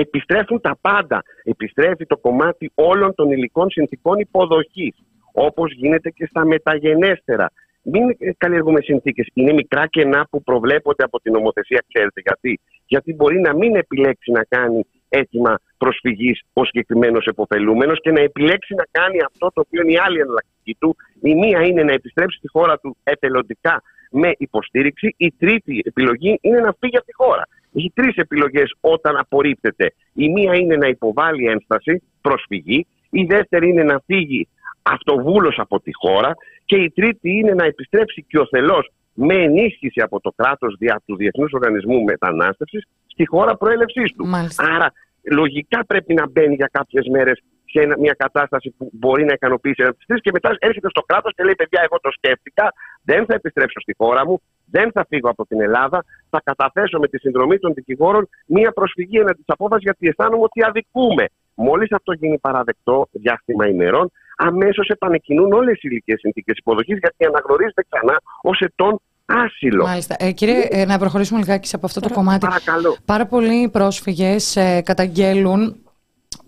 επιστρέφουν 0.01 0.61
τα 0.61 0.79
πάντα. 0.81 1.23
Επιστρέφει 1.45 2.07
το 2.07 2.17
κομμάτι 2.17 2.71
όλων 2.75 3.15
των 3.15 3.31
υλικών 3.31 3.71
συνθήκων 3.71 4.19
υποδοχής. 4.19 4.95
Όπως 5.39 5.73
γίνεται 5.73 6.11
και 6.11 6.27
στα 6.27 6.47
μεταγενέστερα. 6.47 7.51
Μην 7.83 8.17
καλλιεργούμε 8.39 8.81
συνθήκες. 8.81 9.27
Είναι 9.35 9.53
μικρά 9.53 9.87
κενά 9.87 10.27
που 10.31 10.43
προβλέπονται 10.43 11.05
από 11.05 11.21
την 11.21 11.33
νομοθεσία, 11.33 11.85
ξέρετε 11.93 12.21
γιατί. 12.21 12.61
Γιατί 12.87 13.15
μπορεί 13.15 13.41
να 13.41 13.57
μην 13.57 13.77
επιλέξει 13.77 14.31
να 14.31 14.45
κάνει 14.45 14.87
αίτημα 15.09 15.59
προσφυγής 15.79 16.41
ο 16.53 16.65
συγκεκριμένος 16.65 17.27
εποφελούμενο 17.27 17.95
και 17.95 18.11
να 18.11 18.21
επιλέξει 18.21 18.75
να 18.75 18.85
κάνει 18.91 19.19
αυτό 19.27 19.51
το 19.55 19.61
οποίο 19.61 19.83
είναι 19.83 19.93
η 19.93 19.99
άλλη 19.99 20.19
εναλλακτική 20.21 20.77
του. 20.81 20.97
Η 21.23 21.35
μία 21.35 21.63
είναι 21.63 21.83
να 21.83 21.93
επιστρέψει 21.93 22.39
στη 22.39 22.49
χώρα 22.49 22.79
του 22.79 22.97
εθελοντικά 23.05 23.83
με 24.11 24.31
υποστήριξη. 24.37 25.15
Η 25.17 25.33
τρίτη 25.39 25.83
επιλογή 25.85 26.39
είναι 26.41 26.61
να 26.61 26.75
φύγει 26.81 26.97
από 26.97 27.07
τη 27.07 27.15
χώρα. 27.15 27.49
Έχει 27.75 27.93
τρεις 27.95 28.17
επιλογές 28.17 28.75
όταν 28.81 29.17
απορρίπτεται. 29.17 29.93
Η 30.13 30.29
μία 30.29 30.55
είναι 30.55 30.77
να 30.77 30.89
υποβάλει 30.89 31.47
ένσταση, 31.47 32.03
προσφυγή. 32.21 32.87
Η 33.11 33.25
δεύτερη 33.25 33.69
είναι 33.69 33.83
να 33.83 34.03
φύγει 34.07 34.49
αυτοβούλος 34.93 35.59
από 35.59 35.81
τη 35.81 35.91
χώρα. 35.95 36.35
Και 36.65 36.77
η 36.77 36.91
τρίτη 36.91 37.31
είναι 37.31 37.55
να 37.55 37.65
επιστρέψει 37.65 38.25
και 38.29 38.39
ο 38.39 38.47
θελός 38.47 38.91
με 39.13 39.35
ενίσχυση 39.35 40.01
από 40.01 40.21
το 40.21 40.33
κράτος 40.37 40.77
δια 40.79 41.03
του 41.07 41.17
Διεθνούς 41.17 41.53
Οργανισμού 41.53 42.03
Μετανάστευσης 42.03 42.87
στη 43.07 43.27
χώρα 43.27 43.57
προέλευσής 43.57 44.13
του. 44.13 44.27
Άρα, 44.57 44.93
λογικά 45.23 45.85
πρέπει 45.87 46.15
να 46.15 46.29
μπαίνει 46.29 46.55
για 46.55 46.71
κάποιες 46.73 47.07
μέρες 47.09 47.43
σε 47.65 47.99
μια 47.99 48.15
κατάσταση 48.19 48.75
που 48.79 48.91
μπορεί 48.93 49.25
να 49.25 49.33
ικανοποιήσει 49.33 49.83
ένα 49.83 49.91
από 49.91 50.19
και 50.21 50.31
μετά 50.33 50.57
έρχεται 50.59 50.89
στο 50.89 51.03
κράτος 51.03 51.33
και 51.35 51.43
λέει: 51.45 51.55
Παιδιά, 51.55 51.81
εγώ 51.85 52.01
το 52.01 52.11
σκέφτηκα, 52.11 52.73
δεν 53.03 53.25
θα 53.27 53.35
επιστρέψω 53.35 53.81
στη 53.81 53.95
χώρα 53.97 54.27
μου, 54.27 54.41
δεν 54.71 54.91
θα 54.93 55.07
φύγω 55.09 55.29
από 55.31 55.47
την 55.47 55.61
Ελλάδα, 55.61 56.05
θα 56.31 56.41
καταθέσω 56.45 56.99
με 56.99 57.09
τη 57.09 57.19
συνδρομή 57.19 57.59
των 57.59 57.75
δικηγόρων 57.75 58.29
μια 58.47 58.73
προσφυγή 58.73 59.19
εναντί 59.19 59.37
της 59.37 59.49
απόφασης 59.57 59.83
γιατί 59.83 60.09
αισθάνομαι 60.09 60.43
ότι 60.43 60.63
αδικούμε. 60.65 61.25
Μόλις 61.57 61.93
αυτό 61.93 62.13
γίνει 62.13 62.39
παραδεκτό 62.39 63.09
διάστημα 63.13 63.69
ημερών, 63.69 64.11
αμέσως 64.37 64.89
επανεκκινούν 64.89 65.53
όλες 65.53 65.77
οι 65.77 65.89
ηλικίες 65.91 66.21
συνθήκες 66.21 66.59
υποδοχής 66.59 66.99
γιατί 66.99 67.25
αναγνωρίζεται 67.25 67.85
ξανά 67.89 68.21
ως 68.43 68.61
ετών 68.61 69.01
άσυλο. 69.27 69.85
Μάλιστα. 69.85 70.17
Ε, 70.19 70.33
κύριε, 70.33 70.67
ε, 70.71 70.85
να 70.85 70.99
προχωρήσουμε 70.99 71.39
λιγάκι 71.39 71.75
από 71.75 71.87
αυτό 71.87 72.01
το 72.01 72.11
κομμάτι. 72.11 72.47
Παρακαλώ. 72.47 72.97
Πάρα 73.05 73.27
πολλοί 73.27 73.69
πρόσφυγες 73.69 74.57
ε, 74.57 74.81
καταγγέλουν 74.85 75.77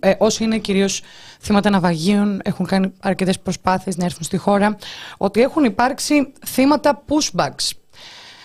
ε, 0.01 0.15
όσοι 0.19 0.45
είναι 0.45 0.59
κυρίως 0.59 1.03
θύματα 1.41 1.71
ναυαγίων, 1.71 2.41
έχουν 2.45 2.67
κάνει 2.67 2.93
αρκετές 3.01 3.41
προσπάθειες 3.41 3.97
να 3.97 4.05
έρθουν 4.05 4.23
στη 4.23 4.37
χώρα, 4.37 4.77
ότι 5.17 5.43
έχουν 5.43 5.65
υπάρξει 5.65 6.33
θύματα 6.47 7.05
pushbacks. 7.09 7.71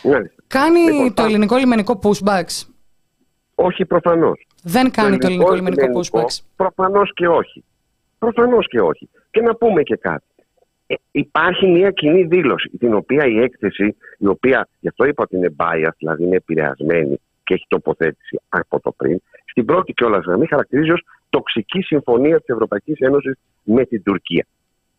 Ναι. 0.02 0.18
Κάνει 0.48 0.80
λοιπόν, 0.80 1.14
το 1.14 1.24
ελληνικό 1.24 1.56
λιμενικό 1.56 2.00
pushbacks; 2.04 2.68
Όχι 3.56 3.86
προφανώς. 3.86 4.48
Δεν 4.64 4.92
κάνει 4.92 5.18
το 5.18 5.28
ελληνικό, 5.28 5.54
λιμενικό 5.54 6.00
pushbacks. 6.00 6.40
Προφανώς 6.56 7.14
και 7.14 7.28
όχι. 7.28 7.64
Προφανώς 8.20 8.68
και 8.68 8.82
όχι. 8.82 9.10
Και 9.32 9.42
να 9.42 9.56
πούμε 9.56 9.84
και 9.84 9.96
κάτι. 9.96 10.26
Ε, 10.88 10.96
υπάρχει 11.12 11.68
μια 11.68 11.92
κοινή 11.92 12.24
δήλωση, 12.24 12.70
την 12.70 12.94
οποία 12.94 13.26
η 13.26 13.40
έκθεση, 13.40 13.96
η 14.18 14.28
οποία, 14.28 14.68
γι' 14.80 14.88
αυτό 14.88 15.06
είπα 15.06 15.24
ότι 15.24 15.36
είναι 15.36 15.56
bias, 15.58 15.92
δηλαδή 15.98 16.24
είναι 16.24 16.36
επηρεασμένη 16.36 17.20
και 17.44 17.54
έχει 17.54 17.66
τοποθέτηση 17.68 18.40
από 18.50 18.80
το 18.80 18.92
πριν, 18.92 19.22
στην 19.46 19.66
πρώτη 19.66 19.94
κιόλας 19.94 20.26
γραμμή 20.26 20.48
χαρακτηρίζει 20.48 20.92
ως 20.92 21.04
τοξική 21.30 21.82
συμφωνία 21.82 22.38
της 22.38 22.48
Ευρωπαϊκής 22.48 23.00
Ένωσης 23.00 23.34
με 23.64 23.86
την 23.86 24.04
Τουρκία. 24.04 24.46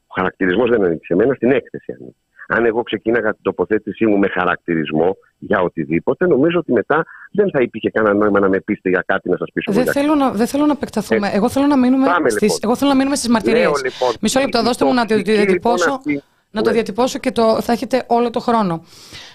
Ο 0.06 0.14
χαρακτηρισμός 0.14 0.70
δεν 0.70 0.84
ανήκει 0.84 1.04
σε 1.04 1.14
μένα, 1.14 1.34
στην 1.34 1.50
έκθεση 1.50 1.92
ανήκει. 1.92 2.16
Αν 2.48 2.64
εγώ 2.64 2.82
ξεκίναγα 2.82 3.32
την 3.32 3.42
τοποθέτησή 3.42 4.06
μου 4.06 4.18
με 4.18 4.28
χαρακτηρισμό 4.28 5.16
για 5.38 5.60
οτιδήποτε, 5.60 6.26
νομίζω 6.26 6.58
ότι 6.58 6.72
μετά 6.72 7.04
δεν 7.32 7.50
θα 7.50 7.60
υπήρχε 7.60 7.90
κανένα 7.90 8.14
νόημα 8.14 8.40
να 8.40 8.48
με 8.48 8.60
πείστε 8.60 8.88
για 8.88 9.04
κάτι 9.06 9.28
να 9.28 9.36
σας 9.36 9.48
πείσω. 9.52 9.72
Δεν, 9.72 9.86
θέλω 9.86 10.14
να, 10.14 10.30
δεν 10.30 10.46
θέλω 10.46 10.66
να 10.66 10.72
επεκταθούμε. 10.72 11.28
Ε, 11.28 11.36
εγώ 11.36 11.48
θέλω 11.48 11.66
να 11.66 11.76
μείνουμε 11.76 12.06
στι 12.26 12.44
λοιπόν. 12.44 12.58
Εγώ 12.62 12.76
θέλω 12.76 12.90
να 12.90 12.96
μείνουμε 12.96 13.16
στις 13.16 13.28
μαρτυρίες. 13.28 13.82
Λοιπόν, 13.82 14.12
Μισό 14.20 14.40
λεπτό, 14.40 14.62
δώστε 14.62 14.84
μου 14.84 14.94
να 14.94 15.06
το 15.06 15.16
διατυπώσω. 15.16 16.00
Λοιπόν, 16.04 16.22
να 16.50 16.62
το 16.62 16.70
διατυπώσω 16.70 17.18
και 17.18 17.32
το, 17.32 17.60
θα 17.60 17.72
έχετε 17.72 18.04
όλο 18.06 18.30
το 18.30 18.40
χρόνο. 18.40 18.84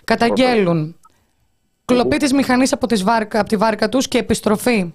Καταγγέλουν 0.04 0.99
κλοπή 1.94 2.18
τη 2.18 2.34
μηχανής 2.34 2.74
από, 2.74 2.88
από 3.32 3.48
τη 3.50 3.56
βάρκα 3.56 3.90
τους 3.90 4.08
και 4.08 4.18
επιστροφή. 4.18 4.94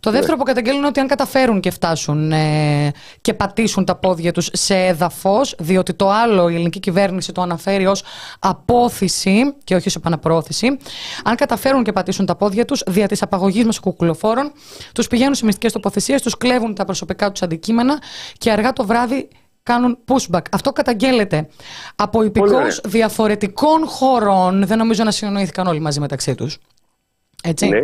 Το 0.00 0.10
ναι. 0.10 0.16
δεύτερο 0.16 0.36
που 0.36 0.44
καταγγέλνουν 0.44 0.78
είναι 0.80 0.88
ότι 0.88 1.00
αν 1.00 1.06
καταφέρουν 1.06 1.60
και 1.60 1.70
φτάσουν 1.70 2.32
ε, 2.32 2.90
και 3.20 3.34
πατήσουν 3.34 3.84
τα 3.84 3.94
πόδια 3.94 4.32
τους 4.32 4.48
σε 4.52 4.74
έδαφος, 4.74 5.54
διότι 5.58 5.94
το 5.94 6.10
άλλο 6.10 6.48
η 6.48 6.54
ελληνική 6.54 6.80
κυβέρνηση 6.80 7.32
το 7.32 7.42
αναφέρει 7.42 7.86
ως 7.86 8.02
απόθεση 8.38 9.54
και 9.64 9.74
όχι 9.74 9.88
ως 9.88 9.96
επαναπρόθεση, 9.96 10.76
αν 11.24 11.36
καταφέρουν 11.36 11.82
και 11.82 11.92
πατήσουν 11.92 12.26
τα 12.26 12.36
πόδια 12.36 12.64
τους 12.64 12.82
δια 12.86 13.08
της 13.08 13.22
απαγωγής 13.22 13.80
κουκουλοφόρων, 13.80 14.52
τους 14.94 15.06
πηγαίνουν 15.06 15.34
σε 15.34 15.44
μυστικές 15.44 15.72
τοποθεσίες, 15.72 16.22
τους 16.22 16.36
κλέβουν 16.36 16.74
τα 16.74 16.84
προσωπικά 16.84 17.30
τους 17.30 17.42
αντικείμενα 17.42 17.98
και 18.38 18.50
αργά 18.50 18.72
το 18.72 18.86
βράδυ 18.86 19.28
κάνουν 19.62 19.98
pushback. 20.06 20.42
Αυτό 20.52 20.72
καταγγέλλεται 20.72 21.48
από 21.96 22.22
υπηκού 22.22 22.56
διαφορετικών 22.84 23.86
χωρών. 23.86 24.66
Δεν 24.66 24.78
νομίζω 24.78 25.04
να 25.04 25.10
συνεννοήθηκαν 25.10 25.66
όλοι 25.66 25.80
μαζί 25.80 26.00
μεταξύ 26.00 26.34
τους. 26.34 26.58
Έτσι. 27.42 27.68
Ναι. 27.68 27.80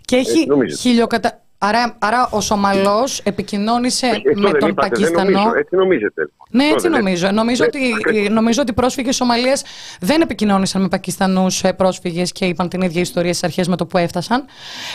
Και 0.00 0.16
έχει 0.16 0.46
χιλιοκατα... 0.78 1.36
Άρα, 1.64 1.96
άρα 1.98 2.28
ο 2.30 2.40
Σομαλός 2.40 3.20
επικοινώνησε 3.20 4.22
με 4.34 4.50
τον 4.50 4.68
είπατε, 4.68 4.88
Πακιστανό. 4.88 5.30
Νομίζω, 5.30 5.52
έτσι 5.56 5.76
νομίζετε. 5.76 6.30
Ναι, 6.50 6.64
έτσι 6.64 6.88
νομίζω. 6.88 7.30
Νομίζω, 7.30 7.64
ναι, 7.64 7.68
ότι, 7.68 8.28
νομίζω 8.28 8.60
ότι 8.60 8.70
οι 8.70 8.74
πρόσφυγες 8.74 9.16
Σομαλία 9.16 9.60
δεν 10.00 10.20
επικοινώνησαν 10.20 10.82
με 10.82 10.88
Πακιστανούς 10.88 11.64
ε, 11.64 11.72
πρόσφυγες 11.72 12.32
και 12.32 12.44
είπαν 12.44 12.68
την 12.68 12.80
ίδια 12.80 13.00
ιστορία 13.00 13.32
στις 13.32 13.44
αρχές 13.44 13.68
με 13.68 13.76
το 13.76 13.86
που 13.86 13.98
έφτασαν. 13.98 14.44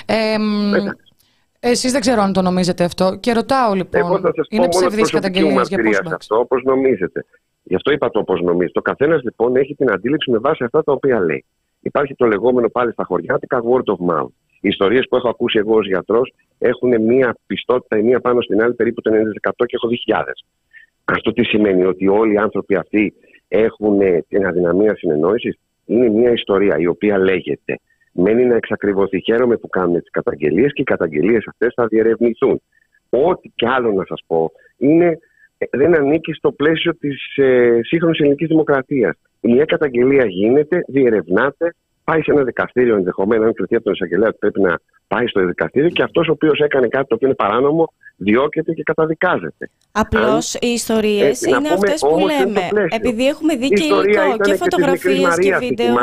Ε, 0.05 0.37
Εσείς 1.59 1.91
δεν 1.91 2.01
ξέρω 2.01 2.21
αν 2.21 2.33
το 2.33 2.41
νομίζετε 2.41 2.83
αυτό. 2.83 3.17
Και 3.19 3.33
ρωτάω 3.33 3.73
λοιπόν. 3.73 4.01
Εγώ 4.01 4.19
θα 4.19 4.31
σας 4.35 4.47
είναι 4.49 4.67
ψευδή 4.67 5.01
καταγγελία 5.01 5.61
για 5.61 5.77
pushbacks. 5.77 6.13
αυτό, 6.13 6.39
όπως 6.39 6.63
νομίζετε. 6.63 7.25
Γι' 7.63 7.75
αυτό 7.75 7.91
είπα 7.91 8.09
το 8.09 8.19
όπω 8.19 8.37
νομίζετε. 8.37 8.79
Ο 8.79 8.81
καθένας 8.81 9.23
λοιπόν 9.23 9.55
έχει 9.55 9.75
την 9.75 9.91
αντίληψη 9.91 10.31
με 10.31 10.37
βάση 10.37 10.63
αυτά 10.63 10.83
τα 10.83 10.91
οποία 10.91 11.19
λέει. 11.19 11.45
Υπάρχει 11.79 12.15
το 12.15 12.25
λεγόμενο 12.25 12.69
πάλι 12.69 12.91
στα 12.91 13.03
χωριάτικα 13.03 13.61
word 13.63 13.93
of 13.93 14.15
mouth. 14.15 14.31
Οι 14.61 14.67
ιστορίες 14.67 15.05
που 15.09 15.15
έχω 15.15 15.29
ακούσει 15.29 15.57
εγώ 15.57 15.75
ως 15.75 15.87
γιατρός 15.87 16.33
έχουν 16.57 17.01
μία 17.01 17.35
πιστότητα 17.47 17.97
η 17.97 18.03
μία 18.03 18.19
πάνω 18.19 18.41
στην 18.41 18.61
άλλη 18.61 18.73
περίπου 18.73 19.01
το 19.01 19.11
90% 19.11 19.15
και 19.55 19.75
έχω 19.75 19.87
δει 19.87 19.97
χιλιάδες. 19.97 20.45
Αυτό 21.05 21.33
τι 21.33 21.43
σημαίνει, 21.43 21.83
ότι 21.83 22.07
όλοι 22.07 22.33
οι 22.33 22.37
άνθρωποι 22.37 22.75
αυτοί 22.75 23.13
έχουν 23.47 23.99
την 24.27 24.45
αδυναμία 24.45 24.95
συνεννόησης; 24.95 25.57
Είναι 25.85 26.09
μια 26.09 26.31
ιστορία 26.31 26.77
η 26.77 26.87
οποία 26.87 27.17
λέγεται 27.17 27.79
Μένει 28.19 28.45
να 28.45 28.55
εξακριβωθεί. 28.55 29.21
Χαίρομαι 29.21 29.57
που 29.57 29.67
κάνουν 29.67 29.99
τις 29.99 30.11
καταγγελίες 30.11 30.73
και 30.73 30.81
οι 30.81 30.85
καταγγελίες 30.85 31.47
αυτές 31.47 31.73
θα 31.75 31.87
διερευνηθούν. 31.87 32.61
Ό,τι 33.09 33.49
κι 33.55 33.67
άλλο 33.67 33.91
να 33.91 34.05
σας 34.05 34.23
πω 34.27 34.51
είναι, 34.77 35.19
ε, 35.57 35.65
δεν 35.71 35.95
ανήκει 35.95 36.33
στο 36.33 36.51
πλαίσιο 36.51 36.95
της 36.95 37.35
ε, 37.35 37.79
σύγχρονης 37.83 38.19
ελληνικής 38.19 38.47
δημοκρατίας. 38.47 39.15
Μια 39.41 39.65
καταγγελία 39.65 40.25
γίνεται, 40.25 40.83
διερευνάται, 40.87 41.73
πάει 42.09 42.21
σε 42.21 42.31
ένα 42.31 42.43
δικαστήριο 42.43 42.95
ενδεχομένω, 42.95 43.45
αν 43.45 43.53
κρυθεί 43.53 43.75
από 43.75 43.83
τον 43.83 43.93
εισαγγελέα 43.93 44.27
ότι 44.27 44.37
πρέπει 44.37 44.61
να 44.61 44.79
πάει 45.07 45.27
στο 45.27 45.45
δικαστήριο 45.45 45.89
και 45.89 46.03
αυτός 46.03 46.27
ο 46.27 46.31
οποίος 46.31 46.59
έκανε 46.59 46.87
κάτι 46.87 47.07
το 47.07 47.15
οποίο 47.15 47.27
είναι 47.27 47.35
παράνομο 47.35 47.93
διώκεται 48.17 48.73
και 48.73 48.83
καταδικάζεται. 48.83 49.69
Απλώς 49.91 50.53
οι 50.53 50.67
ιστορίες 50.67 51.41
είναι 51.41 51.67
αυτές 51.73 52.01
που 52.01 52.17
λέμε. 52.19 52.87
Επειδή 52.89 53.27
έχουμε 53.27 53.55
δει 53.55 53.67
και 53.67 53.83
υλικό 53.83 54.37
και 54.43 54.55
φωτογραφίες 54.55 55.37
και 55.37 55.55
βίντεο. 55.55 55.95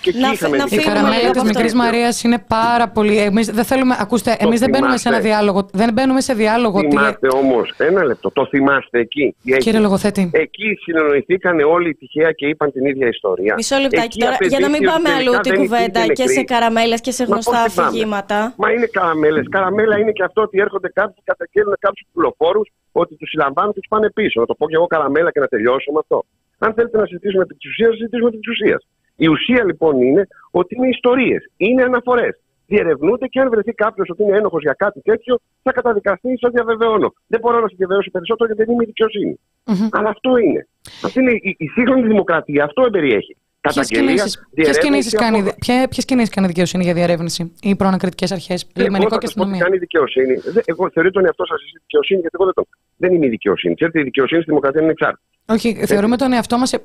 Και 0.00 0.12
να, 0.12 0.56
να 0.56 0.64
η 0.70 0.76
καραμέλα 0.76 1.30
της 1.30 1.42
Μικρής 1.42 1.74
Μαρίας 1.74 2.22
είναι 2.22 2.44
πάρα 2.48 2.88
πολύ. 2.88 3.18
Εμείς 3.18 3.50
δεν 3.50 3.64
θέλουμε. 3.64 3.96
Ακούστε, 3.98 4.36
εμείς 4.38 4.60
δεν 4.60 4.70
μπαίνουμε 4.70 4.96
σε 4.96 5.08
ένα 5.08 5.20
διάλογο. 5.20 5.68
Δεν 5.72 5.92
μπαίνουμε 5.92 6.20
σε 6.20 6.34
διάλογο. 6.34 6.78
Θυμάστε 6.80 7.28
τι... 7.28 7.36
όμως, 7.36 7.74
ένα 7.76 8.04
λεπτό, 8.04 8.30
το 8.30 8.46
θυμάστε 8.46 8.98
εκεί. 8.98 9.36
Κύριε 9.58 9.80
Λογοθέτη. 9.80 10.30
Εκεί 10.32 10.78
συνεννοηθήκαν 10.82 11.60
όλοι 11.60 11.94
τυχαία 11.94 12.32
και 12.32 12.46
είπαν 12.46 12.72
την 12.72 12.84
ίδια 12.86 13.08
ιστορία. 13.08 13.54
Μισό 13.56 13.76
λεπτάκι 13.78 14.18
τώρα, 14.18 14.36
για 14.40 14.58
να 14.58 14.68
μην 14.68 14.84
πάμε 14.84 15.10
αλλού 15.10 15.39
την 15.40 15.54
κουβέντα 15.54 16.06
και 16.06 16.26
σε 16.26 16.42
καραμέλες 16.42 17.00
και 17.00 17.10
σε 17.10 17.24
γνωστά 17.24 17.60
αφηγήματα. 17.62 18.54
Μα 18.56 18.70
είναι 18.72 18.86
καραμέλες. 18.86 19.46
Καραμέλα 19.48 19.98
είναι 19.98 20.12
και 20.12 20.22
αυτό 20.22 20.42
ότι 20.42 20.58
έρχονται 20.58 20.88
κάποιοι 20.88 21.22
καταγγέλνουν 21.24 21.76
κάποιους 21.78 22.06
πουλοφόρου 22.12 22.60
ότι 22.92 23.14
τους 23.16 23.28
συλλαμβάνουν 23.28 23.72
και 23.72 23.80
τους 23.80 23.88
πάνε 23.88 24.10
πίσω. 24.10 24.40
Να 24.40 24.46
το 24.46 24.54
πω 24.54 24.68
και 24.68 24.74
εγώ 24.74 24.86
καραμέλα 24.86 25.30
και 25.30 25.40
να 25.40 25.46
τελειώσω 25.46 25.92
με 25.92 25.98
αυτό. 25.98 26.24
Αν 26.58 26.74
θέλετε 26.74 26.96
να 26.98 27.06
συζητήσουμε 27.06 27.44
την 27.46 27.56
ουσία, 27.70 27.90
συζητήσουμε 27.90 28.30
την 28.30 28.40
ουσία. 28.50 28.78
Η 29.16 29.28
ουσία 29.28 29.64
λοιπόν 29.64 30.02
είναι 30.02 30.26
ότι 30.50 30.74
είναι 30.76 30.88
ιστορίες, 30.88 31.50
είναι 31.56 31.82
αναφορές. 31.82 32.34
Διερευνούνται 32.66 33.26
και 33.26 33.40
αν 33.40 33.50
βρεθεί 33.50 33.72
κάποιος 33.72 34.08
ότι 34.10 34.22
είναι 34.22 34.36
ένοχος 34.36 34.62
για 34.62 34.72
κάτι 34.72 35.00
τέτοιο, 35.00 35.38
θα 35.62 35.72
καταδικαστεί, 35.72 36.38
σα 36.40 36.48
διαβεβαιώνω. 36.48 37.12
Δεν 37.26 37.40
μπορώ 37.40 37.60
να 37.60 37.68
σα 37.68 37.74
διαβεβαιώσω 37.76 38.10
περισσότερο 38.10 38.46
γιατί 38.46 38.62
δεν 38.64 38.74
είμαι 38.74 38.84
δικαιοσύνη. 38.84 39.40
Mm-hmm. 39.64 39.88
Αλλά 39.90 40.08
αυτό 40.08 40.36
είναι. 40.36 40.68
Αυτή 41.04 41.20
είναι 41.20 41.32
η, 41.32 41.56
η 41.58 41.66
σύγχρονη 41.66 42.02
δημοκρατία. 42.06 42.64
Αυτό 42.64 42.84
εμπεριέχει. 42.84 43.36
Ποιες 43.60 44.78
κινήσει 44.78 45.16
κάνει, 45.16 46.28
κάνει 46.30 46.46
δικαιοσύνη 46.46 46.84
για 46.84 46.94
διερεύνηση, 46.94 47.52
οι 47.62 47.76
προανακριτικές 47.76 48.32
αρχές, 48.32 48.66
λιμενικό 48.74 49.18
και 49.18 49.26
αστυνομία; 49.26 49.62
κάνει 49.62 49.78
δικαιοσύνη. 49.78 50.34
Εγώ 50.64 50.90
θεωρώ 50.90 51.10
τον 51.10 51.24
εαυτό 51.24 51.46
σας 51.46 51.60
δικαιοσύνη, 51.80 52.20
γιατί 52.20 52.36
εγώ 52.38 52.44
δεν, 52.44 52.54
το, 52.54 52.66
δεν 52.96 53.14
είμαι 53.14 53.26
η 53.26 53.28
δικαιοσύνη. 53.28 53.74
Ξέρετε, 53.74 54.00
η 54.00 54.02
δικαιοσύνη 54.02 54.40
στη 54.40 54.50
δημοκρατία 54.50 54.80
είναι 54.80 54.90
εξάρτητη. 54.90 55.22
Όχι, 55.46 55.86
θεωρούμε 55.86 56.16
τον 56.16 56.32
εαυτό 56.32 56.58
μας 56.58 56.72
ε, 56.72 56.84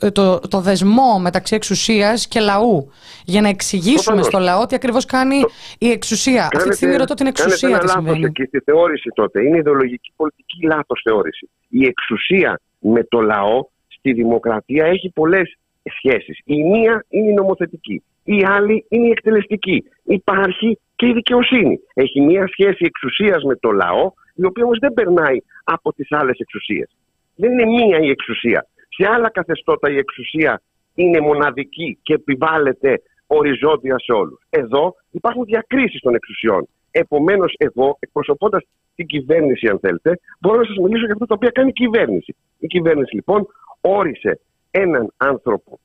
ε, 0.00 0.10
το, 0.10 0.38
το 0.38 0.60
δεσμό 0.60 1.18
μεταξύ 1.20 1.54
εξουσίας 1.54 2.28
και 2.28 2.40
λαού. 2.40 2.90
Για 3.24 3.40
να 3.40 3.48
εξηγήσουμε 3.48 4.22
στο 4.22 4.38
λαό 4.38 4.66
τι 4.66 4.74
ακριβώς 4.74 5.04
κάνει 5.04 5.36
η 5.78 5.90
εξουσία. 5.90 6.32
Κάνετε, 6.32 6.56
Αυτή 6.56 6.68
τη 6.68 6.76
στιγμή 6.76 6.96
ρωτώ 6.96 7.14
την 7.14 7.26
εξουσία 7.26 7.78
τι 7.78 7.88
συμβαίνει. 7.88 8.24
Εκεί 8.24 8.44
στη 8.44 8.60
θεώρηση 8.60 9.10
τότε. 9.14 9.42
Είναι 9.42 9.58
ιδεολογική 9.58 10.12
πολιτική 10.16 10.66
λάθος 10.66 11.00
θεώρηση. 11.04 11.48
Η 11.68 11.86
εξουσία 11.86 12.60
με 12.78 13.04
το 13.04 13.20
λαό 13.20 13.68
στη 13.88 14.12
δημοκρατία 14.12 14.86
έχει 14.86 15.10
πολλές 15.14 15.56
σχέσεις. 15.98 16.38
Η 16.44 16.62
μία 16.62 17.04
είναι 17.08 17.30
η 17.30 17.34
νομοθετική, 17.34 18.02
η 18.24 18.44
άλλη 18.44 18.84
είναι 18.88 19.06
η 19.06 19.10
εκτελεστική. 19.10 19.84
Υπάρχει 20.04 20.78
και 20.96 21.06
η 21.06 21.12
δικαιοσύνη. 21.12 21.80
Έχει 21.94 22.20
μία 22.20 22.46
σχέση 22.46 22.84
εξουσίας 22.84 23.42
με 23.42 23.56
το 23.56 23.70
λαό, 23.70 24.12
η 24.34 24.44
οποία 24.44 24.64
όμως 24.64 24.78
δεν 24.78 24.92
περνάει 24.92 25.38
από 25.64 25.92
τις 25.92 26.12
άλλες 26.12 26.38
εξουσίες. 26.38 26.96
Δεν 27.36 27.52
είναι 27.52 27.64
μία 27.64 27.98
η 27.98 28.08
εξουσία. 28.08 28.66
Σε 28.88 29.08
άλλα 29.14 29.30
καθεστώτα 29.30 29.90
η 29.90 29.96
εξουσία 29.96 30.62
είναι 30.94 31.20
μοναδική 31.20 31.98
και 32.02 32.14
επιβάλλεται 32.14 33.02
οριζόντια 33.26 33.98
σε 33.98 34.12
όλους. 34.12 34.42
Εδώ 34.50 34.94
υπάρχουν 35.10 35.44
διακρίσεις 35.44 36.00
των 36.00 36.14
εξουσιών. 36.14 36.68
Επομένως 36.90 37.54
εγώ, 37.56 37.96
εκπροσωπώντας 38.00 38.62
την 38.94 39.06
κυβέρνηση 39.06 39.68
αν 39.68 39.78
θέλετε, 39.78 40.18
μπορώ 40.40 40.58
να 40.58 40.64
σας 40.64 40.76
μιλήσω 40.76 41.04
για 41.04 41.12
αυτό 41.12 41.26
το 41.26 41.34
οποίο 41.34 41.50
κάνει 41.52 41.68
η 41.68 41.72
κυβέρνηση. 41.72 42.36
Η 42.58 42.66
κυβέρνηση 42.66 43.14
λοιπόν 43.14 43.46
όρισε 43.80 44.40
έναν 44.80 45.12
άνθρωπο 45.16 45.78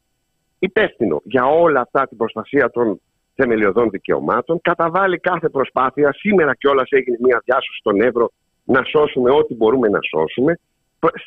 υπεύθυνο 0.59 1.21
για 1.23 1.45
όλα 1.45 1.81
αυτά 1.81 2.07
την 2.07 2.17
προστασία 2.17 2.69
των 2.69 3.01
θεμελιωδών 3.35 3.89
δικαιωμάτων, 3.89 4.61
καταβάλει 4.61 5.17
κάθε 5.19 5.49
προσπάθεια. 5.49 6.13
Σήμερα 6.13 6.55
κιόλας 6.55 6.89
έγινε 6.89 7.17
μια 7.19 7.41
διάσωση 7.45 7.79
στον 7.79 8.01
Εύρο 8.01 8.31
να 8.63 8.83
σώσουμε 8.83 9.31
ό,τι 9.31 9.53
μπορούμε 9.53 9.87
να 9.87 9.99
σώσουμε. 10.01 10.59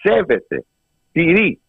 Σέβεται, 0.02 0.64
τηρεί 1.12 1.60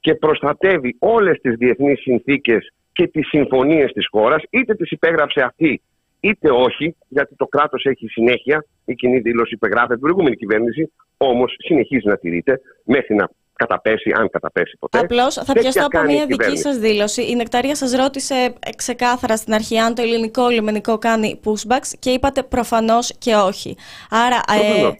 και 0.00 0.14
προστατεύει 0.14 0.96
όλες 0.98 1.40
τις 1.40 1.56
διεθνείς 1.56 2.00
συνθήκες 2.00 2.72
και 2.92 3.06
τις 3.06 3.28
συμφωνίες 3.28 3.92
της 3.92 4.06
χώρας, 4.10 4.42
είτε 4.50 4.74
τις 4.74 4.90
υπέγραψε 4.90 5.40
αυτή 5.40 5.82
είτε 6.20 6.50
όχι, 6.50 6.96
γιατί 7.08 7.34
το 7.36 7.46
κράτος 7.46 7.84
έχει 7.84 8.06
συνέχεια, 8.08 8.64
η 8.84 8.94
κοινή 8.94 9.18
δήλωση 9.18 9.54
υπεγράφεται 9.54 9.92
την 9.92 10.02
προηγούμενη 10.02 10.36
κυβέρνηση, 10.36 10.92
όμως 11.16 11.54
συνεχίζει 11.58 12.08
να 12.08 12.16
τηρείται 12.16 12.60
μέχρι 12.84 13.14
να 13.14 13.28
καταπέσει, 13.56 14.12
αν 14.16 14.30
καταπέσει 14.30 14.76
ποτέ. 14.78 14.98
Απλώς 14.98 15.34
θα 15.34 15.52
πιαστώ 15.52 15.86
από 15.86 16.02
μια 16.02 16.26
δική 16.26 16.56
σας 16.56 16.76
δήλωση. 16.76 17.22
Η 17.22 17.34
Νεκταρία 17.34 17.74
σας 17.76 17.92
ρώτησε 17.92 18.54
ξεκάθαρα 18.76 19.36
στην 19.36 19.54
αρχή 19.54 19.78
αν 19.78 19.94
το 19.94 20.02
ελληνικό 20.02 20.48
λιμενικό 20.48 20.98
κάνει 20.98 21.40
pushbacks 21.44 21.92
και 21.98 22.10
είπατε 22.10 22.42
προφανώς 22.42 23.12
και 23.18 23.34
όχι. 23.34 23.76
Άρα. 24.10 24.36
Ε, 24.36 24.90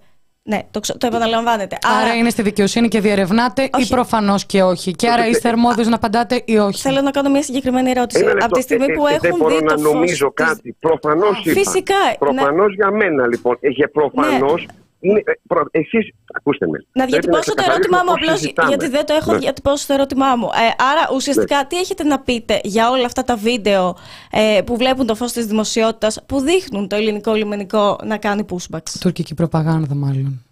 ναι, 0.46 0.60
το, 0.70 0.80
το 0.98 1.06
επαναλαμβάνετε. 1.06 1.78
Άρα, 1.82 1.96
άρα 1.96 2.14
είναι 2.14 2.30
στη 2.30 2.42
δικαιοσύνη 2.42 2.88
και 2.88 3.00
διερευνάτε 3.00 3.62
ή 3.62 3.86
προφανώς 3.88 4.46
και 4.46 4.62
όχι. 4.62 4.92
Και 4.92 5.10
άρα 5.10 5.28
είστε 5.28 5.48
αρμόδιο 5.48 5.88
να 5.88 5.94
απαντάτε 5.94 6.42
ή 6.44 6.58
όχι. 6.58 6.80
Θέλω 6.80 7.00
να 7.00 7.10
κάνω 7.10 7.30
μια 7.30 7.42
συγκεκριμένη 7.42 7.90
ερώτηση. 7.90 8.24
Από 8.40 8.54
τη 8.54 8.62
στιγμή 8.62 8.86
που 8.92 9.06
έχουν 9.06 9.18
δεν 9.20 9.36
μπορώ 9.36 9.56
δει 9.56 9.64
να 9.64 9.78
νομίζω 9.78 10.32
κάτι. 10.32 10.76
Προφανώς 10.80 11.42
Φυσικά. 11.44 11.94
Προφανώς 12.18 12.74
για 12.74 12.90
μένα 12.90 13.26
λοιπόν. 13.26 13.58
Και 13.76 13.88
προφανώς 13.88 14.66
ναι. 15.04 15.10
Είναι, 15.10 15.22
ε, 15.26 15.78
εσείς, 15.80 16.12
ακούστε 16.32 16.66
με. 16.66 16.86
Να 16.92 17.04
διατυπώσω 17.04 17.54
το 17.54 17.62
ερώτημά 17.68 18.02
μου 18.06 18.12
απλώς, 18.12 18.42
γιατί 18.68 18.88
δεν 18.88 19.06
το 19.06 19.14
έχω 19.20 19.32
ναι. 19.32 19.38
διατυπώσει 19.38 19.86
το 19.86 19.92
ερώτημά 19.92 20.36
μου. 20.36 20.46
Ε, 20.46 20.82
άρα, 20.90 21.08
ουσιαστικά, 21.14 21.56
ναι. 21.56 21.64
τι 21.64 21.76
έχετε 21.76 22.04
να 22.04 22.20
πείτε 22.20 22.60
για 22.64 22.90
όλα 22.90 23.04
αυτά 23.04 23.22
τα 23.24 23.36
βίντεο 23.36 23.96
ε, 24.30 24.60
που 24.66 24.76
βλέπουν 24.76 25.06
το 25.06 25.14
φως 25.14 25.32
της 25.32 25.46
δημοσιότητας, 25.46 26.24
που 26.26 26.40
δείχνουν 26.40 26.88
το 26.88 26.96
ελληνικό 26.96 27.32
λιμενικό 27.32 27.98
να 28.04 28.18
κάνει 28.18 28.44
pushbacks; 28.50 28.90
Τουρκική 29.00 29.34
προπαγάνδα, 29.34 29.94
μάλλον. 29.94 30.44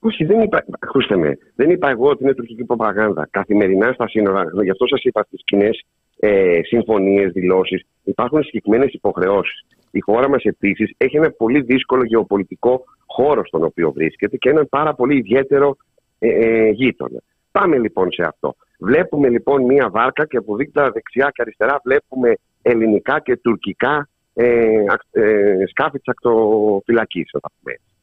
Όχι, 0.00 0.24
δεν 0.24 0.40
είπα, 0.40 0.64
ακούστε 0.78 1.16
με, 1.16 1.38
δεν 1.54 1.70
είπα 1.70 1.90
εγώ 1.90 2.08
ότι 2.08 2.22
είναι 2.22 2.34
τουρκική 2.34 2.64
προπαγάνδα. 2.64 3.28
Καθημερινά 3.30 3.92
στα 3.92 4.08
σύνορα, 4.08 4.44
γι' 4.62 4.70
αυτό 4.70 4.86
σας 4.86 5.02
είπα 5.02 5.22
στις 5.22 5.40
κοινές 5.44 5.84
ε, 6.20 6.60
συμφωνίες, 6.62 7.32
δηλώσεις, 7.32 7.82
υπάρχουν 8.04 8.42
συγκεκριμένες 8.42 8.92
υποχρεώσεις. 8.92 9.64
Η 9.90 10.00
χώρα 10.00 10.28
μας 10.28 10.42
επίσης 10.42 10.94
έχει 10.96 11.16
ένα 11.16 11.30
πολύ 11.30 11.60
δύσκολο 11.60 12.04
γεωπολιτικό 12.04 12.84
χώρο 13.06 13.46
στον 13.46 13.64
οποίο 13.64 13.92
βρίσκεται 13.92 14.36
και 14.36 14.48
έναν 14.48 14.68
πάρα 14.68 14.94
πολύ 14.94 15.16
ιδιαίτερο 15.16 15.76
ε, 16.18 16.28
ε, 16.28 16.68
γείτονα. 16.68 17.18
Πάμε 17.52 17.78
λοιπόν 17.78 18.12
σε 18.12 18.22
αυτό. 18.22 18.54
Βλέπουμε 18.78 19.28
λοιπόν 19.28 19.64
μία 19.64 19.90
βάρκα 19.90 20.26
και 20.26 20.36
από 20.36 20.56
δίκτυα 20.56 20.90
δεξιά 20.90 21.30
και 21.34 21.42
αριστερά 21.42 21.80
βλέπουμε 21.84 22.34
ελληνικά 22.62 23.20
και 23.20 23.36
τουρκικά 23.36 24.08
ε, 24.34 24.84
ε, 25.10 25.66
σκάφη 25.66 25.98
της 25.98 26.08
ακτοφυλακής, 26.08 27.30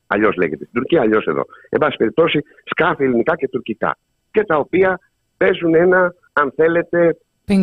Αλλιώς 0.07 0.35
λέγεται 0.35 0.65
στην 0.65 0.73
Τουρκία, 0.73 1.01
αλλιώς 1.01 1.25
εδώ. 1.25 1.45
Εν 1.69 1.79
πάση 1.79 1.97
περιπτώσει, 1.97 2.39
σκάφη 2.63 3.03
ελληνικά 3.03 3.35
και 3.35 3.47
τουρκικά. 3.47 3.97
Και 4.31 4.43
τα 4.43 4.57
οποία 4.57 4.99
παίζουν 5.37 5.75
ένα, 5.75 6.13
αν 6.33 6.53
θέλετε, 6.55 7.17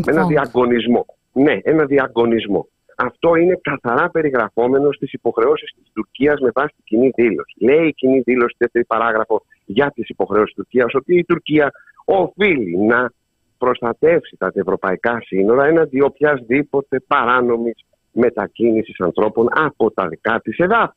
ένα 0.06 0.26
διαγωνισμό. 0.26 1.06
Ναι, 1.32 1.58
ένα 1.62 1.84
διαγωνισμό. 1.84 2.68
Αυτό 3.04 3.34
είναι 3.34 3.58
καθαρά 3.62 4.10
περιγραφόμενο 4.10 4.92
στις 4.92 5.12
υποχρεώσεις 5.12 5.72
της 5.72 5.90
Τουρκίας 5.92 6.40
με 6.40 6.50
βάση 6.54 6.74
την 6.76 6.84
κοινή 6.84 7.10
δήλωση. 7.14 7.56
Λέει 7.60 7.86
η 7.86 7.92
κοινή 7.92 8.20
δήλωση, 8.20 8.54
δεύτερη 8.58 8.84
παράγραφο, 8.84 9.44
για 9.64 9.90
τις 9.94 10.08
υποχρεώσεις 10.08 10.54
της 10.54 10.64
Τουρκίας, 10.64 10.94
ότι 10.94 11.18
η 11.18 11.24
Τουρκία 11.24 11.72
οφείλει 12.04 12.76
να 12.76 13.12
προστατεύσει 13.58 14.36
τα 14.36 14.50
ευρωπαϊκά 14.54 15.22
σύνορα 15.26 15.64
έναντι 15.64 16.02
οποιασδήποτε 16.02 17.00
παράνομης 17.06 17.84
μετακίνησης 18.12 19.00
ανθρώπων 19.00 19.48
από 19.50 19.90
τα 19.90 20.08
δικά 20.08 20.40
της 20.40 20.58
εδάφη. 20.58 20.96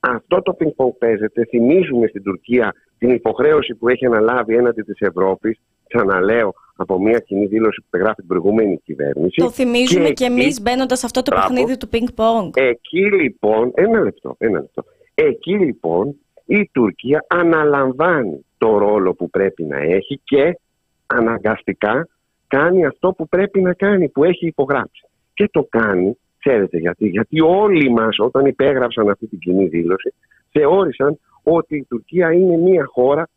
Αυτό 0.00 0.42
το 0.42 0.52
πινκ 0.52 0.74
παίζεται. 0.98 1.44
Θυμίζουμε 1.44 2.06
στην 2.06 2.22
Τουρκία 2.22 2.74
την 2.98 3.10
υποχρέωση 3.10 3.74
που 3.74 3.88
έχει 3.88 4.06
αναλάβει 4.06 4.56
έναντι 4.56 4.82
της 4.82 5.00
Ευρώπης, 5.00 5.58
ξαναλέω, 5.88 6.54
από 6.76 7.00
μια 7.00 7.18
κοινή 7.18 7.46
δήλωση 7.46 7.84
που 7.90 7.98
γράφει 7.98 8.14
την 8.14 8.26
προηγούμενη 8.26 8.80
κυβέρνηση. 8.84 9.40
Το 9.40 9.50
θυμίζουμε 9.50 10.06
και, 10.06 10.12
και 10.12 10.24
εμείς 10.24 10.60
μπαίνοντας 10.62 11.04
αυτό 11.04 11.22
το 11.22 11.30
Μπράβο. 11.30 11.48
παιχνίδι 11.48 11.76
του 11.76 11.88
πινκ-πονγκ. 11.88 12.50
Εκεί 12.54 13.12
λοιπόν, 13.12 13.72
ένα 13.74 14.00
λεπτό, 14.00 14.34
ένα 14.38 14.58
λεπτό. 14.60 14.84
Εκεί 15.14 15.58
λοιπόν 15.58 16.16
η 16.46 16.68
Τουρκία 16.72 17.24
αναλαμβάνει 17.28 18.44
το 18.58 18.78
ρόλο 18.78 19.14
που 19.14 19.30
πρέπει 19.30 19.64
να 19.64 19.76
έχει 19.76 20.20
και 20.24 20.58
αναγκαστικά 21.06 22.08
κάνει 22.46 22.86
αυτό 22.86 23.12
που 23.12 23.28
πρέπει 23.28 23.60
να 23.60 23.72
κάνει, 23.72 24.08
που 24.08 24.24
έχει 24.24 24.46
υπογράψει. 24.46 25.06
Και 25.34 25.48
το 25.52 25.66
κάνει, 25.70 26.18
ξέρετε 26.38 26.78
γιατί, 26.78 27.08
γιατί 27.08 27.40
όλοι 27.40 27.90
μας 27.90 28.18
όταν 28.18 28.46
υπέγραψαν 28.46 29.08
αυτή 29.08 29.26
την 29.26 29.38
κοινή 29.38 29.66
δήλωση 29.66 30.14
θεώρησαν 30.50 31.18
ότι 31.42 31.76
η 31.76 31.84
Τουρκία 31.88 32.32
είναι 32.32 32.56
μια 32.56 32.84
χώρα 32.86 33.28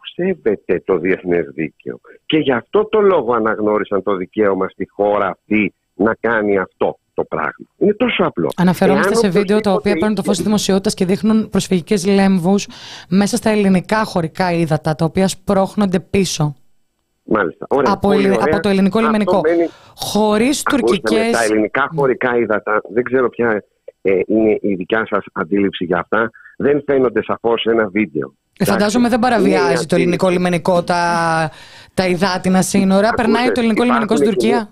που 0.00 0.22
σέβεται 0.22 0.82
το 0.84 0.98
διεθνές 0.98 1.46
δίκαιο. 1.54 2.00
Και 2.26 2.36
γι' 2.36 2.52
αυτό 2.52 2.84
το 2.84 3.00
λόγο 3.00 3.34
αναγνώρισαν 3.34 4.02
το 4.02 4.16
δικαίωμα 4.16 4.68
στη 4.68 4.88
χώρα 4.88 5.26
αυτή 5.26 5.74
να 5.94 6.14
κάνει 6.20 6.58
αυτό 6.58 6.98
το 7.14 7.24
πράγμα. 7.24 7.66
Είναι 7.78 7.94
τόσο 7.94 8.24
απλό. 8.24 8.48
Αναφερόμαστε 8.56 9.14
σε 9.14 9.28
βίντεο 9.28 9.60
τα 9.60 9.72
οποία 9.72 9.92
παίρνουν 9.92 10.14
το 10.14 10.22
φως 10.22 10.36
της 10.36 10.44
δημοσιότητας 10.44 10.94
και 10.94 11.04
δείχνουν 11.04 11.48
προσφυγικές 11.50 12.06
λέμβους 12.06 12.68
μέσα 13.08 13.36
στα 13.36 13.50
ελληνικά 13.50 14.04
χωρικά 14.04 14.52
ύδατα, 14.52 14.94
τα 14.94 15.04
οποία 15.04 15.28
σπρώχνονται 15.28 16.00
πίσω. 16.00 16.54
Μάλιστα. 17.22 17.66
Ωραία, 17.68 17.92
από, 17.92 18.08
ωραία. 18.08 18.36
από 18.40 18.60
το 18.60 18.68
ελληνικό 18.68 19.00
λιμενικό. 19.00 19.40
Μένει... 19.40 19.68
Χωρίς 19.96 20.62
τουρκικέ. 20.62 21.28
Τα 21.32 21.42
ελληνικά 21.42 21.90
χωρικά 21.96 22.36
ύδατα, 22.36 22.80
δεν 22.92 23.02
ξέρω 23.02 23.28
ποια 23.28 23.64
ε, 24.02 24.20
είναι 24.26 24.58
η 24.60 24.74
δικιά 24.74 25.06
σας 25.10 25.24
αντίληψη 25.32 25.84
για 25.84 25.98
αυτά, 25.98 26.30
δεν 26.56 26.82
φαίνονται 26.86 27.22
σαφώς 27.22 27.60
σε 27.60 27.70
ένα 27.70 27.88
βίντεο. 27.88 28.34
Ε, 28.58 28.64
φαντάζομαι 28.64 29.08
δεν 29.08 29.18
παραβιάζει 29.18 29.86
το 29.86 29.94
ελληνικό 29.94 30.28
λιμενικό 30.28 30.82
τα, 30.82 31.02
τα 31.94 32.06
υδάτινα 32.06 32.62
σύνορα. 32.62 33.10
Περνάει 33.10 33.46
το 33.52 33.60
ελληνικό 33.60 33.82
λιμενικό 33.82 34.16
στην 34.16 34.28
Τουρκία; 34.28 34.70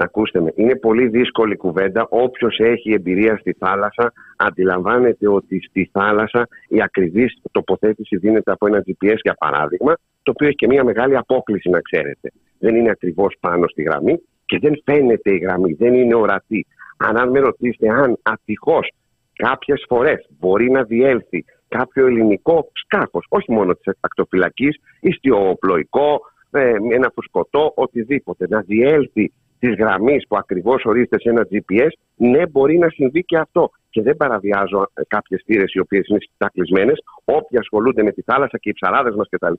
Ακούστε 0.00 0.40
με, 0.40 0.52
είναι 0.54 0.76
πολύ 0.76 1.08
δύσκολη 1.08 1.56
κουβέντα. 1.56 2.06
Όποιος 2.10 2.58
έχει 2.58 2.92
εμπειρία 2.92 3.36
στη 3.36 3.56
θάλασσα, 3.58 4.12
αντιλαμβάνεται 4.36 5.28
ότι 5.28 5.60
στη 5.68 5.90
θάλασσα 5.92 6.48
η 6.68 6.82
ακριβή 6.82 7.26
τοποθέτηση 7.50 8.16
δίνεται 8.16 8.52
από 8.52 8.66
ένα 8.66 8.84
GPS, 8.86 9.16
για 9.22 9.34
παράδειγμα, 9.34 9.94
το 10.22 10.30
οποίο 10.30 10.46
έχει 10.46 10.56
και 10.56 10.66
μια 10.66 10.84
μεγάλη 10.84 11.16
απόκληση, 11.16 11.68
να 11.70 11.80
ξέρετε. 11.80 12.32
Δεν 12.58 12.74
είναι 12.74 12.90
ακριβώς 12.90 13.36
πάνω 13.40 13.68
στη 13.68 13.82
γραμμή 13.82 14.20
και 14.44 14.58
δεν 14.58 14.82
φαίνεται 14.84 15.32
η 15.32 15.38
γραμμή, 15.38 15.72
δεν 15.72 15.94
είναι 15.94 16.14
ορατή. 16.14 16.66
Αν, 16.98 17.30
με 17.30 17.38
ρωτήσετε 17.38 17.88
αν 17.88 18.18
ατυχώς 18.22 18.90
κάποιες 19.32 19.84
φορές 19.88 20.26
μπορεί 20.38 20.70
να 20.70 20.82
διέλθει 20.82 21.44
κάποιο 21.68 22.06
ελληνικό 22.06 22.70
σκάφο, 22.72 23.20
όχι 23.28 23.52
μόνο 23.52 23.74
της 23.74 23.92
ακτοφυλακή, 24.00 24.68
ιστιοπλοϊκό, 25.00 26.20
ε, 26.50 26.72
ένα 26.90 27.10
φουσκωτό, 27.14 27.72
οτιδήποτε, 27.74 28.46
να 28.48 28.60
διέλθει 28.60 29.32
τη 29.58 29.74
γραμμή 29.74 30.26
που 30.28 30.36
ακριβώς 30.36 30.84
ορίζεται 30.84 31.20
σε 31.20 31.28
ένα 31.28 31.46
GPS, 31.50 31.90
ναι, 32.16 32.46
μπορεί 32.46 32.78
να 32.78 32.88
συμβεί 32.88 33.24
και 33.24 33.36
αυτό. 33.36 33.70
Και 33.90 34.02
δεν 34.02 34.16
παραβιάζω 34.16 34.90
ε, 34.94 35.02
κάποιες 35.08 35.42
θύρες 35.44 35.72
οι 35.72 35.78
οποίες 35.78 36.06
είναι 36.08 36.18
κλεισμένε. 36.52 36.92
Όποιοι 37.24 37.58
ασχολούνται 37.58 38.02
με 38.02 38.12
τη 38.12 38.22
θάλασσα 38.22 38.58
και 38.58 38.68
οι 38.68 38.72
ψαράδες 38.72 39.14
μας 39.14 39.28
κτλ. 39.30 39.52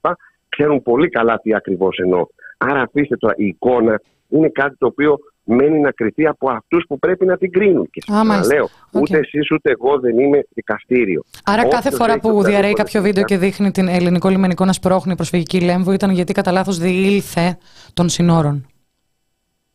ξέρουν 0.50 0.82
πολύ 0.82 1.10
καλά 1.10 1.40
τι 1.40 1.56
ακριβώς 1.56 1.98
εννοώ. 1.98 2.26
Άρα, 2.58 2.82
αφήστε 2.82 3.18
τώρα, 3.18 3.34
η 3.38 3.46
εικόνα 3.46 4.02
είναι 4.30 4.50
κάτι 4.50 4.76
το 4.78 4.86
οποίο 4.86 5.20
μένει 5.50 5.80
να 5.80 5.92
κρυθεί 5.92 6.28
από 6.28 6.50
αυτούς 6.50 6.86
που 6.88 7.00
πρέπει 7.00 7.26
να 7.26 7.38
την 7.38 7.52
κρίνουν. 7.52 7.90
Και 7.92 8.02
σας 8.02 8.52
λέω, 8.54 8.66
okay. 8.66 9.02
ούτε 9.02 9.18
εσείς 9.18 9.52
ούτε 9.52 9.72
εγώ 9.72 10.00
δεν 10.00 10.20
είμαι 10.20 10.44
δικαστήριο. 10.50 11.24
Άρα, 11.46 11.62
Όποιος 11.66 11.74
κάθε 11.74 11.96
φορά 11.96 12.20
που 12.20 12.44
διαρρέει 12.44 12.74
κάποιο 12.74 13.02
βίντεο 13.02 13.24
και 13.24 13.38
δείχνει 13.38 13.72
την 13.72 13.88
ελληνικό 13.88 14.30
λιμενικό 14.30 14.66
να 14.66 14.74
σπρώχνει 14.74 15.16
προσφυγική 15.16 15.62
λέμβο, 15.62 15.92
ήταν 15.92 16.12
γιατί 16.12 16.34
κατά 16.34 16.52
λάθος 16.52 16.78
διήλθε 16.78 17.58
των 17.94 18.10
συνόρων. 18.10 18.66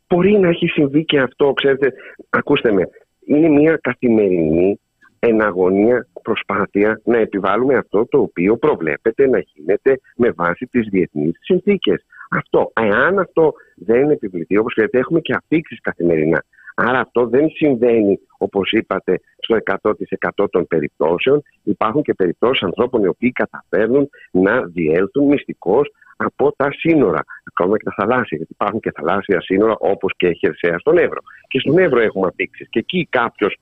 Μπορεί 0.08 0.38
να 0.38 0.48
έχει 0.48 0.66
συμβεί 0.66 1.04
και 1.04 1.20
αυτό, 1.20 1.52
ξέρετε, 1.52 1.92
ακούστε 2.30 2.72
με, 2.72 2.88
είναι 3.26 3.48
μια 3.48 3.78
καθημερινή 3.82 4.80
εναγωνία 5.24 6.06
προσπάθεια 6.22 7.00
να 7.04 7.18
επιβάλλουμε 7.18 7.74
αυτό 7.74 8.06
το 8.06 8.18
οποίο 8.18 8.56
προβλέπεται 8.56 9.28
να 9.28 9.38
γίνεται 9.38 10.00
με 10.16 10.30
βάση 10.30 10.66
τις 10.66 10.88
διεθνείς 10.90 11.38
συνθήκες. 11.40 12.04
Αυτό, 12.30 12.72
εάν 12.80 13.18
αυτό 13.18 13.52
δεν 13.76 14.10
επιβληθεί, 14.10 14.56
όπως 14.56 14.74
ξέρετε, 14.74 14.98
έχουμε 14.98 15.20
και 15.20 15.34
αφήξεις 15.34 15.80
καθημερινά. 15.80 16.44
Άρα 16.74 17.00
αυτό 17.00 17.26
δεν 17.26 17.48
συμβαίνει, 17.48 18.18
όπως 18.38 18.70
είπατε, 18.70 19.20
στο 19.38 19.56
100% 19.56 20.50
των 20.50 20.66
περιπτώσεων. 20.66 21.42
Υπάρχουν 21.62 22.02
και 22.02 22.14
περιπτώσεις 22.14 22.62
ανθρώπων 22.62 23.02
οι 23.02 23.06
οποίοι 23.06 23.32
καταφέρνουν 23.32 24.08
να 24.30 24.62
διέλθουν 24.62 25.24
μυστικώς 25.24 25.90
από 26.16 26.52
τα 26.56 26.68
σύνορα, 26.72 27.24
ακόμα 27.44 27.76
και 27.76 27.84
τα 27.84 27.94
θαλάσσια, 27.96 28.36
γιατί 28.36 28.52
υπάρχουν 28.52 28.80
και 28.80 28.92
θαλάσσια 28.94 29.40
σύνορα 29.40 29.76
όπως 29.78 30.12
και 30.16 30.32
χερσαία 30.32 30.78
στον 30.78 30.98
Εύρο. 30.98 31.20
Και 31.48 31.58
στον 31.58 31.78
Εύρο 31.78 32.00
έχουμε 32.00 32.26
απτύξει. 32.26 32.66
Και 32.70 32.78
εκεί 32.78 33.06
κάποιος, 33.10 33.56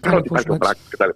παρότι 0.00 0.28
υπάρχει 0.28 0.50
ο 0.50 0.56
φράκτη 0.62 0.82
κτλ., 0.88 1.10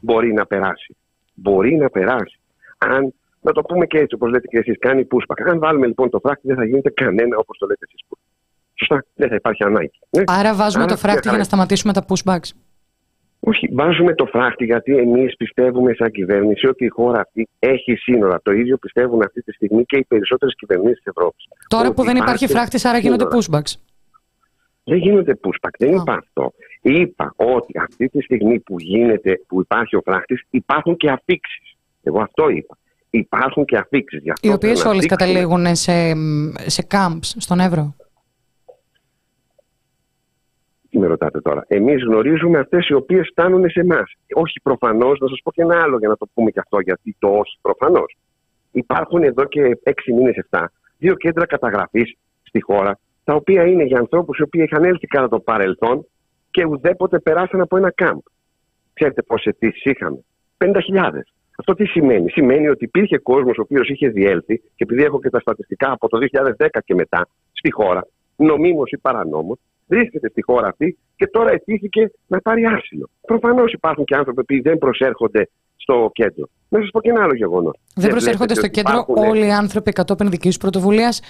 μπορεί 0.00 0.32
να 0.32 0.46
περάσει. 0.46 0.96
Μπορεί 1.34 1.76
να 1.76 1.90
περάσει. 1.90 2.40
Αν, 2.78 3.14
να 3.40 3.52
το 3.52 3.62
πούμε 3.62 3.86
και 3.86 3.98
έτσι, 3.98 4.14
όπως 4.14 4.30
λέτε 4.30 4.46
και 4.46 4.58
εσείς, 4.58 4.78
κάνει 4.78 5.06
pushback. 5.10 5.50
Αν 5.50 5.58
βάλουμε 5.58 5.86
λοιπόν 5.86 6.10
το 6.10 6.18
φράκτη, 6.18 6.46
δεν 6.46 6.56
θα 6.56 6.64
γίνεται 6.64 6.90
κανένα 6.90 7.36
όπως 7.36 7.58
το 7.58 7.66
λέτε 7.66 7.86
εσείς. 7.88 8.00
Σωστά, 8.74 9.04
δεν 9.14 9.28
θα 9.28 9.34
υπάρχει 9.34 9.64
ανάγκη. 9.64 9.98
Ναι. 10.10 10.22
Άρα 10.26 10.54
βάζουμε 10.54 10.86
το 10.86 10.96
φράκτη 10.96 11.28
για 11.28 11.38
να 11.38 11.44
σταματήσουμε 11.44 11.92
τα 11.92 12.04
pushbacks. 12.08 12.50
Όχι, 13.40 13.68
βάζουμε 13.72 14.14
το 14.14 14.26
φράχτη 14.26 14.64
γιατί 14.64 14.96
εμείς 14.96 15.36
πιστεύουμε 15.36 15.94
σαν 15.94 16.10
κυβέρνηση 16.10 16.66
ότι 16.66 16.84
η 16.84 16.88
χώρα 16.88 17.20
αυτή 17.20 17.48
έχει 17.58 17.94
σύνορα. 17.94 18.40
Το 18.42 18.52
ίδιο 18.52 18.76
πιστεύουν 18.76 19.22
αυτή 19.22 19.42
τη 19.42 19.52
στιγμή 19.52 19.84
και 19.84 19.96
οι 19.96 20.04
περισσότερες 20.04 20.54
κυβερνήσεις 20.56 20.96
της 20.96 21.12
Ευρώπης. 21.16 21.44
Τώρα 21.68 21.92
που 21.92 22.02
δεν 22.02 22.16
υπάρχει 22.16 22.46
φράχτης, 22.46 22.84
άρα 22.84 22.98
γίνονται 22.98 23.24
pushbacks. 23.24 23.72
Δεν 24.84 24.98
γίνονται 24.98 25.38
pushback, 25.42 25.70
δεν 25.78 25.92
είπα 25.92 26.12
αυτό. 26.12 26.52
Είπα 26.82 27.34
ότι 27.36 27.78
αυτή 27.78 28.08
τη 28.08 28.22
στιγμή 28.22 28.60
που, 28.60 28.78
γίνεται, 28.78 29.40
που 29.46 29.60
υπάρχει 29.60 29.96
ο 29.96 30.00
φράχτης 30.04 30.46
υπάρχουν 30.50 30.96
και 30.96 31.10
αφήξεις. 31.10 31.76
Εγώ 32.02 32.20
αυτό 32.20 32.48
είπα. 32.48 32.78
Υπάρχουν 33.10 33.64
και 33.64 33.76
αφήξεις. 33.76 34.22
Οι 34.40 34.52
οποίες 34.52 34.84
όλες 34.84 35.06
καταλήγουν 35.06 35.74
σε, 35.74 36.12
σε 36.66 36.86
camps 36.90 37.18
στον 37.20 37.60
Εύρο 37.60 37.94
τι 40.94 41.00
με 41.00 41.06
ρωτάτε 41.06 41.40
τώρα. 41.40 41.64
Εμείς 41.66 42.02
γνωρίζουμε 42.02 42.58
αυτές 42.58 42.88
οι 42.88 42.94
οποίες 42.94 43.28
φτάνουν 43.30 43.70
σε 43.70 43.80
εμάς. 43.80 44.12
Όχι 44.34 44.60
προφανώς, 44.62 45.18
να 45.18 45.28
σας 45.28 45.40
πω 45.42 45.52
και 45.52 45.62
ένα 45.62 45.82
άλλο 45.82 45.98
για 45.98 46.08
να 46.08 46.16
το 46.16 46.26
πούμε 46.34 46.50
και 46.50 46.60
αυτό, 46.60 46.80
γιατί 46.80 47.16
το 47.18 47.28
όχι 47.28 47.58
προφανώς. 47.60 48.16
Υπάρχουν 48.72 49.22
εδώ 49.22 49.44
και 49.44 49.78
6 49.82 49.92
μήνες, 50.14 50.36
7, 50.50 50.64
δύο 50.98 51.14
κέντρα 51.14 51.46
καταγραφής 51.46 52.16
στη 52.42 52.60
χώρα, 52.62 52.98
τα 53.24 53.34
οποία 53.34 53.66
είναι 53.66 53.84
για 53.84 53.98
ανθρώπους 53.98 54.38
οι 54.38 54.42
οποίοι 54.42 54.66
είχαν 54.70 54.84
έλθει 54.84 55.06
κατά 55.06 55.28
το 55.28 55.40
παρελθόν 55.40 56.06
και 56.50 56.64
ουδέποτε 56.64 57.18
περάσαν 57.18 57.60
από 57.60 57.76
ένα 57.76 57.90
κάμπ. 57.90 58.18
Ξέρετε 58.92 59.22
πόσες 59.22 59.46
αιτήσεις 59.46 59.84
είχαμε; 59.84 60.24
50.000. 60.58 60.72
Αυτό 61.58 61.74
τι 61.74 61.84
σημαίνει; 61.84 62.30
Σημαίνει 62.30 62.68
ότι 62.68 62.84
υπήρχε 62.84 63.18
κόσμος 63.18 63.58
ο 63.58 63.60
οποίος 63.60 63.88
είχε 63.88 64.08
διέλθει, 64.08 64.58
και 64.58 64.84
επειδή 64.84 65.02
έχω 65.02 65.20
και 65.20 65.30
τα 65.30 65.40
στατιστικά 65.40 65.92
από 65.92 66.08
το 66.08 66.18
2010 66.18 66.66
και 66.84 66.94
μετά 66.94 67.28
στη 67.52 67.70
χώρα, 67.72 68.06
νομίμως 68.36 68.90
ή 68.90 68.98
παρανόμως, 68.98 69.58
βρίσκεται 69.86 70.28
στη 70.28 70.42
χώρα 70.42 70.68
αυτή 70.68 70.98
και 71.16 71.26
τώρα 71.26 71.50
αιτήθηκε 71.50 72.10
να 72.26 72.40
πάρει 72.40 72.64
άσυλο. 72.64 73.08
Προφανώς 73.26 73.72
υπάρχουν 73.72 74.04
και 74.04 74.14
άνθρωποι 74.14 74.44
που 74.44 74.62
δεν 74.62 74.78
προσέρχονται 74.78 75.48
στο 75.76 76.10
κέντρο. 76.12 76.48
Να 76.68 76.80
σας 76.80 76.90
πω 76.90 77.00
και 77.00 77.10
ένα 77.10 77.22
άλλο 77.22 77.34
γεγονός. 77.34 77.78
Δεν 77.94 78.10
προσέρχονται 78.10 78.54
στο 78.54 78.68
κέντρο 78.68 78.92
υπάρχουν... 78.92 79.28
όλοι 79.28 79.46
οι 79.46 79.52
άνθρωποι 79.52 79.92
κατόπιν 79.92 80.30
δική 80.30 80.50
σου 80.50 80.58
πρωτοβουλίας 80.58 81.20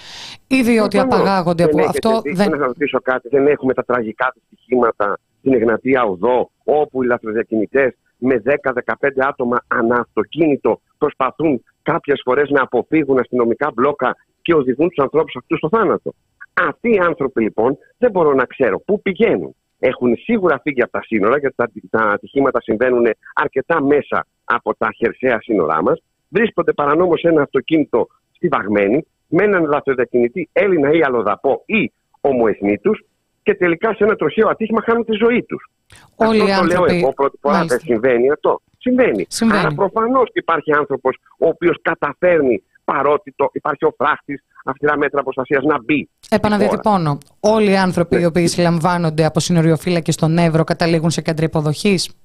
ή 0.47 0.61
διότι 0.61 0.99
απαγάγονται 0.99 1.63
από 1.63 1.83
αυτό. 1.87 2.21
Δεν... 2.23 2.49
Να 2.49 2.57
σας 2.57 2.65
ρωτήσω 2.65 2.99
κάτι. 2.99 3.27
Δεν 3.29 3.47
έχουμε 3.47 3.73
τα 3.73 3.83
τραγικά 3.83 4.31
του 4.33 4.41
στοιχήματα 4.45 5.17
στην 5.39 5.53
Εγνατία 5.53 6.03
Οδό, 6.03 6.49
όπου 6.63 7.03
οι 7.03 7.05
λαθροδιακινητές 7.05 7.93
με 8.17 8.41
10-15 8.45 9.09
άτομα 9.17 9.57
ανά 9.67 9.99
αυτοκίνητο 9.99 10.81
προσπαθούν 10.97 11.63
κάποιες 11.81 12.21
φορές 12.23 12.49
να 12.49 12.61
αποφύγουν 12.61 13.19
αστυνομικά 13.19 13.71
μπλόκα 13.73 14.15
και 14.41 14.53
οδηγούν 14.53 14.87
τους 14.89 15.03
ανθρώπους 15.03 15.35
αυτούς 15.35 15.57
στο 15.57 15.69
θάνατο. 15.69 16.13
Αυτοί 16.61 16.89
οι 16.89 16.97
άνθρωποι 16.97 17.41
λοιπόν 17.41 17.77
δεν 17.97 18.11
μπορώ 18.11 18.33
να 18.33 18.45
ξέρω 18.45 18.79
πού 18.79 19.01
πηγαίνουν. 19.01 19.55
Έχουν 19.79 20.15
σίγουρα 20.17 20.59
φύγει 20.63 20.81
από 20.81 20.91
τα 20.91 21.01
σύνορα, 21.03 21.37
γιατί 21.37 21.55
τα, 21.55 21.69
τα 21.89 21.99
ατυχήματα 21.99 22.61
συμβαίνουν 22.61 23.05
αρκετά 23.33 23.81
μέσα 23.81 24.25
από 24.43 24.75
τα 24.75 24.89
χερσαία 24.95 25.41
σύνορά 25.41 25.83
μας. 25.83 26.01
Βρίσκονται 26.29 26.73
παρανόμως 26.73 27.19
σε 27.19 27.27
ένα 27.27 27.41
αυτοκίνητο 27.41 28.07
στη 28.31 28.47
Βαγμένη, 28.47 29.05
με 29.27 29.43
έναν 29.43 29.65
λαθροδιακινητή 29.65 30.49
Έλληνα 30.53 30.91
ή 30.91 31.01
αλλοδαπό 31.03 31.63
ή 31.65 31.91
ομοεθνήτους 32.21 33.03
και 33.43 33.55
τελικά 33.55 33.93
σε 33.93 34.03
ένα 34.03 34.15
τροχαίο 34.15 34.47
άτυχημα 34.47 34.81
χάνουν 34.81 35.05
τη 35.05 35.13
ζωή 35.23 35.43
τους. 35.43 35.69
Όλοι 36.15 36.41
αυτό 36.41 36.47
οι 36.47 36.51
άνθρωποι... 36.51 36.75
το 36.75 36.85
λέω 36.85 36.97
εγώ 36.97 37.13
πρώτη 37.13 37.37
φορά. 37.41 37.65
Δεν 37.65 37.79
συμβαίνει 37.79 38.31
αυτό. 38.31 38.61
Συμβαίνει. 38.77 39.25
συμβαίνει. 39.29 39.59
Άρα 39.59 39.75
προφανώς 39.75 40.29
υπάρχει 40.33 40.73
άνθρωπος 40.73 41.17
ο 41.39 41.47
οποίος 41.47 41.77
καταφέρνει 41.81 42.63
παρότι 42.83 43.33
το, 43.35 43.49
υπάρχει 43.51 43.85
ο 43.85 43.93
φράχτης 43.97 44.43
αυστηρά 44.65 44.97
μέτρα 44.97 45.23
προστασίας 45.23 45.63
να 45.63 45.83
μπει. 45.83 46.09
Επαναδιατυπώνω. 46.29 47.17
Όλοι 47.39 47.71
οι 47.71 47.77
άνθρωποι 47.77 48.15
ναι. 48.15 48.21
οι 48.21 48.25
οποίοι 48.25 48.47
συλλαμβάνονται 48.47 49.25
από 49.25 49.39
συνοριοφύλακες 49.39 50.13
στον 50.13 50.37
Εύρο 50.37 50.63
καταλήγουν 50.63 51.09
σε 51.09 51.21
κέντρα 51.21 51.45
υποδοχής. 51.45 52.15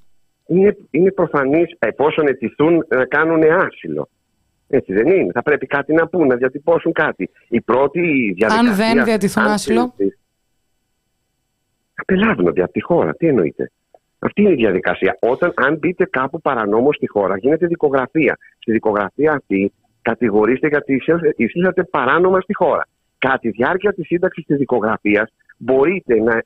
Είναι, 0.46 0.76
είναι 0.90 1.10
προφανής 1.12 1.76
εφόσον 1.78 2.26
αιτηθούν 2.26 2.86
να 2.88 3.04
κάνουν 3.04 3.42
άσυλο. 3.42 4.08
Έτσι 4.68 4.92
δεν 4.92 5.06
είναι. 5.06 5.32
Θα 5.32 5.42
πρέπει 5.42 5.66
κάτι 5.66 5.92
να 5.92 6.08
πούν, 6.08 6.26
να 6.26 6.36
διατυπώσουν 6.36 6.92
κάτι. 6.92 7.30
Η 7.48 7.60
πρώτη 7.60 8.00
διαδικασία. 8.36 8.58
Αν 8.58 8.74
δεν 8.74 9.04
διατηθούν 9.04 9.44
άσυλο; 9.44 9.94
Απελάβνονται 11.94 12.62
από 12.62 12.72
τη 12.72 12.82
χώρα. 12.82 13.14
Τι 13.14 13.26
εννοείται; 13.26 13.70
Αυτή 14.18 14.42
είναι 14.42 14.52
η 14.52 14.54
διαδικασία. 14.54 15.16
Όταν, 15.20 15.52
αν 15.54 15.76
μπείτε 15.78 16.04
κάπου 16.04 16.40
παρανόμως 16.40 16.96
στη 16.96 17.08
χώρα, 17.08 17.38
γίνεται 17.38 17.66
δικογραφία. 17.66 18.38
Στη 18.58 18.72
δικογραφία 18.72 19.32
αυτή 19.32 19.72
κατηγορείστε 20.02 20.68
γιατί 20.68 21.00
εισήλθατε 21.36 21.84
παράνομα 21.84 22.40
στη 22.40 22.54
χώρα. 22.54 22.86
Κατά 23.20 23.38
τη 23.38 23.50
διάρκεια 23.50 23.92
της 23.92 24.06
σύνταξης 24.06 24.44
της 24.44 24.56
δικογραφίας, 24.56 25.32
μπορείτε 25.56 26.14
να 26.20 26.42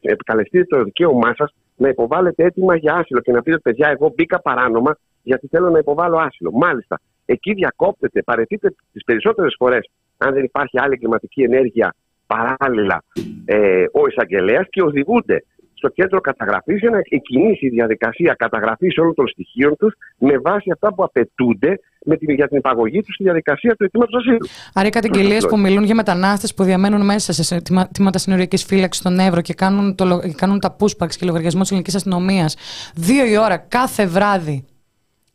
επικαλεστείτε 0.00 0.64
το 0.64 0.82
δικαίωμά 0.82 1.34
σας 1.36 1.54
να 1.76 1.88
υποβάλλετε 1.88 2.44
έτοιμα 2.44 2.76
για 2.76 2.94
άσυλο 2.94 3.20
και 3.20 3.32
να 3.32 3.42
πείτε: 3.42 3.58
Παιδιά, 3.58 3.88
εγώ 3.88 4.12
μπήκα 4.14 4.40
παράνομα 4.40 4.96
γιατί 5.22 5.46
θέλω 5.46 5.70
να 5.70 5.78
υποβάλω 5.78 6.16
άσυλο. 6.16 6.50
Μάλιστα, 6.52 7.00
εκεί 7.24 7.52
διακόπτεται, 7.52 8.22
παρετείτε 8.22 8.74
τις 8.92 9.04
περισσότερες 9.04 9.54
φορές, 9.58 9.90
αν 10.16 10.34
δεν 10.34 10.44
υπάρχει 10.44 10.80
άλλη 10.80 10.96
κλιματική 10.96 11.42
ενέργεια 11.42 11.94
παράλληλα, 12.26 13.02
ε, 13.44 13.84
ο 13.92 14.06
εισαγγελέας 14.06 14.66
και 14.70 14.82
οδηγούνται 14.82 15.44
στο 15.82 15.90
κέντρο 15.90 16.20
καταγραφής 16.20 16.78
για 16.78 16.90
να 16.90 16.98
εκκινήσει 16.98 17.66
η 17.66 17.68
διαδικασία 17.68 18.34
καταγραφής 18.38 18.98
όλων 18.98 19.14
των 19.14 19.28
στοιχείων 19.28 19.76
τους 19.76 19.94
με 20.18 20.38
βάση 20.38 20.70
αυτά 20.70 20.94
που 20.94 21.04
απαιτούνται 21.04 21.80
με 22.04 22.16
την, 22.16 22.34
για 22.34 22.48
την 22.48 22.56
υπαγωγή 22.56 23.02
τους 23.02 23.14
στη 23.14 23.22
διαδικασία 23.24 23.76
του 23.76 23.84
αιτήματος 23.84 24.14
ασύλου. 24.14 24.46
Άρα 24.74 24.86
οι 24.86 24.90
καταγγελίες 24.90 25.46
που 25.46 25.58
μιλούν 25.58 25.84
για 25.84 25.94
μετανάστες 25.94 26.54
που 26.54 26.62
διαμένουν 26.62 27.04
μέσα 27.04 27.32
σε 27.32 27.62
τμήματα 27.92 28.18
συνοριακή 28.18 28.56
φύλαξης 28.56 29.02
στον 29.02 29.18
Εύρο 29.18 29.40
και 29.40 29.54
κάνουν, 29.54 29.94
το, 29.94 30.04
κάνουν 30.36 30.60
τα 30.60 30.70
πούσπαξ 30.70 31.16
και 31.16 31.26
λογαριασμό 31.26 31.60
της 31.60 31.70
ελληνικής 31.70 31.94
αστυνομίας 31.94 32.56
δύο 32.94 33.26
η 33.26 33.36
ώρα 33.36 33.56
κάθε 33.56 34.06
βράδυ 34.06 34.64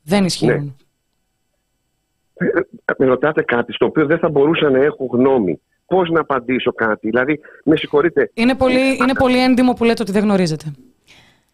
δεν 0.03 0.25
ισχύουν. 0.25 0.75
Ναι. 2.39 2.47
Ε, 2.47 2.59
ε, 2.85 2.93
με 2.97 3.05
ρωτάτε 3.05 3.41
κάτι 3.41 3.73
στο 3.73 3.85
οποίο 3.85 4.05
δεν 4.05 4.19
θα 4.19 4.29
μπορούσα 4.29 4.69
να 4.69 4.83
έχω 4.83 5.05
γνώμη 5.11 5.61
πώς 5.87 6.09
να 6.09 6.19
απαντήσω 6.19 6.71
κάτι. 6.71 7.09
Δηλαδή, 7.09 7.39
με 7.63 7.75
συγχωρείτε. 7.75 8.31
Είναι 8.33 8.55
πολύ, 8.55 8.97
είναι 9.01 9.13
πολύ 9.13 9.43
έντιμο 9.43 9.73
που 9.73 9.83
λέτε 9.83 10.01
ότι 10.01 10.11
δεν 10.11 10.23
γνωρίζετε. 10.23 10.65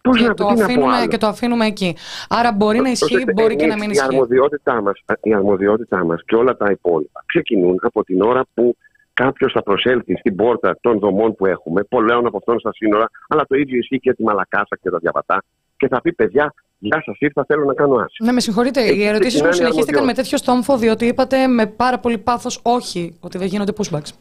Πώς 0.01 0.17
και, 0.17 0.27
να 0.27 0.33
το 0.33 0.47
αφήνουμε, 0.47 1.05
και 1.09 1.17
το 1.17 1.27
αφήνουμε 1.27 1.65
εκεί. 1.65 1.95
Άρα 2.29 2.51
μπορεί 2.51 2.79
να 2.79 2.89
ισχύει, 2.89 3.25
μπορεί 3.33 3.55
και 3.55 3.65
να 3.65 3.75
μην 3.75 3.89
ισχύει. 3.89 4.05
Η 4.05 4.07
αρμοδιότητά 4.09 4.81
μας, 4.81 5.03
η 5.21 5.33
αρμοδιότητά 5.33 6.05
μας 6.05 6.21
και 6.25 6.35
όλα 6.35 6.57
τα 6.57 6.71
υπόλοιπα 6.71 7.23
ξεκινούν 7.25 7.79
από 7.81 8.03
την 8.03 8.21
ώρα 8.21 8.43
που 8.53 8.75
κάποιος 9.13 9.51
θα 9.51 9.63
προσέλθει 9.63 10.15
στην 10.17 10.35
πόρτα 10.35 10.77
των 10.81 10.99
δομών 10.99 11.35
που 11.35 11.45
έχουμε, 11.45 11.83
πολλαίων 11.83 12.25
από 12.25 12.37
αυτών 12.37 12.59
στα 12.59 12.73
σύνορα, 12.73 13.09
αλλά 13.27 13.45
το 13.45 13.55
ίδιο 13.55 13.77
ισχύει 13.77 13.95
και 13.95 14.01
για 14.03 14.15
τη 14.15 14.23
Μαλακάσα 14.23 14.77
και 14.81 14.89
τα 14.89 14.97
Διαβατά, 14.97 15.43
και 15.83 15.89
θα 15.95 16.01
πει: 16.01 16.13
Παιδιά, 16.13 16.53
Γεια 16.85 17.01
σας, 17.05 17.15
ήρθα, 17.19 17.43
θέλω 17.47 17.65
να 17.65 17.73
κάνω 17.73 17.93
άσυλο. 17.95 18.27
Ναι, 18.27 18.31
με 18.31 18.39
συγχωρείτε. 18.39 18.81
οι 18.81 19.05
ερωτήσει 19.05 19.43
μου 19.43 19.51
συνεχίστηκαν 19.51 20.03
με 20.05 20.13
τέτοιο 20.13 20.37
στόμφο, 20.37 20.77
διότι 20.77 21.05
είπατε 21.05 21.47
με 21.47 21.65
πάρα 21.65 21.99
πολύ 21.99 22.17
πάθος 22.17 22.59
όχι, 22.61 23.17
ότι 23.19 23.37
δεν 23.37 23.47
γίνονται 23.47 23.71
pushbacks. 23.77 24.11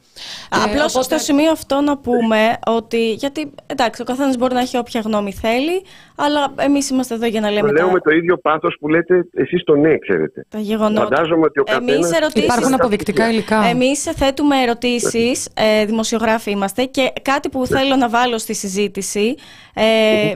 Απλώς 0.50 0.94
ε, 0.94 0.98
οπότε... 0.98 1.02
στο 1.02 1.18
σημείο 1.18 1.50
αυτό 1.50 1.80
να 1.80 1.98
πούμε 1.98 2.58
ότι. 2.66 3.12
Γιατί 3.12 3.50
εντάξει, 3.66 4.02
ο 4.02 4.04
καθένας 4.04 4.36
μπορεί 4.36 4.54
να 4.54 4.60
έχει 4.60 4.76
όποια 4.76 5.00
γνώμη 5.04 5.32
θέλει, 5.32 5.82
αλλά 6.16 6.54
εμείς 6.56 6.90
είμαστε 6.90 7.14
εδώ 7.14 7.26
για 7.26 7.40
να 7.40 7.50
λέμε. 7.50 7.68
Το 7.68 7.74
λέω 7.74 7.90
με 7.90 8.00
το 8.00 8.10
ίδιο 8.10 8.36
πάθος 8.36 8.76
που 8.80 8.88
λέτε 8.88 9.26
εσείς 9.34 9.62
το 9.64 9.74
ναι, 9.74 9.98
ξέρετε. 9.98 10.46
Τα 10.48 10.58
γεγονότα. 10.58 11.02
Φαντάζομαι 11.02 11.44
ότι 11.44 11.60
ο 11.60 11.64
καθένας... 11.64 12.12
ερωτήσεις... 12.12 12.44
Υπάρχουν 12.44 12.74
αποδεικτικά 12.74 13.30
υλικά. 13.30 13.64
Εμείς 13.64 14.02
θέτουμε 14.02 14.62
ερωτήσεις, 14.62 15.48
ε, 15.54 15.84
δημοσιογράφοι 15.84 16.50
είμαστε, 16.50 16.84
και 16.84 17.12
κάτι 17.22 17.48
που 17.48 17.60
ναι. 17.60 17.78
θέλω 17.78 17.96
να 17.96 18.08
βάλω 18.08 18.38
στη 18.38 18.54
συζήτηση. 18.54 19.34
Ε, 19.74 20.32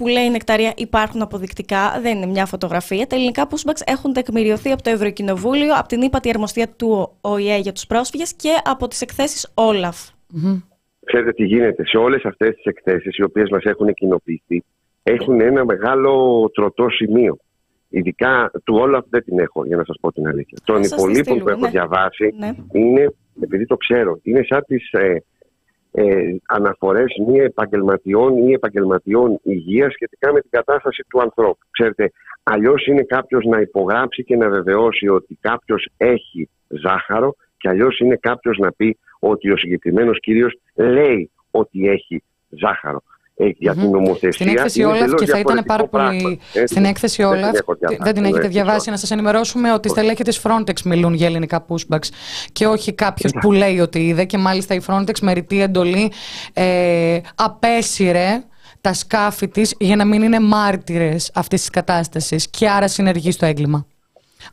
που 0.00 0.06
λέει 0.06 0.24
η 0.24 0.30
Νεκταρία 0.30 0.72
υπάρχουν 0.76 1.22
αποδεικτικά, 1.22 1.98
δεν 2.02 2.16
είναι 2.16 2.26
μια 2.26 2.46
φωτογραφία. 2.46 3.06
Τα 3.06 3.16
ελληνικά 3.16 3.48
pushbacks 3.50 3.82
έχουν 3.84 4.12
τεκμηριωθεί 4.12 4.70
από 4.70 4.82
το 4.82 4.90
Ευρωκοινοβούλιο, 4.90 5.74
από 5.78 5.88
την 5.88 6.00
ύπατη 6.02 6.28
αρμοστία 6.28 6.68
του 6.76 7.12
ΟΗΕ 7.20 7.56
για 7.56 7.72
τους 7.72 7.86
πρόσφυγες 7.86 8.34
και 8.34 8.48
από 8.64 8.88
τις 8.88 9.00
εκθέσεις 9.00 9.50
Όλαφ. 9.54 9.98
Mm-hmm. 10.08 10.62
Ξέρετε 11.04 11.32
τι 11.32 11.44
γίνεται. 11.44 11.86
Σε 11.86 11.96
όλες 11.96 12.24
αυτές 12.24 12.54
τις 12.54 12.64
εκθέσεις, 12.64 13.16
οι 13.16 13.22
οποίες 13.22 13.50
μας 13.50 13.62
έχουν 13.64 13.94
κοινοποιηθεί, 13.94 14.64
έχουν 15.02 15.40
ένα 15.40 15.64
μεγάλο 15.64 16.44
τροτό 16.54 16.88
σημείο. 16.88 17.36
Ειδικά 17.88 18.50
του 18.64 18.74
Όλαφ 18.74 19.04
δεν 19.08 19.24
την 19.24 19.38
έχω, 19.38 19.64
για 19.66 19.76
να 19.76 19.84
σας 19.84 19.96
πω 20.00 20.12
την 20.12 20.26
αλήθεια. 20.26 20.58
Των 20.64 20.82
υπολείπων 20.82 21.38
που 21.38 21.48
έχω 21.48 21.60
ναι. 21.60 21.70
διαβάσει 21.70 22.34
ναι. 22.38 22.50
είναι, 22.72 23.12
επειδή 23.42 23.66
το 23.66 23.76
ξέρω, 23.76 24.18
είναι 24.22 24.42
σαν 24.48 24.64
τις 24.66 24.90
ε, 24.92 25.22
ε, 25.92 26.36
αναφορές 26.46 27.12
μη 27.26 27.38
επαγγελματιών 27.38 28.36
ή 28.36 28.52
επαγγελματιών 28.52 29.40
υγείας 29.42 29.92
σχετικά 29.92 30.32
με 30.32 30.40
την 30.40 30.50
κατάσταση 30.50 31.04
του 31.08 31.20
ανθρώπου. 31.20 31.58
Ξέρετε, 31.70 32.12
αλλιώς 32.42 32.86
είναι 32.86 33.02
κάποιος 33.02 33.44
να 33.44 33.60
υπογράψει 33.60 34.24
και 34.24 34.36
να 34.36 34.48
βεβαιώσει 34.48 35.08
ότι 35.08 35.38
κάποιος 35.40 35.88
έχει 35.96 36.48
ζάχαρο 36.68 37.34
και 37.56 37.68
αλλιώς 37.68 37.98
είναι 37.98 38.16
κάποιος 38.16 38.58
να 38.58 38.72
πει 38.72 38.98
ότι 39.18 39.50
ο 39.50 39.56
συγκεκριμένος 39.56 40.20
κύριος 40.20 40.58
λέει 40.74 41.30
ότι 41.50 41.88
έχει 41.88 42.22
ζάχαρο. 42.48 43.02
Ε, 43.40 43.50
για 43.58 43.74
την 43.74 43.90
νομοθεσία. 43.90 44.32
Στην 44.32 44.48
έκθεση 44.48 44.82
Όλαφ 44.82 45.14
και 45.14 45.26
θα 45.26 45.38
ήταν 45.38 45.62
πάρα 45.66 45.86
πολύ. 45.86 46.40
Στην 46.64 46.84
έκθεση 46.84 47.22
Όλαφ, 47.22 47.58
δεν 47.98 48.14
την 48.14 48.24
έχετε 48.24 48.48
διαβάσει, 48.48 48.90
να 48.90 48.96
σας 48.96 49.10
ενημερώσουμε 49.10 49.72
ότι 49.72 49.88
στα 49.88 49.98
στελέχη 49.98 50.22
της 50.22 50.40
Frontex 50.42 50.82
μιλούν 50.84 51.14
για 51.14 51.26
ελληνικά 51.26 51.66
pushbacks 51.68 52.08
και 52.52 52.66
όχι 52.66 52.92
κάποιος 52.92 53.32
που 53.40 53.52
λέει 53.52 53.80
ότι 53.80 54.06
είδε. 54.06 54.24
Και 54.24 54.38
μάλιστα 54.38 54.74
η 54.74 54.80
Frontex 54.86 55.18
με 55.20 55.32
ρητή 55.32 55.62
εντολή 55.62 56.12
ε, 56.52 57.18
απέσυρε 57.34 58.42
τα 58.80 58.92
σκάφη 58.92 59.48
της 59.48 59.74
για 59.78 59.96
να 59.96 60.04
μην 60.04 60.22
είναι 60.22 60.40
μάρτυρες 60.40 61.30
αυτής 61.34 61.60
της 61.60 61.70
κατάστασης 61.70 62.48
και 62.50 62.68
άρα 62.68 62.88
συνεργεί 62.88 63.30
στο 63.30 63.46
έγκλημα. 63.46 63.86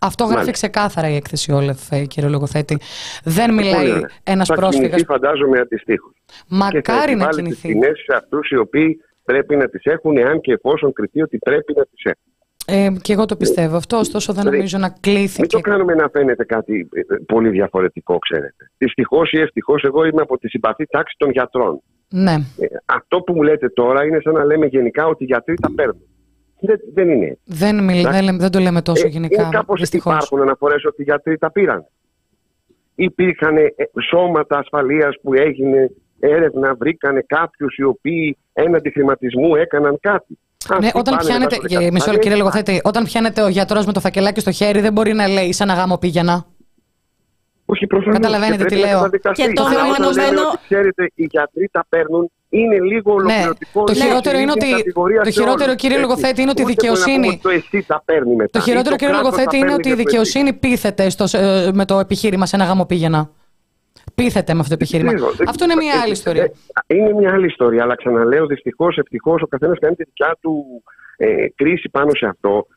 Αυτό 0.02 0.24
γράφει 0.24 0.46
Μάλιστα. 0.46 0.52
ξεκάθαρα 0.52 1.10
η 1.10 1.16
έκθεση 1.16 1.52
Όλεφ, 1.52 1.92
ε, 1.92 2.06
κύριε 2.06 2.30
Λογοθέτη. 2.30 2.78
Δεν 3.24 3.54
μιλάει 3.54 4.02
ένας 4.24 4.48
πρόσφυγας. 4.48 5.04
φαντάζομαι 5.06 5.60
αντιστοίχως. 5.60 6.14
Μακάρι 6.48 7.16
να 7.16 7.28
κινηθεί. 7.28 7.74
Και 7.80 7.94
σε 8.06 8.16
αυτούς 8.16 8.50
οι 8.50 8.58
οποίοι 8.58 9.02
πρέπει 9.24 9.56
να 9.56 9.70
τις 9.70 9.84
έχουν, 9.84 10.18
εάν 10.18 10.42
και 10.42 10.54
εφόσον 10.54 10.94
κριθεί 10.94 11.22
ότι 11.22 11.38
πρέπει 11.38 11.74
να 11.76 11.84
τις 11.84 12.04
έχουν. 12.04 12.32
Ε, 12.70 12.90
και 13.02 13.14
εγώ 13.14 13.26
το 13.26 13.36
πιστεύω 13.36 13.76
αυτό, 13.78 13.98
ωστόσο 13.98 14.34
δεν 14.34 14.42
δηλαδή, 14.42 14.58
νομίζω 14.58 14.78
να 14.78 14.90
κλείθηκε. 14.90 15.42
Μην 15.42 15.50
το 15.50 15.60
κάνουμε 15.60 15.94
να 15.94 16.10
φαίνεται 16.10 16.44
κάτι 16.44 16.90
ε, 16.94 17.16
πολύ 17.26 17.50
διαφορετικό, 17.50 18.18
ξέρετε. 18.18 18.72
Δυστυχώς 18.78 19.32
ή 19.32 19.40
ευτυχώς, 19.40 19.84
εγώ 19.84 20.06
είμαι 20.06 20.22
από 20.22 20.38
τη 20.38 20.50
συμπαθή 20.50 20.86
τάξη 20.86 21.16
των 21.18 21.32
γιατρών. 21.32 21.82
Ναι. 22.10 22.32
Ε, 22.32 22.66
αυτό 22.86 23.22
που 23.22 23.34
μου 23.34 23.44
λέτε 23.44 23.70
τώρα 23.70 24.06
είναι 24.06 24.20
σαν 24.24 24.34
να 24.34 24.44
λέμε 24.44 24.66
γενικά 24.66 25.06
ότι 25.06 25.24
οι 25.24 25.28
γιατροί 25.28 25.56
τα 25.56 25.72
παίρνουν. 25.76 26.08
Δεν, 26.60 26.80
δεν 26.94 27.10
είναι. 27.10 27.38
Δεν, 27.44 27.84
μιλ, 27.84 28.02
δεν, 28.10 28.40
δεν 28.40 28.52
το 28.52 28.60
λέμε 28.60 28.82
τόσο 28.82 29.06
ε, 29.06 29.10
γενικά. 29.10 29.42
Ε, 29.42 29.50
κάπως 29.52 29.82
υπάρχουν 29.82 30.42
αναφορέ 30.42 30.76
ότι 30.88 31.02
οι 31.02 31.04
γιατροί 31.04 31.38
τα 31.38 31.52
πήραν. 31.52 31.86
Υπήρχαν 32.96 33.58
ε, 33.58 33.74
σώματα 34.10 34.58
ασφαλείας 34.58 35.16
που 35.22 35.34
έγινε 35.34 35.92
έρευνα, 36.20 36.76
βρήκανε 36.76 37.24
κάποιους 37.28 37.76
οι 37.76 37.84
οποίοι 37.84 38.38
έναντι 38.54 38.90
χρηματισμού 38.90 39.56
έκαναν 39.56 39.98
κάτι. 40.02 40.38
Ναι, 40.80 40.90
όταν 40.94 41.18
πιάνετε, 41.18 41.58
μισό 41.92 42.18
κύριε 42.18 42.38
Λογοθέτη, 42.38 42.82
όταν 42.84 43.04
πιάνετε 43.04 43.42
ο 43.42 43.48
γιατρός 43.48 43.86
με 43.86 43.94
το 43.94 44.00
φακελάκι 44.00 44.40
στο 44.40 44.52
χέρι 44.52 44.80
δεν 44.80 44.94
μπορεί 44.94 45.14
να 45.14 45.28
λέει 45.28 45.54
σαν 45.54 45.70
αγάμο 45.70 45.98
πήγαινα. 45.98 46.46
Όχι 47.74 47.88
προφανώς. 47.88 48.16
Καταλαβαίνετε 48.20 48.64
Και 48.64 48.70
τι 48.70 48.76
πρέπει 48.76 48.82
να 48.82 48.90
λέω. 48.92 48.98
καταδικαστεί. 49.02 49.42
Και 49.44 49.48
το 49.54 49.64
Αλλά 49.64 49.72
όταν 49.80 49.86
μεμονωμένο- 49.88 50.32
λένε 50.34 50.42
ότι, 50.54 50.60
Ξέρετε, 50.70 51.04
οι 51.22 51.26
γιατροί 51.34 51.66
τα 51.78 51.84
παίρνουν, 51.90 52.24
είναι 52.60 52.78
λίγο 52.92 53.10
ολοκληρωτικό. 53.20 53.80
Ναι. 53.80 53.86
Το 53.86 53.94
είναι 53.96 54.04
χειρότερο 54.06 54.36
η 54.38 54.42
είναι 54.44 54.54
ίδια 54.58 54.68
ότι- 54.68 54.78
κατηγορία 54.84 55.22
το 55.28 55.32
σε 55.32 55.32
χειρότερο, 55.40 55.70
όλους, 55.72 55.82
κύριε 55.82 55.98
έτσι. 55.98 56.08
Λογοθέτη, 56.08 56.40
είναι 56.42 56.52
ότι 56.56 56.62
η 56.62 56.66
Ούτε 56.66 56.74
μπορεί 56.74 56.90
να 56.90 56.94
πούμε 56.94 57.04
δικαιοσύνη- 57.06 57.34
ότι 57.46 57.46
Το 57.48 57.52
εσύ 57.60 57.78
τα 57.92 57.98
παίρνει 58.08 58.34
μετά. 58.42 58.54
Το 58.56 58.60
ή 58.60 58.66
χειρότερο, 58.68 58.96
κύριε 59.00 59.14
κράτος 59.14 59.24
Λογοθέτη, 59.26 59.52
τα 59.54 59.58
είναι 59.58 59.66
παίρνει 59.66 59.80
ότι 59.82 59.88
η 59.90 59.94
για 59.94 59.98
το 59.98 60.02
εσύ. 60.02 60.10
δικαιοσύνη 60.10 60.50
πείθεται 60.64 61.04
στο, 61.16 61.26
ε, 61.44 61.72
με 61.80 61.84
το 61.92 61.96
επιχείρημα 62.06 62.46
σε 62.50 62.56
ένα 62.58 62.66
γάμο 62.70 62.86
πήγαινα. 62.92 63.22
Πείθεται 64.16 64.52
με 64.56 64.60
αυτό 64.64 64.72
το 64.76 64.80
επιχείρημα. 64.82 65.14
Ξέρω, 65.14 65.32
δεν- 65.38 65.50
Αυτό 65.50 65.64
είναι 65.66 65.76
μια 65.84 65.94
ε, 65.98 66.02
άλλη 66.04 66.14
ε, 66.16 66.20
ιστορία. 66.20 66.44
ε, 66.88 66.96
Είναι 67.00 67.14
μια 67.20 67.32
άλλη 67.36 67.46
ιστορία, 67.54 67.82
αλλά 67.84 67.96
ξαναλέω 67.96 68.46
δυστυχώς, 68.54 68.98
ευτυχώς 68.98 69.42
ο 69.42 69.48
καθένας 69.48 69.78
κάνει 69.80 69.96
τη 69.96 70.04
δικιά 70.04 70.32
του 70.42 70.54
ε, 71.18 71.48
κρίση 71.56 71.90
πάνω 71.90 72.12
σε 72.20 72.26
αυτό. 72.26 72.68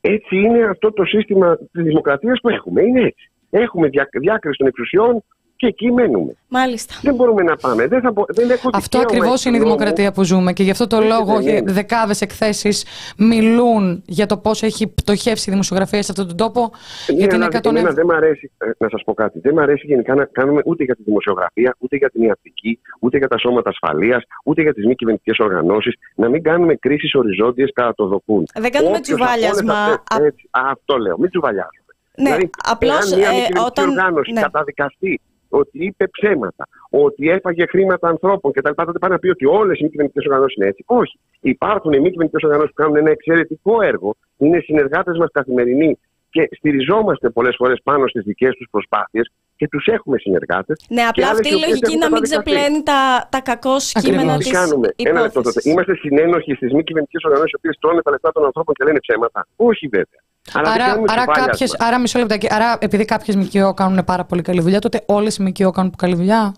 Έτσι 0.00 0.36
είναι 0.36 0.64
αυτό 0.64 0.92
το 0.92 1.04
σύστημα 1.04 1.56
της 1.72 1.82
δημοκρατίας 1.88 2.38
που 2.42 2.48
έχουμε. 2.48 2.82
Είναι 2.82 3.00
έτσι. 3.00 3.30
Έχουμε 3.50 3.88
δια, 3.88 4.08
διάκριση 4.20 4.58
των 4.58 4.66
εξουσιών 4.66 5.24
και 5.58 5.66
εκεί 5.66 5.92
μένουμε. 5.92 6.36
Μάλιστα. 6.48 6.94
Δεν 7.02 7.14
μπορούμε 7.14 7.42
να 7.42 7.56
πάμε. 7.56 7.86
Δεν, 7.86 8.00
θα, 8.00 8.10
μπο- 8.12 8.24
δεν 8.28 8.50
έχω 8.50 8.70
Αυτό 8.72 8.98
δικαίωμα 8.98 9.04
ακριβώς 9.08 9.32
εξ 9.32 9.44
είναι 9.44 9.56
η 9.56 9.58
νόμου. 9.58 9.72
δημοκρατία 9.72 10.12
που 10.12 10.22
ζούμε 10.24 10.52
και 10.52 10.62
γι' 10.62 10.70
αυτό 10.70 10.86
το 10.86 10.96
Έτσι 10.96 11.08
λόγο 11.08 11.40
δεν 11.42 11.56
είναι. 11.56 11.72
δεκάδες 11.72 12.20
εκθέσεις 12.20 12.84
μιλούν 13.18 14.02
για 14.06 14.26
το 14.26 14.36
πώς 14.36 14.62
έχει 14.62 14.86
πτωχεύσει 14.88 15.44
η 15.48 15.52
δημοσιογραφία 15.52 16.02
σε 16.02 16.10
αυτόν 16.12 16.26
τον 16.26 16.36
τόπο. 16.36 16.60
Ναι, 16.60 17.16
γιατί 17.16 17.24
είναι 17.24 17.34
αλλά 17.34 17.44
εκατόν- 17.46 17.76
εμένα 17.76 17.94
δεν 17.94 18.04
μ' 18.06 18.10
αρέσει, 18.10 18.50
ε, 18.58 18.70
να 18.78 18.88
σας 18.88 19.02
πω 19.04 19.14
κάτι. 19.14 19.38
Δεν 19.40 19.54
μ' 19.54 19.58
αρέσει 19.58 19.86
γενικά 19.86 20.14
να 20.14 20.24
κάνουμε 20.24 20.62
ούτε 20.64 20.84
για 20.84 20.96
τη 20.96 21.02
δημοσιογραφία, 21.02 21.74
ούτε 21.78 21.96
για 21.96 22.10
την 22.10 22.22
ιατρική, 22.22 22.80
ούτε 23.00 23.18
για 23.18 23.28
τα 23.28 23.38
σώματα 23.38 23.70
ασφαλείας, 23.70 24.22
ούτε 24.44 24.62
για 24.62 24.74
τις 24.74 24.86
μη 24.86 24.94
κυβερνητικές 24.94 25.38
οργανώσεις, 25.38 25.94
να 26.14 26.28
μην 26.28 26.42
κάνουμε 26.42 26.74
κρίσεις 26.74 27.14
οριζόντιες 27.14 27.70
κατά 27.74 27.94
το 27.94 28.06
δοκούν. 28.06 28.44
Δεν 28.54 28.70
κάνουμε 28.70 28.96
Όποιος 28.96 29.08
από 29.14 29.24
τσουβάλιασμα. 29.24 29.74
όλες 29.84 29.98
αυτές- 30.00 30.20
Α- 30.22 30.24
έτσι, 30.26 30.48
αυτό 30.50 30.96
λέω, 30.96 31.18
μην 31.18 31.30
τσουβαλιάζουμε. 31.30 31.84
Ναι, 32.16 32.24
δηλαδή, 32.24 32.50
απλώς, 32.72 33.10
εάν 33.10 33.18
μια 33.18 33.28
ε, 33.28 33.32
μη 33.32 33.36
κυβερνητική 33.36 33.66
όταν- 33.66 33.88
οργάνωση 33.88 34.32
ναι. 34.32 34.40
καταδικαστεί 34.40 35.20
ότι 35.48 35.84
είπε 35.84 36.08
ψέματα, 36.08 36.68
ότι 36.90 37.28
έφαγε 37.30 37.66
χρήματα 37.66 38.08
ανθρώπων 38.08 38.52
κτλ. 38.52 38.70
Τότε 38.74 38.98
πάει 38.98 39.10
να 39.10 39.18
πει 39.18 39.28
ότι 39.28 39.46
όλες 39.46 39.78
οι 39.78 39.82
μη 39.82 39.88
κυβερνητικές 39.90 40.26
οργανώσεις 40.26 40.56
είναι 40.56 40.66
έτσι. 40.66 40.82
Όχι. 40.86 41.18
Υπάρχουν 41.40 41.90
μη 41.90 42.10
κυβερνητικές 42.10 42.42
οργανώσεις 42.42 42.70
που 42.74 42.82
κάνουν 42.82 42.96
ένα 42.96 43.10
εξαιρετικό 43.10 43.82
έργο, 43.82 44.16
είναι 44.36 44.58
συνεργάτες 44.60 45.18
μας 45.18 45.28
καθημερινοί 45.32 45.98
και 46.30 46.48
στηριζόμαστε 46.56 47.30
πολλές 47.30 47.54
φορές 47.58 47.80
πάνω 47.82 48.06
στις 48.08 48.22
δικές 48.24 48.54
τους 48.56 48.68
προσπάθειες 48.70 49.30
και 49.56 49.68
τους 49.68 49.86
έχουμε 49.86 50.18
συνεργάτες. 50.18 50.84
Ναι, 50.88 51.02
απλά 51.02 51.28
αυτή 51.30 51.48
η 51.48 51.58
λογική 51.66 51.96
να 51.96 52.10
μην 52.10 52.22
ξεπλένει 52.22 52.82
τα, 52.82 53.28
τα 53.30 53.40
κακό 53.40 53.76
κείμενα 54.00 54.20
Ακριβώς. 54.20 54.36
της 54.36 54.46
Τι 54.46 54.52
κάνουμε, 54.52 54.88
ένα 54.96 55.20
λεπτό 55.20 55.34
τότε. 55.34 55.48
υπόθεση. 55.48 55.70
Είμαστε 55.70 55.94
συνένοχοι 55.94 56.54
στις 56.54 56.72
μη 56.72 56.82
κυβερνητικές 56.84 57.22
οργανώσεις 57.24 57.52
οι 57.52 57.56
οποίες 57.56 57.76
τρώνε 57.80 58.02
τα 58.02 58.10
λεφτά 58.10 58.32
των 58.32 58.44
ανθρώπων 58.44 58.74
και 58.74 58.84
λένε 58.84 58.98
ψέματα; 59.00 59.46
Όχι 59.56 59.88
βέβαια. 59.88 60.20
Αλλά 60.52 60.72
δεν 60.72 60.80
Άρα, 60.82 60.90
κάνουμε 60.90 61.06
άρα, 61.12 61.20
τσουβάλιασμα. 61.20 61.46
κάποιες, 61.50 61.76
άρα, 61.78 61.98
μισό 62.00 62.18
λεπτάκι. 62.18 62.46
Άρα, 62.50 62.76
επειδή 62.80 63.04
κάποιες 63.04 63.36
ΜΚΟ 63.36 63.74
κάνουν 63.74 64.04
πάρα 64.04 64.24
πολύ 64.24 64.42
καλή 64.42 64.60
δουλειά, 64.60 64.78
τότε 64.78 65.02
όλες 65.06 65.36
οι 65.36 65.42
ΜΚΟ 65.42 65.70
κάνουν 65.70 65.94
καλή 65.96 66.14
δουλειά; 66.14 66.54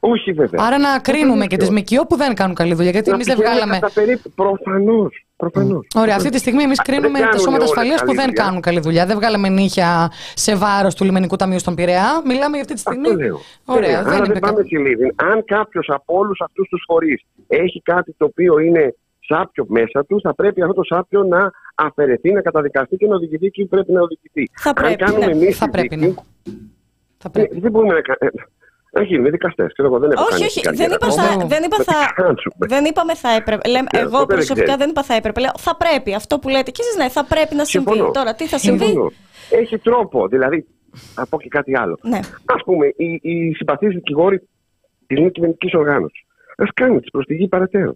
Όχι 0.00 0.32
βέβαια. 0.32 0.64
Άρα, 0.66 0.78
να 0.78 0.98
κρίνουμε 0.98 1.46
και 1.46 1.56
τέτοιο. 1.56 1.74
τις 1.74 1.94
ΜΚΟ 1.94 2.06
που 2.06 2.16
δεν 2.16 2.34
κάνουν 2.34 2.54
καλή 2.54 2.74
δουλειά. 2.74 2.90
Γιατί 2.90 3.08
Να 3.08 3.14
εμείς 3.14 3.26
δεν 3.26 3.36
πηγαίνουμε 3.36 3.58
βγάλαμε. 3.60 3.78
κατά 3.80 3.92
περίπτωση. 4.00 4.34
Προφανώς. 4.34 5.26
Προφανώς. 5.36 5.86
Ωραία, 5.94 6.16
αυτή 6.16 6.28
τη 6.30 6.38
στιγμή 6.38 6.62
εμείς 6.62 6.80
Α, 6.80 6.82
κρίνουμε 6.82 7.08
δεν 7.08 7.20
τα 7.20 7.26
κάνουν 7.26 7.40
σώματα 7.40 7.56
όλες 7.62 7.70
ασφαλείας 7.70 8.00
που 8.00 8.06
καλή 8.06 8.16
δεν 8.18 8.26
δουλειά. 8.26 8.42
κάνουν 8.44 8.60
καλή 8.60 8.80
δουλειά. 8.80 9.06
Δεν 9.06 9.16
βγάλαμε 9.16 9.48
νύχια 9.48 10.12
σε 10.34 10.54
βάρος 10.56 10.94
του 10.94 11.04
λιμενικού 11.04 11.36
ταμείου 11.36 11.58
στον 11.58 11.74
Πειραιά. 11.74 12.22
Μιλάμε 12.26 12.50
για 12.56 12.60
αυτή 12.60 12.74
τη 12.74 12.80
στιγμή. 12.80 13.08
Αυτό 13.08 13.20
λέω. 13.20 13.40
Ωραία, 13.64 13.88
Ωραία, 13.88 14.02
δεν 14.02 14.12
Άρα 14.12 14.24
είπε 14.24 14.32
δεν 14.32 14.42
πάμε 14.42 14.56
κα- 14.60 14.64
στη 14.64 14.78
Λίβιν. 14.78 15.10
Αν 15.16 15.44
κάποιος 15.44 15.86
από 15.92 16.16
όλους 16.18 16.40
αυτούς 16.40 16.68
τους 16.68 16.82
φορείς 16.86 17.22
έχει 17.48 17.82
κάτι 17.82 18.14
το 18.18 18.24
οποίο 18.24 18.58
είναι 18.58 18.94
σάπιο 19.34 19.64
μέσα 19.68 20.04
του, 20.04 20.20
θα 20.20 20.34
πρέπει 20.34 20.62
αυτό 20.62 20.74
το 20.74 20.82
σάπιο 20.84 21.22
να 21.22 21.50
αφαιρεθεί, 21.74 22.32
να 22.32 22.40
καταδικαστεί 22.40 22.96
και 22.96 23.06
να 23.06 23.14
οδηγηθεί 23.14 23.46
εκεί 23.46 23.62
που 23.62 23.68
πρέπει 23.68 23.92
να 23.92 24.00
οδηγηθεί. 24.00 24.44
Θα 24.60 24.68
Αν 24.68 24.74
πρέπει, 24.74 24.96
κάνουμε 24.96 25.26
ναι. 25.26 25.32
εμείς 25.32 25.56
Θα 25.56 25.64
τη 25.64 25.70
πρέπει, 25.70 25.96
δίκη, 25.96 26.06
ναι. 26.06 26.52
Θα 27.18 27.30
πρέπει. 27.30 27.56
ε, 27.56 27.60
δεν 27.60 27.70
μπορούμε 27.70 27.94
να 27.94 28.00
κάνουμε. 28.00 28.44
Να 28.94 29.02
γίνουμε 29.02 29.30
δικαστές. 29.30 29.72
Εγώ 29.76 29.98
δεν 29.98 30.10
έχω 30.10 30.22
Όχι, 30.22 30.30
κάνει 30.32 30.44
όχι, 30.44 30.60
την 30.60 30.76
δεν 30.76 30.88
καριέρα 30.88 30.94
είπα, 30.94 31.06
ακόμα. 31.22 31.40
θα, 31.40 31.46
δεν 31.54 31.62
είπα 31.64 31.76
Θα 31.76 31.84
θα, 31.92 31.98
την 32.06 32.14
κάνουμε. 32.14 32.66
δεν 32.74 32.84
είπαμε 32.84 33.14
θα 33.14 33.30
έπρεπε. 33.40 33.68
Λέμε, 33.68 33.86
Ναι, 33.92 33.98
εγώ 34.00 34.10
τότε 34.10 34.26
δεν 34.26 34.36
προσωπικά 34.36 34.64
ξέρεις. 34.64 34.80
δεν 34.82 34.90
είπα 34.90 35.02
θα 35.02 35.14
έπρεπε. 35.14 35.40
Λέω 35.40 35.54
θα 35.58 35.76
πρέπει. 35.82 36.10
Αυτό 36.14 36.38
που 36.38 36.48
λέτε 36.48 36.70
και 36.70 36.82
εσείς 36.84 36.96
ναι, 36.96 37.08
θα 37.08 37.24
πρέπει 37.32 37.54
να 37.60 37.64
συμβεί. 37.64 37.90
Συμφωνώ. 37.90 38.10
Τώρα 38.18 38.34
τι 38.34 38.44
θα 38.52 38.58
συμβεί; 38.58 38.84
Συμφωνώ. 38.84 39.10
Έχει 39.50 39.78
τρόπο. 39.78 40.28
Δηλαδή, 40.28 40.58
θα 41.16 41.26
πω 41.26 41.40
και 41.40 41.48
κάτι 41.48 41.72
άλλο. 41.82 41.98
Ναι. 42.02 42.20
Α 42.44 42.56
πούμε, 42.66 42.86
οι, 42.96 43.08
οι 43.22 43.52
συμπαθείς 43.58 43.94
δικηγόροι 43.94 44.38
της 45.06 45.20
μη 45.20 45.30
κυβερνητικής 45.30 45.74
οργάνωσης. 45.74 46.20
Α 46.56 46.64
κάνουν 46.74 47.00
τη 47.00 47.10
προσφυγή 47.10 47.48
παρατέρω. 47.48 47.94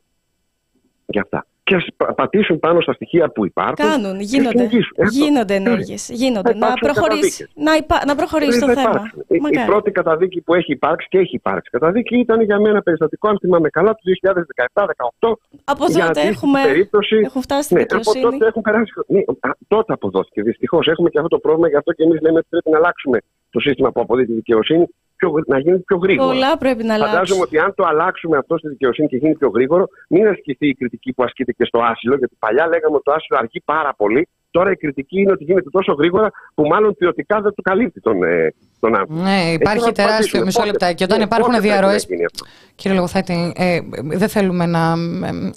Για 1.07 1.21
αυτά. 1.23 1.47
Και 1.63 1.75
ας 1.75 1.87
πατήσουν 2.15 2.59
πάνω 2.59 2.81
στα 2.81 2.93
στοιχεία 2.93 3.29
που 3.31 3.47
υπάρχουν. 3.47 3.75
Κάνουν, 3.91 4.19
και 4.19 4.25
γίνονται. 4.25 4.59
συνεχίσουν. 4.59 4.93
Ε, 4.97 5.03
αυτό. 5.03 5.19
Γίνονται 5.25 5.55
Ε, 5.55 5.57
ενέργειες. 5.57 6.09
Γίνονται. 6.13 6.53
θα 6.53 6.59
Να 6.59 6.67
υπάρξουν 6.67 6.87
προχωρήσει. 6.89 7.31
καταδίκες. 7.45 7.51
Να, 7.67 7.73
υπά, 7.83 7.97
να 8.07 8.15
προχωρήσει 8.21 8.61
το 8.61 8.67
θα 8.67 8.75
θέμα. 8.75 8.91
υπάρξουν. 8.91 9.21
Η- 9.21 9.37
Η, 9.37 9.41
Μακάρι. 9.41 9.67
πρώτη 9.67 9.91
καταδίκη 9.91 10.41
που 10.41 10.55
έχει 10.55 10.73
υπάρξει 10.73 11.07
και 11.11 11.19
έχει 11.19 11.35
υπάρξει 11.37 11.71
καταδίκη 11.71 12.15
ήταν 12.19 12.41
για 12.43 12.61
μένα 12.61 12.83
περιστατικό, 12.83 13.29
αν 13.29 13.39
θυμάμαι 13.41 13.69
καλά, 13.69 13.91
του 13.95 14.03
2017-2018. 14.05 15.39
Από 15.65 15.85
για 15.87 15.95
τότε 16.07 16.21
αντίστοιχη 16.21 16.29
έχουμε, 16.35 16.61
περίπτωση. 16.63 17.17
έχουν 17.25 17.43
φτάσει 17.43 17.63
στη 17.63 17.75
Ναι, 17.75 17.81
από 17.81 17.95
δικαιοσύνη. 17.97 18.25
τότε 18.31 18.47
έχουν 18.47 18.63
περάσει. 18.63 18.93
Ναι, 19.07 19.21
α, 19.41 19.51
τότε 19.69 19.93
αποδόθηκε. 19.93 20.43
Δυστυχώς 20.43 20.87
έχουμε 20.89 21.09
και 21.11 21.19
αυτό 21.19 21.29
το 21.37 21.39
πρόβλημα, 21.39 21.69
γι' 21.69 21.77
αυτό 21.77 21.93
και 21.93 22.03
εμείς 22.03 22.21
λέμε 22.21 22.39
ότι 22.39 22.47
πρέπει 22.51 22.71
να 22.71 22.77
αλλάξουμε 22.77 23.19
το 23.57 23.61
σύστημα 23.61 23.91
που 23.93 24.01
αποδίδει 24.01 24.27
τη 24.29 24.35
δικαιοσύνη 24.35 24.85
πιο, 25.17 25.29
γρ- 25.31 25.49
να 25.49 25.59
γίνει 25.59 25.79
πιο 25.79 25.97
γρήγορα. 25.97 26.29
Πολλά 26.33 26.59
πρέπει 26.59 26.83
να 26.85 26.95
Φαντάζομαι 26.95 27.17
αλλάξουν. 27.17 27.41
ότι 27.41 27.59
αν 27.59 27.75
το 27.75 27.85
αλλάξουμε 27.87 28.37
αυτό 28.37 28.59
στη 28.59 28.69
δικαιοσύνη 28.69 29.09
και 29.09 29.17
γίνει 29.17 29.35
πιο 29.35 29.49
γρήγορο, 29.49 29.85
μην 30.09 30.27
ασκηθεί 30.27 30.67
η 30.69 30.75
κριτική 30.75 31.13
που 31.13 31.23
ασκείται 31.23 31.53
και 31.53 31.65
στο 31.65 31.79
άσυλο, 31.83 32.17
γιατί 32.17 32.35
παλιά 32.39 32.67
λέγαμε 32.67 32.95
ότι 32.95 33.05
το 33.05 33.13
άσυλο 33.13 33.39
αργεί 33.39 33.61
πάρα 33.65 33.95
πολύ. 33.97 34.29
Τώρα 34.57 34.71
η 34.71 34.77
κριτική 34.77 35.21
είναι 35.21 35.33
ότι 35.33 35.45
γίνεται 35.45 35.71
τόσο 35.71 35.93
γρήγορα 35.93 36.31
που 36.55 36.67
μάλλον 36.67 36.95
ποιοτικά 36.99 37.41
δεν 37.41 37.53
του 37.55 37.63
καλύπτει 37.63 38.01
τον, 38.01 38.23
ε, 38.23 38.55
τον 38.81 38.97
άνθρωπο. 38.97 39.23
Ναι, 39.23 39.41
Ε, 39.49 39.53
υπάρχει 39.53 39.79
τώρα 39.79 39.93
τεράστιο. 39.93 40.17
απαντήσουμε. 40.17 40.45
Μισό 40.45 40.59
Πότε- 40.59 40.71
λεπτάκι. 40.73 40.95
Και 40.95 41.05
όταν 41.05 41.19
ναι, 41.19 41.25
υπάρχουν 41.25 41.51
πότε 41.51 41.61
πρέπει 41.61 41.75
να 41.75 41.81
διαρροέ. 41.81 42.05
γίνει 42.09 42.25
αυτό. 42.25 42.45
Κύριε 42.75 42.97
Λογοθέτη, 42.97 43.53
ε, 43.57 43.79
δεν 44.03 44.29
θέλουμε 44.29 44.67
να. 44.67 44.81
ε, 45.27 45.51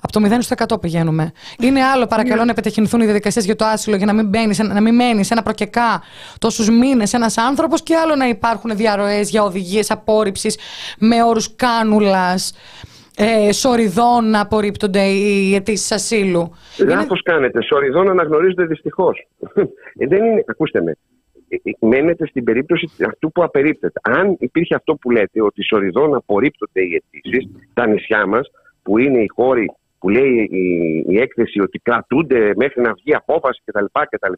από 0.00 0.12
το 0.12 0.20
0 0.20 0.42
στο 0.42 0.54
100 0.74 0.80
πηγαίνουμε. 0.80 1.32
Είναι 1.60 1.82
άλλο, 1.82 2.06
παρακαλώ, 2.06 2.44
να 2.44 2.50
επιταχυνθούν 2.50 3.00
οι 3.00 3.04
διαδικασίες 3.04 3.44
για 3.44 3.56
το 3.56 3.64
άσυλο 3.64 3.96
για 3.96 4.06
να 4.06 4.12
μην, 4.12 4.26
μπαίνεις, 4.28 4.56
σε- 4.56 4.62
να 4.62 4.80
μην 4.80 4.94
μένεις 4.94 5.26
σε 5.26 5.32
ένα 5.32 5.42
προκεκά 5.42 6.02
τόσους 6.38 6.68
μήνες 6.70 7.12
ένας 7.12 7.38
άνθρωπος 7.38 7.82
και 7.82 7.94
άλλο 7.96 8.14
να 8.16 8.28
υπάρχουν 8.28 8.76
διαρροές 8.76 9.30
για 9.30 9.42
οδηγίες 9.42 9.90
απόρριψης 9.90 10.58
με 10.98 11.22
όρους 11.22 11.54
κάνουλας. 11.56 12.52
Ε, 13.22 13.52
σοριδών 13.52 14.30
να 14.30 14.40
απορρίπτονται 14.40 15.02
οι 15.04 15.54
αιτήσεις 15.54 15.92
ασύλου. 15.92 16.52
Λάθος 16.78 17.22
κάνετε. 17.22 17.62
Σοριδών 17.62 18.08
αναγνωρίζονται 18.10 18.64
δυστυχώς. 18.64 19.26
ε, 19.98 20.06
δεν 20.06 20.24
είναι, 20.24 20.44
ακούστε 20.46 20.82
με. 20.82 20.96
Ε, 21.48 21.56
ε, 21.62 21.86
Μένετε 21.86 22.26
στην 22.26 22.44
περίπτωση 22.44 22.90
αυτού 23.06 23.32
που 23.32 23.42
απερίπτεται. 23.42 24.00
Αν 24.02 24.36
υπήρχε 24.38 24.74
αυτό 24.74 24.94
που 24.94 25.10
λέτε, 25.10 25.42
ότι 25.42 25.62
σοριδών 25.64 26.14
απορρίπτονται 26.14 26.80
οι 26.80 26.94
αιτήσεις, 26.94 27.48
τα 27.74 27.86
νησιά 27.86 28.26
μας, 28.26 28.50
που 28.82 28.98
είναι 28.98 29.18
οι 29.22 29.28
χώροι 29.34 29.72
που 29.98 30.08
λέει 30.08 30.48
η, 30.50 31.04
η 31.08 31.18
έκθεση 31.20 31.60
ότι 31.60 31.78
κρατούνται 31.78 32.52
μέχρι 32.56 32.82
να 32.82 32.92
βγει 32.92 33.14
απόφαση 33.14 33.62
κτλ. 33.64 33.84
κτλ 34.10 34.32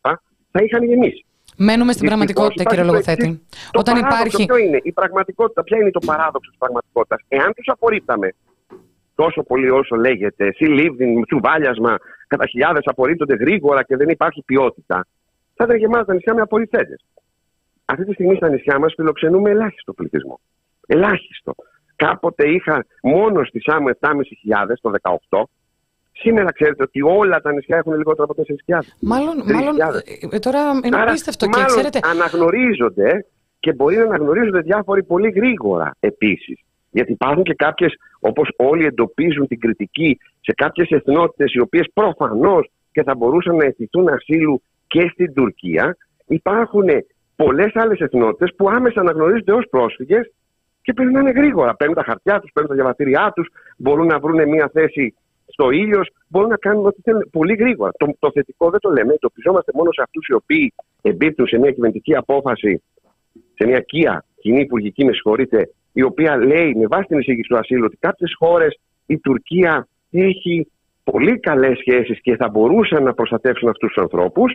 θα 0.50 0.62
είχαν 0.64 0.84
γεννήσει. 0.84 1.24
Μένουμε 1.56 1.92
στην 1.92 2.08
Δυστυχώς 2.08 2.08
πραγματικότητα, 2.08 2.62
υπάρχει 2.62 2.76
κύριε 2.76 2.84
το 2.84 2.92
Λογοθέτη. 2.92 3.26
εξής. 3.28 3.70
Το 3.70 3.78
Όταν 3.78 3.94
παράδοξο 3.94 4.26
υπάρχει. 4.26 4.46
Ποιο 4.46 4.56
είναι; 4.56 4.78
Η 4.82 4.92
πραγματικότητα, 4.92 5.62
ποια 5.62 5.76
είναι 5.78 5.90
το 5.90 6.02
παράδοξο 6.06 6.50
της 6.50 6.58
πραγματικότητας; 6.58 7.20
Εάν 7.28 7.52
τους 7.56 7.68
απορρίπταμε 7.74 8.28
τόσο 9.14 9.42
πολύ 9.42 9.70
όσο 9.70 9.96
λέγεται, 9.96 10.46
εσύ 10.46 10.64
λίβδιν, 10.64 11.24
τσουβάλιασμα, 11.24 11.96
κατά 12.26 12.46
χιλιάδες 12.46 12.82
απορρίπτονται 12.84 13.34
γρήγορα 13.34 13.82
και 13.82 13.96
δεν 13.96 14.08
υπάρχει 14.08 14.42
ποιότητα, 14.46 15.06
θα 15.54 15.64
ήταν 15.64 15.76
γεμάτα 15.76 16.04
τα 16.04 16.14
νησιά 16.14 16.34
με 16.34 16.40
απορριφθέντες. 16.40 17.04
Αυτή 17.84 18.04
τη 18.04 18.12
στιγμή 18.12 18.36
στα 18.36 18.48
νησιά 18.48 18.78
μας 18.78 18.92
φιλοξενούμε 18.96 19.50
ελάχιστο 19.50 19.92
πληθυσμό. 19.92 20.40
Ελάχιστο. 20.86 21.54
Κάποτε 21.96 22.48
είχα 22.48 22.84
μόνο 23.02 23.44
στη 23.44 23.60
Σάμου 23.60 23.88
7.500 24.00 24.16
το 24.80 24.92
18. 25.28 25.42
Σήμερα 26.12 26.52
ξέρετε 26.52 26.82
ότι 26.82 27.02
όλα 27.02 27.40
τα 27.40 27.52
νησιά 27.52 27.76
έχουν 27.76 27.94
λιγότερο 27.94 28.28
από 28.30 28.42
4.000. 28.68 28.78
Μάλλον, 29.00 29.42
3.000. 29.46 29.52
μάλλον 29.52 29.76
ε, 30.30 30.38
τώρα 30.38 30.60
είναι 30.84 30.96
Άρα, 30.96 31.08
απίστευτο 31.10 31.46
και 31.46 31.50
μάλλον 31.56 31.66
ξέρετε. 31.66 31.98
αναγνωρίζονται 32.02 33.26
και 33.60 33.72
μπορεί 33.72 33.96
να 33.96 34.02
αναγνωρίζονται 34.02 34.60
διάφοροι 34.60 35.02
πολύ 35.02 35.30
γρήγορα 35.30 35.96
επίσης. 36.00 36.60
Γιατί 36.92 37.12
υπάρχουν 37.12 37.42
και 37.42 37.54
κάποιες, 37.54 37.94
όπως 38.20 38.48
όλοι 38.56 38.84
εντοπίζουν 38.84 39.46
την 39.46 39.60
κριτική 39.60 40.18
σε 40.40 40.52
κάποιες 40.52 40.88
εθνότητες, 40.90 41.52
οι 41.52 41.60
οποίες 41.60 41.86
προφανώς 41.94 42.70
και 42.92 43.02
θα 43.02 43.14
μπορούσαν 43.14 43.56
να 43.56 43.64
αιτηθούν 43.64 44.08
ασύλου 44.08 44.62
και 44.86 45.08
στην 45.12 45.32
Τουρκία. 45.34 45.96
Υπάρχουν 46.26 46.88
πολλές 47.36 47.70
άλλες 47.74 47.98
εθνότητες 47.98 48.54
που 48.56 48.70
άμεσα 48.70 49.00
αναγνωρίζονται 49.00 49.52
ως 49.52 49.64
πρόσφυγες 49.70 50.32
και 50.82 50.92
περνάνε 50.92 51.30
γρήγορα. 51.30 51.74
Παίρνουν 51.74 51.96
τα 51.96 52.02
χαρτιά 52.02 52.40
τους, 52.40 52.50
παίρνουν 52.52 52.70
τα 52.70 52.76
διαβατήριά 52.76 53.32
τους, 53.34 53.48
μπορούν 53.76 54.06
να 54.06 54.18
βρουν 54.18 54.48
μια 54.48 54.70
θέση 54.72 55.14
στο 55.46 55.70
ήλιος, 55.70 56.08
μπορούν 56.28 56.48
να 56.48 56.56
κάνουν 56.56 56.86
ό,τι 56.86 57.00
θέλουν 57.02 57.28
πολύ 57.32 57.54
γρήγορα. 57.54 57.90
Το, 57.98 58.14
το 58.18 58.30
θετικό 58.34 58.70
δεν 58.70 58.80
το 58.80 58.90
λέμε. 58.90 59.12
Εντοπιζόμαστε 59.12 59.72
μόνο 59.74 59.92
σε 59.92 60.02
αυτούς 60.02 60.26
οι 60.26 60.34
οποίοι 60.34 60.74
εμπίπτουν 61.02 61.46
σε 61.46 61.58
μια 61.58 61.70
κυβερνητική 61.70 62.16
απόφαση, 62.16 62.82
σε 63.54 63.66
μια 63.66 63.80
κία 63.80 64.24
κοινή 64.40 64.60
υπουργική, 64.60 65.04
με 65.04 65.12
συγχωρείτε, 65.12 65.70
η 65.92 66.02
οποία 66.02 66.36
λέει 66.36 66.74
με 66.74 66.86
βάση 66.86 67.06
την 67.06 67.18
εισήγηση 67.18 67.48
του 67.48 67.58
ασύλου 67.58 67.84
ότι 67.86 67.96
κάποιες 67.96 68.34
χώρες, 68.38 68.80
η 69.06 69.18
Τουρκία 69.18 69.88
έχει 70.10 70.66
πολύ 71.04 71.38
καλές 71.38 71.78
σχέσεις 71.78 72.20
και 72.20 72.36
θα 72.36 72.48
μπορούσαν 72.48 73.02
να 73.02 73.14
προστατεύσουν 73.14 73.68
αυτούς 73.68 73.92
τους 73.92 74.02
ανθρώπους. 74.02 74.54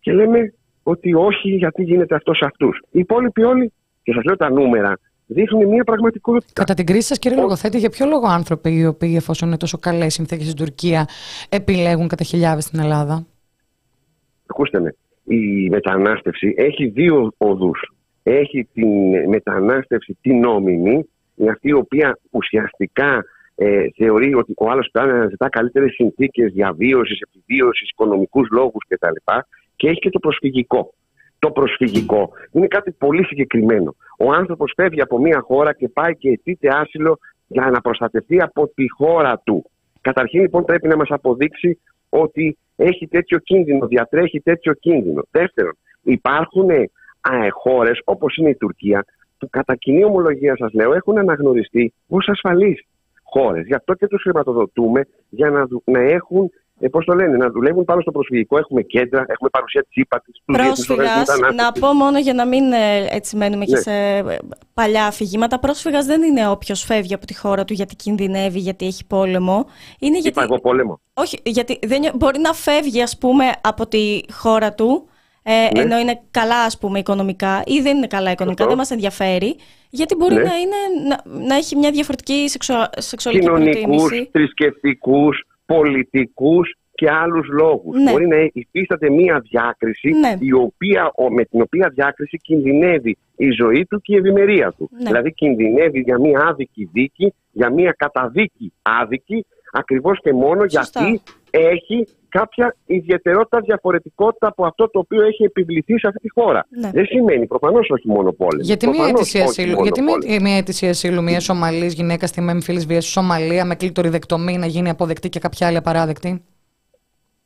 Και 0.00 0.12
λέμε, 0.12 0.54
ότι 0.82 1.14
όχι, 1.14 1.48
γιατί 1.48 1.82
γίνεται 1.82 2.14
αυτός 2.14 2.36
σε 2.36 2.44
αυτούς. 2.44 2.78
Οι 2.90 2.98
υπόλοιποι 2.98 3.42
όλοι, 3.42 3.72
και 4.02 4.12
σας 4.12 4.24
λέω 4.24 4.36
τα 4.36 4.50
νούμερα, 4.50 4.98
δείχνουν 5.26 5.68
μια 5.68 5.84
πραγματικότητα. 5.84 6.52
Κατά 6.52 6.74
την 6.74 6.86
κρίση 6.86 7.06
σας, 7.06 7.18
κύριε 7.18 7.40
Λογοθέτη, 7.40 7.78
για 7.78 7.90
ποιο 7.90 8.06
λόγο 8.06 8.26
άνθρωποι 8.26 8.78
οι 8.78 8.86
οποίοι, 8.86 9.14
εφόσον 9.16 9.48
είναι 9.48 9.56
τόσο 9.56 9.78
καλές 9.78 10.14
συνθήκες 10.14 10.44
στην 10.44 10.56
Τουρκία, 10.56 11.08
επιλέγουν 11.48 12.08
κατά 12.08 12.24
χιλιάδες 12.24 12.64
στην 12.64 12.80
Ελλάδα; 12.80 13.26
Ακούστε 14.46 14.80
με. 14.80 14.94
Η 15.24 15.68
μετανάστευση 15.68 16.54
έχει 16.56 16.86
δύο 16.86 17.32
οδούς. 17.36 17.92
Έχει 18.30 18.68
την 18.72 19.28
μετανάστευση 19.28 20.18
την 20.20 20.40
νόμιμη, 20.40 21.08
αυτή 21.50 21.68
η 21.68 21.72
οποία 21.72 22.18
ουσιαστικά 22.30 23.24
ε, 23.54 23.86
θεωρεί 23.96 24.34
ότι 24.34 24.52
ο 24.56 24.70
άλλος 24.70 24.88
πρέπει 24.92 25.12
να 25.12 25.26
ζητά 25.26 25.48
καλύτερες 25.48 25.92
συνθήκες 25.92 26.52
διαβίωσης, 26.52 27.20
επιβίωσης, 27.20 27.90
οικονομικούς 27.90 28.48
λόγους 28.50 28.84
κτλ. 28.88 29.16
Και 29.76 29.88
έχει 29.88 29.98
και 29.98 30.10
το 30.10 30.18
προσφυγικό. 30.18 30.94
Το 31.38 31.50
προσφυγικό 31.50 32.30
είναι 32.52 32.66
κάτι 32.66 32.90
πολύ 32.90 33.24
συγκεκριμένο. 33.24 33.94
Ο 34.18 34.32
άνθρωπος 34.32 34.72
φεύγει 34.76 35.00
από 35.00 35.18
μια 35.18 35.40
χώρα 35.40 35.72
και 35.72 35.88
πάει 35.88 36.16
και 36.16 36.28
αιτείται 36.28 36.68
άσυλο 36.68 37.18
για 37.46 37.70
να 37.70 37.80
προστατευτεί 37.80 38.42
από 38.42 38.68
τη 38.74 38.90
χώρα 38.90 39.40
του. 39.44 39.70
Καταρχήν 40.00 40.40
λοιπόν 40.40 40.64
πρέπει 40.64 40.88
να 40.88 40.96
μας 40.96 41.08
αποδείξει 41.10 41.80
ότι 42.08 42.58
έχει 42.76 43.06
τέτοιο 43.06 43.38
κίνδυνο, 43.38 43.86
διατρέχει 43.86 44.40
τέτοιο 44.40 44.72
κίνδυνο. 44.72 45.22
Δεύτερον, 45.30 45.76
υπάρχουν 46.02 46.70
χώρες 47.50 48.00
όπως 48.04 48.36
είναι 48.36 48.48
η 48.48 48.56
Τουρκία 48.56 49.04
που 49.38 49.48
κατά 49.50 49.74
κοινή 49.74 50.04
ομολογία 50.04 50.56
σας 50.56 50.72
λέω 50.72 50.94
έχουν 50.94 51.18
αναγνωριστεί 51.18 51.92
ως 52.08 52.28
ασφαλείς 52.28 52.80
χώρες. 53.22 53.66
Γι' 53.66 53.74
αυτό 53.74 53.94
και 53.94 54.06
τους 54.06 54.22
χρηματοδοτούμε 54.22 55.00
για 55.28 55.50
να, 55.50 55.66
να 55.84 56.00
έχουν 56.00 56.50
ε, 56.80 56.88
πώς 56.88 57.04
το 57.04 57.14
λένε, 57.14 57.36
να 57.36 57.50
δουλεύουν 57.50 57.84
πάνω 57.84 58.00
στο 58.00 58.10
προσφυγικό. 58.10 58.58
Έχουμε 58.58 58.82
κέντρα, 58.82 59.24
έχουμε 59.28 59.48
παρουσία 59.52 59.82
της 59.82 59.94
ύπατη. 59.94 60.32
Πρόσφυγας, 60.44 61.28
να 61.54 61.72
πω 61.72 61.92
μόνο 61.92 62.18
για 62.18 62.34
να 62.34 62.46
μην 62.46 62.72
ε, 62.72 63.06
έτσι 63.10 63.36
μένουμε 63.36 63.64
και 63.64 63.74
ναι. 63.74 63.80
σε 63.80 63.92
παλιά 64.74 65.06
αφηγήματα. 65.06 65.58
Πρόσφυγας 65.58 66.06
δεν 66.06 66.22
είναι 66.22 66.48
όποιος 66.48 66.82
φεύγει 66.82 67.14
από 67.14 67.26
τη 67.26 67.36
χώρα 67.36 67.64
του 67.64 67.72
γιατί 67.72 67.96
κινδυνεύει, 67.96 68.58
γιατί 68.58 68.86
έχει 68.86 69.06
πόλεμο. 69.06 69.66
Είναι 69.98 70.18
γιατί... 70.18 70.28
Είπα 70.28 70.42
εγώ 70.42 70.60
πόλεμο. 70.60 71.00
Όχι, 71.14 71.38
γιατί 71.42 71.78
δεν... 71.86 72.00
μπορεί 72.14 72.38
να 72.38 72.52
φεύγει, 72.52 73.02
ας 73.02 73.18
πούμε, 73.18 73.44
από 73.60 73.86
τη 73.86 74.20
χώρα 74.32 74.74
του. 74.74 75.08
Ε, 75.50 75.68
ναι. 75.74 75.80
ενώ 75.80 75.98
είναι 75.98 76.20
καλά 76.30 76.62
ας 76.62 76.78
πούμε 76.78 76.98
οικονομικά 76.98 77.62
ή 77.66 77.80
δεν 77.80 77.96
είναι 77.96 78.06
καλά 78.06 78.30
οικονομικά, 78.30 78.66
δεν 78.66 78.76
μας 78.76 78.90
ενδιαφέρει 78.90 79.56
γιατί 79.90 80.14
μπορεί 80.14 80.34
ναι. 80.34 80.42
να, 80.42 80.54
είναι, 80.56 80.76
να, 81.08 81.46
να, 81.46 81.54
έχει 81.54 81.76
μια 81.76 81.90
διαφορετική 81.90 82.48
σεξουα, 82.48 82.90
σεξουαλική 82.96 83.44
Κοινωνικούς, 83.44 83.80
προτίμηση. 83.80 84.28
θρησκευτικούς, 84.32 85.44
πολιτικούς 85.66 86.74
και 86.94 87.10
άλλους 87.10 87.48
λόγους. 87.48 87.96
Ναι. 87.96 88.10
Μπορεί 88.10 88.26
να 88.26 88.36
υφίσταται 88.52 89.10
μία 89.10 89.40
διάκριση 89.50 90.08
Ναι. 90.08 90.36
η 90.40 90.52
οποία, 90.52 91.12
με 91.30 91.44
την 91.44 91.60
οποία 91.60 91.88
διάκριση 91.94 92.36
κινδυνεύει 92.36 93.16
η 93.36 93.50
ζωή 93.50 93.86
του 93.86 94.00
και 94.00 94.14
η 94.14 94.16
ευημερία 94.16 94.74
του. 94.76 94.90
Ναι. 94.92 95.04
Δηλαδή 95.04 95.32
κινδυνεύει 95.32 96.00
για 96.00 96.18
μία 96.18 96.40
άδικη 96.40 96.90
δίκη, 96.92 97.34
για 97.52 97.70
μία 97.70 97.94
καταδίκη 97.98 98.72
άδικη, 98.82 99.46
ακριβώς 99.72 100.20
και 100.22 100.32
μόνο 100.32 100.68
Σωστά. 100.68 101.00
γιατί 101.02 101.22
έχει 101.50 102.06
κάποια 102.28 102.76
ιδιαιτερότητα, 102.86 103.60
διαφορετικότητα 103.60 104.46
από 104.46 104.66
αυτό 104.66 104.90
το 104.90 104.98
οποίο 104.98 105.22
έχει 105.22 105.44
επιβληθεί 105.44 105.98
σε 105.98 106.06
αυτή 106.06 106.20
τη 106.20 106.30
χώρα. 106.30 106.66
Ναι. 106.80 106.90
Δεν 106.90 107.06
σημαίνει 107.06 107.46
προφανώς 107.46 107.90
όχι 107.90 108.08
μόνο 108.08 108.32
πόλεμο. 108.32 108.62
Γιατί 108.62 108.86
μια 108.86 108.96
Προφανώς 108.96 109.20
αίτηση 109.20 109.38
όχι 109.38 109.46
ασύλου, 109.46 109.70
μόνο 109.70 109.82
γιατί 109.82 110.00
πόλεμο. 110.00 110.24
μια, 110.26 110.40
μια 110.40 110.56
αίτηση 110.56 110.88
ασύλου 110.88 111.22
μιας 111.22 111.44
Σομαλής 111.44 111.94
γυναίκας 111.94 112.28
στη 112.28 112.46
έμφυλη 112.48 112.78
βίας 112.78 113.04
στη 113.04 113.12
Σομαλία 113.12 113.64
με 113.64 113.74
κλειτοριδεκτομή 113.74 114.56
να 114.58 114.66
γίνει 114.66 114.88
αποδεκτή 114.88 115.28
και 115.28 115.38
κάποια 115.38 115.66
άλλη 115.66 115.76
απαράδεκτη; 115.76 116.42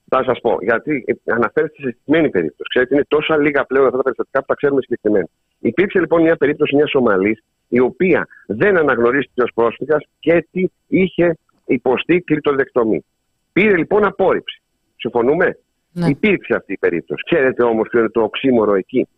Θα 0.08 0.22
σας 0.24 0.40
πω, 0.40 0.56
γιατί 0.60 1.04
ε, 1.06 1.32
αναφέρεστε 1.32 1.82
σε 1.82 1.88
συγκεκριμένη 1.88 2.30
περίπτωση. 2.30 2.68
Ξέρετε, 2.68 2.94
είναι 2.94 3.04
τόσα 3.08 3.36
λίγα 3.38 3.64
πλέον 3.64 3.84
αυτά 3.84 3.96
τα 3.96 4.02
περιστατικά 4.02 4.38
που 4.40 4.46
τα 4.46 4.54
ξέρουμε 4.54 4.80
συγκεκριμένα. 4.80 5.28
Υπήρξε 5.58 5.98
λοιπόν 5.98 6.22
μια 6.22 6.36
περίπτωση 6.36 6.74
μιας 6.76 6.90
Σομαλής, 6.90 7.44
η 7.68 7.80
οποία 7.80 8.26
δεν 8.46 8.76
αναγνωρίστηκε 8.76 9.42
ως 9.42 9.50
πρόσφυγας 9.54 10.04
και 10.20 10.32
έτσι 10.32 10.72
είχε 10.88 11.38
υποστεί 11.66 12.20
κλειτοδεκτομή. 12.20 13.04
Πήρε 13.52 13.76
λοιπόν 13.76 14.04
απόρριψη. 14.04 14.61
Συμφωνούμε; 15.02 15.58
Ναι. 15.92 16.08
Υπήρξε 16.08 16.54
αυτή 16.56 16.72
η 16.72 16.78
περίπτωση. 16.78 17.22
Ξέρετε 17.24 17.62
όμως 17.64 17.88
ποιο 17.88 17.98
είναι 17.98 18.08
το 18.08 18.22
οξύμορο 18.22 18.74
εκεί; 18.74 19.08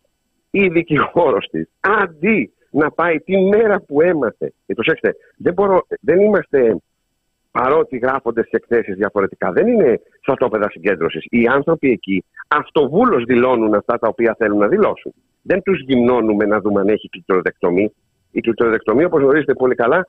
Η 0.51 0.69
δικηγόρος 0.69 1.47
της, 1.51 1.69
αντί 1.81 2.53
να 2.71 2.91
πάει 2.91 3.21
τη 3.21 3.37
μέρα 3.37 3.81
που 3.81 4.01
έμαθε. 4.01 4.53
Και 4.67 4.75
προσέξτε, 4.75 5.15
δεν, 5.37 5.53
μπορώ, 5.53 5.87
δεν 6.01 6.21
είμαστε 6.21 6.77
παρότι 7.51 7.97
γράφονται 7.97 8.43
στι 8.43 8.51
εκθέσεις 8.53 8.95
διαφορετικά, 8.95 9.53
δεν 9.53 9.67
είναι 9.67 10.01
στρατόπεδα 10.21 10.71
συγκέντρωσης. 10.71 11.25
Οι 11.31 11.47
άνθρωποι 11.47 11.91
εκεί 11.91 12.25
αυτοβούλως 12.49 13.25
δηλώνουν 13.25 13.75
αυτά 13.75 13.99
τα 13.99 14.09
οποία 14.09 14.35
θέλουν 14.39 14.59
να 14.59 14.69
δηλώσουν. 14.69 15.15
Δεν 15.43 15.63
τους 15.63 15.81
γυμνώνουμε 15.81 16.45
να 16.45 16.61
δούμε 16.61 16.81
αν 16.81 16.89
έχει 16.89 17.09
κλειτοροδεκτομή. 17.09 17.93
Η 18.31 18.41
κλειτοροδεκτομή, 18.41 19.05
όπως 19.05 19.21
γνωρίζετε 19.21 19.55
πολύ 19.55 19.75
καλά, 19.75 20.07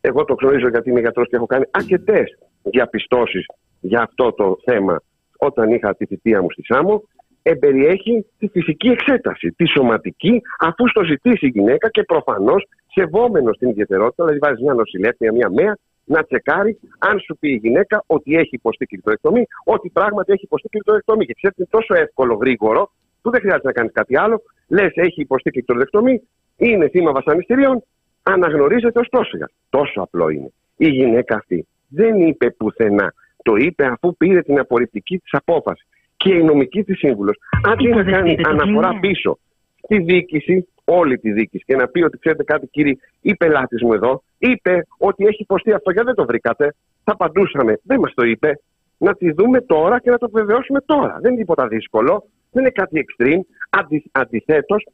εγώ 0.00 0.24
το 0.24 0.34
γνωρίζω 0.40 0.68
γιατί 0.68 0.90
είμαι 0.90 1.00
γιατρός 1.00 1.28
και 1.28 1.36
έχω 1.36 1.46
κάνει 1.46 1.64
αρκετές 1.70 2.38
διαπιστώσεις 2.62 3.46
για 3.80 4.00
αυτό 4.00 4.32
το 4.32 4.56
θέμα 4.64 5.02
όταν 5.38 5.70
είχα 5.70 5.94
τη 5.96 6.06
θητεία 6.06 6.42
μου 6.42 6.50
στη 6.50 6.62
ΣΑΜΟ, 6.64 7.02
εμπεριέχει 7.42 8.26
τη 8.38 8.48
φυσική 8.48 8.88
εξέταση, 8.88 9.52
τη 9.52 9.66
σωματική, 9.66 10.40
αφού 10.58 10.88
στο 10.88 11.04
ζητήσει 11.04 11.46
η 11.46 11.48
γυναίκα 11.48 11.88
και 11.90 12.02
προφανώς 12.02 12.66
σεβόμενος 12.86 13.58
την 13.58 13.68
ιδιαιτερότητα, 13.68 14.24
δηλαδή 14.24 14.38
βάζεις 14.38 14.62
μια 14.62 14.74
νοσηλεύτρια, 14.74 15.32
μια 15.32 15.50
μέα, 15.50 15.76
να 16.04 16.24
τσεκάρει 16.24 16.78
αν 16.98 17.18
σου 17.18 17.36
πει 17.38 17.48
η 17.50 17.60
γυναίκα 17.62 18.04
ότι 18.06 18.36
έχει 18.36 18.54
υποστεί 18.54 18.86
κλειτορεκτομή, 18.86 19.42
ότι 19.64 19.90
πράγματι 19.92 20.32
έχει 20.32 20.44
υποστεί 20.44 20.68
κλειτορεκτομή. 20.68 21.26
Και 21.26 21.34
ξέρετε, 21.34 21.62
είναι 21.62 21.68
τόσο 21.70 22.02
εύκολο, 22.02 22.34
γρήγορο, 22.34 22.90
που 23.22 23.30
δεν 23.30 23.40
χρειάζεται 23.40 23.66
να 23.66 23.72
κάνεις 23.72 23.92
κάτι 23.92 24.18
άλλο. 24.18 24.42
Λες, 24.68 24.92
έχει 24.94 25.20
υποστεί 25.20 25.50
κλειτορεκτομή, 25.50 26.22
είναι 26.56 26.88
θύμα 26.88 27.12
βασανιστήριων, 27.12 27.82
αναγνωρίζεται 28.22 28.98
ως 28.98 29.08
πρόσφυγας. 29.08 29.52
Τόσο 29.68 30.00
απλό 30.00 30.28
είναι. 30.28 30.52
Η 30.76 30.88
γυναίκα 30.88 31.34
αυτή 31.34 31.66
δεν 31.88 32.20
είπε 32.20 32.50
πουθενά. 32.50 33.14
Το 33.48 33.54
είπε 33.56 33.84
αφού 33.86 34.16
πήρε 34.16 34.40
την 34.42 34.58
απορριπτική 34.58 35.18
της 35.18 35.32
απόφασης. 35.32 35.86
Και 36.16 36.34
η 36.34 36.42
νομική 36.42 36.82
της 36.82 36.98
σύμβουλος, 36.98 37.36
αντί 37.64 37.88
να 37.88 38.04
κάνει 38.04 38.36
αναφορά 38.44 38.98
πίσω 39.00 39.38
στη 39.82 39.98
διοίκηση, 39.98 40.68
όλη 40.84 41.18
τη 41.18 41.32
διοίκηση, 41.32 41.64
και 41.64 41.76
να 41.76 41.88
πει 41.88 42.02
ότι 42.02 42.18
ξέρετε 42.18 42.42
κάτι, 42.42 42.66
κύριε, 42.66 42.96
η 43.20 43.34
πελάτη 43.34 43.84
μου 43.84 43.92
εδώ 43.92 44.22
είπε 44.38 44.86
ότι 44.98 45.24
έχει 45.24 45.42
υποστεί 45.42 45.72
αυτό, 45.72 45.90
γιατί 45.90 46.06
δεν 46.06 46.14
το 46.14 46.24
βρήκατε. 46.24 46.74
Θα 47.04 47.12
απαντούσαμε. 47.12 47.80
Δεν 47.82 47.98
μας 48.00 48.14
το 48.14 48.24
είπε. 48.24 48.60
Να 48.98 49.14
τη 49.14 49.32
δούμε 49.32 49.60
τώρα 49.60 50.00
και 50.00 50.10
να 50.10 50.18
το 50.18 50.28
βεβαιώσουμε 50.32 50.80
τώρα. 50.80 51.18
Δεν 51.20 51.30
είναι 51.30 51.40
τίποτα 51.40 51.68
δύσκολο. 51.68 52.24
Δεν 52.50 52.62
είναι 52.62 52.70
κάτι 52.70 53.04
extreme. 53.06 53.40
Αντι, 53.70 54.04
Αντιθέτως, 54.12 54.86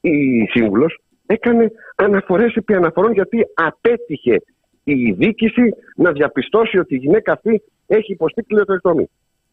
η 0.00 0.46
σύμβουλος 0.50 0.98
έκανε 1.26 1.72
αναφορές 1.96 2.54
επί 2.54 2.74
αναφορών 2.74 3.12
γιατί 3.12 3.38
απέτυχε 3.54 4.36
η 4.84 5.12
διοίκηση 5.12 5.62
να 5.96 6.12
διαπιστώσει 6.12 6.78
ότι 6.78 6.94
η 6.94 6.98
γυναίκα 6.98 7.32
αυτή 7.32 7.62
έχει 7.86 8.12
υποστεί 8.12 8.42
κλειοτοεκτομή. 8.42 9.08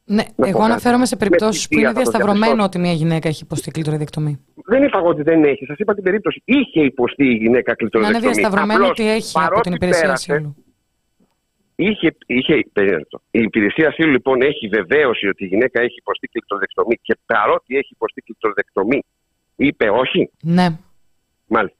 Ναι, 0.06 0.24
Να 0.36 0.48
εγώ 0.48 0.58
πω 0.58 0.64
αναφέρομαι 0.64 1.06
σε 1.06 1.16
κάτι. 1.16 1.28
περιπτώσεις 1.30 1.62
Με 1.62 1.76
που 1.76 1.80
είναι 1.80 1.88
θητεία 1.88 2.04
θα 2.04 2.12
το 2.12 2.18
διασταυρωμένο 2.18 2.56
διαπιστώσω. 2.56 2.66
ότι 2.66 2.80
μια 2.80 2.92
γυναίκα 2.94 3.28
έχει 3.28 3.44
υποστεί 3.44 3.72
κλειτοριδεκτομή. 3.72 4.40
Δεν 4.66 4.84
είπα 4.84 4.98
εγώ 4.98 5.08
ότι 5.08 5.22
δεν 5.22 5.44
έχει. 5.44 5.66
Σας 5.66 5.78
είπα 5.78 5.94
την 5.94 6.04
περίπτωση. 6.04 6.42
Είχε 6.46 6.82
υποστεί 6.82 7.26
η 7.26 7.34
γυναίκα 7.34 7.70
Να 7.72 7.76
κλειτορεκτομή. 7.76 8.18
είναι 8.18 8.26
διασταυρωμένο 8.34 8.74
Απλώς, 8.84 8.90
ότι 8.90 9.10
έχει 9.10 9.32
από 9.34 9.46
παρότι 9.46 9.62
την 9.62 9.74
υπηρεσία 9.74 10.02
πέρασε, 10.02 10.32
ασύλου. 10.34 10.56
Είχε, 11.76 12.16
είχε, 12.26 12.66
περίμενε 12.74 13.06
το. 13.10 13.22
η 13.32 13.40
υπηρεσία 13.42 13.88
ασύλου 13.88 14.12
λοιπόν 14.12 14.42
έχει 14.42 14.68
βεβαίωση 14.68 15.28
ότι 15.28 15.44
η 15.44 15.48
γυναίκα 15.48 15.82
έχει 15.82 15.96
υποστεί 15.98 16.28
κλειτοροδεκτομή 16.28 16.96
και 17.02 17.18
παρότι 17.26 17.76
έχει 17.78 17.90
υποστεί 17.92 18.22
κλειτοροδεκτομή, 18.22 19.04
είπε 19.56 19.90
όχι; 19.90 20.30
Ναι. 20.42 20.68
Μάλιστα. 21.48 21.78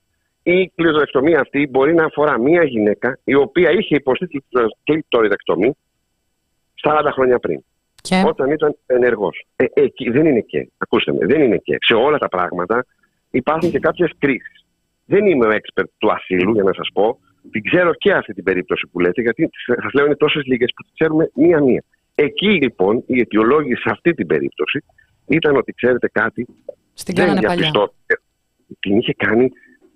Η 0.52 0.72
κλειτοροδεκτομή 0.76 1.36
αυτή 1.36 1.68
μπορεί 1.70 1.94
να 1.94 2.06
αφορά 2.06 2.40
μία 2.40 2.64
γυναίκα 2.64 3.20
η 3.24 3.34
οποία 3.34 3.72
είχε 3.72 3.96
υποστεί 3.96 4.44
κλειτοροδεκτομή 4.84 5.78
40 6.84 7.10
χρόνια 7.14 7.40
πριν, 7.40 7.64
Και; 8.02 8.24
όταν 8.26 8.52
ήταν 8.52 8.78
ενεργός. 8.86 9.46
Ε, 9.56 9.66
εκεί 9.74 10.10
δεν 10.10 10.26
είναι 10.26 10.40
και. 10.40 10.70
Ακούστε 10.78 11.14
με, 11.14 11.26
δεν 11.26 11.42
είναι 11.42 11.58
και. 11.58 11.78
Σε 11.80 11.94
όλα 11.94 12.18
τα 12.18 12.28
πράγματα 12.28 12.86
υπάρχουν 13.32 13.72
και 13.72 13.80
κάποιες 13.80 14.12
κρίσεις. 14.18 14.66
Δεν 15.06 15.26
είμαι 15.26 15.46
ο 15.46 15.50
expert 15.50 15.90
του 15.98 16.12
ασύλου, 16.12 16.54
για 16.54 16.64
να 16.64 16.74
σας 16.74 16.90
πω. 16.94 17.20
Την 17.52 17.64
ξέρω 17.64 17.94
και 17.94 18.14
αυτή 18.14 18.34
την 18.34 18.44
περίπτωση 18.44 18.88
που 18.92 19.00
λέτε, 19.00 19.22
γιατί 19.22 19.50
σας 19.66 19.94
λέω 19.94 20.06
είναι 20.06 20.16
τόσες 20.16 20.44
λίγες 20.46 20.72
που 20.76 20.84
τις 20.84 20.92
ξέρουμε 20.94 21.32
μία-μία. 21.34 21.84
Εκεί 22.16 22.50
λοιπόν 22.50 23.04
η 23.06 23.20
αιτιολόγηση 23.20 23.82
σε 23.82 23.90
αυτή 23.92 24.14
την 24.14 24.28
περίπτωση 24.28 24.84
ήταν 25.28 25.56
ότι 25.56 25.74
ξέρετε 25.74 26.08
κάτι. 26.08 26.48
Στην 26.94 27.16
δεν 27.16 27.26
κάνανε 27.26 27.42
παλιά. 27.42 27.56
διαπιστώθηκε. 27.56 28.22
Την 28.80 28.98
είχε 28.98 29.14
κάνει 29.14 29.52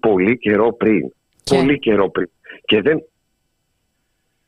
πολύ 0.07 0.37
καιρό 0.37 0.73
πριν. 0.73 1.13
Και; 1.43 1.55
Πολύ 1.55 1.79
καιρό 1.79 2.09
πριν. 2.09 2.29
Και 2.65 2.81
δεν. 2.81 3.03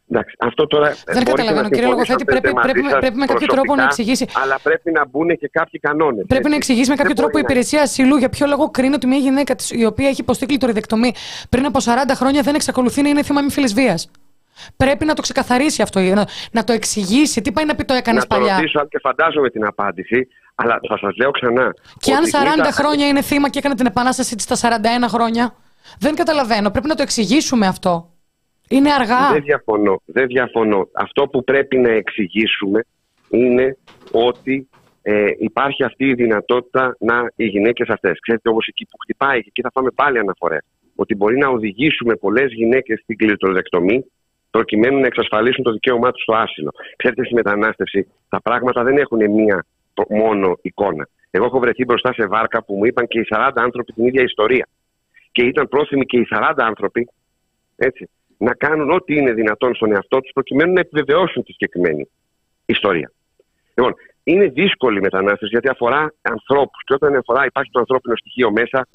Εντάξει, 0.10 0.36
αυτό 0.40 0.68
τώρα. 0.68 0.88
Δεν 1.06 1.23
μπορείτε 1.23 1.32
καταλαβαίνω, 1.32 1.61
να 1.61 1.69
κύριε 1.69 1.88
συμφωνήσω 1.88 2.14
Λογοθέτη, 2.14 2.22
αν 2.22 2.26
πρέπει, 2.26 2.48
θέλετε 2.48 2.53
μαζί 2.53 2.72
πρέπει, 2.72 2.90
σας 2.90 2.99
πρέπει 2.99 3.18
με 3.18 3.26
κάποιο 3.26 3.48
τρόπο 3.48 3.76
να 3.76 3.84
προσωπικά, 3.84 4.11
εξηγήσει. 4.11 4.26
Αλλά 4.44 4.60
πρέπει 4.64 4.91
να 4.91 5.06
μπουν 5.07 5.30
και 5.38 5.49
κάποιοι 5.52 5.80
κανόνες. 5.80 6.26
Πρέπει 6.27 6.49
να 6.49 6.56
εξηγήσει 6.56 6.90
με 6.90 6.95
κάποιο 6.95 7.14
τρόπο 7.14 7.38
η 7.38 7.41
υπηρεσία 7.44 7.82
ασύλου 7.82 8.15
για 8.15 8.30
ποιο 8.30 8.45
λόγο 8.48 8.69
κρίνει 8.69 8.95
ότι 8.95 9.07
μια 9.07 9.18
γυναίκα 9.18 9.56
της, 9.56 9.72
η 9.72 9.86
οποία 9.86 10.07
έχει 10.07 10.22
υποστεί 10.22 10.45
κλειτοριδεκτομή 10.45 11.14
πριν 11.49 11.65
από 11.65 11.80
40 11.84 11.91
χρόνια 12.19 12.41
δεν 12.41 12.56
εξακολουθεί 12.56 13.02
να 13.02 13.10
είναι 13.10 13.23
θύμα 13.23 13.40
έμφυλη 13.40 13.68
βίας; 13.68 14.11
Πρέπει 14.77 15.06
να 15.06 15.14
το 15.14 15.22
ξεκαθαρίσει 15.22 15.82
αυτό, 15.82 15.99
να, 15.99 16.27
να 16.52 16.64
το 16.64 16.73
εξηγήσει. 16.73 17.41
Τι 17.41 17.52
πάει 17.52 17.65
να 17.65 17.76
πει 17.76 17.84
το 17.84 17.94
έκανες 17.94 18.23
Να 18.23 18.30
το 18.30 18.36
παλιά; 18.36 18.56
ρωτήσω, 18.56 18.80
αν 18.80 18.88
και 18.88 18.99
φαντάζομαι 18.99 19.49
την 19.49 19.65
απάντηση, 19.65 20.27
Αλλά 20.56 20.80
θα 20.90 20.98
σας 20.98 21.15
λέω 21.15 21.32
ξανά. 21.32 21.73
Και 21.99 22.14
αν 22.14 22.22
ότι 22.22 22.30
40 22.30 22.57
είδα- 22.57 22.72
χρόνια 22.72 23.07
είναι 23.07 23.22
θύμα 23.22 23.49
και 23.49 23.60
έκανε 23.60 23.76
την 23.76 23.86
επανάσταση 23.86 24.36
της 24.36 24.44
στα 24.45 24.56
41 24.56 25.07
χρόνια. 25.07 25.56
Δεν 25.99 26.15
καταλαβαίνω. 26.15 26.72
Πρέπει 26.72 26.88
να 26.88 26.95
το 26.95 27.02
εξηγήσουμε 27.02 27.68
αυτό. 27.68 28.10
Είναι 28.69 28.94
αργά. 28.94 29.32
Δεν 29.32 29.41
διαφωνώ, 29.44 30.02
δεν 30.06 30.27
διαφωνώ. 30.27 30.88
Αυτό 30.94 31.27
που 31.27 31.44
πρέπει 31.44 31.77
να 31.77 31.90
εξηγήσουμε 31.91 32.84
είναι 33.30 33.77
ότι 34.11 34.69
ε, 35.02 35.26
υπάρχει 35.40 35.84
αυτή 35.84 36.06
η 36.06 36.14
δυνατότητα 36.14 36.95
να 36.99 37.32
οι 37.36 37.45
γυναίκες 37.45 37.88
αυτές. 37.90 38.19
Ξέρετε, 38.19 38.49
όπω 38.49 38.60
εκεί 38.68 38.86
που 38.86 38.98
χτυπάει, 39.03 39.40
και 39.41 39.48
εκεί 39.48 39.61
θα 39.61 39.72
πάμε 39.72 39.90
πάλι 39.95 40.19
αναφορές. 40.19 40.61
Ότι 40.95 41.15
μπορεί 41.15 41.38
να 41.38 41.48
οδηγήσουμε 41.48 42.15
πολλές 42.15 42.52
γυναίκες 42.53 42.99
στην 42.99 43.18
κλειτοδεκτομή 43.18 44.06
προκειμένου 44.49 44.99
να 44.99 45.06
εξασφαλίσουν 45.07 45.64
το 45.64 45.72
δικαίωμά 45.72 46.11
τους 46.11 46.22
στο 46.22 46.34
άσυλο. 46.36 46.72
Ξέρετε, 46.95 47.26
στη 47.26 47.34
μετανάστευση 47.34 48.07
τα 48.30 48.41
πράγματα 48.41 48.84
δεν 48.84 48.98
έχουν 48.98 49.32
μία 49.32 49.56
προ- 49.56 49.65
μόνο 50.09 50.57
εικόνα. 50.61 51.07
Εγώ 51.31 51.45
έχω 51.45 51.59
βρεθεί 51.59 51.85
μπροστά 51.85 52.13
σε 52.13 52.27
βάρκα 52.27 52.63
που 52.63 52.76
μου 52.76 52.85
είπαν 52.85 53.07
και 53.07 53.19
οι 53.19 53.27
40 53.30 53.51
άνθρωποι 53.55 53.93
την 53.93 54.05
ίδια 54.05 54.23
ιστορία. 54.23 54.67
Και 55.31 55.45
ήταν 55.45 55.67
πρόθυμοι 55.67 56.05
και 56.05 56.17
οι 56.17 56.27
40 56.31 56.53
άνθρωποι 56.57 57.09
έτσι, 57.76 58.09
να 58.38 58.53
κάνουν 58.53 58.91
ό,τι 58.91 59.15
είναι 59.15 59.34
δυνατόν 59.34 59.76
στον 59.76 59.91
εαυτό 59.91 60.19
τους 60.19 60.31
προκειμένου 60.34 60.73
να 60.73 60.80
επιβεβαιώσουν 60.80 61.43
τη 61.43 61.51
συγκεκριμένη 61.51 62.09
ιστορία. 62.65 63.11
Λοιπόν, 63.76 63.93
είναι 64.23 64.47
δύσκολη 64.47 64.97
η 64.97 65.01
μετανάστευση 65.01 65.47
γιατί 65.47 65.69
αφορά 65.69 66.13
ανθρώπους. 66.22 66.84
Και 66.85 66.93
όταν 66.93 67.15
αφορά, 67.15 67.45
υπάρχει 67.45 67.72
το 67.72 67.80
ανθρώπινο 67.80 68.15
στοιχείο 68.15 68.51
μέσα, 68.51 68.88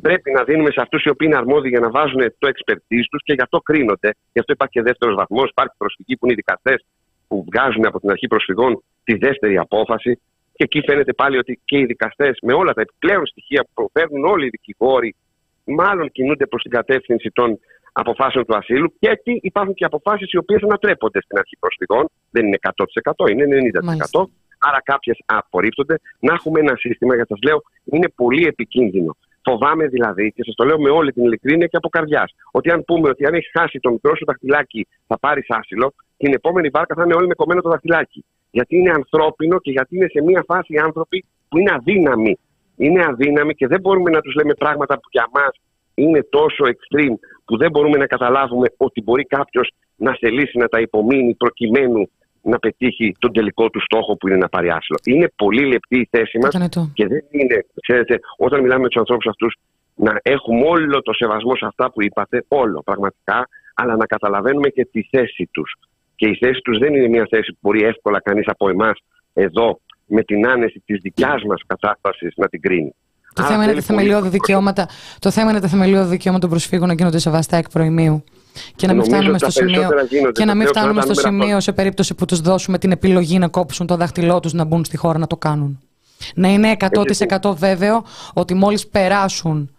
πρέπει 0.00 0.30
να 0.30 0.44
δίνουμε 0.44 0.70
σε 0.70 0.80
αυτούς 0.80 1.02
οι 1.04 1.08
οποίοι 1.08 1.28
είναι 1.30 1.40
αρμόδιοι 1.40 1.68
για 1.68 1.80
να 1.80 1.90
βάζουν 1.90 2.20
το 2.38 2.48
expertise 2.48 3.06
τους 3.10 3.22
και 3.24 3.32
γι' 3.32 3.42
αυτό 3.42 3.58
κρίνονται. 3.58 4.10
Γι' 4.32 4.38
αυτό 4.38 4.52
υπάρχει 4.52 4.72
και 4.72 4.82
δεύτερος 4.82 5.14
βαθμός. 5.14 5.50
Υπάρχει 5.50 5.74
προσφυγή 5.78 6.16
που 6.16 6.24
είναι 6.24 6.32
οι 6.32 6.36
δικαστές 6.36 6.84
που 7.28 7.44
βγάζουν 7.48 7.86
από 7.86 8.00
την 8.00 8.10
αρχή 8.10 8.26
προσφυγών 8.26 8.82
τη 9.04 9.14
δεύτερη 9.16 9.58
απόφαση. 9.58 10.20
Και 10.56 10.64
εκεί 10.64 10.82
φαίνεται 10.86 11.12
πάλι 11.12 11.38
ότι 11.38 11.60
και 11.64 11.78
οι 11.78 11.84
δικαστές 11.84 12.38
με 12.42 12.52
όλα 12.52 12.72
τα 12.72 12.80
επιπλέον 12.80 13.26
στοιχεία 13.26 13.62
που 13.64 13.70
προφέρουν 13.74 14.24
όλοι 14.24 14.46
οι 14.46 14.48
δικηγόροι, 14.48 15.14
μάλλον 15.64 16.10
κινούνται 16.10 16.46
προς 16.46 16.62
την 16.62 16.70
κατεύθυνση 16.70 17.30
των 17.30 17.58
αποφάσεων 17.92 18.44
του 18.44 18.56
ασύλου. 18.56 18.92
Και 18.98 19.08
εκεί 19.08 19.38
υπάρχουν 19.42 19.74
και 19.74 19.84
αποφάσεις 19.84 20.32
οι 20.32 20.36
οποίες 20.36 20.62
ανατρέπονται 20.62 21.20
στην 21.22 21.38
αρχή 21.38 21.56
προσφυγών. 21.58 22.04
Δεν 22.30 22.46
είναι 22.46 22.58
100%, 22.60 23.30
είναι 23.30 23.44
90%. 23.44 23.84
Μάλιστα. 23.84 24.28
Άρα 24.58 24.80
κάποιες 24.84 25.18
απορρίπτονται. 25.26 26.00
Να 26.18 26.34
έχουμε 26.34 26.60
ένα 26.60 26.76
σύστημα, 26.76 27.14
γιατί 27.14 27.28
σας 27.32 27.42
λέω, 27.42 27.62
είναι 27.84 28.08
πολύ 28.08 28.46
επικίνδυνο. 28.46 29.16
Φοβάμαι 29.42 29.86
δηλαδή, 29.86 30.32
και 30.32 30.42
σας 30.44 30.54
το 30.54 30.64
λέω 30.64 30.78
με 30.80 30.90
όλη 30.90 31.12
την 31.12 31.24
ειλικρίνεια 31.24 31.66
και 31.66 31.76
από 31.76 31.88
καρδιάς, 31.88 32.34
ότι 32.50 32.70
αν 32.70 32.84
πούμε 32.84 33.08
ότι 33.08 33.26
αν 33.26 33.34
έχει 33.34 33.50
χάσει 33.58 33.78
το 33.78 33.90
μικρό 33.90 34.16
σου 34.16 34.24
δαχτυλάκι 34.24 34.86
θα 35.06 35.18
πάρεις 35.18 35.46
άσυλο, 35.48 35.94
την 36.16 36.32
επόμενη 36.32 36.68
βάρκα 36.68 36.94
θα 36.94 37.02
είναι 37.04 37.14
όλοι 37.14 37.26
με 37.26 37.34
κομμένο 37.34 37.60
το 37.60 37.68
δαχτυλάκι. 37.68 38.24
Γιατί 38.56 38.76
είναι 38.76 38.92
ανθρώπινο 39.00 39.56
και 39.64 39.70
γιατί 39.70 39.96
είναι 39.96 40.08
σε 40.14 40.20
μια 40.22 40.42
φάση 40.46 40.74
οι 40.74 40.78
άνθρωποι 40.78 41.24
που 41.48 41.58
είναι 41.58 41.72
αδύναμοι. 41.78 42.38
Είναι 42.76 43.04
αδύναμοι 43.10 43.54
και 43.54 43.66
δεν 43.66 43.80
μπορούμε 43.80 44.10
να 44.10 44.20
τους 44.20 44.34
λέμε 44.34 44.54
πράγματα 44.54 44.94
που 44.94 45.08
για 45.10 45.28
μας 45.32 45.52
είναι 45.94 46.22
τόσο 46.30 46.64
extreme 46.72 47.16
που 47.44 47.56
δεν 47.56 47.70
μπορούμε 47.70 47.96
να 47.98 48.06
καταλάβουμε 48.06 48.66
ότι 48.76 49.02
μπορεί 49.02 49.24
κάποιος 49.24 49.72
να 49.96 50.16
θελήσει 50.20 50.58
να 50.58 50.68
τα 50.68 50.80
υπομείνει 50.80 51.34
προκειμένου 51.34 52.10
να 52.42 52.58
πετύχει 52.58 53.14
τον 53.18 53.32
τελικό 53.32 53.70
του 53.70 53.80
στόχο 53.80 54.16
που 54.16 54.28
είναι 54.28 54.36
να 54.36 54.48
πάρει 54.48 54.68
άσυλο. 54.68 54.98
Είναι 55.04 55.32
πολύ 55.36 55.64
λεπτή 55.66 55.98
η 55.98 56.08
θέση 56.10 56.38
μας 56.38 56.50
Κατανοητό. 56.50 56.90
και 56.94 57.06
δεν 57.06 57.24
είναι, 57.30 57.66
ξέρετε, 57.82 58.18
όταν 58.36 58.60
μιλάμε 58.60 58.82
με 58.82 58.88
τους 58.88 59.00
ανθρώπους 59.00 59.26
αυτούς, 59.26 59.56
να 59.94 60.12
έχουμε 60.22 60.64
όλο 60.66 61.02
το 61.02 61.12
σεβασμό 61.12 61.56
σε 61.56 61.66
αυτά 61.66 61.90
που 61.92 62.02
είπατε, 62.02 62.44
όλο 62.48 62.82
πραγματικά, 62.82 63.48
αλλά 63.74 63.96
να 63.96 64.06
καταλαβαίνουμε 64.06 64.68
και 64.68 64.84
τη 64.92 65.02
θέση 65.10 65.48
τους. 65.52 65.70
Και 66.16 66.26
η 66.26 66.36
θέση 66.40 66.60
τους 66.60 66.78
δεν 66.78 66.94
είναι 66.94 67.08
μια 67.08 67.26
θέση 67.30 67.52
που 67.52 67.58
μπορεί 67.60 67.82
εύκολα 67.82 68.20
κανείς 68.20 68.44
από 68.46 68.68
εμάς 68.68 68.98
εδώ 69.32 69.80
με 70.06 70.22
την 70.22 70.48
άνεση 70.48 70.82
της 70.86 70.98
δικιάς 71.02 71.42
μας 71.44 71.60
κατάσταση 71.66 72.32
να 72.36 72.48
την 72.48 72.60
κρίνει. 72.60 72.94
Το 73.34 73.42
Άρα 73.42 73.50
θέμα, 73.50 73.64
είναι 73.64 73.72
τα 73.72 73.80
θέλει 73.80 73.86
πολύ 73.86 74.00
θεμελιώδη 74.00 74.28
δικαιώματα, 74.28 74.88
το 75.18 75.30
θέμα 75.30 75.50
είναι 75.50 75.60
τα 75.60 75.68
θεμελιώδη 75.68 76.08
δικαιώματα 76.08 76.46
των 76.46 76.50
προσφύγων 76.50 76.88
να 76.88 76.94
γίνονται 76.94 77.18
σεβαστά 77.18 77.56
εκ 77.56 77.70
προημίου. 77.70 78.24
Και 78.76 78.86
να 78.86 78.92
μην 78.94 79.02
Νομίζω 79.02 79.16
φτάνουμε 79.16 79.30
ότι 79.30 79.38
στο 79.38 79.46
τα 79.46 79.50
σημείο, 79.50 79.72
περισσότερα 79.74 80.02
γίνονται. 80.06 80.32
και 80.32 80.44
να 80.44 80.50
Το 80.50 80.56
μην 80.56 80.62
λέω 80.62 80.72
φτάνουμε 80.72 81.00
ξανά, 81.00 81.14
στο 81.14 81.22
τα 81.22 81.30
νούμερα 81.30 81.46
σημείο 81.46 81.60
σε 81.60 81.72
περίπτωση 81.72 82.14
που 82.14 82.24
τους 82.24 82.40
δώσουμε 82.40 82.78
την 82.78 82.90
επιλογή 82.90 83.38
να 83.38 83.48
κόψουν 83.48 83.86
το 83.86 83.96
δάχτυλό 83.96 84.40
τους 84.40 84.52
να 84.52 84.64
μπουν 84.64 84.84
στη 84.84 84.96
χώρα 84.96 85.18
να 85.18 85.26
το 85.26 85.36
κάνουν. 85.36 85.80
Να 86.34 86.48
είναι 86.48 86.76
100% 87.40 87.54
βέβαιο 87.56 88.04
ότι 88.34 88.54
μόλις 88.54 88.86
περάσουν 88.88 89.75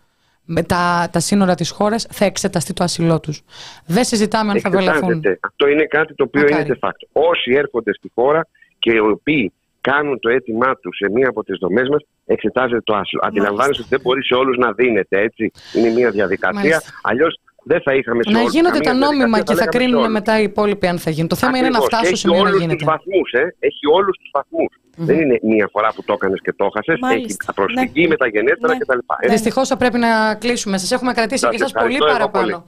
με 0.50 0.64
τα, 0.64 1.10
τα 1.12 1.20
σύνορα 1.20 1.56
της 1.56 1.70
χώρας 1.70 2.08
θα 2.10 2.26
εξεταστεί 2.26 2.74
το 2.74 2.84
ασυλό 2.84 3.20
τους. 3.20 3.42
Δεν 3.86 4.04
συζητάμε 4.04 4.52
αν 4.52 4.60
θα 4.60 4.70
βελαθούν. 4.70 5.10
Εξετάζεται. 5.10 5.40
Αυτό 5.42 5.68
είναι 5.68 5.86
κάτι 5.86 6.14
το 6.16 6.24
οποίο 6.24 6.42
Μακάρι. 6.42 6.66
είναι 6.66 6.78
de 6.82 6.88
facto. 6.88 7.08
Όσοι 7.12 7.52
έρχονται 7.52 7.94
στη 7.94 8.12
χώρα 8.16 8.48
και 8.80 8.92
οι 8.92 9.00
οποίοι 9.00 9.54
κάνουν 9.82 10.20
το 10.20 10.30
αίτημά 10.30 10.76
τους 10.76 10.98
σε 10.98 11.12
μία 11.12 11.30
από 11.30 11.44
τις 11.44 11.58
δομές 11.60 11.88
μας, 11.90 12.04
εξετάζεται 12.26 12.82
το 12.82 12.96
άσυλο. 12.96 13.22
Αντιλαμβάνεστε 13.24 13.82
ότι 13.82 13.90
δεν 13.90 14.02
μπορεί 14.02 14.24
σε 14.24 14.34
όλους 14.34 14.58
να 14.58 14.72
δίνεται 14.72 15.22
έτσι. 15.22 15.52
Είναι 15.74 15.90
μία 15.90 16.10
διαδικασία. 16.12 16.62
Μάλιστα. 16.62 16.92
Αλλιώς 17.04 17.40
δεν 17.68 17.82
θα 17.86 17.94
είχαμε 17.94 18.24
σε 18.24 18.32
Να 18.32 18.40
όλους 18.40 18.54
γίνονται 18.54 18.80
τα 18.80 18.90
καμία 18.90 19.06
νόμιμα 19.06 19.26
διαδικασία, 19.26 19.44
και 19.44 19.54
θα 19.54 19.66
λέγαμε 19.66 19.72
σε 19.72 19.78
κρίνουν 19.78 20.02
όλους. 20.04 20.14
μετά 20.18 20.34
οι 20.40 20.44
υπόλοιποι 20.44 20.88
αν 20.88 20.98
θα 21.06 21.10
γίνουν. 21.10 21.28
Το 21.34 21.36
θέμα 21.36 21.58
είναι 21.58 21.70
να 21.70 21.78
Ακριβώς. 21.78 21.88
φτάσουν 21.92 22.08
Έχει 22.08 22.18
στο 22.18 22.28
σημείο 22.28 22.44
να 22.44 22.48
όλους 22.50 22.60
γίνεται. 22.62 22.76
Τους 22.78 22.86
βαθμούς, 22.94 23.32
ε. 23.32 23.56
Έχει 23.60 23.84
όλους 23.98 24.16
τους 24.20 24.30
βαθμούς. 24.38 24.72
Δεν 25.00 25.18
είναι 25.24 25.40
μία 25.52 25.68
φορά 25.72 25.90
που 25.96 26.04
το 26.04 26.14
έκανες 26.14 26.40
και 26.46 26.54
το 26.60 26.66
έχασες. 26.66 26.94
Έχει 26.94 27.02
Μάλιστα. 27.02 27.46
τα 27.46 27.54
προσφυγή, 27.54 28.02
Ναι. 28.02 28.08
μεταγενέστερα 28.08 28.74
Ναι. 28.74 28.80
κτλ. 28.80 28.98
Ε, 29.20 29.28
Δυστυχώς 29.30 29.68
θα 29.68 29.78
πρέπει 29.78 29.98
να 29.98 30.12
κλείσουμε. 30.36 30.78
Σας 30.78 30.92
έχουμε 30.92 31.14
κρατήσει 31.14 31.42
Σας 31.46 31.50
και 31.56 31.64
εσά 31.64 31.80
πολύ 31.80 31.94
ευχαριστώ 31.96 32.06
εγώ 32.24 32.30
παραπάνω. 32.32 32.64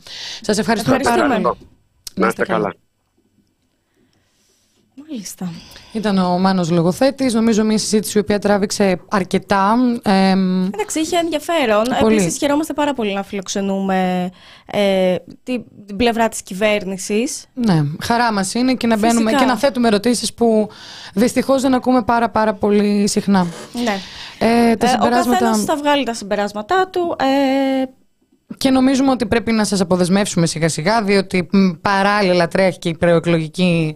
Σας 0.47 0.57
ευχαριστούμε 0.57 0.97
πάρα 0.97 1.15
Ευχαριστούμε. 1.15 1.49
πολύ. 1.49 1.67
Να 2.15 2.27
είστε 2.27 2.43
καλά. 2.53 2.73
Μάλιστα. 5.11 5.51
Ήταν 5.91 6.17
ο 6.17 6.39
Μάνος 6.39 6.69
Λογοθέτης, 6.71 7.33
νομίζω 7.33 7.63
μια 7.63 7.77
συζήτηση 7.77 8.17
η 8.17 8.21
οποία 8.21 8.39
τράβηξε 8.39 8.99
αρκετά. 9.09 9.75
εμ, 10.03 10.65
Εντάξει, 10.65 10.99
είχε 10.99 11.17
ενδιαφέρον. 11.17 11.83
Πολύ. 11.99 12.15
Επίσης, 12.15 12.37
χαιρόμαστε 12.37 12.73
πάρα 12.73 12.93
πολύ 12.93 13.13
να 13.13 13.23
φιλοξενούμε 13.23 14.29
ε, 14.65 15.15
την, 15.43 15.63
την 15.85 15.95
πλευρά 15.95 16.29
της 16.29 16.41
κυβέρνησης. 16.43 17.45
ναι, 17.53 17.81
χαρά 18.01 18.33
μας 18.33 18.53
είναι 18.53 18.73
και 18.73 18.87
να 18.87 18.97
μπαίνουμε 18.97 19.19
Φυσικά. 19.29 19.39
και 19.39 19.45
να 19.45 19.57
θέτουμε 19.57 19.87
ερωτήσεις 19.87 20.33
που 20.33 20.69
δυστυχώς 21.13 21.61
δεν 21.61 21.73
ακούμε 21.73 22.01
πάρα 22.03 22.29
πάρα 22.29 22.53
πολύ 22.53 23.07
συχνά. 23.07 23.47
Ναι. 23.83 23.97
Ε, 24.39 24.75
τα 24.75 24.85
Ε, 24.87 24.89
ο 24.89 24.91
συμπεράσματα... 24.91 25.37
καθένας 25.39 25.63
θα 25.63 25.75
βγάλει 25.75 26.03
τα 26.05 26.13
συμπεράσματά 26.13 26.87
του. 26.91 27.15
Ε, 27.19 27.83
Και 28.57 28.69
νομίζουμε 28.69 29.11
ότι 29.11 29.25
πρέπει 29.25 29.51
να 29.51 29.63
σας 29.63 29.81
αποδεσμεύσουμε 29.81 30.45
σιγά 30.45 30.69
σιγά, 30.69 31.01
διότι 31.03 31.47
μ, 31.51 31.69
παράλληλα 31.81 32.47
τρέχει 32.47 32.79
και 32.79 32.89
η 32.89 32.97
προεκλογική 32.97 33.95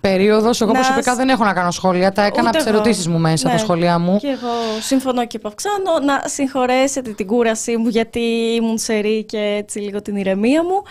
περίοδος. 0.00 0.60
Εγώ 0.60 0.72
Να 0.72 0.78
προσωπικά 0.78 1.12
σ- 1.12 1.16
δεν 1.16 1.28
έχω 1.28 1.44
να 1.44 1.52
κάνω 1.52 1.70
σχόλια, 1.70 2.12
τα 2.12 2.22
έκανα 2.22 2.48
ούτε 2.48 2.48
από 2.48 2.56
τις 2.56 2.66
εγώ. 2.66 2.74
ερωτήσεις 2.76 3.08
μου 3.08 3.18
μέσα 3.18 3.46
Ναι. 3.48 3.54
τα 3.54 3.58
σχόλιά 3.60 3.98
μου. 3.98 4.18
Και 4.18 4.26
εγώ 4.26 4.80
συμφωνώ 4.80 5.26
και 5.26 5.36
επαυξάνω. 5.36 5.98
Να 6.04 6.22
συγχωρέσετε 6.28 7.10
την 7.10 7.26
κούρασή 7.26 7.76
μου 7.76 7.88
γιατί 7.88 8.20
ήμουν 8.60 8.78
σερή 8.78 9.24
και 9.24 9.38
έτσι 9.58 9.78
λίγο 9.78 10.02
την 10.02 10.16
ηρεμία 10.16 10.62
μου. 10.62 10.82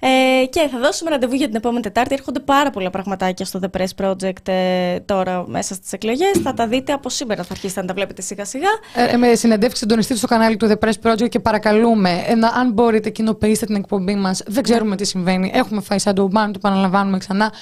Ε, 0.00 0.46
και 0.46 0.68
θα 0.72 0.78
δώσουμε 0.78 1.10
ραντεβού 1.10 1.34
για 1.34 1.46
την 1.46 1.56
επόμενη 1.56 1.82
Τετάρτη. 1.82 2.14
Έρχονται 2.14 2.40
πάρα 2.40 2.70
πολλά 2.70 2.90
πραγματάκια 2.90 3.44
στο 3.44 3.60
The 3.62 3.80
Press 3.80 4.04
Project 4.04 4.48
ε, 4.48 5.00
τώρα 5.00 5.44
μέσα 5.48 5.74
στις 5.74 5.92
εκλογές. 5.92 6.38
Θα 6.42 6.54
τα 6.54 6.66
δείτε 6.66 6.92
από 6.92 7.08
σήμερα. 7.08 7.42
Θα 7.42 7.52
αρχίσετε 7.52 7.80
να 7.80 7.86
τα 7.86 7.94
βλέπετε 7.94 8.22
σιγά 8.22 8.44
σιγά. 8.44 8.68
Ε, 8.94 9.16
με 9.16 9.34
συνεντεύξει 9.34 9.78
συντονιστή 9.78 10.16
στο 10.16 10.26
κανάλι 10.26 10.56
του 10.56 10.68
The 10.68 10.86
Press 10.86 11.10
Project 11.10 11.28
και 11.28 11.40
παρακαλούμε, 11.40 12.24
ε, 12.26 12.34
να, 12.34 12.48
αν 12.48 12.72
μπορείτε, 12.72 13.10
κοινοποιήστε 13.10 13.66
την 13.66 13.74
εκπομπή 13.74 14.14
μας. 14.14 14.42
Δεν 14.46 14.62
ξέρουμε 14.62 14.96
τι 14.96 15.04
συμβαίνει. 15.04 15.50
Έχουμε 15.54 15.80
φάει 15.80 15.98
σαν 15.98 16.14
το 16.14 16.26
μπάνο, 16.26 16.46
το 16.46 16.58
επαναλαμβάνουμε 16.64 17.18
ξανά. 17.18 17.52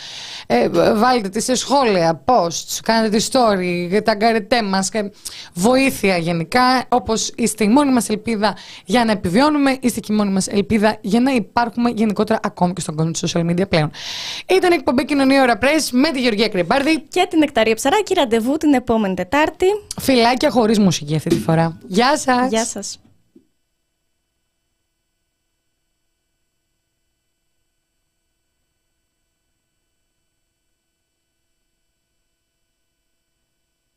Ε, 0.46 0.68
βάλτε 0.94 1.28
τη 1.28 1.40
σε 1.40 1.54
σχόλια, 1.54 2.22
posts, 2.24 2.78
κάνετε 2.82 3.16
τη 3.16 3.26
story, 3.32 4.00
τα 4.04 4.14
γκαρετέ 4.14 4.62
μας. 4.62 4.90
Βοήθεια 5.54 6.16
γενικά. 6.16 6.84
Όπως 6.88 7.32
είστε 7.36 7.64
η 7.64 7.68
μόνη 7.68 7.92
μας 7.92 8.08
ελπίδα 8.08 8.56
για 8.84 9.04
να 9.04 9.12
επιβιώνουμε, 9.12 9.76
είστε 9.80 10.00
και 10.00 10.12
η 10.12 10.16
μόνη 10.16 10.30
μας 10.30 10.46
ελπίδα 10.46 10.96
για 11.00 11.20
να 11.20 11.30
υπάρχουμε 11.30 11.90
γενικότερα 11.90 12.27
ακόμη 12.42 12.72
και 12.72 12.80
στον 12.80 12.96
κόσμο 12.96 13.10
του 13.10 13.28
social 13.28 13.50
media 13.50 13.68
πλέον. 13.68 13.90
Ήταν 14.48 14.72
η 14.72 14.74
εκπομπή 14.74 15.04
Κοινωνία 15.04 15.42
Ωρα 15.42 15.58
Press 15.62 15.88
με 15.92 16.10
τη 16.10 16.20
Γεωργία 16.20 16.48
Κρυμπάρδη. 16.48 17.00
Και 17.00 17.26
την 17.30 17.42
Εκταρία 17.42 17.74
Ψαράκη, 17.74 18.14
ραντεβού 18.14 18.56
την 18.56 18.74
επόμενη 18.74 19.14
Τετάρτη. 19.14 19.66
Φιλάκια 20.00 20.50
χωρίς 20.50 20.78
μουσική 20.78 21.16
αυτή 21.16 21.28
τη 21.28 21.38
φορά. 21.38 21.78
Γεια 21.86 22.16
σας! 22.16 22.48
Γεια 22.50 22.64
σας. 22.64 22.98